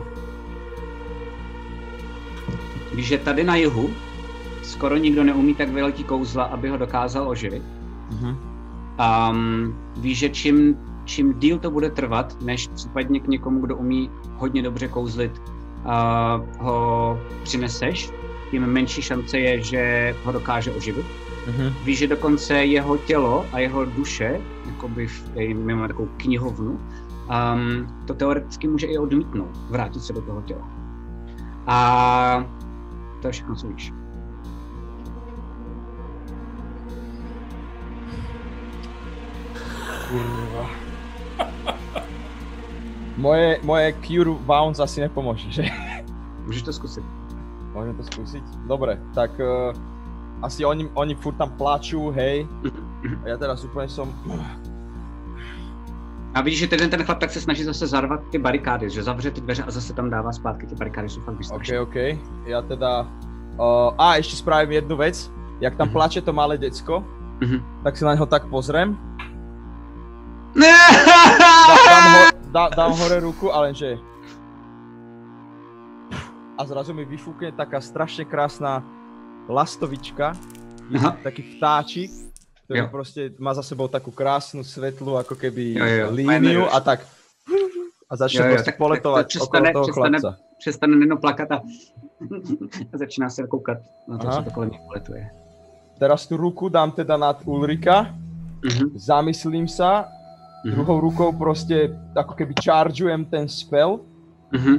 víš, 2.95 3.07
že 3.07 3.19
tady 3.19 3.45
na 3.45 3.57
jihu 3.57 3.91
skoro 4.62 4.97
nikdo 4.97 5.25
neumí 5.25 5.55
tak 5.55 5.69
velký 5.69 6.05
kouzla, 6.05 6.45
aby 6.45 6.69
ho 6.69 6.77
dokázal 6.77 7.29
oživit. 7.29 7.62
Mhm. 8.12 8.37
Um, 8.95 9.75
víš, 9.97 10.19
že 10.19 10.29
čím, 10.29 10.77
čím 11.05 11.35
díl 11.35 11.59
to 11.59 11.70
bude 11.70 11.90
trvat, 11.90 12.36
než 12.43 12.68
případně 12.68 13.20
k 13.20 13.26
někomu, 13.26 13.60
kdo 13.60 13.76
umí 13.76 14.10
hodně 14.36 14.62
dobře 14.62 14.89
kouzlit, 14.89 15.43
uh, 15.85 16.64
ho 16.64 17.18
přineseš, 17.43 18.10
tím 18.51 18.66
menší 18.66 19.02
šance 19.02 19.39
je, 19.39 19.62
že 19.62 20.14
ho 20.24 20.32
dokáže 20.32 20.72
oživit. 20.72 21.06
Mhm. 21.47 21.74
Víš, 21.85 21.98
že 21.98 22.06
dokonce 22.06 22.55
jeho 22.55 22.97
tělo 22.97 23.47
a 23.52 23.59
jeho 23.59 23.85
duše, 23.85 24.40
v, 25.06 25.28
tady 25.35 25.55
my 25.55 25.74
máme 25.74 25.89
takovou 25.89 26.09
knihovnu, 26.16 26.70
um, 26.70 27.86
to 28.06 28.14
teoreticky 28.14 28.68
může 28.68 28.86
i 28.86 28.98
odmítnout, 28.98 29.51
vrátit 29.70 30.02
se 30.02 30.12
do 30.12 30.20
toho 30.20 30.43
těla. 30.43 30.70
A 31.66 32.44
to 33.20 33.28
je 33.28 33.32
všechno, 33.32 33.55
co 33.55 33.68
víš. 33.68 33.93
Kurva. 40.09 40.84
Moje, 43.16 43.59
moje 43.62 43.95
Cure 44.03 44.31
Bounce 44.43 44.82
asi 44.82 45.01
nepomôže, 45.01 45.47
že? 45.51 45.65
Můžeš 46.47 46.62
to 46.62 46.73
zkusit. 46.73 47.05
Môžem 47.74 47.95
to 47.99 48.03
skúsiť? 48.07 48.45
Dobre, 48.70 48.99
tak 49.15 49.35
uh, 49.43 49.74
asi 50.43 50.62
oni, 50.62 50.86
oni 50.95 51.15
furt 51.19 51.35
tam 51.39 51.51
plačú, 51.59 52.11
hej. 52.15 52.47
A 53.27 53.35
ja 53.35 53.36
teraz 53.39 53.62
úplne 53.66 53.91
som... 53.91 54.11
A 56.35 56.43
vidíš, 56.43 56.66
že 56.66 56.70
ten, 56.74 56.91
ten 56.91 57.03
chlap 57.07 57.19
tak 57.23 57.31
se 57.31 57.41
snaží 57.41 57.62
zase 57.65 57.86
zarvat 57.86 58.23
ty 58.31 58.39
barikády, 58.39 58.91
že 58.91 59.03
zavře 59.03 59.31
ty 59.31 59.41
dveře 59.41 59.62
a 59.62 59.70
zase 59.70 59.95
tam 59.95 60.11
dává 60.11 60.32
zpátky. 60.32 60.66
Ty 60.66 60.74
barikády 60.74 61.09
jsou 61.09 61.20
fakt 61.23 61.35
OK, 61.35 61.39
vystrašené. 61.39 61.81
OK. 61.81 61.97
Ja 62.47 62.62
teda... 62.62 63.07
Uh, 63.55 63.95
a 63.99 64.19
ešte 64.19 64.35
spravím 64.43 64.82
jednu 64.82 64.97
vec. 64.99 65.31
Jak 65.62 65.78
tam 65.78 65.86
Mhm. 65.86 65.95
plače 65.95 66.20
to 66.27 66.32
malé 66.35 66.59
decko, 66.59 67.03
Mhm. 67.43 67.62
tak 67.86 67.95
si 67.97 68.03
na 68.05 68.15
ňo 68.19 68.27
tak 68.27 68.47
pozriem. 68.51 68.99
Dá, 72.55 72.68
dám 72.70 72.93
hore 72.94 73.18
ruku, 73.20 73.51
ale 73.51 73.74
že... 73.74 73.98
A 76.55 76.62
zrazu 76.62 76.94
mi 76.94 77.02
vyfúkne 77.02 77.51
taká 77.51 77.82
strašne 77.82 78.22
krásna 78.22 78.78
lastovička, 79.51 80.39
Aha. 80.94 81.18
taký 81.18 81.59
vtáčik, 81.59 82.10
ktorý 82.64 82.78
Jo. 82.78 82.86
proste 82.94 83.35
má 83.43 83.51
za 83.52 83.66
sebou 83.66 83.90
takú 83.90 84.14
krásnu 84.14 84.62
svetlú 84.62 85.18
ako 85.18 85.35
keby 85.35 85.74
Jo, 85.74 85.85
jo, 85.85 86.06
líniu 86.14 86.62
a 86.70 86.78
tak 86.78 87.02
a 88.06 88.14
začne 88.14 88.40
Jo, 88.40 88.47
jo, 88.47 88.52
proste 88.55 88.70
tak- 88.70 88.78
poletovať 88.78 89.24
tak 89.26 89.32
to 89.35 89.39
okolo 89.43 89.51
přestane- 89.51 89.72
toho 89.74 89.85
přestane- 89.90 90.18
chlapca. 90.22 90.31
Přestane 90.62 90.94
Nino 90.97 91.16
plakat 91.18 91.48
a, 91.52 91.59
a 92.93 92.94
začíná 92.97 93.28
se 93.31 93.43
koukat 93.51 93.78
na 94.09 94.14
to, 94.18 94.26
Aha. 94.28 94.36
co 94.39 94.43
to 94.47 94.51
kolem 94.55 94.70
něj 94.70 94.81
poletuje. 94.86 95.22
Teraz 95.98 96.26
tú 96.26 96.36
ruku 96.39 96.68
dám 96.70 96.90
teda 96.94 97.16
nad 97.18 97.43
Ulrika, 97.44 98.14
Mhm. 98.64 98.94
zamyslím 98.94 99.66
sa, 99.68 100.06
Mhm. 100.65 100.73
druhou 100.73 100.97
rukou 100.99 101.28
proste 101.31 101.77
ako 102.12 102.32
keby 102.32 102.57
chargeujem 102.57 103.23
ten 103.23 103.45
spell 103.45 104.01
Mhm. 104.49 104.74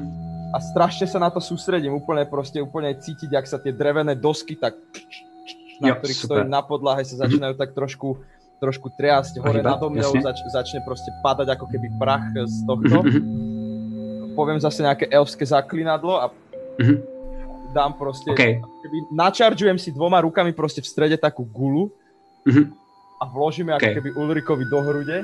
a 0.49 0.57
strašne 0.59 1.05
sa 1.05 1.17
na 1.17 1.29
to 1.29 1.37
sústredím, 1.37 1.93
úplne 1.93 2.25
proste, 2.25 2.57
úplne 2.57 2.89
cítiť, 2.91 3.29
jak 3.29 3.45
sa 3.45 3.57
tie 3.57 3.69
drevené 3.69 4.15
dosky 4.15 4.55
tak 4.55 4.73
na 5.77 5.91
Jo, 5.91 5.95
ktorých 5.95 6.17
super. 6.17 6.35
stojím 6.39 6.49
na 6.49 6.61
podlahe 6.61 7.03
sa 7.03 7.21
začínajú 7.21 7.53
tak 7.53 7.71
trošku 7.71 8.17
trošku 8.55 8.87
triasť 8.89 9.43
hore 9.43 9.59
mňou, 9.59 10.15
jasne. 10.15 10.23
zač, 10.23 10.39
začne 10.47 10.79
proste 10.81 11.11
padať 11.19 11.47
ako 11.49 11.65
keby 11.67 11.87
prach 11.99 12.23
z 12.39 12.63
tohto. 12.63 13.03
Mhm. 13.03 13.19
Poviem 14.31 14.57
zase 14.57 14.79
nejaké 14.79 15.05
elfské 15.05 15.43
zaklinadlo 15.43 16.17
a 16.17 16.31
Mhm. 16.79 16.95
dám 17.71 17.93
proste, 17.93 18.31
OK. 18.31 18.41
ako 18.57 18.79
keby 18.81 18.97
načaržujem 19.11 19.75
si 19.75 19.91
dvoma 19.91 20.23
rukami 20.23 20.49
proste 20.49 20.79
v 20.79 20.87
strede 20.87 21.15
takú 21.15 21.43
gulu 21.43 21.91
Mhm. 22.47 22.71
a 23.17 23.23
vložím 23.27 23.69
ako 23.69 23.85
OK. 23.85 23.93
keby 23.93 24.09
Ulrikovi 24.13 24.63
do 24.65 24.79
hrude. 24.81 25.17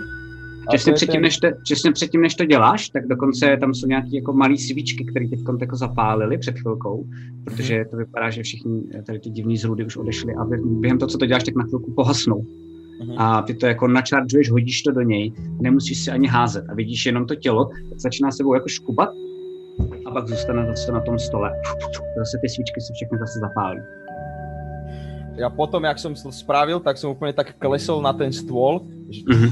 Těsně 0.70 0.94
předtím, 0.94 1.14
ten- 1.14 1.22
než 1.22 1.38
to, 1.38 1.48
těsně 1.68 1.92
předtím, 1.92 2.22
než 2.22 2.36
to 2.36 2.46
děláš, 2.46 2.90
tak 2.90 3.08
dokonce 3.08 3.58
tam 3.58 3.74
jsou 3.74 3.88
nějaké 3.88 4.10
jako 4.16 4.34
malé 4.34 4.58
svíčky, 4.58 5.06
které 5.06 5.28
teď 5.28 5.40
jako 5.62 5.76
zapálili 5.76 6.38
před 6.38 6.60
chvilkou, 6.60 7.06
protože 7.44 7.86
to 7.92 7.98
vypadá, 7.98 8.30
že 8.30 8.44
všichni 8.44 8.82
tady 9.06 9.20
ty 9.20 9.30
divní 9.30 9.58
zrůdy 9.58 9.86
už 9.86 9.98
odešly 9.98 10.34
a 10.34 10.46
bě- 10.46 10.80
během 10.80 10.98
toho, 10.98 11.10
co 11.10 11.18
to 11.18 11.26
děláš, 11.26 11.44
tak 11.44 11.56
na 11.56 11.64
chvilku 11.64 11.94
pohasnou. 11.94 12.46
Mhm. 13.04 13.16
A 13.18 13.42
ty 13.42 13.54
to 13.54 13.66
jako 13.66 13.88
načaržuješ, 13.88 14.52
hodíš 14.52 14.82
to 14.82 14.92
do 14.92 15.02
něj, 15.02 15.32
nemusíš 15.62 16.04
si 16.04 16.12
ani 16.12 16.28
házet 16.28 16.66
a 16.70 16.74
vidíš 16.74 17.06
jenom 17.06 17.26
to 17.26 17.36
tělo, 17.36 17.66
tak 17.90 18.00
začíná 18.00 18.32
sebou 18.32 18.54
jako 18.54 18.68
škubat 18.68 19.10
a 20.06 20.12
pak 20.12 20.28
zůstane 20.28 20.66
zase 20.68 20.92
na 20.92 21.02
tom 21.02 21.20
stole. 21.20 21.52
Zase 22.18 22.38
ty 22.42 22.50
svíčky 22.50 22.82
se 22.82 22.94
všechny 22.94 23.18
zase 23.20 23.40
zapálí. 23.40 23.80
Ja 25.40 25.48
potom, 25.50 25.84
jak 25.88 25.96
som 25.98 26.12
to 26.14 26.28
spravil, 26.30 26.84
tak 26.84 27.00
som 27.00 27.16
úplne 27.16 27.32
tak 27.34 27.56
klesol 27.56 28.04
na 28.04 28.12
ten 28.14 28.36
stôl, 28.36 28.84
že 29.10 29.24
Mhm. 29.26 29.50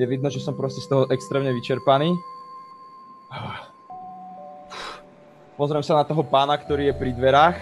Je 0.00 0.06
vidno, 0.08 0.32
že 0.32 0.40
som 0.40 0.56
proste 0.56 0.80
z 0.80 0.88
toho 0.88 1.04
extrémne 1.12 1.52
vyčerpaný. 1.52 2.16
Pozriem 5.56 5.84
sa 5.84 6.00
na 6.00 6.04
toho 6.08 6.24
pána, 6.24 6.56
ktorý 6.56 6.90
je 6.90 6.94
pri 6.96 7.12
dverách 7.12 7.56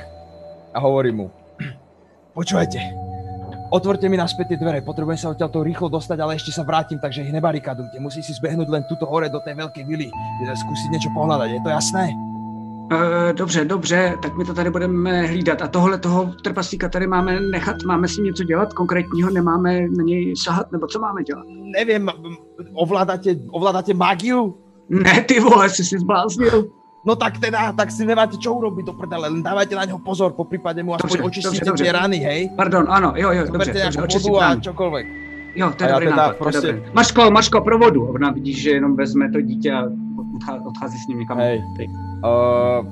a 0.70 0.78
hovorím 0.78 1.26
mu. 1.26 1.28
Počúvajte, 2.30 2.78
otvorte 3.74 4.06
mi 4.06 4.14
naspäť 4.14 4.54
tie 4.54 4.58
dvere, 4.62 4.86
potrebujem 4.86 5.18
sa 5.18 5.34
odtiaľto 5.34 5.66
rýchlo 5.66 5.90
dostať, 5.90 6.18
ale 6.22 6.38
ešte 6.38 6.54
sa 6.54 6.62
vrátim, 6.62 7.02
takže 7.02 7.26
ich 7.26 7.34
nebarikadujte. 7.34 7.98
Musí 7.98 8.22
si 8.22 8.30
zbehnúť 8.30 8.70
len 8.70 8.86
tuto 8.86 9.04
hore 9.10 9.26
do 9.26 9.42
tej 9.42 9.58
veľkej 9.58 9.82
vily. 9.82 10.06
Skúsiť 10.46 10.88
niečo 10.94 11.10
pohľadať, 11.10 11.48
je 11.50 11.60
to 11.66 11.70
jasné? 11.74 12.14
Uh, 12.92 13.32
dobře, 13.32 13.64
dobře, 13.64 14.14
tak 14.22 14.36
my 14.36 14.44
to 14.44 14.54
tady 14.54 14.70
budeme 14.70 15.26
hlídat. 15.26 15.62
A 15.62 15.68
tohle 15.68 15.98
toho 15.98 16.34
trpaslíka 16.44 16.88
tady 16.88 17.06
máme 17.06 17.40
nechat, 17.40 17.76
máme 17.86 18.08
s 18.08 18.16
ním 18.16 18.26
něco 18.26 18.44
dělat 18.44 18.72
konkrétního, 18.72 19.30
nemáme 19.30 19.80
na 19.80 20.02
něj 20.04 20.36
sahat, 20.36 20.72
nebo 20.72 20.86
co 20.86 21.00
máme 21.00 21.22
dělat? 21.22 21.44
Neviem, 21.78 22.10
ovládate, 22.74 23.30
ovládate 23.50 23.94
magiu? 23.94 24.58
Ne, 24.88 25.20
ty 25.22 25.40
vole, 25.40 25.68
jsi 25.70 25.84
si 25.84 25.98
zbláznil. 25.98 26.64
No 27.06 27.16
tak 27.16 27.38
teda, 27.38 27.72
tak 27.72 27.90
si 27.90 28.04
nemáte 28.04 28.36
čo 28.36 28.52
urobiť 28.60 28.86
do 28.86 28.92
prdele, 28.92 29.32
len 29.32 29.40
dávajte 29.40 29.72
na 29.72 29.88
ňo 29.88 30.04
pozor, 30.04 30.36
po 30.36 30.44
prípade 30.44 30.82
mu 30.84 30.92
aspoň 30.94 31.10
Dobře, 31.10 31.22
očistíte 31.22 31.64
dobře, 31.64 31.70
dobře. 31.70 31.84
tie 31.84 31.92
rany, 31.92 32.18
hej? 32.20 32.40
Pardon, 32.56 32.84
ano, 32.88 33.12
jo, 33.16 33.32
jo, 33.32 33.40
dobře, 33.40 33.52
Zoberte 33.52 33.72
dobře, 33.72 33.88
nejakú 33.88 34.04
očistit 34.04 34.34
a 34.36 34.48
čokoľvek. 34.60 35.06
Jo, 35.56 35.66
to 35.76 35.84
je 35.84 35.88
A 35.88 35.92
dobrý 35.92 36.06
teda 36.06 36.16
nápad, 36.16 36.28
to 36.28 36.34
je 36.34 36.52
prostě- 36.52 36.72
dobrý. 36.72 36.92
Maško, 36.92 37.30
Maško, 37.30 37.60
pro 37.60 37.78
vodu. 37.78 38.02
Ona 38.04 38.30
vidíš, 38.30 38.62
že 38.62 38.70
jenom 38.70 38.96
vezme 38.96 39.30
to 39.32 39.40
dítě 39.40 39.72
a 39.72 39.82
odchá- 40.40 40.66
odchází 40.66 40.98
s 40.98 41.06
ním 41.06 41.18
někam. 41.18 41.38
Hej. 41.38 41.62
Uh, 42.24 42.86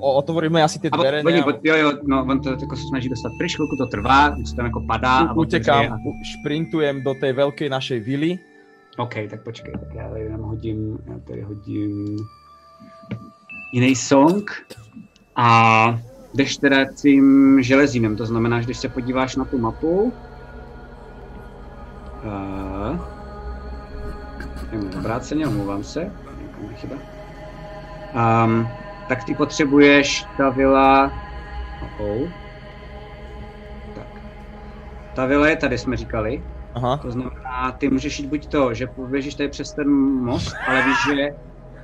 otvoríme 0.00 0.62
asi 0.62 0.78
A 0.92 0.96
dvere, 0.96 1.22
oni, 1.22 1.32
nejak- 1.32 1.60
jo, 1.64 1.76
jo, 1.76 1.92
no, 2.06 2.22
on 2.30 2.40
to 2.40 2.50
jako 2.50 2.76
se 2.76 2.82
snaží 2.88 3.08
dostat 3.08 3.32
pryč, 3.38 3.56
chvilku 3.56 3.76
to 3.76 3.86
trvá, 3.86 4.36
už 4.36 4.52
tam 4.52 4.64
jako 4.66 4.80
padá 4.86 5.18
a 5.18 5.32
U- 5.32 5.40
otevře 5.40 5.58
utekám, 5.72 5.92
a- 5.92 5.98
šprintujem 6.24 7.02
do 7.04 7.14
tej 7.14 7.32
veľkej 7.32 7.68
našej 7.70 7.98
vily. 8.00 8.38
OK, 8.98 9.14
tak 9.30 9.42
počkej, 9.44 9.72
tak 9.78 9.94
já 9.94 10.08
tady 10.08 10.20
jenom 10.24 10.40
hodím, 10.40 10.98
já 11.06 11.18
tady 11.18 11.42
hodím 11.42 12.16
jiný 13.72 13.94
song 13.96 14.50
a 15.36 15.48
jdeš 16.34 16.56
teda 16.56 16.84
tím 17.02 17.58
železínem, 17.62 18.16
to 18.16 18.26
znamená, 18.26 18.60
že 18.60 18.64
když 18.64 18.78
se 18.78 18.88
podíváš 18.88 19.36
na 19.36 19.44
tu 19.44 19.58
mapu, 19.58 20.12
uh, 22.24 22.98
obráceně, 24.98 25.46
omlouvám 25.46 25.84
se, 25.84 26.12
um, 28.14 28.76
tak 29.06 29.24
ty 29.24 29.34
potřebuješ 29.34 30.08
ta 30.36 30.50
vila, 30.50 31.10
oh, 31.96 32.30
tak, 33.92 34.08
ta 35.12 35.26
vila 35.26 35.48
je 35.48 35.56
tady, 35.56 35.78
jsme 35.78 35.96
říkali, 35.96 36.44
Aha. 36.74 36.98
to 37.02 37.10
znamená, 37.10 37.72
ty 37.80 37.88
můžeš 37.90 38.18
jít 38.18 38.28
buď 38.28 38.48
to, 38.48 38.74
že 38.74 38.86
poběžíš 38.86 39.34
tady 39.34 39.48
přes 39.48 39.72
ten 39.72 39.88
most, 40.24 40.52
ale 40.68 40.82
víš, 40.82 40.96
že, 41.08 41.26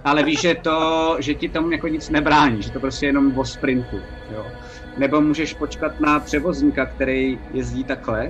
ale 0.05 0.23
víš, 0.23 0.41
že 0.41 0.55
to, 0.55 1.17
že 1.21 1.35
ti 1.35 1.49
tam 1.49 1.73
jako 1.73 1.89
nic 1.89 2.11
nebrání, 2.11 2.63
že 2.63 2.73
to 2.73 2.81
prostě 2.81 3.07
je 3.07 3.09
jenom 3.09 3.39
o 3.39 3.45
sprintu, 3.45 3.97
jo. 4.29 4.45
Nebo 4.99 5.21
můžeš 5.21 5.55
počkat 5.55 5.93
na 6.01 6.21
převozníka, 6.21 6.87
který 6.87 7.37
jezdí 7.51 7.85
takhle, 7.85 8.29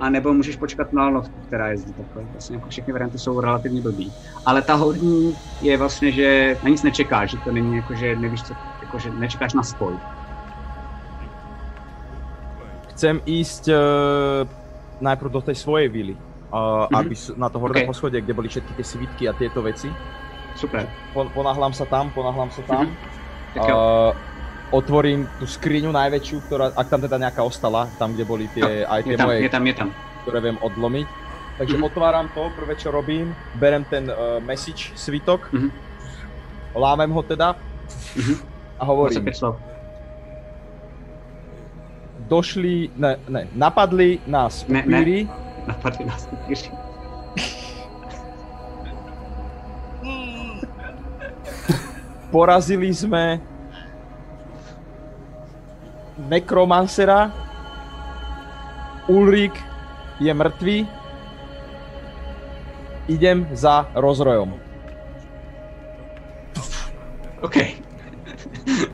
a 0.00 0.10
nebo 0.10 0.32
můžeš 0.34 0.56
počkat 0.56 0.92
na 0.92 1.04
lanovku, 1.04 1.40
která 1.46 1.68
jezdí 1.68 1.92
takhle. 1.92 2.24
Vlastně 2.32 2.56
jako 2.56 2.68
všechny 2.68 2.92
varianty 2.92 3.18
jsou 3.18 3.40
relativně 3.40 3.80
blbý. 3.82 4.12
Ale 4.46 4.62
ta 4.62 4.74
horní 4.74 5.34
je 5.60 5.76
vlastně, 5.76 6.12
že 6.12 6.56
na 6.62 6.68
nic 6.68 6.82
nečekáš, 6.82 7.30
že 7.30 7.36
to 7.44 7.52
není 7.52 7.76
jako, 7.76 7.94
že 7.94 8.16
nevíš, 8.16 8.42
co, 8.42 8.54
jako, 8.82 8.98
že 8.98 9.10
nečekáš 9.10 9.54
na 9.54 9.62
spoj. 9.62 9.94
Chcem 12.96 13.20
ísť 13.28 13.68
uh, 13.68 14.48
najprv 15.04 15.28
do 15.32 15.40
tej 15.44 15.56
svojej 15.60 15.88
vily. 15.88 16.16
Uh, 16.46 16.88
Mhm. 16.88 16.94
aby 16.94 17.14
na 17.36 17.48
to 17.50 17.58
horné 17.58 17.82
Ok. 17.84 17.86
poschodie, 17.90 18.20
kde 18.22 18.32
boli 18.32 18.48
všetky 18.48 18.72
tie 18.78 18.86
svitky 18.86 19.22
a 19.28 19.34
tieto 19.36 19.60
veci. 19.60 19.90
Super. 20.56 20.88
Pon, 21.12 21.28
ponahlám 21.34 21.74
sa 21.76 21.84
tam, 21.84 22.08
ponahlám 22.14 22.48
sa 22.54 22.62
tam. 22.64 22.86
Mhm. 22.86 22.96
Tak 23.52 23.68
jo. 23.68 23.76
Uh, 23.76 24.10
otvorím 24.68 25.30
tú 25.38 25.46
skriňu 25.46 25.90
najväčšiu, 25.90 26.36
ktorá, 26.42 26.74
ak 26.74 26.86
tam 26.88 27.00
teda 27.00 27.16
nejaká 27.18 27.42
ostala, 27.42 27.86
tam 27.96 28.12
kde 28.12 28.24
boli 28.24 28.50
tie, 28.50 28.82
aj 28.82 29.00
Je 29.00 29.08
tie 29.08 29.16
tam, 29.16 29.26
moje, 29.26 29.38
je 29.38 29.50
tam, 29.50 29.62
je 29.62 29.74
tam. 29.74 29.88
ktoré 30.22 30.38
viem 30.40 30.58
odlomiť. 30.58 31.08
Takže 31.56 31.76
Mhm. 31.78 31.84
otváram 31.84 32.26
to, 32.28 32.52
prvé 32.52 32.74
čo 32.74 32.90
robím, 32.90 33.30
berem 33.54 33.80
ten 33.84 34.04
uh, 34.06 34.36
message 34.40 34.92
svitok, 34.94 35.48
Mhm. 35.52 35.70
lámem 36.74 37.10
ho 37.10 37.22
teda 37.22 37.56
Mhm. 38.14 38.34
a 38.76 38.82
hovorím, 38.84 39.24
25 39.24 39.36
slov. 39.36 39.54
došli, 42.26 42.90
ne, 42.96 43.16
ne, 43.28 43.46
napadli 43.54 44.18
nás 44.26 44.66
Ne, 44.66 44.82
ne. 44.82 45.26
Napadli 45.66 46.04
nás 46.04 46.26
porazili 52.28 52.90
sme 52.92 53.40
nekromancera, 56.18 57.32
Ulrik 59.06 59.64
je 60.20 60.34
mŕtvý, 60.34 60.88
idem 63.08 63.48
za 63.52 63.90
rozrojom. 63.94 64.54
OK. 67.40 67.56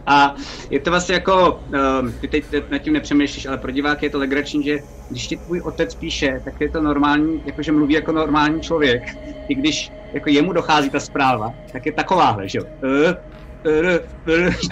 A 0.06 0.34
je 0.70 0.80
to 0.80 0.90
vlastně 0.90 1.14
jako, 1.14 1.60
um, 2.00 2.12
ty 2.12 2.28
teď 2.28 2.70
nad 2.70 2.78
tím 2.78 2.92
nepřemýšlíš, 2.92 3.46
ale 3.46 3.58
pro 3.58 3.70
diváky 3.70 4.06
je 4.06 4.10
to 4.10 4.18
legrační, 4.18 4.62
že 4.62 4.78
když 5.10 5.26
ti 5.26 5.36
tvůj 5.36 5.60
otec 5.60 5.94
píše, 5.94 6.40
tak 6.44 6.60
je 6.60 6.70
to 6.70 6.82
normální, 6.82 7.42
jakože 7.44 7.72
mluví 7.72 7.94
jako 7.94 8.12
normální 8.12 8.60
člověk. 8.60 9.02
I 9.48 9.54
když 9.54 9.92
jako 10.12 10.28
jemu 10.28 10.52
dochází 10.52 10.90
ta 10.90 11.00
zpráva, 11.00 11.54
tak 11.72 11.86
je 11.86 11.92
takováhle, 11.92 12.48
že 12.48 12.58
jo. 12.58 12.64
Uh, 12.64 13.14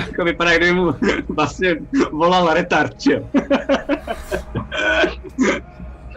jako 0.07 0.25
vypadá, 0.25 0.57
kdyby 0.57 0.73
mu 0.73 0.95
vlastně 1.29 1.77
volal 2.13 2.55
retard, 2.55 3.01
že 3.01 3.13
jo. 3.13 3.23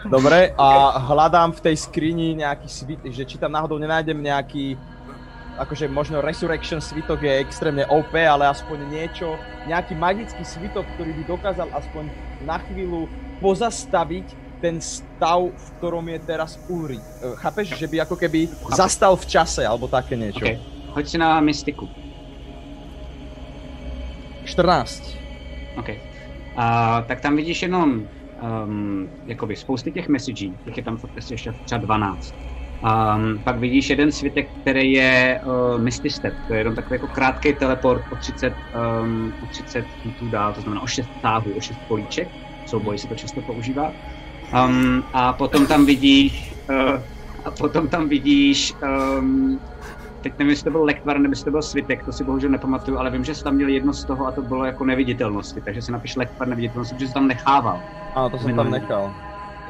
Dobre, 0.10 0.52
a 0.58 1.00
hľadám 1.00 1.52
v 1.56 1.64
tej 1.64 1.76
skrini 1.80 2.36
nejaký 2.36 2.68
svit, 2.68 3.00
že 3.08 3.24
či 3.24 3.40
tam 3.40 3.56
náhodou 3.56 3.80
nenájdem 3.80 4.20
nejaký, 4.20 4.76
akože 5.56 5.88
možno 5.88 6.20
Resurrection 6.20 6.84
svitok 6.84 7.24
je 7.24 7.40
extrémne 7.40 7.88
OP, 7.88 8.12
ale 8.12 8.52
aspoň 8.52 8.84
niečo, 8.91 9.40
nejaký 9.64 9.95
magický 9.95 10.44
svitok, 10.44 10.84
ktorý 11.00 11.16
by 11.16 11.24
dokázal 11.24 11.68
aspoň 11.72 12.12
na 12.44 12.60
chvíľu 12.68 13.08
pozastaviť 13.40 14.28
ten 14.60 14.80
stav, 14.84 15.52
v 15.52 15.68
ktorom 15.80 16.08
je 16.08 16.20
teraz 16.24 16.60
Ulri. 16.68 17.00
E, 17.00 17.36
Chápeš, 17.40 17.76
že 17.76 17.88
by 17.88 18.04
ako 18.08 18.16
keby 18.16 18.48
zastal 18.76 19.16
v 19.16 19.26
čase, 19.28 19.64
alebo 19.64 19.88
také 19.88 20.16
niečo. 20.16 20.44
OK. 20.44 20.56
Hoď 20.95 21.06
si 21.08 21.18
na 21.20 21.40
mystiku. 21.44 21.88
14. 24.45 25.18
OK. 25.78 25.90
A, 26.56 27.02
tak 27.02 27.22
tam 27.22 27.36
vidíš 27.36 27.61
jenom 27.61 28.07
um, 28.65 29.10
jakoby 29.26 29.56
spousty 29.56 29.91
těch 29.91 30.07
messagí, 30.07 30.57
těch 30.65 30.78
je 30.78 30.84
tam 30.84 30.98
ještě 31.32 31.53
třeba 31.65 31.82
12. 31.82 32.36
Um, 32.84 33.40
pak 33.44 33.60
vidíš 33.60 33.90
jeden 33.90 34.11
svitek, 34.11 34.49
který 34.61 34.91
je 34.91 35.41
uh, 35.45 35.82
Misty 35.82 36.10
Step, 36.10 36.34
to 36.48 36.53
je 36.53 36.60
jenom 36.60 36.76
takový 36.76 36.95
jako 36.95 37.07
krátký 37.07 37.53
teleport 37.53 38.03
o 38.11 38.15
30, 38.15 38.53
um, 39.03 39.34
o 39.44 39.45
30 39.45 39.86
feetů 40.03 40.30
dál, 40.30 40.53
to 40.53 40.61
znamená 40.61 40.82
o 40.82 40.88
6 40.88 41.10
táhů, 41.22 41.52
o 41.57 41.61
6 41.61 41.78
políček, 41.88 42.28
v 42.65 42.70
souboji 42.70 42.98
se 42.98 43.07
to 43.07 43.15
často 43.15 43.41
používá. 43.41 43.91
Um, 44.65 45.03
a 45.14 45.34
potom 45.34 45.65
tam 45.65 45.86
vidíš, 45.86 46.53
uh, 46.70 47.02
a 47.45 47.52
potom 47.52 47.88
tam 47.88 48.10
vidíš 48.10 48.74
um, 48.74 49.60
teď 50.24 50.34
nevím, 50.40 50.50
jestli 50.50 50.64
to 50.64 50.72
byl 50.72 50.84
lektvar 50.84 51.20
nebo 51.20 51.32
jestli 51.32 51.45
to 51.45 51.52
byl 51.52 51.62
svitek, 51.62 52.06
to 52.06 52.12
si 52.12 52.24
bohužel 52.24 52.50
nepamatuju, 52.50 52.98
ale 52.98 53.10
vím, 53.12 53.24
že 53.24 53.36
jsi 53.36 53.44
tam 53.44 53.56
měl 53.56 53.70
jedno 53.70 53.94
z 53.94 54.04
toho 54.06 54.28
a 54.28 54.32
to 54.32 54.41
bylo 54.41 54.66
jako 54.66 54.86
neviditelnosti, 54.86 55.62
takže 55.62 55.82
si 55.82 55.91
napiš 55.91 56.16
lektvar 56.16 56.48
neviditelnosti, 56.48 56.95
protože 56.95 57.08
jsi 57.08 57.14
tam 57.14 57.28
nechával. 57.28 57.80
Áno, 58.16 58.30
to 58.30 58.38
som 58.40 58.54
tam 58.56 58.70
nechal. 58.72 59.10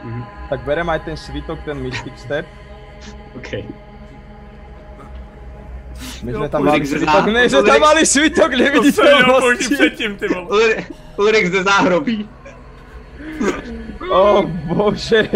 Mhm. 0.04 0.22
Tak 0.52 0.60
berem 0.68 0.90
aj 0.90 1.00
ten 1.08 1.16
svitok, 1.18 1.60
ten 1.66 1.80
Mystic 1.80 2.14
Step. 2.20 2.46
OK. 3.36 3.52
My 6.24 6.32
Jo, 6.32 6.38
sme 6.44 6.48
tam 6.52 6.64
mali 6.68 6.84
svitok, 6.86 7.26
ne, 7.32 7.42
že 7.50 7.60
tam 7.64 7.80
mali 7.82 8.04
svitok 8.06 8.52
neviditeľnosti. 8.52 9.76
předtím, 9.76 10.16
ty 10.20 10.28
vole. 10.28 10.48
Ulri- 10.52 10.84
Ulrik 11.18 11.46
ze 11.52 11.64
záhrobí. 11.64 12.28
O 14.12 14.44
bože, 14.68 15.30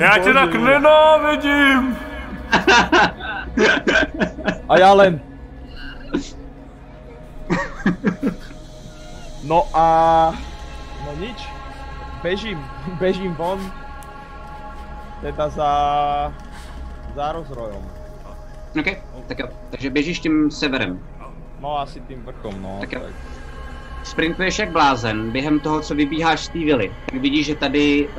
Já 0.00 0.08
bože. 0.18 0.20
tě 0.24 0.32
tak 0.34 0.54
nenávidím! 0.54 1.96
A 4.68 4.74
ja 4.78 4.90
len... 4.92 5.20
No 9.44 9.68
a... 9.76 9.84
No 11.04 11.10
nič. 11.20 11.38
Bežím, 12.22 12.58
bežím 13.00 13.34
von. 13.34 13.60
Teda 15.20 15.48
za... 15.48 15.70
Za 17.14 17.32
rozrojom. 17.32 17.84
OK, 18.80 18.88
tak 19.28 19.38
jo. 19.38 19.48
Takže 19.70 19.90
běžíš 19.90 20.18
tím 20.20 20.50
severem. 20.50 20.98
No 21.60 21.78
asi 21.78 22.00
tým 22.00 22.22
vrchom, 22.22 22.62
no. 22.62 22.76
Tak 22.80 22.92
jo. 22.92 23.00
Sprintuješ 24.04 24.58
jak 24.58 24.70
blázen, 24.70 25.30
během 25.30 25.60
toho, 25.60 25.80
co 25.80 25.94
vybíháš 25.94 26.40
z 26.40 26.48
té 26.48 26.58
vily, 26.58 26.92
tak 27.10 27.20
vidíš, 27.20 27.46
že 27.46 27.54
tady 27.54 28.08
uh, 28.08 28.14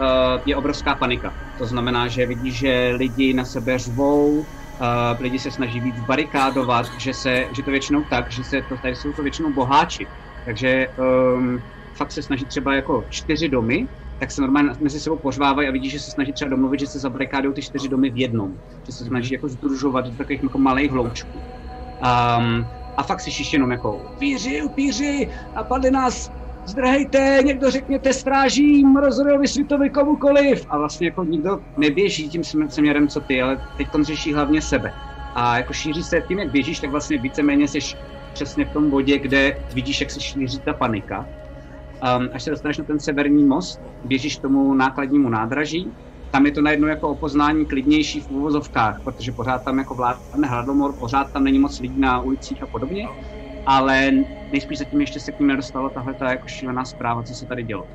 je 0.45 0.55
obrovská 0.55 0.95
panika. 0.95 1.33
To 1.57 1.65
znamená, 1.65 2.07
že 2.07 2.25
vidí, 2.25 2.51
že 2.51 2.93
lidi 2.95 3.33
na 3.33 3.45
sebe 3.45 3.77
řvou, 3.77 4.45
uh, 4.81 5.21
lidi 5.21 5.39
se 5.39 5.51
snaží 5.51 5.79
víc 5.79 6.01
barikádovat, 6.01 6.85
že, 6.97 7.13
se, 7.13 7.47
že 7.51 7.63
to 7.63 7.71
většinou 7.71 8.03
tak, 8.03 8.31
že 8.31 8.43
se 8.43 8.61
to, 8.61 8.77
tady 8.77 8.95
jsou 8.95 9.13
to 9.13 9.23
většinou 9.23 9.53
boháči. 9.53 10.07
Takže 10.45 10.87
um, 11.35 11.61
fakt 11.97 12.11
se 12.11 12.21
snaží 12.21 12.45
třeba 12.45 12.75
jako 12.75 13.05
čtyři 13.09 13.49
domy, 13.49 13.87
tak 14.19 14.31
se 14.31 14.41
normálně 14.41 14.69
mezi 14.81 14.99
sebou 14.99 15.17
pořvávají 15.17 15.67
a 15.67 15.71
vidí, 15.71 15.89
že 15.89 15.99
se 15.99 16.11
snaží 16.11 16.33
třeba 16.33 16.49
domluvit, 16.49 16.79
že 16.79 16.87
se 16.87 16.99
zabarikádují 16.99 17.53
ty 17.53 17.61
čtyři 17.61 17.89
domy 17.89 18.09
v 18.09 18.17
jednom. 18.17 18.51
Že 18.85 18.91
se 18.91 19.05
snaží 19.05 19.33
jako 19.33 19.47
združovat 19.47 20.05
do 20.05 20.11
takových 20.11 20.43
jako 20.43 20.57
malých 20.57 20.91
hloučků. 20.91 21.37
Um, 21.37 22.67
a 22.97 23.03
fakt 23.03 23.21
si 23.21 23.31
jenom 23.53 23.71
jako 23.71 23.97
upíři, 23.97 24.61
upíři, 24.61 25.29
padli 25.67 25.91
nás, 25.91 26.31
zdrhejte, 26.67 27.39
někdo 27.45 27.71
řekněte 27.71 28.13
strážím, 28.13 28.95
rozrojovi 28.95 29.47
světovi 29.47 29.89
komukoliv. 29.89 30.65
A 30.69 30.77
vlastně 30.77 31.07
jako 31.07 31.23
nikdo 31.23 31.59
neběží 31.77 32.29
tím 32.29 32.43
směrem, 32.69 33.07
co 33.07 33.19
ty, 33.21 33.41
ale 33.41 33.61
teď 33.77 33.91
tam 33.91 34.03
řeší 34.03 34.33
hlavně 34.33 34.61
sebe. 34.61 34.91
A 35.35 35.57
jako 35.57 35.73
šíří 35.73 36.03
se 36.03 36.21
tím, 36.27 36.39
jak 36.39 36.51
běžíš, 36.51 36.79
tak 36.79 36.91
vlastně 36.91 37.17
víceméně 37.17 37.67
jsi 37.67 37.79
přesně 38.33 38.65
v 38.65 38.73
tom 38.73 38.89
bodě, 38.89 39.19
kde 39.19 39.57
vidíš, 39.73 40.01
jak 40.01 40.11
se 40.11 40.19
šíří 40.19 40.59
ta 40.59 40.73
panika. 40.73 41.29
Um, 42.17 42.29
až 42.33 42.43
se 42.43 42.49
dostaneš 42.49 42.77
na 42.77 42.83
ten 42.83 42.99
severní 42.99 43.45
most, 43.45 43.81
běžíš 44.03 44.37
k 44.37 44.41
tomu 44.41 44.73
nákladnímu 44.73 45.29
nádraží, 45.29 45.91
tam 46.31 46.45
je 46.45 46.51
to 46.51 46.61
najednou 46.61 46.87
jako 46.87 47.09
opoznání 47.09 47.65
klidnější 47.65 48.19
v 48.19 48.29
úvozovkách, 48.29 49.01
protože 49.03 49.31
pořád 49.31 49.63
tam 49.63 49.77
jako 49.77 49.95
vládne 49.95 50.47
hladomor, 50.47 50.93
pořád 50.99 51.31
tam 51.31 51.43
není 51.43 51.59
moc 51.59 51.79
lidí 51.79 51.99
na 51.99 52.21
ulicích 52.21 52.63
a 52.63 52.67
podobně, 52.67 53.07
ale 53.65 54.11
nejspíš 54.51 54.77
zatím 54.77 55.01
ještě 55.01 55.19
se 55.19 55.31
k 55.31 55.39
ním 55.39 55.47
nedostalo 55.47 55.89
tahle 55.89 56.15
ta 56.15 56.29
jako 56.29 56.47
šílená 56.47 56.85
zpráva, 56.85 57.23
co 57.23 57.33
se 57.33 57.45
tady 57.45 57.63
dělo. 57.63 57.87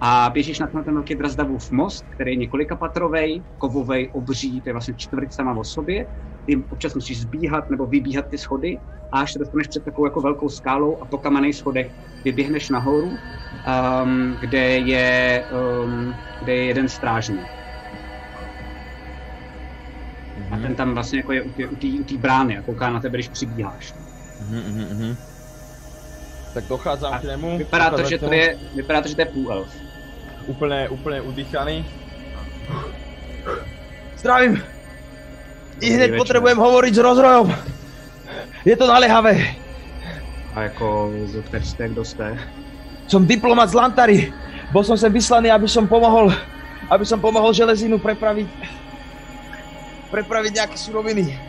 A 0.00 0.30
běžíš 0.30 0.58
na 0.58 0.66
ten, 0.66 0.94
velký 0.94 1.14
Drazdavův 1.14 1.70
most, 1.70 2.04
který 2.14 2.30
je 2.30 2.36
několika 2.36 2.76
patrovej, 2.76 3.44
kovovej, 3.58 4.10
obří, 4.14 4.62
to 4.62 4.68
je 4.68 4.72
vlastně 4.72 4.94
čtvrť 4.96 5.32
sama 5.32 5.58
o 5.58 5.64
sobě. 5.64 6.06
Ty 6.46 6.64
občas 6.70 6.94
musíš 6.94 7.20
zbíhat 7.20 7.70
nebo 7.70 7.86
vybíhat 7.86 8.24
ty 8.30 8.38
schody 8.38 8.78
a 9.12 9.20
až 9.20 9.32
se 9.32 9.38
dostaneš 9.38 9.68
před 9.68 9.84
takovou 9.84 10.06
jako 10.06 10.20
velkou 10.20 10.48
skálou 10.48 11.02
a 11.02 11.06
po 11.06 11.18
kamenných 11.18 11.56
schodech 11.56 11.86
vyběhneš 12.24 12.70
nahoru, 12.70 13.08
um, 13.08 14.36
kde, 14.40 14.78
je, 14.78 15.44
um, 15.84 16.12
kde 16.40 16.54
je 16.54 16.64
jeden 16.64 16.88
strážník. 16.88 17.48
A 20.50 20.58
ten 20.58 20.74
tam 20.76 20.94
vlastně 20.94 21.18
jako 21.18 21.32
je 21.32 21.42
u 22.00 22.04
té 22.04 22.18
brány 22.18 22.58
a 22.58 22.62
kouká 22.62 22.90
na 22.90 23.00
tebe, 23.00 23.18
když 23.18 23.28
přibíháš. 23.28 23.94
Mm-hmm, 24.38 24.86
mm-hmm. 24.86 25.16
Tak 26.54 26.64
dochádzam 26.64 27.18
k 27.18 27.22
němu. 27.22 27.58
Vypadá 27.58 27.90
to, 27.90 28.02
že 28.04 28.18
to 28.18 28.32
je, 28.32 28.58
vypadá 28.74 29.00
to, 29.02 29.08
že 29.08 29.14
to 29.14 29.20
je 29.20 29.26
půl 29.26 29.52
elf. 29.52 29.68
Úplně, 30.46 30.88
úplně 30.88 31.20
udýchaný. 31.20 31.86
Zdravím! 34.16 34.62
I 35.80 35.90
hned 35.90 36.16
potřebujeme 36.16 36.60
hovoriť 36.60 36.94
s 36.94 36.98
rozrojom. 36.98 37.54
Je 38.64 38.76
to 38.76 38.86
naléhavé. 38.86 39.54
A 40.54 40.62
jako, 40.62 41.12
kteří 41.44 41.66
jste, 41.66 41.88
kdo 41.88 42.04
jste? 42.04 42.38
Som 43.06 43.26
diplomat 43.26 43.70
z 43.70 43.74
Lantary. 43.74 44.32
Bol 44.68 44.84
som 44.84 45.00
sem 45.00 45.08
vyslaný, 45.08 45.48
aby 45.48 45.64
som 45.64 45.88
pomohol, 45.88 46.28
aby 46.92 47.04
som 47.08 47.16
pomohol 47.16 47.56
železinu 47.56 47.96
prepraviť 47.96 48.44
prepraviť 50.12 50.52
nejaké 50.60 50.76
suroviny. 50.76 51.47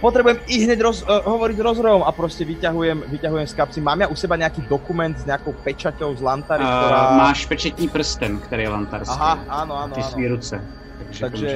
Potrebujem 0.00 0.40
i 0.48 0.64
hneď 0.64 0.80
roz, 0.80 1.04
uh, 1.04 1.20
hovoriť 1.20 1.60
s 1.60 1.62
rozrojom 1.62 2.02
a 2.08 2.10
proste 2.16 2.48
vyťahujem, 2.48 3.04
vyťahujem 3.04 3.46
z 3.46 3.54
kapsy. 3.54 3.78
Mám 3.84 4.00
ja 4.00 4.08
u 4.08 4.16
seba 4.16 4.40
nejaký 4.40 4.64
dokument 4.64 5.12
s 5.12 5.28
nejakou 5.28 5.52
pečaťou 5.60 6.16
z 6.16 6.24
Lantary, 6.24 6.64
uh, 6.64 6.72
ktorá... 6.72 7.00
Máš 7.20 7.44
pečetní 7.44 7.84
prsten, 7.92 8.40
který 8.40 8.64
je 8.64 8.70
lantarský. 8.72 9.12
Aha, 9.12 9.44
áno, 9.48 9.76
áno, 9.76 9.92
Ty 9.92 10.02
svý 10.08 10.32
ruce. 10.32 10.56
Takže, 11.04 11.20
takže, 11.20 11.50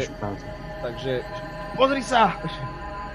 takže... 0.84 1.12
Pozri 1.72 2.02
sa! 2.04 2.36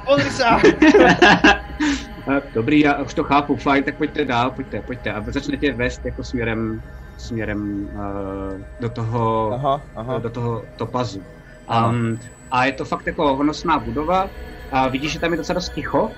Pozri 0.01 0.31
sa! 0.33 0.57
Dobrý, 2.53 2.79
já 2.79 3.01
už 3.01 3.13
to 3.13 3.23
chápu, 3.23 3.55
fajn, 3.55 3.83
tak 3.83 3.95
pojďte 3.97 4.25
dál, 4.25 4.51
pojďte, 4.51 4.81
pojďte. 4.81 5.13
A 5.13 5.23
začnete 5.27 5.71
vést 5.71 6.05
jako 6.05 6.23
směrem, 6.23 6.81
směrem 7.17 7.89
uh, 7.93 8.61
do 8.79 8.89
toho, 8.89 9.53
aha, 9.53 9.81
aha. 9.95 10.17
do 10.17 10.29
toho 10.29 10.65
topazu. 10.77 11.23
Um, 11.69 12.19
a 12.51 12.65
je 12.65 12.71
to 12.71 12.85
fakt 12.85 13.07
jako 13.07 13.35
honosná 13.35 13.79
budova. 13.79 14.29
A 14.71 14.89
vidíš, 14.89 15.11
že 15.11 15.19
tam 15.19 15.31
je 15.31 15.37
docela 15.37 15.53
dost 15.55 15.69
ticho. 15.69 16.15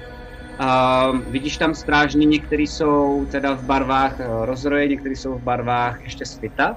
A 0.59 1.11
vidíš 1.11 1.57
tam 1.57 1.73
strážní, 1.73 2.25
někteří 2.25 2.67
jsou 2.67 3.25
teda 3.25 3.53
v 3.53 3.63
barvách 3.63 4.19
eh, 4.19 4.45
rozroje, 4.45 4.87
někteří 4.87 5.15
jsou 5.15 5.39
v 5.39 5.43
barvách 5.43 5.97
ještě 6.05 6.25
svita. 6.25 6.75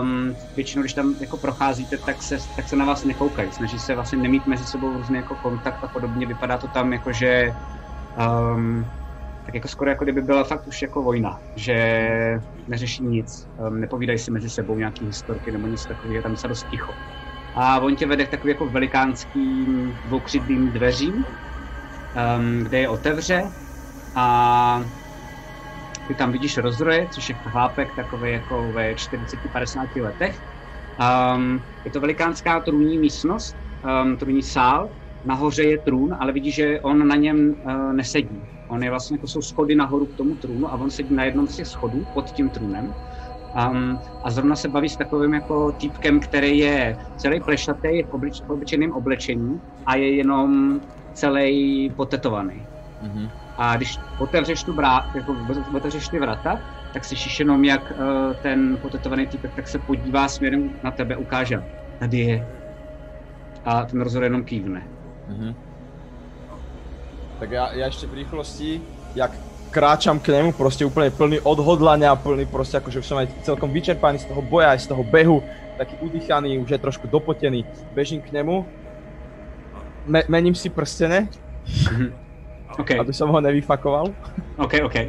Um, 0.00 0.34
většinou, 0.56 0.82
když 0.82 0.94
tam 0.94 1.14
jako 1.20 1.38
procházíte, 1.38 1.98
tak 2.06 2.22
se, 2.22 2.36
tak 2.56 2.68
se 2.68 2.76
na 2.76 2.84
vás 2.84 3.04
nekoukají. 3.04 3.52
Snaží 3.52 3.78
se 3.78 3.94
vlastně 3.94 4.18
nemít 4.18 4.46
mezi 4.46 4.64
sebou 4.64 4.92
různý 4.92 5.16
jako 5.16 5.36
kontakt 5.36 5.84
a 5.84 5.88
podobně. 5.88 6.26
Vypadá 6.26 6.58
to 6.58 6.68
tam 6.68 6.92
jako, 6.92 7.12
že 7.12 7.48
um, 8.56 8.84
tak 9.46 9.54
jako 9.54 9.68
skoro 9.68 9.90
jako 9.90 10.04
kdyby 10.04 10.22
byla 10.22 10.44
fakt 10.44 10.66
už 10.66 10.82
jako 10.82 11.02
vojna, 11.02 11.30
že 11.56 11.74
neřeší 12.66 13.04
nic, 13.04 13.26
um, 13.56 13.80
nepovídají 13.80 14.18
si 14.18 14.30
mezi 14.30 14.50
sebou 14.50 14.78
nějaký 14.78 15.06
historky 15.06 15.52
nebo 15.52 15.66
nic 15.66 15.86
takového, 15.86 16.22
tam 16.22 16.36
se 16.36 16.48
dost 16.48 16.64
ticho 16.64 16.92
a 17.54 17.80
on 17.80 17.96
tě 17.96 18.06
vede 18.06 18.26
k 18.26 18.30
takovým 18.30 18.48
jako 18.52 18.66
velikánským 18.68 20.00
dvoukřidlým 20.04 20.72
dveřím, 20.72 21.14
um, 21.14 22.58
kde 22.62 22.78
je 22.78 22.88
otevře 22.88 23.42
a 24.14 24.84
ty 26.06 26.14
tam 26.14 26.32
vidíš 26.32 26.56
rozroje, 26.56 27.08
což 27.08 27.28
je 27.28 27.34
chlápek 27.34 27.94
takový 27.94 28.32
jako 28.32 28.72
ve 28.72 28.92
40-50 28.92 30.02
letech. 30.02 30.36
Um, 31.36 31.64
je 31.84 31.90
to 31.90 32.00
velikánská 32.00 32.60
trůní 32.60 32.98
místnost, 32.98 33.56
um, 34.04 34.16
trůní 34.16 34.42
sál, 34.42 34.88
nahoře 35.24 35.62
je 35.62 35.78
trůn, 35.78 36.14
ale 36.20 36.32
vidíš, 36.32 36.54
že 36.54 36.80
on 36.80 37.08
na 37.08 37.16
něm 37.16 37.54
uh, 37.64 37.92
nesedí. 37.92 38.48
On 38.68 38.82
je 38.82 38.90
vlastně, 38.90 39.14
jako 39.14 39.26
jsou 39.26 39.42
schody 39.42 39.74
nahoru 39.74 40.06
k 40.06 40.16
tomu 40.16 40.36
trůnu 40.36 40.68
a 40.68 40.74
on 40.78 40.90
sedí 40.90 41.14
na 41.14 41.24
jednom 41.24 41.46
z 41.46 41.56
těch 41.56 41.66
schodů 41.66 42.06
pod 42.12 42.30
tím 42.30 42.50
trůnem. 42.50 42.94
Um, 43.54 44.00
a 44.22 44.30
zrovna 44.30 44.56
se 44.56 44.68
baví 44.68 44.88
s 44.88 44.96
takovým 44.96 45.34
jako 45.34 45.72
týpkem, 45.72 46.20
který 46.20 46.58
je 46.58 46.98
celý 47.16 47.40
plešatý 47.40 48.02
v, 48.02 48.14
oblič, 48.14 48.40
v 48.40 48.50
obyčejném 48.50 48.92
oblečení 48.92 49.60
a 49.86 49.96
je 49.96 50.14
jenom 50.14 50.80
celý 51.12 51.90
potetovaný. 51.96 52.66
Mm-hmm. 53.02 53.30
A 53.56 53.76
když 53.76 53.98
otevřeš 54.18 54.64
tu 54.64 54.72
brá, 54.72 55.10
jako 55.14 55.36
otevřeš 55.76 56.08
ty 56.08 56.18
vrata, 56.18 56.60
tak 56.92 57.04
si 57.04 57.14
jenom, 57.38 57.64
jak 57.64 57.92
uh, 57.92 58.34
ten 58.42 58.78
potetovaný 58.82 59.26
týpek 59.26 59.54
tak 59.54 59.68
se 59.68 59.78
podívá 59.78 60.28
směrem 60.28 60.70
na 60.82 60.90
tebe, 60.90 61.16
ukáže, 61.16 61.64
tady 61.98 62.18
je. 62.18 62.48
A 63.64 63.84
ten 63.84 64.00
rozhod 64.00 64.22
jenom 64.22 64.44
kývne. 64.44 64.82
Mm-hmm. 65.30 65.54
Tak 67.38 67.50
já, 67.50 67.72
já 67.72 67.86
ještě 67.86 68.06
v 68.06 68.14
rychlosti, 68.14 68.82
jak 69.14 69.30
kráčam 69.74 70.22
k 70.22 70.28
nemu 70.28 70.52
prostě 70.52 70.86
úplně 70.86 71.10
plný 71.10 71.40
odhodlania, 71.40 72.16
plný 72.16 72.46
prostě 72.46 72.76
akože 72.76 72.98
už 72.98 73.06
som 73.06 73.18
aj 73.18 73.26
celkom 73.42 73.74
vyčerpaný 73.74 74.22
z 74.22 74.30
toho 74.30 74.42
boja, 74.42 74.70
aj 74.70 74.78
z 74.78 74.86
toho 74.86 75.02
behu, 75.02 75.42
taký 75.74 75.98
udýchaný, 75.98 76.62
už 76.62 76.70
je 76.70 76.78
trošku 76.78 77.10
dopotený. 77.10 77.66
Bežím 77.90 78.22
k 78.22 78.30
nemu, 78.30 78.62
me 80.06 80.22
mením 80.30 80.54
si 80.54 80.70
prstene, 80.70 81.26
okay. 82.78 83.02
aby 83.02 83.10
som 83.10 83.34
ho 83.34 83.40
nevyfakoval. 83.42 84.14
OK, 84.62 84.86
OK. 84.86 84.94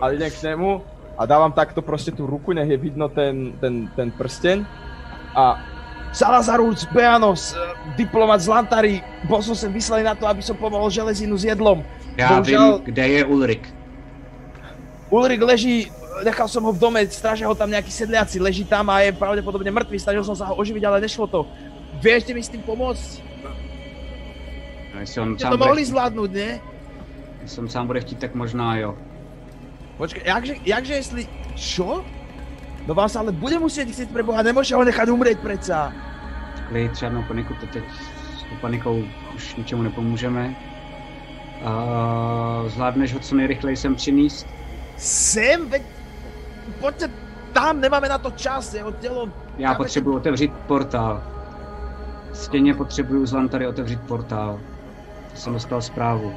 a 0.00 0.10
idem 0.10 0.32
k 0.32 0.42
nemu 0.42 0.80
a 1.18 1.26
dávam 1.26 1.52
takto 1.52 1.82
prostě 1.82 2.10
tu 2.10 2.26
ruku, 2.26 2.52
nech 2.52 2.68
je 2.68 2.76
vidno 2.76 3.08
ten, 3.08 3.52
ten, 3.60 3.88
ten 3.96 4.10
prsteň 4.10 4.64
a 5.36 5.60
Salazarus 6.12 6.88
Beanos, 6.88 7.52
diplomat 7.96 8.40
z 8.40 8.48
Lantary, 8.48 8.94
bol 9.28 9.44
som 9.44 9.52
sem 9.52 9.68
vyslaný 9.68 10.08
na 10.08 10.16
to, 10.16 10.24
aby 10.24 10.40
som 10.40 10.56
pomohol 10.56 10.88
železinu 10.88 11.36
s 11.36 11.44
jedlom. 11.44 11.84
Já 12.18 12.28
Bohužel... 12.28 12.72
vím, 12.72 12.84
kde 12.84 13.08
je 13.08 13.24
Ulrik. 13.24 13.74
Ulrik 15.10 15.42
leží, 15.42 15.92
nechal 16.24 16.48
som 16.50 16.66
ho 16.66 16.72
v 16.74 16.78
dome, 16.78 17.06
strážia 17.06 17.46
ho 17.46 17.54
tam 17.54 17.70
nejakí 17.70 17.94
sedliaci, 17.94 18.42
leží 18.42 18.66
tam 18.66 18.90
a 18.90 19.06
je 19.06 19.14
pravdepodobne 19.14 19.70
mŕtvý, 19.70 19.96
snažil 20.02 20.26
som 20.26 20.34
sa 20.34 20.50
ho 20.50 20.58
oživiť, 20.58 20.82
ale 20.84 21.00
nešlo 21.00 21.30
to. 21.30 21.46
Viete 22.02 22.34
mi 22.34 22.42
s 22.42 22.50
tým 22.50 22.60
pomôcť? 22.66 23.22
No, 24.94 25.00
jestli 25.00 25.18
on 25.22 25.38
sám 25.38 25.50
to 25.54 25.58
mohli 25.62 25.82
chtít... 25.86 25.90
zvládnout, 25.94 26.30
ne? 26.34 26.60
Jestli 27.42 27.58
on 27.62 27.68
sám 27.68 27.86
bude 27.86 28.00
chtít, 28.00 28.18
tak 28.18 28.34
možná 28.34 28.76
jo. 28.76 28.98
Počkej, 29.96 30.22
jakže, 30.26 30.54
jakže 30.66 30.94
jestli... 30.94 31.22
Čo? 31.54 32.04
No 32.86 32.94
vás 32.94 33.16
ale 33.16 33.32
bude 33.32 33.58
muset 33.58 33.88
chcít 33.88 34.10
pre 34.10 34.22
Boha, 34.22 34.42
nemůže 34.42 34.74
ho 34.74 34.84
nechat 34.84 35.08
umřít 35.08 35.38
přeca. 35.38 35.92
Klid, 36.68 36.96
žádnou 36.96 37.22
paniku, 37.22 37.54
to 37.60 37.66
teď 37.66 37.84
s 38.38 38.60
panikou 38.60 39.04
už 39.34 39.56
ničemu 39.56 39.82
nepomůžeme. 39.82 40.67
Uh, 41.60 42.68
zvládneš 42.68 43.14
ho 43.14 43.20
co 43.20 43.34
nejrychleji 43.34 43.76
sem 43.76 43.94
přinést? 43.94 44.46
Sem? 44.96 45.68
Veď... 45.68 45.82
Pojďte 46.80 47.10
tam, 47.52 47.80
nemáme 47.80 48.08
na 48.08 48.18
to 48.18 48.30
čas, 48.30 48.74
jeho 48.74 48.92
tělo... 48.92 49.28
Já 49.58 49.74
potřebuji 49.74 50.16
otevřít 50.16 50.52
portál. 50.66 51.22
Stěně 52.32 52.74
potřebuju 52.74 53.26
z 53.26 53.32
Lantary 53.32 53.66
otevřít 53.66 54.00
portál. 54.00 54.60
Jsem 55.34 55.52
dostal 55.52 55.82
zprávu. 55.82 56.34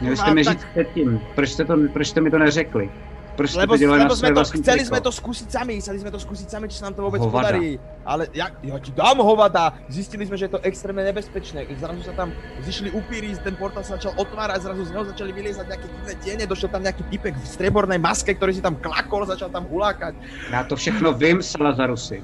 Měli 0.00 0.16
jste 0.16 0.34
mi 0.34 0.44
říct 0.44 0.64
předtím, 0.64 1.20
proč 1.34 1.50
jste, 1.50 1.64
to, 1.64 1.76
proč 1.92 2.08
jste 2.08 2.20
mi 2.20 2.30
to 2.30 2.38
neřekli? 2.38 2.90
Prostě 3.36 3.58
Lebo, 3.58 3.78
to 3.78 3.84
lebo 3.84 3.96
na 3.96 4.08
sme 4.12 4.28
své 4.28 4.34
to, 4.34 4.44
chceli 4.44 4.84
triko. 4.84 4.88
sme 4.92 5.00
to 5.00 5.12
skúsiť 5.12 5.48
sami, 5.48 5.80
chceli 5.80 5.98
sme 6.04 6.10
to 6.12 6.20
skúsiť 6.20 6.48
sami, 6.52 6.68
či 6.68 6.76
sa 6.76 6.84
nám 6.92 6.94
to 6.94 7.02
vôbec 7.02 7.20
Hovada. 7.24 7.48
podarí. 7.48 7.80
Ale 8.04 8.28
ja, 8.36 8.52
ja 8.60 8.76
ti 8.76 8.92
dám 8.92 9.24
hovada, 9.24 9.72
zistili 9.88 10.28
sme, 10.28 10.36
že 10.36 10.52
je 10.52 10.52
to 10.52 10.60
extrémne 10.60 11.00
nebezpečné. 11.00 11.64
Zrazu 11.80 12.04
sa 12.04 12.12
tam 12.12 12.28
zišli 12.60 12.92
upíry, 12.92 13.32
ten 13.40 13.56
portál 13.56 13.88
sa 13.88 13.96
začal 13.96 14.12
otvárať, 14.20 14.68
zrazu 14.68 14.84
z 14.84 14.90
neho 14.92 15.04
začali 15.08 15.32
vyliezať 15.32 15.64
nejaké 15.64 15.86
divné 15.88 16.14
tiene, 16.20 16.44
došiel 16.44 16.68
tam 16.68 16.82
nejaký 16.84 17.02
typek 17.08 17.32
v 17.32 17.46
striebornej 17.48 17.96
maske, 17.96 18.36
ktorý 18.36 18.52
si 18.52 18.60
tam 18.60 18.76
klakol, 18.76 19.24
začal 19.24 19.48
tam 19.48 19.64
hulákať. 19.64 20.12
Já 20.52 20.64
to 20.68 20.76
všechno 20.76 21.12
vím, 21.16 21.40
Salazarusy. 21.42 22.20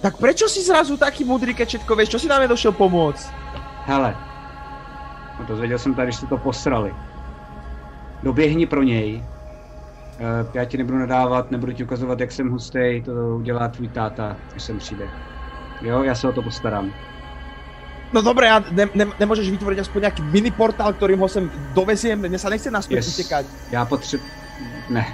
Tak 0.00 0.16
prečo 0.16 0.48
si 0.48 0.64
zrazu 0.64 0.96
taký 0.96 1.24
mudrý, 1.24 1.52
keď 1.52 1.68
všetko 1.68 1.92
vieš? 1.96 2.08
Čo 2.16 2.18
si 2.24 2.28
nám 2.32 2.40
nedošiel 2.48 2.72
pomôcť? 2.72 3.28
Hele, 3.86 4.16
no 5.38 5.44
dozvěděl 5.44 5.78
jsem 5.78 5.94
tady, 5.94 6.12
že 6.12 6.18
jste 6.18 6.26
to 6.26 6.38
posrali. 6.38 6.94
Doběhni 8.22 8.66
pro 8.66 8.82
něj. 8.82 9.22
Eh, 10.18 10.46
Já 10.54 10.64
ti 10.64 10.76
nebudu 10.78 10.98
nadávat, 10.98 11.50
nebudu 11.50 11.72
ti 11.72 11.84
ukazovat, 11.84 12.20
jak 12.20 12.32
jsem 12.32 12.50
hustý, 12.50 13.02
to 13.04 13.12
udělá 13.36 13.68
tvůj 13.68 13.88
táta, 13.88 14.36
až 14.56 14.62
sem 14.62 14.78
přijde. 14.78 15.04
Jo, 15.82 16.02
já 16.02 16.14
se 16.14 16.28
o 16.28 16.32
to 16.32 16.42
postarám. 16.42 16.92
No 18.12 18.22
dobre, 18.22 18.46
a 18.50 18.62
ne, 18.70 18.86
ne, 18.94 19.04
nemôžeš 19.18 19.50
vytvoriť 19.50 19.82
aspoň 19.82 20.00
nejaký 20.06 20.22
mini 20.30 20.54
portál, 20.54 20.94
ktorým 20.94 21.18
ho 21.18 21.26
sem 21.28 21.50
doveziem? 21.74 22.14
Mne 22.22 22.38
sa 22.38 22.46
nechce 22.48 22.70
naspäť 22.70 23.02
Yes. 23.02 23.18
utekať. 23.18 23.44
Já 23.74 23.84
potřebuji... 23.84 24.24
Ne, 24.90 25.04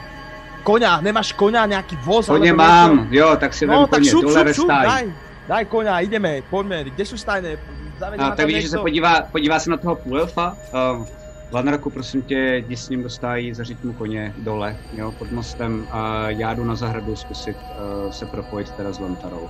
Koňa, 0.62 1.00
nemáš 1.00 1.32
koňa, 1.32 1.66
nejaký 1.66 1.96
voz? 2.04 2.26
koně 2.28 2.52
mám, 2.52 2.96
niečo? 3.10 3.14
jo, 3.16 3.36
tak 3.36 3.54
si 3.54 3.66
No, 3.66 3.72
vem 3.72 3.88
tak 3.88 3.98
koně, 3.98 4.10
šup, 4.10 4.24
šup, 4.30 4.48
šup, 4.52 4.68
daj. 4.68 5.04
Daj 5.48 5.64
koňa, 5.64 6.00
ideme, 6.00 6.42
poďme, 6.50 6.84
kde 6.84 7.02
sú 7.04 7.16
stajné? 7.18 7.58
A 7.98 8.16
ma 8.16 8.36
tak 8.36 8.46
vidíš, 8.46 8.62
že 8.62 8.68
se 8.70 8.78
podívá, 8.78 9.22
podívá 9.32 9.58
se 9.58 9.70
na 9.70 9.76
toho 9.76 9.94
půlelfa. 9.96 10.54
Uh, 10.70 11.06
Lanraku, 11.52 11.90
prosím 11.90 12.22
tě, 12.22 12.56
jdi 12.56 12.76
s 12.76 12.88
ním 12.88 13.02
do 13.02 13.10
stájí, 13.10 13.54
zařiď 13.54 13.84
mu 13.84 13.92
koně 13.92 14.34
dole, 14.38 14.76
jo, 14.92 15.12
pod 15.18 15.32
mostem 15.32 15.86
a 15.90 16.30
já 16.30 16.54
jdu 16.54 16.64
na 16.64 16.74
zahradu 16.74 17.16
zkusit 17.16 17.56
uh, 17.56 18.10
se 18.10 18.26
propojit 18.26 18.70
teda 18.70 18.92
s 18.92 19.00
Lantarou. 19.00 19.48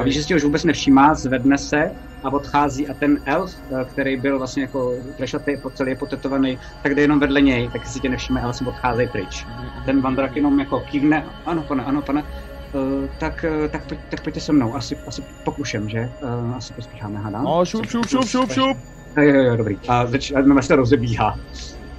A 0.00 0.02
víš, 0.02 0.14
že 0.14 0.22
si 0.22 0.32
ho 0.32 0.36
už 0.36 0.44
vůbec 0.44 0.64
nevšímá, 0.64 1.14
zvedne 1.14 1.58
se 1.58 1.90
a 2.24 2.32
odchází 2.32 2.88
a 2.88 2.94
ten 2.94 3.18
elf, 3.26 3.56
eh, 3.70 3.84
který 3.84 4.16
byl 4.16 4.38
vlastně 4.38 4.62
jako 4.62 4.94
plešatý, 5.16 5.56
po 5.62 5.70
celý 5.70 5.96
potetovaný, 5.96 6.58
tak 6.82 6.94
jde 6.94 7.02
jenom 7.02 7.20
vedle 7.20 7.40
něj, 7.40 7.70
tak 7.72 7.86
si 7.86 8.00
tě 8.00 8.08
nevšimne 8.08 8.40
a 8.40 8.44
vlastně 8.44 8.66
odchází 8.66 9.06
pryč. 9.12 9.46
Ten 9.86 10.00
Vandrak 10.00 10.36
jenom 10.36 10.60
jako 10.60 10.80
kývne, 10.80 11.26
ano 11.46 11.62
pane, 11.62 11.84
ano 11.84 12.02
pane, 12.02 12.24
Uh, 12.74 13.08
tak, 13.18 13.44
tak, 13.70 13.86
pojď, 13.86 14.00
tak 14.10 14.22
pojďte 14.22 14.40
se 14.40 14.52
mnou, 14.52 14.74
asi, 14.74 14.96
asi 15.06 15.22
pokušem, 15.44 15.88
že? 15.88 16.10
Uh, 16.22 16.56
asi 16.56 16.74
pospícháme, 16.74 17.18
hádám. 17.18 17.44
No, 17.44 17.64
šup, 17.64 17.86
šup, 17.86 18.06
šup, 18.06 18.24
šup, 18.24 18.52
šup. 18.52 18.97
Jo, 19.16 19.24
jo, 19.24 19.42
jo, 19.42 19.56
dobrý. 19.56 19.76
A 19.88 20.06
začíná 20.06 20.62
se 20.62 20.76
rozebíhá. 20.76 21.34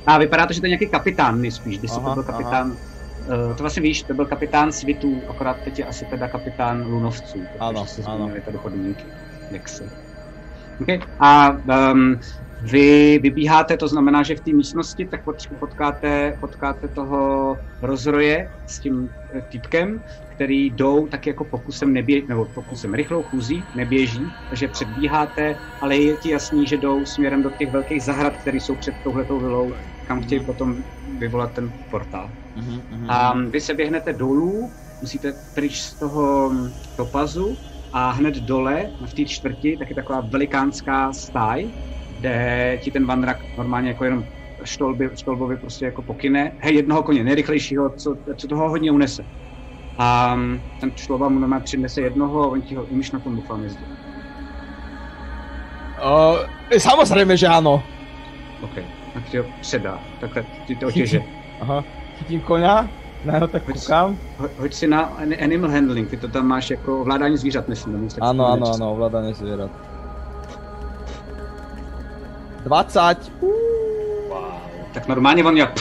A 0.06 0.18
vypadá 0.18 0.46
to, 0.46 0.54
že 0.54 0.60
to 0.62 0.66
je 0.66 0.70
nějaký 0.70 0.90
kapitán 0.90 1.42
nejspíš, 1.42 1.80
když 1.80 1.92
Aha, 1.92 2.10
to 2.10 2.14
byl 2.14 2.24
kapitán. 2.24 2.72
Uh, 2.72 3.56
to 3.56 3.64
vlastně 3.64 3.82
víš, 3.82 4.04
to 4.04 4.14
byl 4.14 4.26
kapitán 4.26 4.72
svitů, 4.72 5.22
akorát 5.30 5.58
teď 5.64 5.80
je 5.80 5.86
asi 5.86 6.06
teda 6.06 6.28
kapitán 6.28 6.86
lunovců. 6.86 7.40
Ano, 7.60 7.82
protože 7.82 7.94
se 7.94 8.02
ano. 8.02 8.18
změnily 8.18 8.42
tady 8.42 8.58
podmínky. 8.58 9.04
Jak 9.52 9.70
se. 9.70 9.90
Okay. 10.82 11.00
A 11.20 11.50
um, 11.92 12.20
vy 12.62 13.20
vybíháte, 13.24 13.78
to 13.78 13.88
znamená, 13.88 14.24
že 14.24 14.36
v 14.36 14.42
té 14.42 14.52
místnosti 14.54 15.08
tak 15.08 15.24
pot- 15.26 15.58
potkáte, 15.60 16.34
potkáte 16.40 16.88
toho 16.90 17.58
rozroje 17.82 18.50
s 18.66 18.80
tím 18.80 19.10
eh, 19.36 19.42
týpkem, 19.42 20.00
který 20.36 20.66
jdou 20.66 21.08
tak 21.08 21.28
jako 21.28 21.46
pokusem 21.46 21.94
nebě, 21.94 22.22
nebo 22.28 22.46
pokusem 22.46 22.94
rychlou 22.94 23.24
chůzí, 23.24 23.68
neběží, 23.74 24.34
takže 24.50 24.68
předbíháte, 24.68 25.56
ale 25.82 25.98
je 25.98 26.18
ti 26.18 26.30
jasný, 26.30 26.68
že 26.68 26.78
jdou 26.78 27.06
směrem 27.06 27.42
do 27.42 27.50
těch 27.52 27.72
velkých 27.72 28.04
zahrad, 28.04 28.38
které 28.38 28.58
jsou 28.58 28.76
před 28.76 28.96
touhletou 29.04 29.40
vilou, 29.40 29.74
kam 30.04 30.22
chtějí 30.22 30.46
potom 30.46 30.76
vyvolat 31.20 31.54
ten 31.54 31.74
portál. 31.90 32.34
A 33.08 33.34
vy 33.40 33.62
se 33.62 33.74
běhnete 33.74 34.14
dolů, 34.14 34.74
musíte 35.02 35.34
pryč 35.54 35.82
z 35.82 35.98
toho 35.98 36.50
mm, 36.50 36.70
topazu 36.96 37.58
a 37.92 38.12
hned 38.12 38.36
dole, 38.36 38.92
v 39.10 39.14
té 39.14 39.26
čtvrti, 39.26 39.78
tak 39.78 39.90
je 39.90 39.96
taková 39.96 40.22
velikánská 40.22 41.14
stáj, 41.14 41.66
kde 42.20 42.78
ti 42.84 42.92
ten 42.92 43.06
vandrak 43.06 43.38
normálně 43.58 43.90
jako 43.90 44.04
jenom 44.04 44.24
štolby, 44.64 45.10
štolbovi 45.16 45.58
prostě 45.58 45.86
jako 45.86 46.02
pokyne, 46.02 46.52
hej, 46.60 46.76
jednoho 46.76 47.04
koně, 47.04 47.24
nejrychlejšího, 47.24 47.90
co, 47.90 48.16
co 48.38 48.48
toho 48.48 48.70
hodně 48.70 48.92
unese. 48.92 49.24
A 49.98 50.36
mm, 50.36 50.60
ten 50.82 50.92
šloba 50.96 51.30
mu 51.30 51.40
normálně 51.40 51.64
přinese 51.64 52.02
jednoho 52.02 52.44
a 52.44 52.48
on 52.48 52.62
ti 52.62 52.76
ho, 52.76 52.84
umíš 52.86 53.12
na 53.12 53.20
tom 53.20 53.36
doufám 53.36 53.64
jezdit. 53.64 53.88
Uh, 56.06 56.38
samozřejmě, 56.78 57.38
že 57.38 57.48
ano. 57.48 57.84
OK, 58.62 58.76
tak 59.14 59.30
ti 59.30 59.38
ho 59.38 59.44
předá, 59.62 60.00
takhle 60.22 60.44
ti 60.68 60.76
to 60.76 60.88
otěže. 60.88 61.20
Aha, 61.62 61.84
chytím 62.18 62.42
koně, 62.42 62.68
na 63.24 63.36
jeho 63.36 63.48
tak 63.48 63.64
koukám. 63.64 64.18
Hoď, 64.38 64.52
hoď 64.58 64.74
si 64.74 64.88
na 64.88 65.02
animal 65.44 65.72
handling, 65.72 66.10
ty 66.10 66.18
to 66.18 66.28
tam 66.28 66.48
máš 66.48 66.70
jako 66.70 67.02
ovládání 67.02 67.38
zvířat, 67.38 67.68
myslím. 67.68 68.08
Ano, 68.22 68.46
ano, 68.46 68.74
ano, 68.74 68.92
ovládání 68.92 69.34
zvířat. 69.34 69.72
20. 72.60 73.32
Wow. 73.42 74.44
Tak 74.94 75.08
normálně 75.08 75.44
on 75.44 75.58
jak 75.58 75.74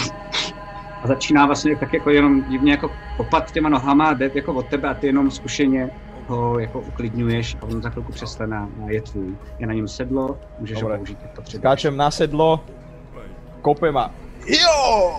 a 1.03 1.07
začíná 1.07 1.47
vlastně 1.47 1.77
tak 1.77 1.93
jako 1.93 2.11
jenom 2.11 2.43
divně 2.45 2.73
jako 2.73 2.91
kopat 3.17 3.53
těma 3.53 3.69
nohama 3.69 4.07
a 4.07 4.15
jde 4.15 4.31
jako 4.35 4.55
od 4.55 4.67
tebe 4.67 4.89
a 4.89 4.95
ty 4.95 5.07
jenom 5.07 5.31
zkušeně 5.31 5.91
ho 6.27 6.59
jako 6.59 6.81
uklidňuješ 6.81 7.57
a 7.61 7.63
on 7.63 7.83
za 7.83 7.91
chvilku 7.91 8.13
přestane 8.13 8.57
a 8.57 8.91
je 8.91 9.03
tvůj. 9.03 9.37
Je 9.59 9.67
na 9.67 9.75
něm 9.75 9.89
sedlo, 9.89 10.39
můžeš 10.59 10.81
Dobre. 10.81 10.95
ho 10.95 10.99
použít, 10.99 11.19
jak 11.23 11.35
potřebuješ. 11.35 11.61
Skáčem 11.61 11.97
na 11.97 12.11
sedlo, 12.11 12.65
kopem 13.63 13.97
a 13.97 14.11
jo! 14.47 15.15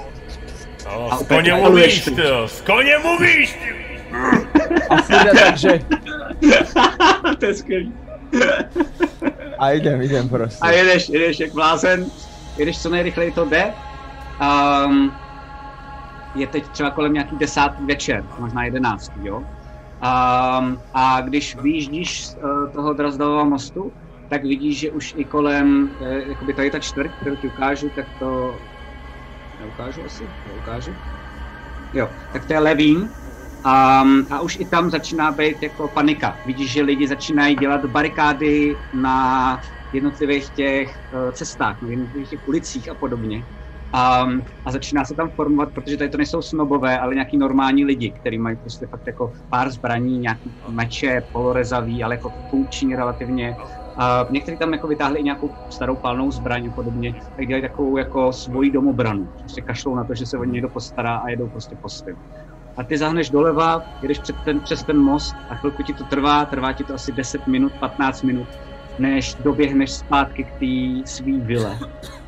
A 1.11 1.17
s 1.17 1.27
koně 1.27 1.53
mluvíš, 1.53 2.01
ty 2.01 2.21
jo, 2.21 2.47
s 2.47 2.61
koně 2.61 2.97
mluvíš, 2.97 3.53
ty! 3.53 3.79
A 4.89 5.01
furt 5.01 5.39
takže... 5.43 5.79
to 7.39 7.45
je 7.45 7.53
skvělý. 7.53 7.93
A 9.59 9.71
idem, 9.71 10.01
idem 10.01 10.29
prostě. 10.29 10.59
A 10.61 10.71
jedeš, 10.71 11.09
jedeš 11.09 11.39
jak 11.39 11.53
blázen, 11.53 12.05
jedeš 12.57 12.81
co 12.81 12.89
nejrychleji 12.89 13.31
to 13.31 13.45
jde. 13.45 13.73
Um, 14.85 15.11
je 16.35 16.47
teď 16.47 16.67
třeba 16.67 16.91
kolem 16.91 17.13
nějaký 17.13 17.35
desátý 17.37 17.85
večer, 17.85 18.23
možná 18.39 18.63
jedenáctý, 18.63 19.19
jo. 19.23 19.37
Um, 19.37 20.81
a 20.93 21.21
když 21.21 21.55
vyjíždíš 21.55 22.27
z 22.27 22.35
uh, 22.35 22.71
toho 22.73 22.93
Drazdového 22.93 23.45
mostu, 23.45 23.91
tak 24.29 24.43
vidíš, 24.43 24.79
že 24.79 24.91
už 24.91 25.13
i 25.17 25.25
kolem, 25.25 25.89
eh, 26.01 26.29
jakoby 26.29 26.53
tady 26.53 26.71
ta 26.71 26.79
čtvrť, 26.79 27.11
kterou 27.21 27.35
ti 27.35 27.47
ukážu, 27.47 27.89
tak 27.89 28.05
to 28.19 28.55
neukážu 29.59 30.01
asi, 30.05 30.23
neukážu. 30.47 30.91
Jo, 31.93 32.09
tak 32.33 32.45
to 32.45 32.53
je 32.53 32.59
Levín. 32.59 33.09
Um, 33.65 34.25
a 34.31 34.41
už 34.41 34.59
i 34.59 34.65
tam 34.65 34.89
začíná 34.89 35.31
být 35.31 35.63
jako 35.63 35.87
panika. 35.87 36.39
Vidíš, 36.45 36.71
že 36.71 36.81
lidi 36.81 37.07
začínají 37.07 37.55
dělat 37.55 37.85
barikády 37.85 38.75
na 38.93 39.59
jednotlivých 39.93 40.49
těch 40.49 40.99
uh, 41.13 41.31
cestách, 41.31 41.81
na 41.81 41.89
jednotlivých 41.89 42.29
těch 42.29 42.47
ulicích 42.47 42.89
a 42.91 42.95
podobně. 42.95 43.43
Um, 44.23 44.41
a 44.65 44.71
začíná 44.71 45.05
se 45.05 45.15
tam 45.15 45.29
formovat, 45.29 45.69
protože 45.73 45.97
tady 45.97 46.09
to 46.09 46.17
nejsou 46.17 46.41
snobové, 46.41 46.99
ale 46.99 47.13
nějaký 47.13 47.37
normální 47.37 47.85
lidi, 47.85 48.11
kteří 48.11 48.37
mají 48.37 48.55
prostě 48.57 48.87
fakt 48.87 49.07
jako 49.07 49.31
pár 49.49 49.71
zbraní, 49.71 50.19
nějaký 50.19 50.51
meče, 50.69 51.21
polorezavý, 51.31 52.03
ale 52.03 52.15
jako 52.15 52.33
funkční 52.49 52.95
relativně. 52.95 53.55
A 53.97 54.27
někteří 54.29 54.57
tam 54.57 54.73
jako 54.73 54.87
vytáhli 54.87 55.19
i 55.19 55.23
nějakou 55.23 55.49
starou 55.69 55.95
palnou 55.95 56.31
zbraň 56.31 56.67
a 56.67 56.71
podobně, 56.71 57.13
tak 57.35 57.47
dělají 57.47 57.61
takovou 57.61 57.97
jako 57.97 58.33
svoji 58.33 58.71
domobranu. 58.71 59.25
Prostě 59.39 59.61
kašlou 59.61 59.95
na 59.95 60.03
to, 60.03 60.15
že 60.15 60.25
se 60.25 60.37
o 60.37 60.43
ně 60.43 60.51
někdo 60.51 60.69
postará 60.69 61.15
a 61.17 61.29
jedou 61.29 61.49
prostě 61.49 61.75
po 61.81 61.89
svém. 61.89 62.15
A 62.77 62.83
ty 62.83 62.97
zahneš 62.97 63.29
doleva, 63.29 63.83
jedeš 64.01 64.19
před 64.19 64.35
ten, 64.45 64.59
přes 64.59 64.83
ten 64.83 64.97
most 64.97 65.35
a 65.49 65.55
chvilku 65.55 65.83
ti 65.83 65.93
to 65.93 66.03
trvá, 66.03 66.45
trvá 66.45 66.73
ti 66.73 66.83
to 66.83 66.93
asi 66.93 67.11
10 67.11 67.47
minut, 67.47 67.71
15 67.79 68.21
minut, 68.23 68.47
než 68.99 69.35
doběhneš 69.35 69.91
zpátky 69.91 70.43
k 70.43 70.51
té 70.51 71.09
svý 71.11 71.39
vile. 71.39 71.79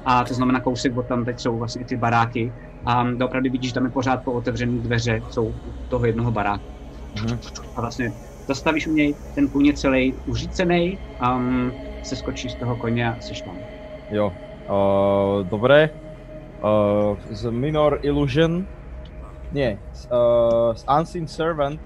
A 0.05 0.23
to 0.23 0.33
znamená 0.33 0.59
kousek, 0.59 0.93
bo 0.93 1.03
tam 1.03 1.25
teď 1.25 1.39
jsou 1.39 1.57
vlastně 1.57 1.85
ty 1.85 1.97
baráky. 1.97 2.53
A 2.85 3.05
opravdu 3.25 3.51
vidíš, 3.51 3.73
tam 3.73 3.85
je 3.85 3.91
pořád 3.91 4.23
po 4.23 4.31
otevřené 4.31 4.81
dveře, 4.81 5.21
jsou 5.29 5.53
toho 5.89 6.05
jednoho 6.05 6.31
baráku. 6.31 6.63
Mhm. 7.15 7.39
A 7.75 7.81
vlastně 7.81 8.13
zastavíš 8.47 8.87
u 8.87 8.93
něj, 8.93 9.15
ten 9.35 9.47
kůň 9.47 9.65
je 9.65 9.73
celý 9.73 10.13
uřícený, 10.25 10.97
um, 11.35 11.71
se 12.03 12.15
skočíš 12.15 12.51
z 12.51 12.55
toho 12.55 12.75
koně 12.75 13.09
a 13.09 13.19
jsi 13.19 13.43
tam. 13.43 13.57
Jo. 14.09 14.33
Uh, 14.69 15.47
dobre. 15.47 15.89
Uh, 16.63 17.17
z 17.29 17.51
Minor 17.51 17.99
Illusion. 18.01 18.67
Nie. 19.51 19.75
Z, 19.91 20.07
uh, 20.07 20.71
Unseen 20.87 21.27
Servant 21.27 21.79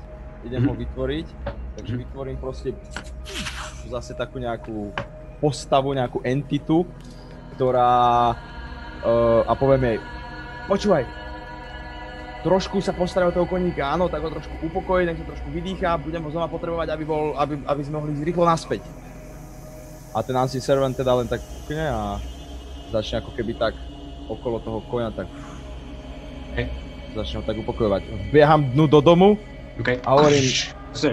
idem 0.46 0.62
ho 0.66 0.74
Mhm. 0.74 0.82
vytvoriť. 0.86 1.28
Takže 1.76 1.94
vytvorím 1.98 2.38
proste 2.38 2.72
zase 3.86 4.16
takú 4.16 4.40
nejakú 4.40 4.96
postavu, 5.38 5.92
nejakú 5.92 6.24
entitu, 6.24 6.88
ktorá 7.54 8.32
uh, 9.04 9.42
a 9.44 9.54
poviem 9.54 9.84
jej, 9.84 10.00
počúvaj, 10.66 11.04
trošku 12.42 12.80
sa 12.80 12.94
postaraj 12.94 13.30
o 13.30 13.36
toho 13.36 13.46
koníka, 13.46 13.92
áno, 13.92 14.08
tak 14.08 14.24
ho 14.24 14.32
trošku 14.32 14.56
upokojí, 14.64 15.06
nech 15.06 15.20
sa 15.20 15.28
trošku 15.28 15.50
vydýchá, 15.52 16.00
budem 16.00 16.24
ho 16.24 16.32
znova 16.32 16.48
potrebovať, 16.48 16.88
aby, 16.90 17.04
bol, 17.04 17.36
aby, 17.36 17.60
aby 17.66 17.82
sme 17.84 18.00
mohli 18.00 18.16
ísť 18.16 18.24
rýchlo 18.24 18.46
naspäť. 18.46 18.82
A 20.16 20.24
ten 20.24 20.34
Unseen 20.34 20.64
Servant 20.64 20.96
teda 20.96 21.12
len 21.12 21.28
tak 21.28 21.44
kukne 21.44 21.86
a 21.86 22.18
začne 22.90 23.20
ako 23.20 23.36
keby 23.36 23.54
tak 23.54 23.76
okolo 24.26 24.64
toho 24.64 24.80
koňa 24.88 25.12
tak 25.12 25.28
ho 27.16 27.42
tak 27.42 27.58
upokojovat. 27.58 28.04
Běhám 28.32 28.64
dnu 28.64 28.88
do 28.88 29.02
domu 29.02 29.38
Okay. 29.80 30.00
a 30.06 30.12
hovorím, 30.12 30.52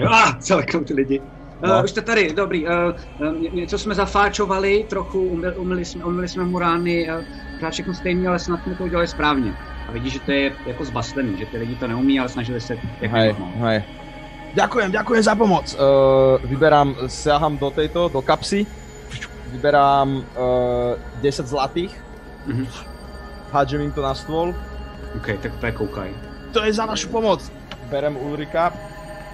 Ah, 0.08 0.32
celeknou 0.38 0.80
ty 0.84 0.94
lidi. 0.94 1.20
No. 1.62 1.78
Uh, 1.78 1.84
už 1.84 1.90
jste 1.90 2.00
tady, 2.02 2.32
dobrý. 2.32 2.66
Uh, 2.66 2.72
uh, 3.20 3.54
něco 3.54 3.78
jsme 3.78 3.94
zafáčovali, 3.94 4.86
trochu 4.88 5.20
umyli, 5.22 5.56
umyli, 5.56 5.84
jsme, 5.84 6.04
umyli 6.04 6.28
jsme 6.28 6.44
mu 6.44 6.58
rány, 6.58 7.10
uh, 7.10 7.24
pořád 7.58 7.70
všechno 7.70 7.94
stejně, 7.94 8.28
ale 8.28 8.38
snad 8.38 8.62
jsme 8.62 8.74
to 8.74 8.84
udělali 8.84 9.08
správně. 9.08 9.54
A 9.88 9.92
vidíš, 9.92 10.12
že 10.12 10.20
to 10.20 10.32
je 10.32 10.52
jako 10.66 10.84
zbaslený, 10.84 11.38
že 11.38 11.46
ty 11.46 11.56
lidi 11.58 11.74
to 11.74 11.86
neumí, 11.86 12.20
ale 12.20 12.28
snažili 12.28 12.60
se 12.60 12.78
jak 13.00 13.10
hej, 13.12 13.34
hej. 13.58 13.82
Ďakujem, 14.54 14.92
ďakujem 14.92 15.22
za 15.22 15.34
pomoc. 15.34 15.74
Uh, 15.74 15.80
vyberám, 16.50 16.94
siaham 17.06 17.58
do 17.58 17.70
tejto, 17.70 18.08
do 18.08 18.22
kapsy, 18.22 18.66
vyberám 19.52 20.16
uh, 20.16 20.24
10 21.22 21.46
zlatých, 21.46 22.02
Mhm. 22.46 22.66
hádžem 23.52 23.80
im 23.80 23.92
to 23.92 24.02
na 24.02 24.14
stôl. 24.14 24.54
OK, 25.16 25.26
tak 25.42 25.52
to 25.60 25.66
je 25.66 25.72
koukaj. 25.72 26.10
To 26.52 26.64
je 26.64 26.72
za 26.72 26.86
našu 26.86 27.08
pomoc. 27.08 27.52
Berem 27.90 28.16
Ulrika. 28.16 28.72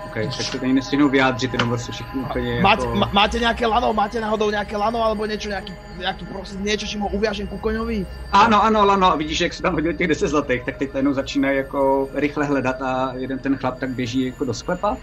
OK, 0.07 0.15
tak 0.15 0.33
se 0.33 0.59
tady 0.59 0.73
nestihnou 0.73 1.09
vyjádřit, 1.09 1.53
jenom 1.53 1.69
vlastně 1.69 1.93
všichni 1.93 2.21
úplně 2.21 2.61
Máte, 2.63 2.85
jako... 2.85 2.95
ma, 2.95 3.11
máte 3.13 3.39
nejaké 3.39 3.67
lano? 3.67 3.93
Máte 3.93 4.21
náhodou 4.21 4.51
nejaké 4.51 4.77
lano 4.77 5.05
alebo 5.05 5.27
niečo, 5.29 5.53
nejaký, 5.53 5.73
nejaký 6.01 6.25
proste 6.33 6.57
niečo, 6.65 6.87
čím 6.89 7.05
ho 7.05 7.09
uviažem 7.13 7.47
ku 7.47 7.59
koňovi? 7.59 8.07
Ano, 8.33 8.65
ano, 8.65 8.89
ano, 8.91 9.13
a 9.13 9.17
vidíš, 9.17 9.41
jak 9.41 9.53
se 9.55 9.63
tam 9.63 9.75
hodil 9.75 9.93
těch 9.93 10.09
10 10.09 10.29
zlatých, 10.29 10.65
tak 10.65 10.77
teď 10.77 10.95
najednou 10.95 11.13
začínají 11.13 11.57
jako 11.57 12.09
rychle 12.15 12.45
hledat 12.47 12.83
a 12.83 13.13
jeden 13.17 13.39
ten 13.39 13.57
chlap 13.57 13.79
tak 13.79 13.91
běží 13.91 14.27
jako 14.27 14.45
do 14.45 14.55
sklepa. 14.55 14.97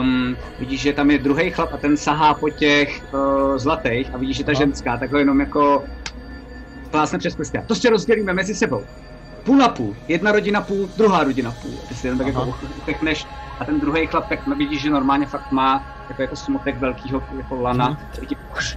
Um, 0.00 0.36
vidíš, 0.58 0.80
že 0.80 0.92
tam 0.92 1.10
je 1.10 1.18
druhý 1.18 1.50
chlap 1.50 1.74
a 1.74 1.76
ten 1.76 1.96
sahá 1.96 2.34
po 2.34 2.50
těch 2.50 3.02
uh, 3.12 3.58
zlatých 3.58 4.14
a 4.14 4.16
vidíš, 4.16 4.36
že 4.36 4.44
ta 4.44 4.52
Aha. 4.52 4.58
ženská 4.58 4.96
takhle 4.96 5.20
jenom 5.20 5.40
jako 5.40 5.84
plásne 6.90 7.18
přes 7.18 7.36
prsty. 7.36 7.58
A 7.58 7.62
To 7.62 7.74
si 7.74 7.88
rozdělíme 7.88 8.32
mezi 8.32 8.54
sebou. 8.54 8.84
Půl 9.44 9.56
na 9.56 9.68
půl. 9.68 9.96
Jedna 10.08 10.32
rodina 10.32 10.60
půl, 10.60 10.88
druhá 10.96 11.24
rodina 11.24 11.52
půl. 11.62 11.72
Ty 11.88 11.94
si 11.94 12.06
jenom 12.06 12.18
tak 12.18 12.28
Aha. 12.34 12.46
jako 12.46 12.58
upechneš 12.78 13.26
a 13.60 13.64
ten 13.64 13.80
druhý 13.80 14.06
chlap 14.06 14.28
tak 14.28 14.46
vidíš, 14.46 14.82
že 14.82 14.90
normálně 14.90 15.26
fakt 15.26 15.52
má 15.52 15.84
jako, 16.08 16.22
jako 16.22 16.36
smotek 16.36 16.76
velkýho 16.78 17.22
jako 17.36 17.60
lana, 17.60 17.88
Mhm. 17.88 17.98
který 18.12 18.26
ti 18.26 18.36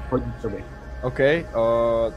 hodí 0.09 0.33
sobě. 0.41 0.59
OK. 1.01 1.19
Uh, 1.55 2.13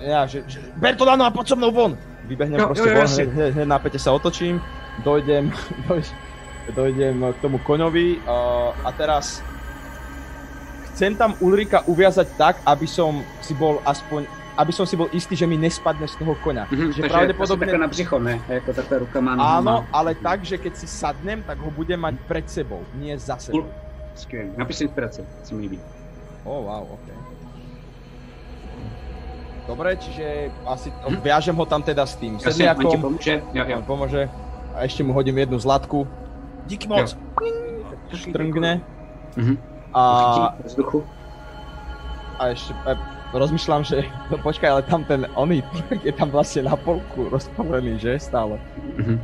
ja, 0.00 0.26
že, 0.26 0.42
že 0.46 0.60
Ber 0.76 0.96
to 0.96 1.04
lano 1.04 1.24
a 1.24 1.30
poď 1.30 1.48
so 1.48 1.56
mnou 1.56 1.70
von! 1.72 1.98
vybehnem 2.24 2.60
Jo, 2.60 2.66
proste 2.66 2.88
jo, 2.88 2.94
von, 2.94 3.02
jasne. 3.02 3.24
hneď, 3.24 3.34
hneď, 3.34 3.54
hneď 3.54 3.66
na 3.68 3.78
päte 3.78 3.98
sa 3.98 4.12
otočím, 4.14 4.62
dojdem, 5.04 5.52
doj, 5.88 6.02
dojdem 6.74 7.18
k 7.34 7.38
tomu 7.42 7.58
koňovi 7.58 8.22
uh, 8.22 8.70
a 8.86 8.92
teraz 8.94 9.42
chcem 10.92 11.16
tam 11.16 11.34
Ulrika 11.40 11.82
uviazať 11.86 12.26
tak, 12.38 12.54
aby 12.66 12.86
som 12.86 13.22
si 13.42 13.54
bol 13.58 13.82
aspoň, 13.84 14.26
aby 14.52 14.72
som 14.72 14.84
si 14.84 14.96
bol 14.96 15.08
istý, 15.12 15.32
že 15.32 15.46
mi 15.46 15.56
nespadne 15.56 16.04
z 16.04 16.16
toho 16.20 16.36
koňa. 16.38 16.68
Mhm, 16.68 16.92
že 16.92 17.00
takže 17.00 17.12
pravdepodobne... 17.12 17.64
takhle 17.66 17.78
na 17.80 17.88
břicho, 17.88 18.16
ne? 18.18 18.34
Jako 18.48 18.72
takhle 18.72 18.98
rukama. 18.98 19.30
Áno, 19.38 19.84
ale 19.92 20.14
tak, 20.14 20.44
že 20.44 20.58
keď 20.58 20.76
si 20.76 20.86
sadnem, 20.86 21.42
tak 21.42 21.58
ho 21.58 21.70
budem 21.70 22.00
mať 22.00 22.14
pred 22.28 22.44
sebou, 22.50 22.84
nie 22.94 23.16
za 23.18 23.36
sebou. 23.40 23.64
Skvělý. 24.14 24.50
Napiš 24.56 24.76
si 24.76 24.84
inspiraci, 24.84 25.20
co 25.42 25.50
mi 25.54 25.60
líbí. 25.62 25.78
Oh, 26.44 26.64
wow, 26.64 26.84
ok. 27.00 27.06
Dobre, 29.62 29.94
čiže 29.96 30.50
asi 30.66 30.90
viažem 31.22 31.54
ho 31.54 31.66
tam 31.66 31.82
teda 31.82 32.02
s 32.06 32.18
tým 32.18 32.34
Jasně, 32.34 32.44
on 32.44 32.50
ti 32.50 32.52
sedliakom, 32.52 33.00
pomůže? 33.00 33.42
Jo, 33.54 33.64
jo. 33.68 33.76
on 33.78 33.84
pomôže 33.86 34.22
a 34.74 34.82
ešte 34.82 35.06
mu 35.06 35.12
hodím 35.14 35.38
jednu 35.38 35.58
zlatku, 35.58 36.08
Díky 36.66 36.88
moc. 36.88 37.16
štrngne 38.14 38.80
Mhm. 39.36 39.54
a, 39.94 40.02
vzduchu. 40.64 41.04
a 42.38 42.46
ešte 42.52 42.74
rozmýšľam, 43.32 43.82
že 43.84 44.04
no 44.30 44.36
počkaj, 44.38 44.68
ale 44.70 44.82
tam 44.84 45.04
ten 45.04 45.24
oný 45.36 45.64
je 46.06 46.12
tam 46.12 46.28
vlastne 46.28 46.68
na 46.68 46.76
polku 46.76 47.28
rozpalený, 47.32 47.98
že 47.98 48.20
stále. 48.20 48.60
Mhm. 48.96 49.16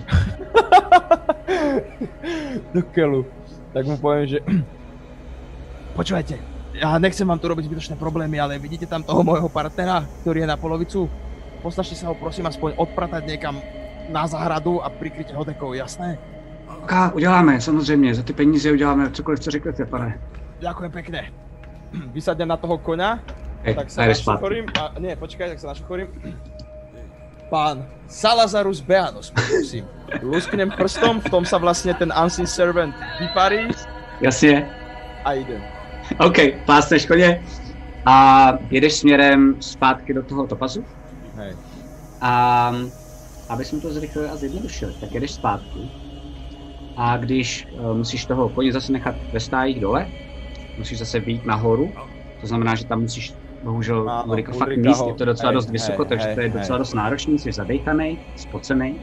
Do 2.74 2.82
keľu. 2.92 3.24
Tak 3.72 3.84
mu 3.84 3.96
poviem, 4.00 4.26
že 4.26 4.38
Počúvajte, 5.98 6.38
ja 6.78 6.94
nechcem 7.02 7.26
vám 7.26 7.42
tu 7.42 7.50
robiť 7.50 7.66
zbytočné 7.66 7.94
problémy, 7.98 8.38
ale 8.38 8.54
vidíte 8.62 8.86
tam 8.86 9.02
toho 9.02 9.26
môjho 9.26 9.50
partnera, 9.50 10.06
ktorý 10.22 10.46
je 10.46 10.48
na 10.48 10.54
polovicu? 10.54 11.10
Postačte 11.58 11.98
sa 11.98 12.06
ho 12.06 12.14
prosím 12.14 12.46
aspoň 12.46 12.78
odpratať 12.78 13.26
niekam 13.26 13.58
na 14.06 14.22
zahradu 14.30 14.78
a 14.78 14.86
prikryte 14.86 15.34
ho 15.34 15.42
dekou, 15.42 15.74
jasné? 15.74 16.14
Ok, 16.68 16.92
uděláme, 17.14 17.60
samozřejmě, 17.60 18.14
za 18.14 18.22
ty 18.22 18.32
peníze 18.32 18.72
uděláme 18.72 19.10
cokoliv, 19.10 19.40
co 19.40 19.50
řeknete, 19.50 19.84
pane. 19.84 20.20
Ďakujem 20.60 20.92
pekne. 20.92 21.20
vysadnem 22.14 22.48
na 22.48 22.56
toho 22.56 22.78
koňa, 22.78 23.18
Hej, 23.62 23.74
tak 23.74 23.90
sa 23.90 24.06
našuchorím, 24.06 24.66
a 24.78 24.94
nie, 25.02 25.16
počkaj, 25.16 25.50
tak 25.50 25.58
sa 25.58 25.74
našuchorím. 25.74 26.08
Pán 27.50 27.88
Salazarus 28.06 28.80
Beanos, 28.80 29.32
prosím. 29.32 29.84
Lusknem 30.22 30.70
prstom, 30.70 31.20
v 31.20 31.28
tom 31.32 31.44
sa 31.48 31.56
vlastne 31.56 31.96
ten 31.96 32.12
Unseen 32.12 32.46
Servant 32.46 32.94
vyparí 33.20 33.68
Jasně. 34.20 34.68
a 35.24 35.32
idem. 35.32 35.62
OK, 36.20 36.36
plásneš 36.66 37.06
koně 37.06 37.44
a 38.06 38.52
jedeš 38.70 38.92
směrem 38.92 39.56
zpátky 39.60 40.14
do 40.14 40.22
toho 40.22 40.46
topazu. 40.46 40.84
Hej. 41.36 41.56
A 42.20 42.72
aby 43.48 43.64
jsme 43.64 43.80
to 43.80 43.92
zrychlili 43.92 44.28
a 44.28 44.36
zjednodušili, 44.36 44.92
tak 45.00 45.12
jedeš 45.12 45.30
zpátky. 45.30 45.90
A 46.96 47.16
když 47.16 47.68
uh, 47.72 47.96
musíš 47.96 48.26
toho 48.26 48.48
koně 48.48 48.72
zase 48.72 48.92
nechat 48.92 49.14
ve 49.32 49.40
stájích 49.40 49.80
dole, 49.80 50.06
musíš 50.78 50.98
zase 50.98 51.20
vyjít 51.20 51.46
nahoru, 51.46 51.92
to 52.40 52.46
znamená, 52.46 52.74
že 52.74 52.84
tam 52.84 53.00
musíš 53.00 53.34
bohužel 53.62 54.10
Ano, 54.10 54.24
Ulrika 54.26 54.52
fakt 54.52 54.76
míst, 54.76 55.06
je 55.06 55.14
to 55.14 55.24
docela 55.24 55.50
hej, 55.50 55.54
dost 55.54 55.70
vysoko, 55.70 56.02
hej, 56.02 56.08
takže 56.08 56.26
hej, 56.26 56.34
to 56.34 56.40
je 56.40 56.48
hej. 56.48 56.58
docela 56.58 56.78
dost 56.78 56.94
náročný, 56.94 57.38
jsi 57.38 57.52
zadejchaný, 57.52 58.18
spocený. 58.36 59.00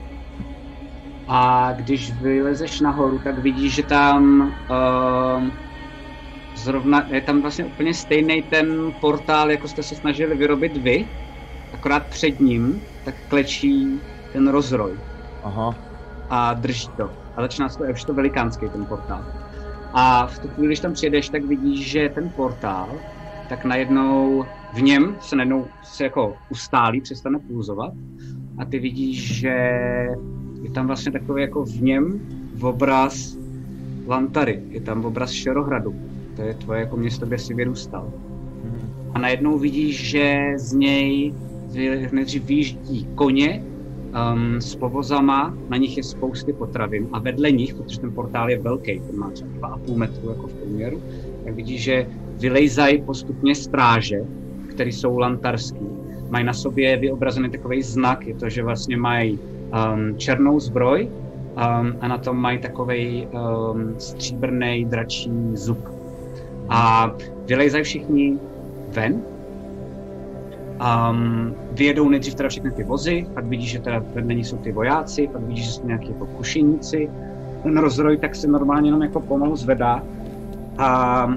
A 1.27 1.71
když 1.73 2.21
vylezeš 2.21 2.81
nahoru, 2.81 3.19
tak 3.23 3.39
vidíš, 3.39 3.75
že 3.75 3.83
tam 3.83 4.41
uh, 4.69 5.49
zrovna, 6.57 7.07
je 7.11 7.21
tam 7.21 7.41
vlastně 7.41 7.65
úplně 7.65 7.93
stejný 7.93 8.41
ten 8.41 8.91
portál, 9.01 9.51
jako 9.51 9.67
jste 9.67 9.83
se 9.83 9.95
snažili 9.95 10.35
vyrobit 10.35 10.77
vy, 10.77 11.05
akorát 11.73 12.07
před 12.07 12.39
ním, 12.39 12.81
tak 13.05 13.15
klečí 13.27 13.99
ten 14.33 14.47
rozroj 14.47 14.97
Aha. 15.43 15.75
a 16.29 16.53
drží 16.53 16.89
to. 16.97 17.09
A 17.35 17.41
začíná 17.41 17.69
se 17.69 17.77
to, 17.77 17.83
už 17.93 18.03
to 18.03 18.13
velikánský 18.13 18.69
ten 18.69 18.85
portál. 18.85 19.25
A 19.93 20.27
v 20.27 20.39
tu 20.39 20.47
chvíli, 20.47 20.67
když 20.67 20.79
tam 20.79 20.93
přijedeš, 20.93 21.29
tak 21.29 21.45
vidíš, 21.45 21.91
že 21.91 22.09
ten 22.09 22.29
portál, 22.35 22.99
tak 23.49 23.65
najednou 23.65 24.45
v 24.73 24.81
něm 24.81 25.15
se 25.21 25.35
najednou 25.35 25.65
se 25.83 26.03
jako 26.03 26.37
ustálí, 26.49 27.01
přestane 27.01 27.39
pulzovat. 27.39 27.93
A 28.57 28.65
ty 28.65 28.79
vidíš, 28.79 29.35
že 29.35 29.71
je 30.61 30.71
tam 30.73 30.87
vlastně 30.87 31.11
takový 31.11 31.41
jako 31.41 31.65
v 31.65 31.81
něm 31.81 32.21
obraz 32.61 33.37
Lantary, 34.07 34.61
je 34.69 34.81
tam 34.81 35.05
obraz 35.05 35.31
Šerohradu, 35.31 35.95
to 36.35 36.41
je 36.41 36.53
tvoje 36.53 36.79
jako 36.79 36.97
město, 36.97 37.25
kde 37.25 37.37
jsi 37.37 37.53
vyrůstal. 37.53 38.13
A 39.13 39.19
najednou 39.19 39.57
vidíš, 39.57 40.09
že 40.09 40.53
z 40.55 40.73
něj 40.73 41.33
nejdřív 42.11 42.45
vyjíždí 42.45 43.07
koně 43.15 43.63
um, 43.63 44.61
s 44.61 44.75
povozama, 44.75 45.57
na 45.69 45.77
nich 45.77 45.97
je 45.97 46.03
spousty 46.03 46.53
potravin 46.53 47.07
a 47.11 47.19
vedle 47.19 47.51
nich, 47.51 47.75
protože 47.75 47.99
ten 47.99 48.11
portál 48.11 48.49
je 48.49 48.59
velký, 48.59 48.99
ten 48.99 49.19
má 49.19 49.31
třeba 49.31 49.77
2,5 49.77 49.95
metru 49.95 50.29
jako 50.29 50.47
v 50.47 50.53
průměru, 50.53 51.01
tak 51.45 51.55
vidíš, 51.55 51.83
že 51.83 52.07
vylejzají 52.39 53.01
postupně 53.01 53.55
stráže, 53.55 54.19
které 54.69 54.89
jsou 54.89 55.17
lantarský. 55.17 55.85
Mají 56.29 56.45
na 56.45 56.53
sobě 56.53 56.97
vyobrazený 56.97 57.49
takový 57.49 57.81
znak, 57.81 58.27
je 58.27 58.33
to, 58.35 58.49
že 58.49 58.63
vlastně 58.63 58.97
mají 58.97 59.39
um, 59.39 60.17
černou 60.17 60.59
zbroj 60.59 61.07
um, 61.07 61.95
a 62.01 62.07
na 62.07 62.17
tom 62.17 62.37
mají 62.37 62.59
takový 62.59 63.27
um, 63.27 63.95
stříbrný 63.97 64.85
dračí 64.85 65.31
zub. 65.53 65.79
A 66.69 67.11
vylejzají 67.47 67.83
všichni 67.83 68.39
ven 68.91 69.21
Um, 70.75 71.55
vyjedou 71.71 72.09
nejdřív 72.09 72.35
teda 72.35 72.49
všechny 72.49 72.71
ty 72.71 72.83
vozy, 72.83 73.27
pak 73.33 73.45
vidíš, 73.45 73.71
že 73.71 73.79
teda 73.79 74.03
vedle 74.13 74.33
ní 74.33 74.43
jsou 74.43 74.57
ty 74.57 74.71
vojáci, 74.71 75.27
pak 75.27 75.41
vidíš, 75.41 75.65
že 75.65 75.71
jsou 75.71 75.87
nějaký 75.87 76.07
jako 76.07 76.25
kušeníci. 76.25 77.09
Ten 77.63 77.77
rozroj 77.77 78.17
tak 78.17 78.35
se 78.35 78.47
normálně 78.47 78.87
jenom 78.87 79.01
jako 79.01 79.19
pomalu 79.19 79.55
zvedá 79.55 80.03
a 80.77 81.27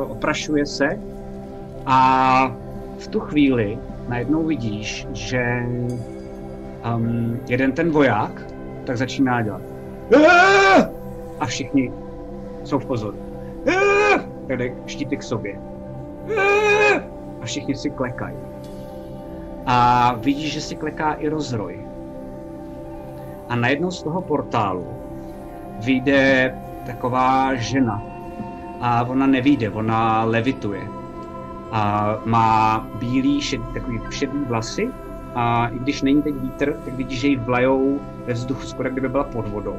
jako 0.00 0.12
oprašuje 0.12 0.66
se 0.66 0.88
a 1.86 2.56
v 2.98 3.08
tu 3.08 3.20
chvíli 3.20 3.78
najednou 4.08 4.42
vidíš, 4.42 5.06
že 5.12 5.62
um, 6.94 7.40
jeden 7.48 7.72
ten 7.72 7.90
voják 7.90 8.42
tak 8.84 8.96
začíná 8.96 9.42
dělat 9.42 9.62
a 11.40 11.46
všichni 11.46 11.92
jsou 12.64 12.78
v 12.78 12.86
pozoru. 12.86 13.18
Jde 14.48 14.72
štíty 14.86 15.16
k 15.16 15.22
sobě. 15.22 15.60
A 17.40 17.44
všichni 17.44 17.74
si 17.74 17.90
klekají. 17.90 18.36
A 19.66 20.14
vidíš, 20.14 20.52
že 20.52 20.60
si 20.60 20.76
kleká 20.76 21.12
i 21.12 21.28
rozroj. 21.28 21.78
A 23.48 23.56
najednou 23.56 23.90
z 23.90 24.02
toho 24.02 24.22
portálu 24.22 24.86
vyjde 25.84 26.54
taková 26.86 27.54
žena. 27.54 28.07
A 28.80 29.04
ona 29.04 29.26
nevíde, 29.26 29.70
ona 29.70 30.24
levituje. 30.24 30.88
A 31.70 32.14
má 32.24 32.78
bílý, 32.94 33.40
šedý, 33.40 33.64
takový 33.74 34.00
šedý 34.10 34.38
vlasy 34.46 34.88
a 35.34 35.68
i 35.68 35.78
když 35.78 36.02
není 36.02 36.22
teď 36.22 36.34
vítr, 36.34 36.76
tak 36.84 36.94
vidíš, 36.94 37.20
že 37.20 37.28
ji 37.28 37.36
vlajou 37.36 38.00
ve 38.26 38.32
vzduchu, 38.32 38.66
skoro 38.66 38.90
kdyby 38.90 39.08
byla 39.08 39.24
pod 39.24 39.48
vodou. 39.48 39.76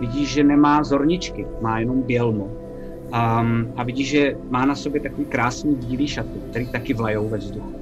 Vidíš, 0.00 0.28
že 0.28 0.44
nemá 0.44 0.84
zorničky, 0.84 1.46
má 1.60 1.80
jenom 1.80 2.02
bělmo. 2.02 2.44
Um, 2.44 3.72
a 3.76 3.82
vidíš, 3.82 4.08
že 4.08 4.36
má 4.50 4.66
na 4.66 4.74
sobě 4.74 5.00
takový 5.00 5.24
krásný 5.24 5.74
bílý 5.74 6.08
šaty, 6.08 6.38
který 6.50 6.66
taky 6.66 6.94
vlajou 6.94 7.28
ve 7.28 7.38
vzduchu. 7.38 7.72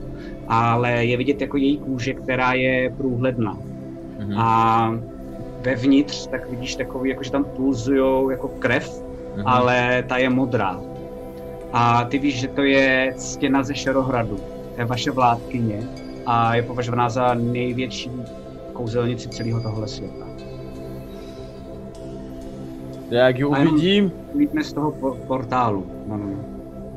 Ale 0.49 1.05
je 1.05 1.17
vidět 1.17 1.41
jako 1.41 1.57
její 1.57 1.79
kůže, 1.79 2.15
která 2.15 2.53
je 2.53 2.95
průhledná. 2.97 3.55
Mm-hmm. 3.55 4.35
A 4.39 4.99
vevnitř 5.63 6.27
tak 6.27 6.51
vidíš 6.51 6.77
takový, 6.77 7.11
jako 7.11 7.23
že 7.23 7.31
tam 7.31 7.45
pulzujou 7.45 8.31
jako 8.31 8.49
krev, 8.49 9.06
mm-hmm. 9.37 9.43
ale 9.47 10.05
ta 10.09 10.17
je 10.17 10.31
modrá. 10.31 10.81
A 11.73 12.05
ty 12.05 12.19
víš, 12.19 12.41
že 12.41 12.49
to 12.49 12.63
je 12.63 13.15
stěna 13.17 13.63
ze 13.63 13.75
Šerohradu. 13.75 14.37
To 14.75 14.81
je 14.81 14.85
vaše 14.85 15.11
vládkyně 15.11 15.89
a 16.27 16.55
je 16.55 16.63
považovaná 16.63 17.09
za 17.09 17.35
největší 17.35 18.11
kouzelnici 18.73 19.29
celého 19.29 19.61
tohle 19.61 19.89
světa. 19.89 20.27
Jak 23.11 23.39
ji 23.39 23.45
uvidím? 23.45 24.13
Vítne 24.35 24.65
z 24.65 24.73
toho 24.73 24.93
portálu. 25.27 25.87
No, 26.07 26.17
no, 26.17 26.27
no. 26.27 26.45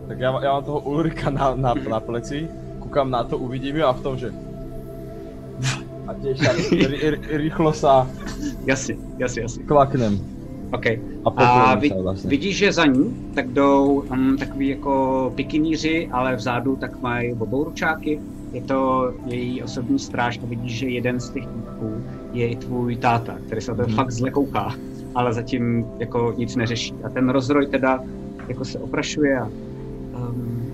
Tak 0.08 0.20
já, 0.20 0.44
já 0.44 0.54
mám 0.54 0.64
toho 0.64 0.80
Ulrika 0.80 1.30
na, 1.30 1.56
na, 1.56 1.74
na 1.74 2.00
pleci, 2.00 2.50
koukám 2.80 3.12
na 3.12 3.24
to, 3.24 3.38
uvidím 3.38 3.76
ju 3.76 3.86
a 3.86 3.94
v 3.94 4.02
tom, 4.02 4.18
že... 4.18 4.34
A 6.08 6.14
těž 6.14 6.40
tak 6.40 6.58
rychlo 7.30 7.74
sa... 7.74 8.08
Jasně, 8.66 8.96
jasně, 9.18 9.42
jasně. 9.42 9.64
Klaknem. 9.64 10.39
OK. 10.72 10.86
A, 11.26 11.30
a 11.30 11.76
vid, 11.76 11.94
vlastně. 12.02 12.30
vidíš, 12.30 12.58
že 12.58 12.72
za 12.72 12.86
ní 12.86 13.32
tak 13.36 13.48
jdou 13.48 14.04
um, 14.12 14.38
takový 14.38 14.68
jako 14.68 15.32
pikiníři, 15.36 16.10
ale 16.12 16.36
vzadu 16.36 16.76
tak 16.76 17.02
mají 17.02 17.34
obouručáky. 17.34 18.20
Je 18.54 18.62
to 18.62 19.14
její 19.26 19.64
osobní 19.64 20.00
stráž 20.00 20.40
a 20.44 20.46
vidíš, 20.46 20.78
že 20.78 20.90
jeden 20.90 21.20
z 21.20 21.30
těch 21.30 21.46
týpků 21.48 22.04
je 22.34 22.48
i 22.48 22.56
tvůj 22.56 22.96
táta, 22.96 23.38
který 23.46 23.62
se 23.62 23.72
na 23.72 23.78
to 23.78 23.84
hmm. 23.84 23.96
fakt 23.96 24.12
zle 24.12 24.32
kouká, 24.32 24.76
ale 25.16 25.34
zatím 25.34 25.86
jako 26.00 26.34
nic 26.38 26.56
neřeší. 26.56 26.94
A 27.04 27.10
ten 27.10 27.30
rozroj 27.30 27.68
teda 27.68 28.04
jako 28.48 28.66
se 28.66 28.80
oprašuje 28.80 29.40
a 29.40 29.46
um, 29.46 30.72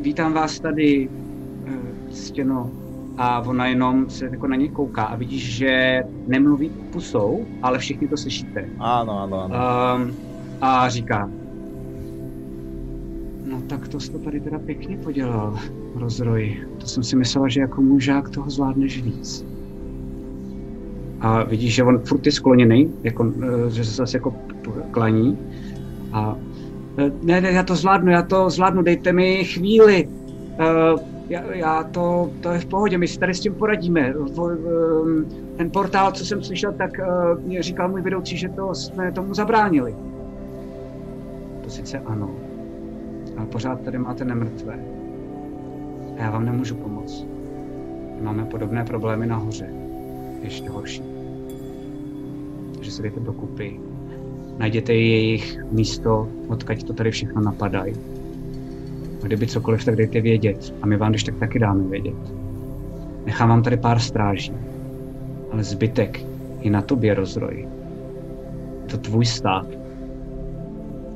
vítám 0.00 0.32
vás 0.32 0.60
tady, 0.60 1.08
uh, 1.66 2.12
stěno, 2.12 2.70
a 3.18 3.40
ona 3.40 3.66
jenom 3.66 4.10
se 4.10 4.24
jako 4.24 4.46
na 4.46 4.56
ně 4.56 4.68
kouká 4.68 5.04
a 5.04 5.16
vidíš, 5.16 5.54
že 5.54 6.02
nemluví 6.26 6.68
pusou, 6.68 7.46
ale 7.62 7.78
všichni 7.78 8.08
to 8.08 8.16
slyšíte. 8.16 8.68
Ano, 8.78 9.20
ano, 9.22 9.44
ano. 9.44 9.54
Um, 10.04 10.14
a 10.60 10.88
říká, 10.88 11.30
no 13.44 13.62
tak 13.66 13.88
to 13.88 14.00
jsi 14.00 14.12
to 14.12 14.18
tady 14.18 14.40
teda 14.40 14.58
pěkně 14.58 14.96
podělal, 14.96 15.58
rozroj. 15.94 16.56
To 16.78 16.86
jsem 16.86 17.02
si 17.02 17.16
myslela, 17.16 17.48
že 17.48 17.60
jako 17.60 17.82
mužák 17.82 18.30
toho 18.30 18.50
zvládneš 18.50 19.02
víc. 19.02 19.46
A 21.20 21.44
vidíš, 21.44 21.74
že 21.74 21.84
on 21.84 21.98
furt 21.98 22.26
je 22.26 22.32
skloněný, 22.32 22.92
jako, 23.02 23.32
eh, 23.42 23.70
že 23.70 23.84
se 23.84 23.94
zase 23.94 24.16
jako 24.16 24.34
klaní. 24.90 25.38
A 26.12 26.36
eh, 26.98 27.12
ne, 27.22 27.40
ne, 27.40 27.52
já 27.52 27.62
to 27.62 27.76
zvládnu, 27.76 28.10
já 28.10 28.22
to 28.22 28.50
zvládnu, 28.50 28.82
dejte 28.82 29.12
mi 29.12 29.44
chvíli. 29.44 30.08
Uh, 30.58 31.13
já, 31.28 31.54
já 31.54 31.82
to, 31.82 32.30
to 32.40 32.50
je 32.50 32.58
v 32.58 32.66
pohodě, 32.66 32.98
my 32.98 33.08
si 33.08 33.18
tady 33.18 33.34
s 33.34 33.40
tím 33.40 33.54
poradíme. 33.54 34.00
Ehm, 34.00 35.26
ten 35.56 35.70
portál, 35.70 36.12
co 36.12 36.24
jsem 36.24 36.42
slyšel, 36.42 36.72
tak 36.72 36.98
eh, 36.98 37.04
mě 37.42 37.62
říkal 37.62 37.88
můj 37.88 38.02
vedoucí, 38.02 38.36
že 38.36 38.48
to 38.48 38.74
jsme 38.74 39.12
tomu 39.12 39.34
zabránili. 39.34 39.94
To 41.64 41.70
sice 41.70 41.98
ano, 41.98 42.30
ale 43.36 43.46
pořád 43.46 43.80
tady 43.80 43.98
máte 43.98 44.24
nemrtvé. 44.24 44.78
A 46.18 46.22
já 46.22 46.30
vám 46.30 46.44
nemůžu 46.44 46.74
pomoct. 46.74 47.26
Máme 48.20 48.44
podobné 48.44 48.84
problémy 48.84 49.26
nahoře. 49.26 49.68
Ještě 50.42 50.70
horší. 50.70 51.02
Takže 52.74 52.90
se 52.90 53.02
dejte 53.02 53.20
dokupy. 53.20 53.80
Najděte 54.58 54.94
jejich 54.94 55.64
místo, 55.70 56.28
odkaď 56.48 56.84
to 56.84 56.92
tady 56.92 57.10
všechno 57.10 57.42
napadají 57.42 58.13
Kdyby 59.24 59.46
cokoliv, 59.46 59.84
tak 59.84 59.96
dejte 59.96 60.20
vědět. 60.20 60.74
A 60.82 60.86
my 60.86 60.96
vám 60.96 61.10
když 61.10 61.24
tak 61.24 61.38
taky 61.38 61.58
dáme 61.58 61.88
vědět. 61.88 62.34
Nechám 63.26 63.48
vám 63.48 63.62
tady 63.62 63.76
pár 63.76 63.98
stráží. 63.98 64.52
Ale 65.52 65.64
zbytek 65.64 66.20
je 66.60 66.70
na 66.70 66.82
tobě 66.82 67.14
rozroj. 67.14 67.68
Je 68.82 68.88
to 68.88 68.98
tvůj 68.98 69.26
stát. 69.26 69.66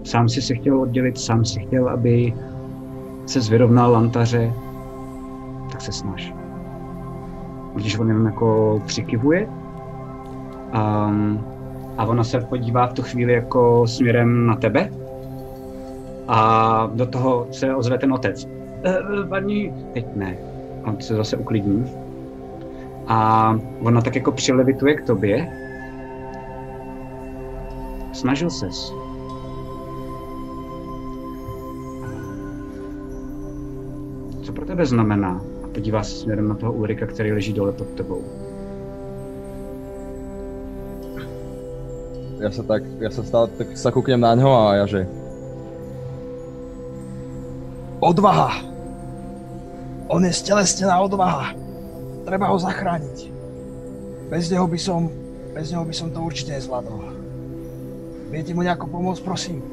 Sám 0.05 0.29
si 0.29 0.43
se 0.43 0.55
chtěl 0.55 0.81
oddělit, 0.81 1.19
sám 1.19 1.45
si 1.45 1.61
chtěl, 1.61 1.89
aby 1.89 2.35
se 3.27 3.41
zvyrovnal 3.41 3.93
lantaře, 3.93 4.53
tak 5.73 5.81
se 5.81 5.93
snaž. 5.93 6.35
Když 7.75 7.99
on 7.99 8.09
jenom 8.09 8.27
jako 8.27 8.83
přikivuje 8.87 9.47
um, 9.47 11.45
a 11.99 12.05
ona 12.07 12.25
se 12.25 12.41
podívá 12.41 12.87
v 12.87 12.93
tu 12.93 13.03
chvíli 13.03 13.33
jako 13.33 13.87
směrem 13.87 14.47
na 14.47 14.57
tebe 14.57 14.91
a 16.29 16.91
do 16.95 17.07
toho 17.07 17.47
se 17.51 17.75
ozve 17.75 17.99
ten 17.99 18.13
otec. 18.13 18.49
E, 18.85 19.29
paní, 19.29 19.75
teď 19.95 20.07
ne. 20.15 20.39
On 20.85 21.01
se 21.01 21.15
zase 21.15 21.37
uklidní. 21.37 21.93
A 23.07 23.59
ona 23.81 24.01
tak 24.01 24.17
jako 24.17 24.33
přilevituje 24.33 24.95
k 24.95 25.07
tobě. 25.07 25.49
Snažil 28.13 28.51
ses. 28.51 28.93
Co 34.43 34.53
pro 34.53 34.67
tebe 34.67 34.87
znamená? 34.87 35.41
A 35.65 35.69
podívá 35.69 36.03
se 36.03 36.17
směrem 36.17 36.49
na 36.49 36.55
toho 36.55 36.73
Ulrika, 36.73 37.07
který 37.07 37.33
leží 37.33 37.53
dole 37.53 37.73
pod 37.73 37.89
tebou. 37.89 38.25
Já 42.41 42.51
se 42.51 42.63
tak, 42.63 42.83
já 43.01 43.11
se 43.11 43.25
stále 43.25 43.49
tak 43.49 43.67
kouknem 43.93 44.21
na 44.21 44.35
něho 44.35 44.69
a 44.69 44.75
já 44.75 44.87
že 44.87 45.07
Odvaha. 47.99 48.63
On 50.09 50.23
je 50.25 50.33
stelesnená 50.33 51.03
odvaha. 51.03 51.53
Treba 52.25 52.49
ho 52.49 52.59
zachrániť. 52.59 53.29
Bez 54.31 54.53
neho 54.53 54.65
by 54.69 54.79
som, 54.79 55.11
bez 55.57 55.73
neho 55.75 55.83
by 55.83 55.95
som 55.95 56.09
to 56.13 56.21
určite 56.23 56.55
nezvládol. 56.55 57.01
Viete 58.29 58.53
mu 58.53 58.63
nejako 58.63 58.87
pomôcť, 58.93 59.23
prosím? 59.25 59.65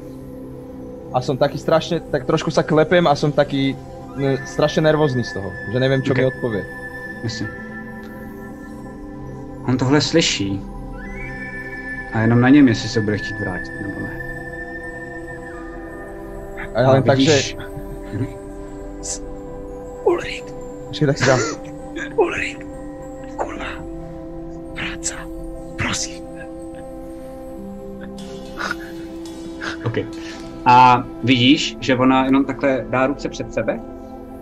A 1.14 1.20
som 1.22 1.38
taký 1.38 1.60
strašne, 1.60 2.00
tak 2.00 2.26
trošku 2.26 2.50
sa 2.50 2.66
klepem 2.66 3.06
a 3.06 3.14
som 3.14 3.30
taký 3.30 3.76
ne, 4.16 4.40
strašne 4.48 4.82
nervózny 4.82 5.22
z 5.22 5.38
toho, 5.38 5.48
že 5.72 5.78
nevím, 5.78 6.02
čo 6.02 6.12
okay. 6.12 6.24
mi 6.24 6.30
odpovie. 6.32 6.62
Myslím. 7.22 7.48
On 9.68 9.76
tohle 9.78 10.00
slyší. 10.00 10.60
A 12.12 12.20
jenom 12.20 12.40
na 12.40 12.48
něm, 12.48 12.68
jestli 12.68 12.88
se 12.88 13.00
bude 13.00 13.18
chtít 13.18 13.40
vrátit, 13.40 13.72
nebo 13.82 14.00
ne. 14.00 14.12
A 16.74 16.80
já 16.80 16.94
jen 16.94 17.02
tak, 17.02 17.18
že 17.20 17.56
Ulrik. 20.16 20.44
Počkej, 20.88 21.06
tak 21.06 21.18
si 21.18 21.26
dám. 21.28 21.40
Ulrik. 22.16 22.58
Kurva. 23.36 23.70
Práca. 24.72 25.14
Prosím. 25.76 26.24
OK. 29.84 29.96
A 30.64 31.04
vidíš, 31.24 31.76
že 31.80 31.96
ona 31.96 32.24
jenom 32.24 32.44
takhle 32.44 32.86
dá 32.90 33.06
ruce 33.06 33.28
před 33.28 33.52
sebe 33.52 33.80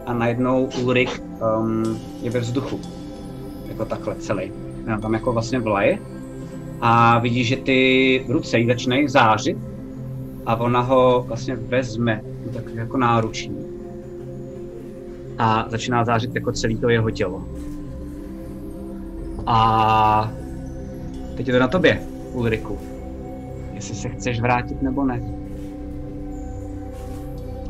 a 0.07 0.15
najednou 0.15 0.71
Ulrik 0.83 1.23
um, 1.43 1.99
je 2.23 2.31
ve 2.31 2.41
vzduchu. 2.41 2.81
Jako 3.67 3.85
takhle 3.85 4.15
celý. 4.15 4.53
Jenom 4.85 5.01
tam 5.01 5.15
jako 5.15 5.33
vlastně 5.33 5.59
vlaje. 5.59 5.99
A 6.81 7.19
vidíš, 7.19 7.49
že 7.49 7.57
ty 7.57 7.79
ruce 8.29 8.59
jí 8.59 8.67
začínají 8.67 9.09
zářit 9.09 9.59
a 10.47 10.57
ona 10.57 10.81
ho 10.81 11.25
vlastně 11.29 11.57
vezme 11.57 12.21
tak 12.53 12.65
jako 12.75 12.97
náručí 12.97 13.74
a 15.39 15.67
začíná 15.69 16.05
zářit 16.05 16.35
jako 16.35 16.53
celé 16.53 16.77
to 16.77 16.89
jeho 16.89 17.11
tělo. 17.11 17.45
A 19.47 20.33
teď 21.37 21.47
je 21.47 21.55
to 21.55 21.61
na 21.61 21.69
tobě, 21.69 22.03
Ulriku. 22.33 22.79
Jestli 23.73 23.95
se 23.95 24.09
chceš 24.09 24.41
vrátit 24.41 24.83
nebo 24.83 25.05
ne. 25.05 25.23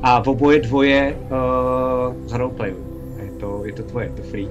A 0.02 0.22
v 0.22 0.28
oboje 0.28 0.60
dvoje 0.60 1.16
uh, 1.16 2.26
z 2.26 2.32
roleplayu. 2.32 2.76
Je 3.22 3.30
to, 3.30 3.64
je 3.64 3.72
to 3.72 3.82
tvoje, 3.82 4.06
je 4.06 4.12
to 4.12 4.22
free. 4.22 4.48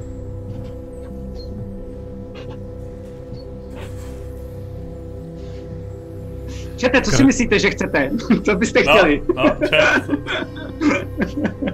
Čete, 6.77 7.01
co 7.01 7.11
si 7.11 7.23
myslíte, 7.23 7.59
že 7.59 7.69
chcete? 7.69 8.11
co 8.43 8.55
byste 8.55 8.83
no, 8.83 8.93
chtěli? 8.93 9.23
No, 9.35 9.43
chat. 9.43 10.03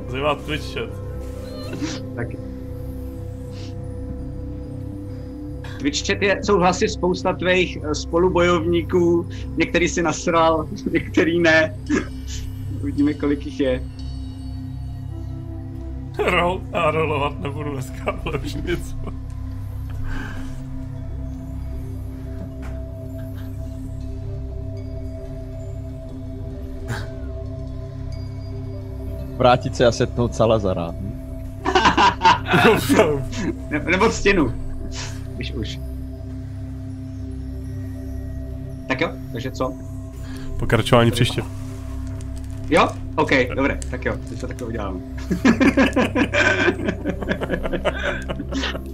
Zajímá 0.10 0.36
Twitch 0.36 0.74
chat. 0.74 1.09
Taky. 2.16 2.38
Twitch 5.80 6.08
chat 6.08 6.22
je, 6.22 6.40
jsou 6.44 6.58
hlasy 6.58 6.90
spousta 6.90 7.34
tvých 7.34 7.78
eh, 7.84 7.96
spolubojovníků, 7.96 9.30
některý 9.58 9.90
si 9.90 10.02
nasral, 10.02 10.68
některý 10.92 11.40
ne. 11.40 11.76
Uvidíme, 12.82 13.14
kolik 13.14 13.46
jich 13.46 13.60
je. 13.60 13.84
Rol, 16.26 16.62
a 16.74 16.92
rolovat 16.92 17.40
nebudu 17.40 17.74
dneska, 17.74 18.20
lepší 18.26 18.58
něco. 18.66 18.96
Vrátit 29.38 29.76
se 29.76 29.86
a 29.86 29.92
setnout 29.92 30.36
Salazara. 30.36 30.92
Hm? 30.92 31.19
Ne, 33.70 33.80
nebo 33.80 34.12
stěnu. 34.12 34.54
Když 35.36 35.54
už. 35.54 35.80
Tak 38.88 39.02
jo, 39.02 39.10
takže 39.32 39.52
co? 39.52 39.74
Pokračování 40.60 41.12
příště. 41.12 41.42
Jo? 42.70 42.90
OK, 43.16 43.30
dobré, 43.56 43.80
tak 43.92 44.06
jo, 44.06 44.18
teď 44.30 44.40
se 44.40 44.48
takhle 44.48 44.68
udělám. 44.68 45.02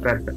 Perfekt. 0.02 0.36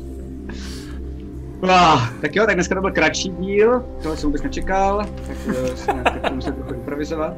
Ah, 1.68 2.10
tak 2.20 2.36
jo, 2.36 2.46
tak 2.46 2.54
dneska 2.54 2.74
to 2.74 2.80
byl 2.80 2.92
kratší 2.92 3.28
díl, 3.28 3.84
tohle 4.02 4.16
jsem 4.16 4.28
vůbec 4.28 4.42
nečekal, 4.42 5.06
tak 5.26 5.36
jsem 5.76 6.04
tak 6.04 6.34
muset 6.34 6.54
trochu 6.54 6.74
improvizovat. 6.74 7.34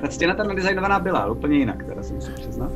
Ta 0.00 0.10
stěna 0.10 0.34
tam 0.34 0.48
nadizajnovaná 0.48 0.98
byla, 0.98 1.18
ale 1.18 1.30
úplně 1.32 1.58
jinak, 1.58 1.84
teda 1.84 2.02
jsem 2.02 2.20
si 2.20 2.30
přiznat. 2.30 2.72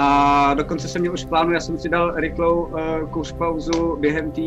A 0.00 0.54
dokonce 0.54 0.88
jsem 0.88 1.00
měl 1.00 1.12
už 1.12 1.24
plánu, 1.24 1.52
já 1.52 1.60
jsem 1.60 1.78
si 1.78 1.88
dal 1.88 2.14
rychlou 2.16 2.60
uh, 2.60 3.10
kouř 3.10 3.32
pauzu 3.32 3.96
během 4.00 4.30
té 4.30 4.42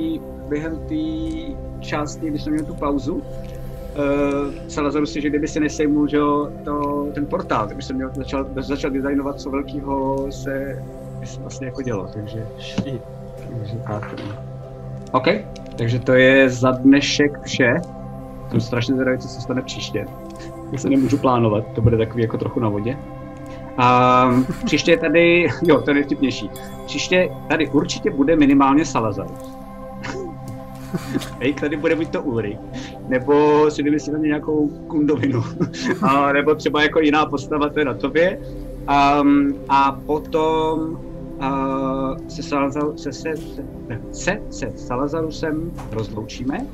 během 0.49 0.79
tý 0.87 1.55
části, 1.79 2.29
když 2.29 2.43
jsem 2.43 2.53
měl 2.53 2.65
tu 2.65 2.73
pauzu. 2.73 3.15
Uh, 3.15 3.21
Salazaru 4.67 5.05
si, 5.05 5.21
že 5.21 5.29
kdyby 5.29 5.47
si 5.47 5.59
nesejmul, 5.59 6.07
že 6.07 6.17
to, 6.63 7.07
ten 7.13 7.25
portál, 7.25 7.67
tak 7.67 7.75
bych 7.75 7.85
jsem 7.85 7.95
měl 7.95 8.09
začal, 8.13 8.45
začal 8.55 8.91
designovat, 8.91 9.39
co 9.39 9.49
velkého 9.49 10.25
se 10.31 10.83
vlastně 11.39 11.67
jako 11.67 11.81
dělo, 11.81 12.07
takže... 12.13 12.47
takže 13.49 13.75
tak. 13.87 14.15
OK, 15.11 15.27
takže 15.77 15.99
to 15.99 16.13
je 16.13 16.49
za 16.49 16.71
dnešek 16.71 17.41
vše. 17.43 17.73
Jsem 18.49 18.61
strašně 18.61 18.93
zvědavý, 18.93 19.17
co 19.17 19.27
se 19.27 19.41
stane 19.41 19.61
příště. 19.61 20.05
Já 20.71 20.77
se 20.77 20.89
nemůžu 20.89 21.17
plánovat, 21.17 21.63
to 21.75 21.81
bude 21.81 21.97
takový 21.97 22.21
jako 22.21 22.37
trochu 22.37 22.59
na 22.59 22.69
vodě. 22.69 22.97
A 23.77 24.27
příště 24.65 24.97
tady, 24.97 25.47
jo, 25.63 25.81
to 25.81 25.89
je 25.89 25.93
nejvtipnější. 25.93 26.49
Příště 26.85 27.29
tady 27.49 27.69
určitě 27.69 28.11
bude 28.11 28.35
minimálně 28.35 28.85
Salazar. 28.85 29.27
Hej, 31.39 31.53
tady 31.53 31.77
bude 31.77 31.95
buď 31.95 32.09
to 32.09 32.21
Ulrik, 32.21 32.59
nebo 33.07 33.65
si 33.71 33.83
vymyslíme 33.83 34.19
nějakou 34.19 34.67
kundovinu, 34.67 35.43
a, 36.01 36.31
nebo 36.31 36.55
třeba 36.55 36.83
jako 36.83 36.99
jiná 36.99 37.25
postava, 37.25 37.69
to 37.69 37.79
je 37.79 37.85
na 37.85 37.93
tobě. 37.93 38.39
Um, 39.21 39.55
a 39.69 39.99
potom 40.05 40.79
uh, 40.79 42.27
se, 42.27 42.43
Salazar, 42.43 42.83
se, 42.95 43.13
se, 43.13 43.35
se, 43.35 43.63
se, 44.11 44.41
se 44.49 44.71
Salazarusem 44.75 45.71
rozloučíme 45.91 46.65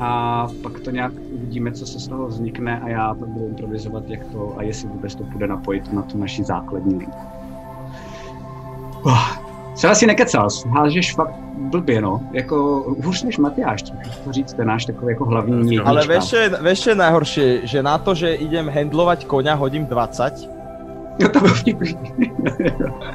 a 0.00 0.46
pak 0.62 0.80
to 0.80 0.90
nějak 0.90 1.12
uvidíme, 1.32 1.72
co 1.72 1.86
se 1.86 2.00
z 2.00 2.08
toho 2.08 2.26
vznikne 2.26 2.80
a 2.80 2.88
já 2.88 3.14
pak 3.14 3.28
budu 3.28 3.46
improvizovat, 3.46 4.08
jak 4.08 4.24
to 4.24 4.54
a 4.56 4.62
jestli 4.62 4.88
vůbec 4.88 5.14
to 5.14 5.24
bude 5.24 5.46
napojit 5.46 5.92
na 5.92 6.02
tu 6.02 6.18
naši 6.18 6.44
základní 6.44 6.94
linku. 6.98 7.18
Oh, 9.02 9.28
se 9.74 9.88
asi 9.88 10.06
nekecal, 10.06 10.48
hážeš 10.70 11.14
fakt 11.14 11.34
blbě, 11.58 12.00
no. 12.00 12.20
Jako 12.32 12.84
hůř 13.04 13.22
než 13.22 13.38
Matyáš, 13.38 13.82
to 13.82 13.92
říct, 14.30 14.52
ten 14.52 14.66
náš 14.66 14.84
takový 14.84 15.12
jako 15.12 15.24
hlavní 15.24 15.58
jednička. 15.58 15.88
Ale 15.88 16.06
vieš, 16.06 16.24
čo 16.28 16.36
je, 16.36 16.48
vieš, 16.62 16.78
čo 16.80 16.90
je 16.90 16.96
najhoršie, 16.96 17.48
že 17.66 17.78
na 17.82 17.98
to, 17.98 18.14
že 18.14 18.34
idem 18.34 18.66
handlovať 18.70 19.26
koňa, 19.26 19.54
hodím 19.54 19.86
20, 19.86 20.58
Jo, 21.18 21.28
to 21.34 21.40
bylo 21.40 21.54
vtipný. 21.54 21.98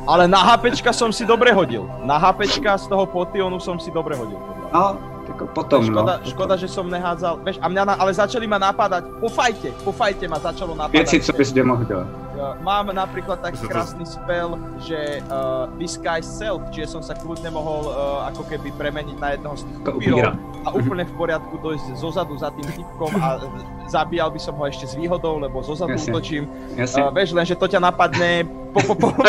ale 0.07 0.27
na 0.27 0.43
HPčka 0.43 0.91
som 0.93 1.11
si 1.15 1.23
dobre 1.23 1.55
hodil. 1.55 1.87
Na 2.03 2.19
HPčka 2.19 2.75
z 2.77 2.87
toho 2.91 3.07
potionu 3.07 3.59
som 3.63 3.79
si 3.79 3.91
dobre 3.91 4.15
hodil. 4.15 4.35
No, 4.75 4.99
jako 5.27 5.47
potom, 5.47 5.85
škoda, 5.85 6.19
no. 6.23 6.29
škoda, 6.29 6.55
že 6.55 6.67
som 6.67 6.89
nehádzal, 6.89 7.39
vieš, 7.43 7.57
a 7.61 7.67
mňa 7.69 7.83
na, 7.85 7.93
ale 7.99 8.13
začali 8.13 8.47
ma 8.47 8.57
napádať, 8.57 9.03
po 9.19 9.29
fajte, 9.29 9.71
po 9.83 9.91
fajte 9.91 10.27
ma 10.27 10.39
začalo 10.39 10.75
napádať. 10.75 10.93
Věci, 10.93 11.21
co 11.21 11.33
bys 11.33 11.51
kde 11.51 11.63
mohl 11.63 11.83
dělat. 11.85 12.22
Ja, 12.33 12.57
Mám 12.65 12.89
napríklad 12.89 13.45
taký 13.45 13.69
krásny 13.69 14.05
spell, 14.09 14.57
že 14.81 15.21
uh, 15.29 15.69
Disguise 15.77 16.25
Self, 16.25 16.65
čiže 16.73 16.97
som 16.97 17.01
sa 17.05 17.13
kľudne 17.13 17.53
mohol 17.53 17.85
uh, 17.85 18.25
ako 18.33 18.49
keby 18.49 18.73
premeniť 18.73 19.17
na 19.21 19.37
jednoho 19.37 19.53
z 19.53 19.63
tých 19.69 19.77
upírov 19.85 20.17
upíra. 20.17 20.31
a 20.65 20.69
úplne 20.73 21.05
v 21.05 21.13
poriadku 21.13 21.53
dojsť 21.61 21.93
zozadu 21.93 22.33
za 22.41 22.49
tým 22.57 22.65
typkom 22.73 23.13
a 23.21 23.37
zabíjal 23.85 24.33
by 24.33 24.39
som 24.41 24.57
ho 24.57 24.65
ešte 24.65 24.89
s 24.89 24.97
výhodou, 24.97 25.37
lebo 25.37 25.61
zozadu 25.61 25.93
Jasne. 25.93 26.09
útočím. 26.09 26.43
Jasně. 26.75 27.03
Uh, 27.05 27.13
vieš, 27.13 27.29
len 27.37 27.45
že 27.45 27.53
to 27.55 27.67
ťa 27.69 27.79
napadne 27.79 28.49
po, 28.73 28.81
po, 28.81 28.95
po, 28.97 29.07
po. 29.13 29.23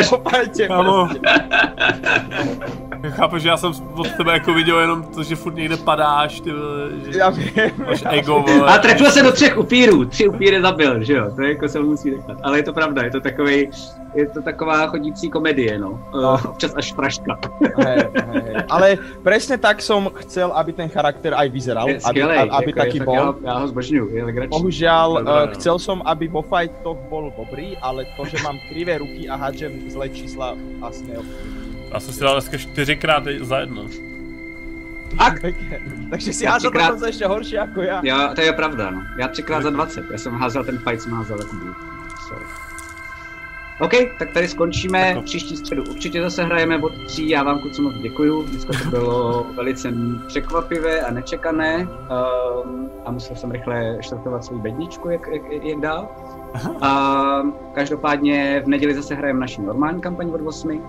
Kámo. 0.64 1.04
proste. 1.04 1.20
Chápeš, 3.10 3.42
že 3.42 3.48
já 3.48 3.56
jsem 3.56 3.72
od 3.96 4.06
tebe 4.16 4.32
jako 4.32 4.54
viděl 4.54 4.78
jenom 4.80 5.02
to, 5.02 5.22
že 5.22 5.36
furt 5.36 5.54
někde 5.54 5.76
padáš, 5.76 6.40
ty 6.40 6.52
vole, 6.52 6.88
že 7.12 7.18
Ja 7.18 7.28
viem. 7.30 7.70
máš 7.86 8.00
ego, 8.10 8.40
vole. 8.40 8.64
A 8.64 8.78
trefil 8.78 9.10
se 9.10 9.22
do 9.22 9.32
třech 9.32 9.58
upírů, 9.58 10.04
tři 10.04 10.28
upíry 10.28 10.62
zabil, 10.62 11.04
že 11.04 11.12
jo, 11.12 11.30
to 11.36 11.42
je 11.42 11.48
jako 11.48 11.68
se 11.68 11.80
mu 11.80 11.86
musí 11.86 12.10
nechat. 12.10 12.38
Ale 12.42 12.58
je 12.58 12.62
to 12.62 12.72
pravda, 12.72 12.93
je 13.02 13.10
to 13.10 13.20
takový, 13.20 13.70
je 14.14 14.26
to 14.26 14.42
taková 14.42 14.86
chodící 14.86 15.30
komedie, 15.30 15.78
no. 15.78 15.98
No. 16.14 16.32
Uh, 16.34 16.46
občas 16.46 16.72
až 16.76 16.92
fraška. 16.94 17.38
Hej, 17.76 17.98
hej, 18.14 18.42
hej. 18.46 18.54
Ale 18.70 18.88
presne 19.26 19.58
tak 19.58 19.82
som 19.82 20.06
chcel, 20.22 20.52
aby 20.54 20.72
ten 20.72 20.88
charakter 20.88 21.34
aj 21.34 21.48
vyzeral, 21.50 21.88
Je 21.90 21.98
aby, 21.98 22.04
skvělej, 22.04 22.38
aby 22.52 22.70
jako 22.70 22.78
taký 22.80 22.98
je, 22.98 23.04
bol. 23.04 23.14
Já, 23.14 23.24
ho- 23.24 23.38
já 23.44 23.54
ho 23.58 23.66
zbožňuju, 23.68 24.06
je 24.16 24.24
legrační. 24.24 24.50
Bohužiaľ, 24.54 25.08
Dobre, 25.18 25.32
uh, 25.34 25.46
no. 25.50 25.54
chcel 25.58 25.76
som, 25.78 25.98
aby 26.06 26.24
vo 26.28 26.42
fightoch 26.42 26.98
bol 27.10 27.32
dobrý, 27.34 27.76
ale 27.82 28.04
to, 28.16 28.22
že 28.30 28.38
mám 28.44 28.58
krivé 28.68 28.98
ruky 28.98 29.28
a 29.28 29.34
hádžem 29.36 29.90
zlé 29.90 30.08
čísla, 30.08 30.54
asi 30.82 31.04
neovplyvní. 31.10 31.90
Já 31.92 32.00
jsem 32.00 32.14
si 32.14 32.20
dal 32.20 32.34
dneska 32.34 32.56
čtyřikrát 32.58 33.24
za 33.40 33.58
jedno. 33.58 33.86
Tak. 35.18 35.34
Takže 36.10 36.32
si 36.32 36.44
hádal 36.46 36.60
Třikrát- 36.60 36.86
dokonce 36.90 37.06
ešte 37.08 37.26
horšie 37.26 37.58
ako 37.60 37.80
ja. 37.86 37.98
já, 38.02 38.34
to 38.34 38.40
je 38.42 38.52
pravda, 38.52 38.90
no. 38.90 39.00
Já 39.18 39.28
třikrát 39.28 39.62
za 39.62 39.70
20, 39.70 40.10
já 40.10 40.18
jsem 40.18 40.32
házel 40.34 40.64
ten 40.64 40.78
fight, 40.78 41.00
jsem 41.02 41.12
házel 41.12 41.38
jako 41.38 41.54
blue. 41.56 41.74
Sorry. 41.74 41.93
OK, 43.80 43.90
tak 44.18 44.32
tady 44.32 44.48
skončíme. 44.48 45.08
Jako- 45.08 45.22
Příští 45.22 45.56
středu 45.56 45.82
určitě 45.90 46.22
zase 46.22 46.44
hrajeme 46.44 46.82
od 46.82 46.92
tří. 47.06 47.28
Já 47.28 47.42
vám 47.42 47.60
kluci 47.60 47.82
moc 47.82 47.94
děkuju. 47.94 48.42
Dneska 48.42 48.72
to 48.84 48.90
bylo 48.90 49.46
velice 49.56 49.92
překvapivé 50.26 51.00
a 51.00 51.10
nečekané. 51.10 51.88
Um, 52.64 52.90
a 53.04 53.10
musel 53.10 53.36
jsem 53.36 53.50
rychle 53.50 53.98
štartovat 54.00 54.44
svou 54.44 54.58
bedničku, 54.58 55.08
jak, 55.08 55.28
jak, 55.32 55.64
jak 55.64 55.80
dál. 55.80 56.08
A 56.80 57.42
každopádně 57.74 58.62
v 58.64 58.68
neděli 58.68 58.94
zase 58.94 59.14
hrajeme 59.14 59.40
naši 59.40 59.62
normální 59.62 60.00
kampaň 60.00 60.30
od 60.30 60.40
8. 60.46 60.82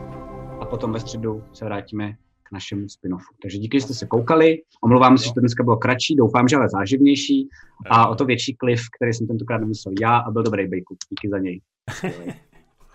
A 0.61 0.65
potom 0.65 0.91
ve 0.91 0.99
středu 0.99 1.43
se 1.53 1.65
vrátíme 1.65 2.13
k 2.43 2.51
našemu 2.51 2.81
spin-offu. 2.85 3.35
Takže 3.41 3.57
díky, 3.57 3.79
že 3.79 3.85
jste 3.85 3.93
se 3.93 4.05
koukali. 4.05 4.57
Omlouvám 4.83 5.17
se, 5.17 5.25
že 5.25 5.33
to 5.33 5.39
dneska 5.39 5.63
bylo 5.63 5.77
kratší, 5.77 6.15
doufám, 6.15 6.47
že 6.47 6.55
ale 6.55 6.69
záživnější. 6.69 7.47
A 7.89 8.07
o 8.07 8.15
to 8.15 8.25
větší 8.25 8.55
klif, 8.55 8.81
který 8.95 9.13
jsem 9.13 9.27
tentokrát 9.27 9.57
nemyslel 9.57 9.93
já 10.01 10.17
a 10.17 10.31
byl 10.31 10.43
dobrý 10.43 10.67
bejku. 10.67 10.97
Díky 11.09 11.29
za 11.29 11.37
něj. 11.39 11.61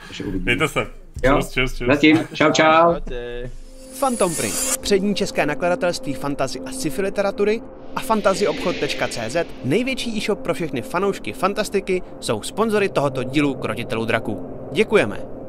Takže 0.09 0.25
uvidíme. 0.25 0.45
Mějte 0.45 0.69
se. 0.69 0.87
Jo. 1.25 1.37
Čus, 1.37 1.51
čus, 1.51 1.79
čus. 1.79 1.87
Zatím, 1.87 2.29
čau, 2.35 2.53
čau. 2.53 2.95
Phantom 4.01 4.35
Print, 4.35 4.79
přední 4.81 5.15
české 5.15 5.47
nakladatelství 5.47 6.15
fantazy 6.15 6.61
a 6.61 6.73
sci-fi 6.73 7.03
literatury 7.03 7.63
a 7.97 8.01
fantazyobchod.cz, 8.01 9.37
největší 9.65 10.17
e-shop 10.19 10.39
pro 10.41 10.55
všechny 10.55 10.83
fanoušky 10.83 11.33
fantastiky, 11.33 12.03
jsou 12.21 12.43
sponzory 12.43 12.89
tohoto 12.89 13.23
dílu 13.23 13.55
Krotitelů 13.55 14.05
draků. 14.05 14.47
Děkujeme! 14.73 15.40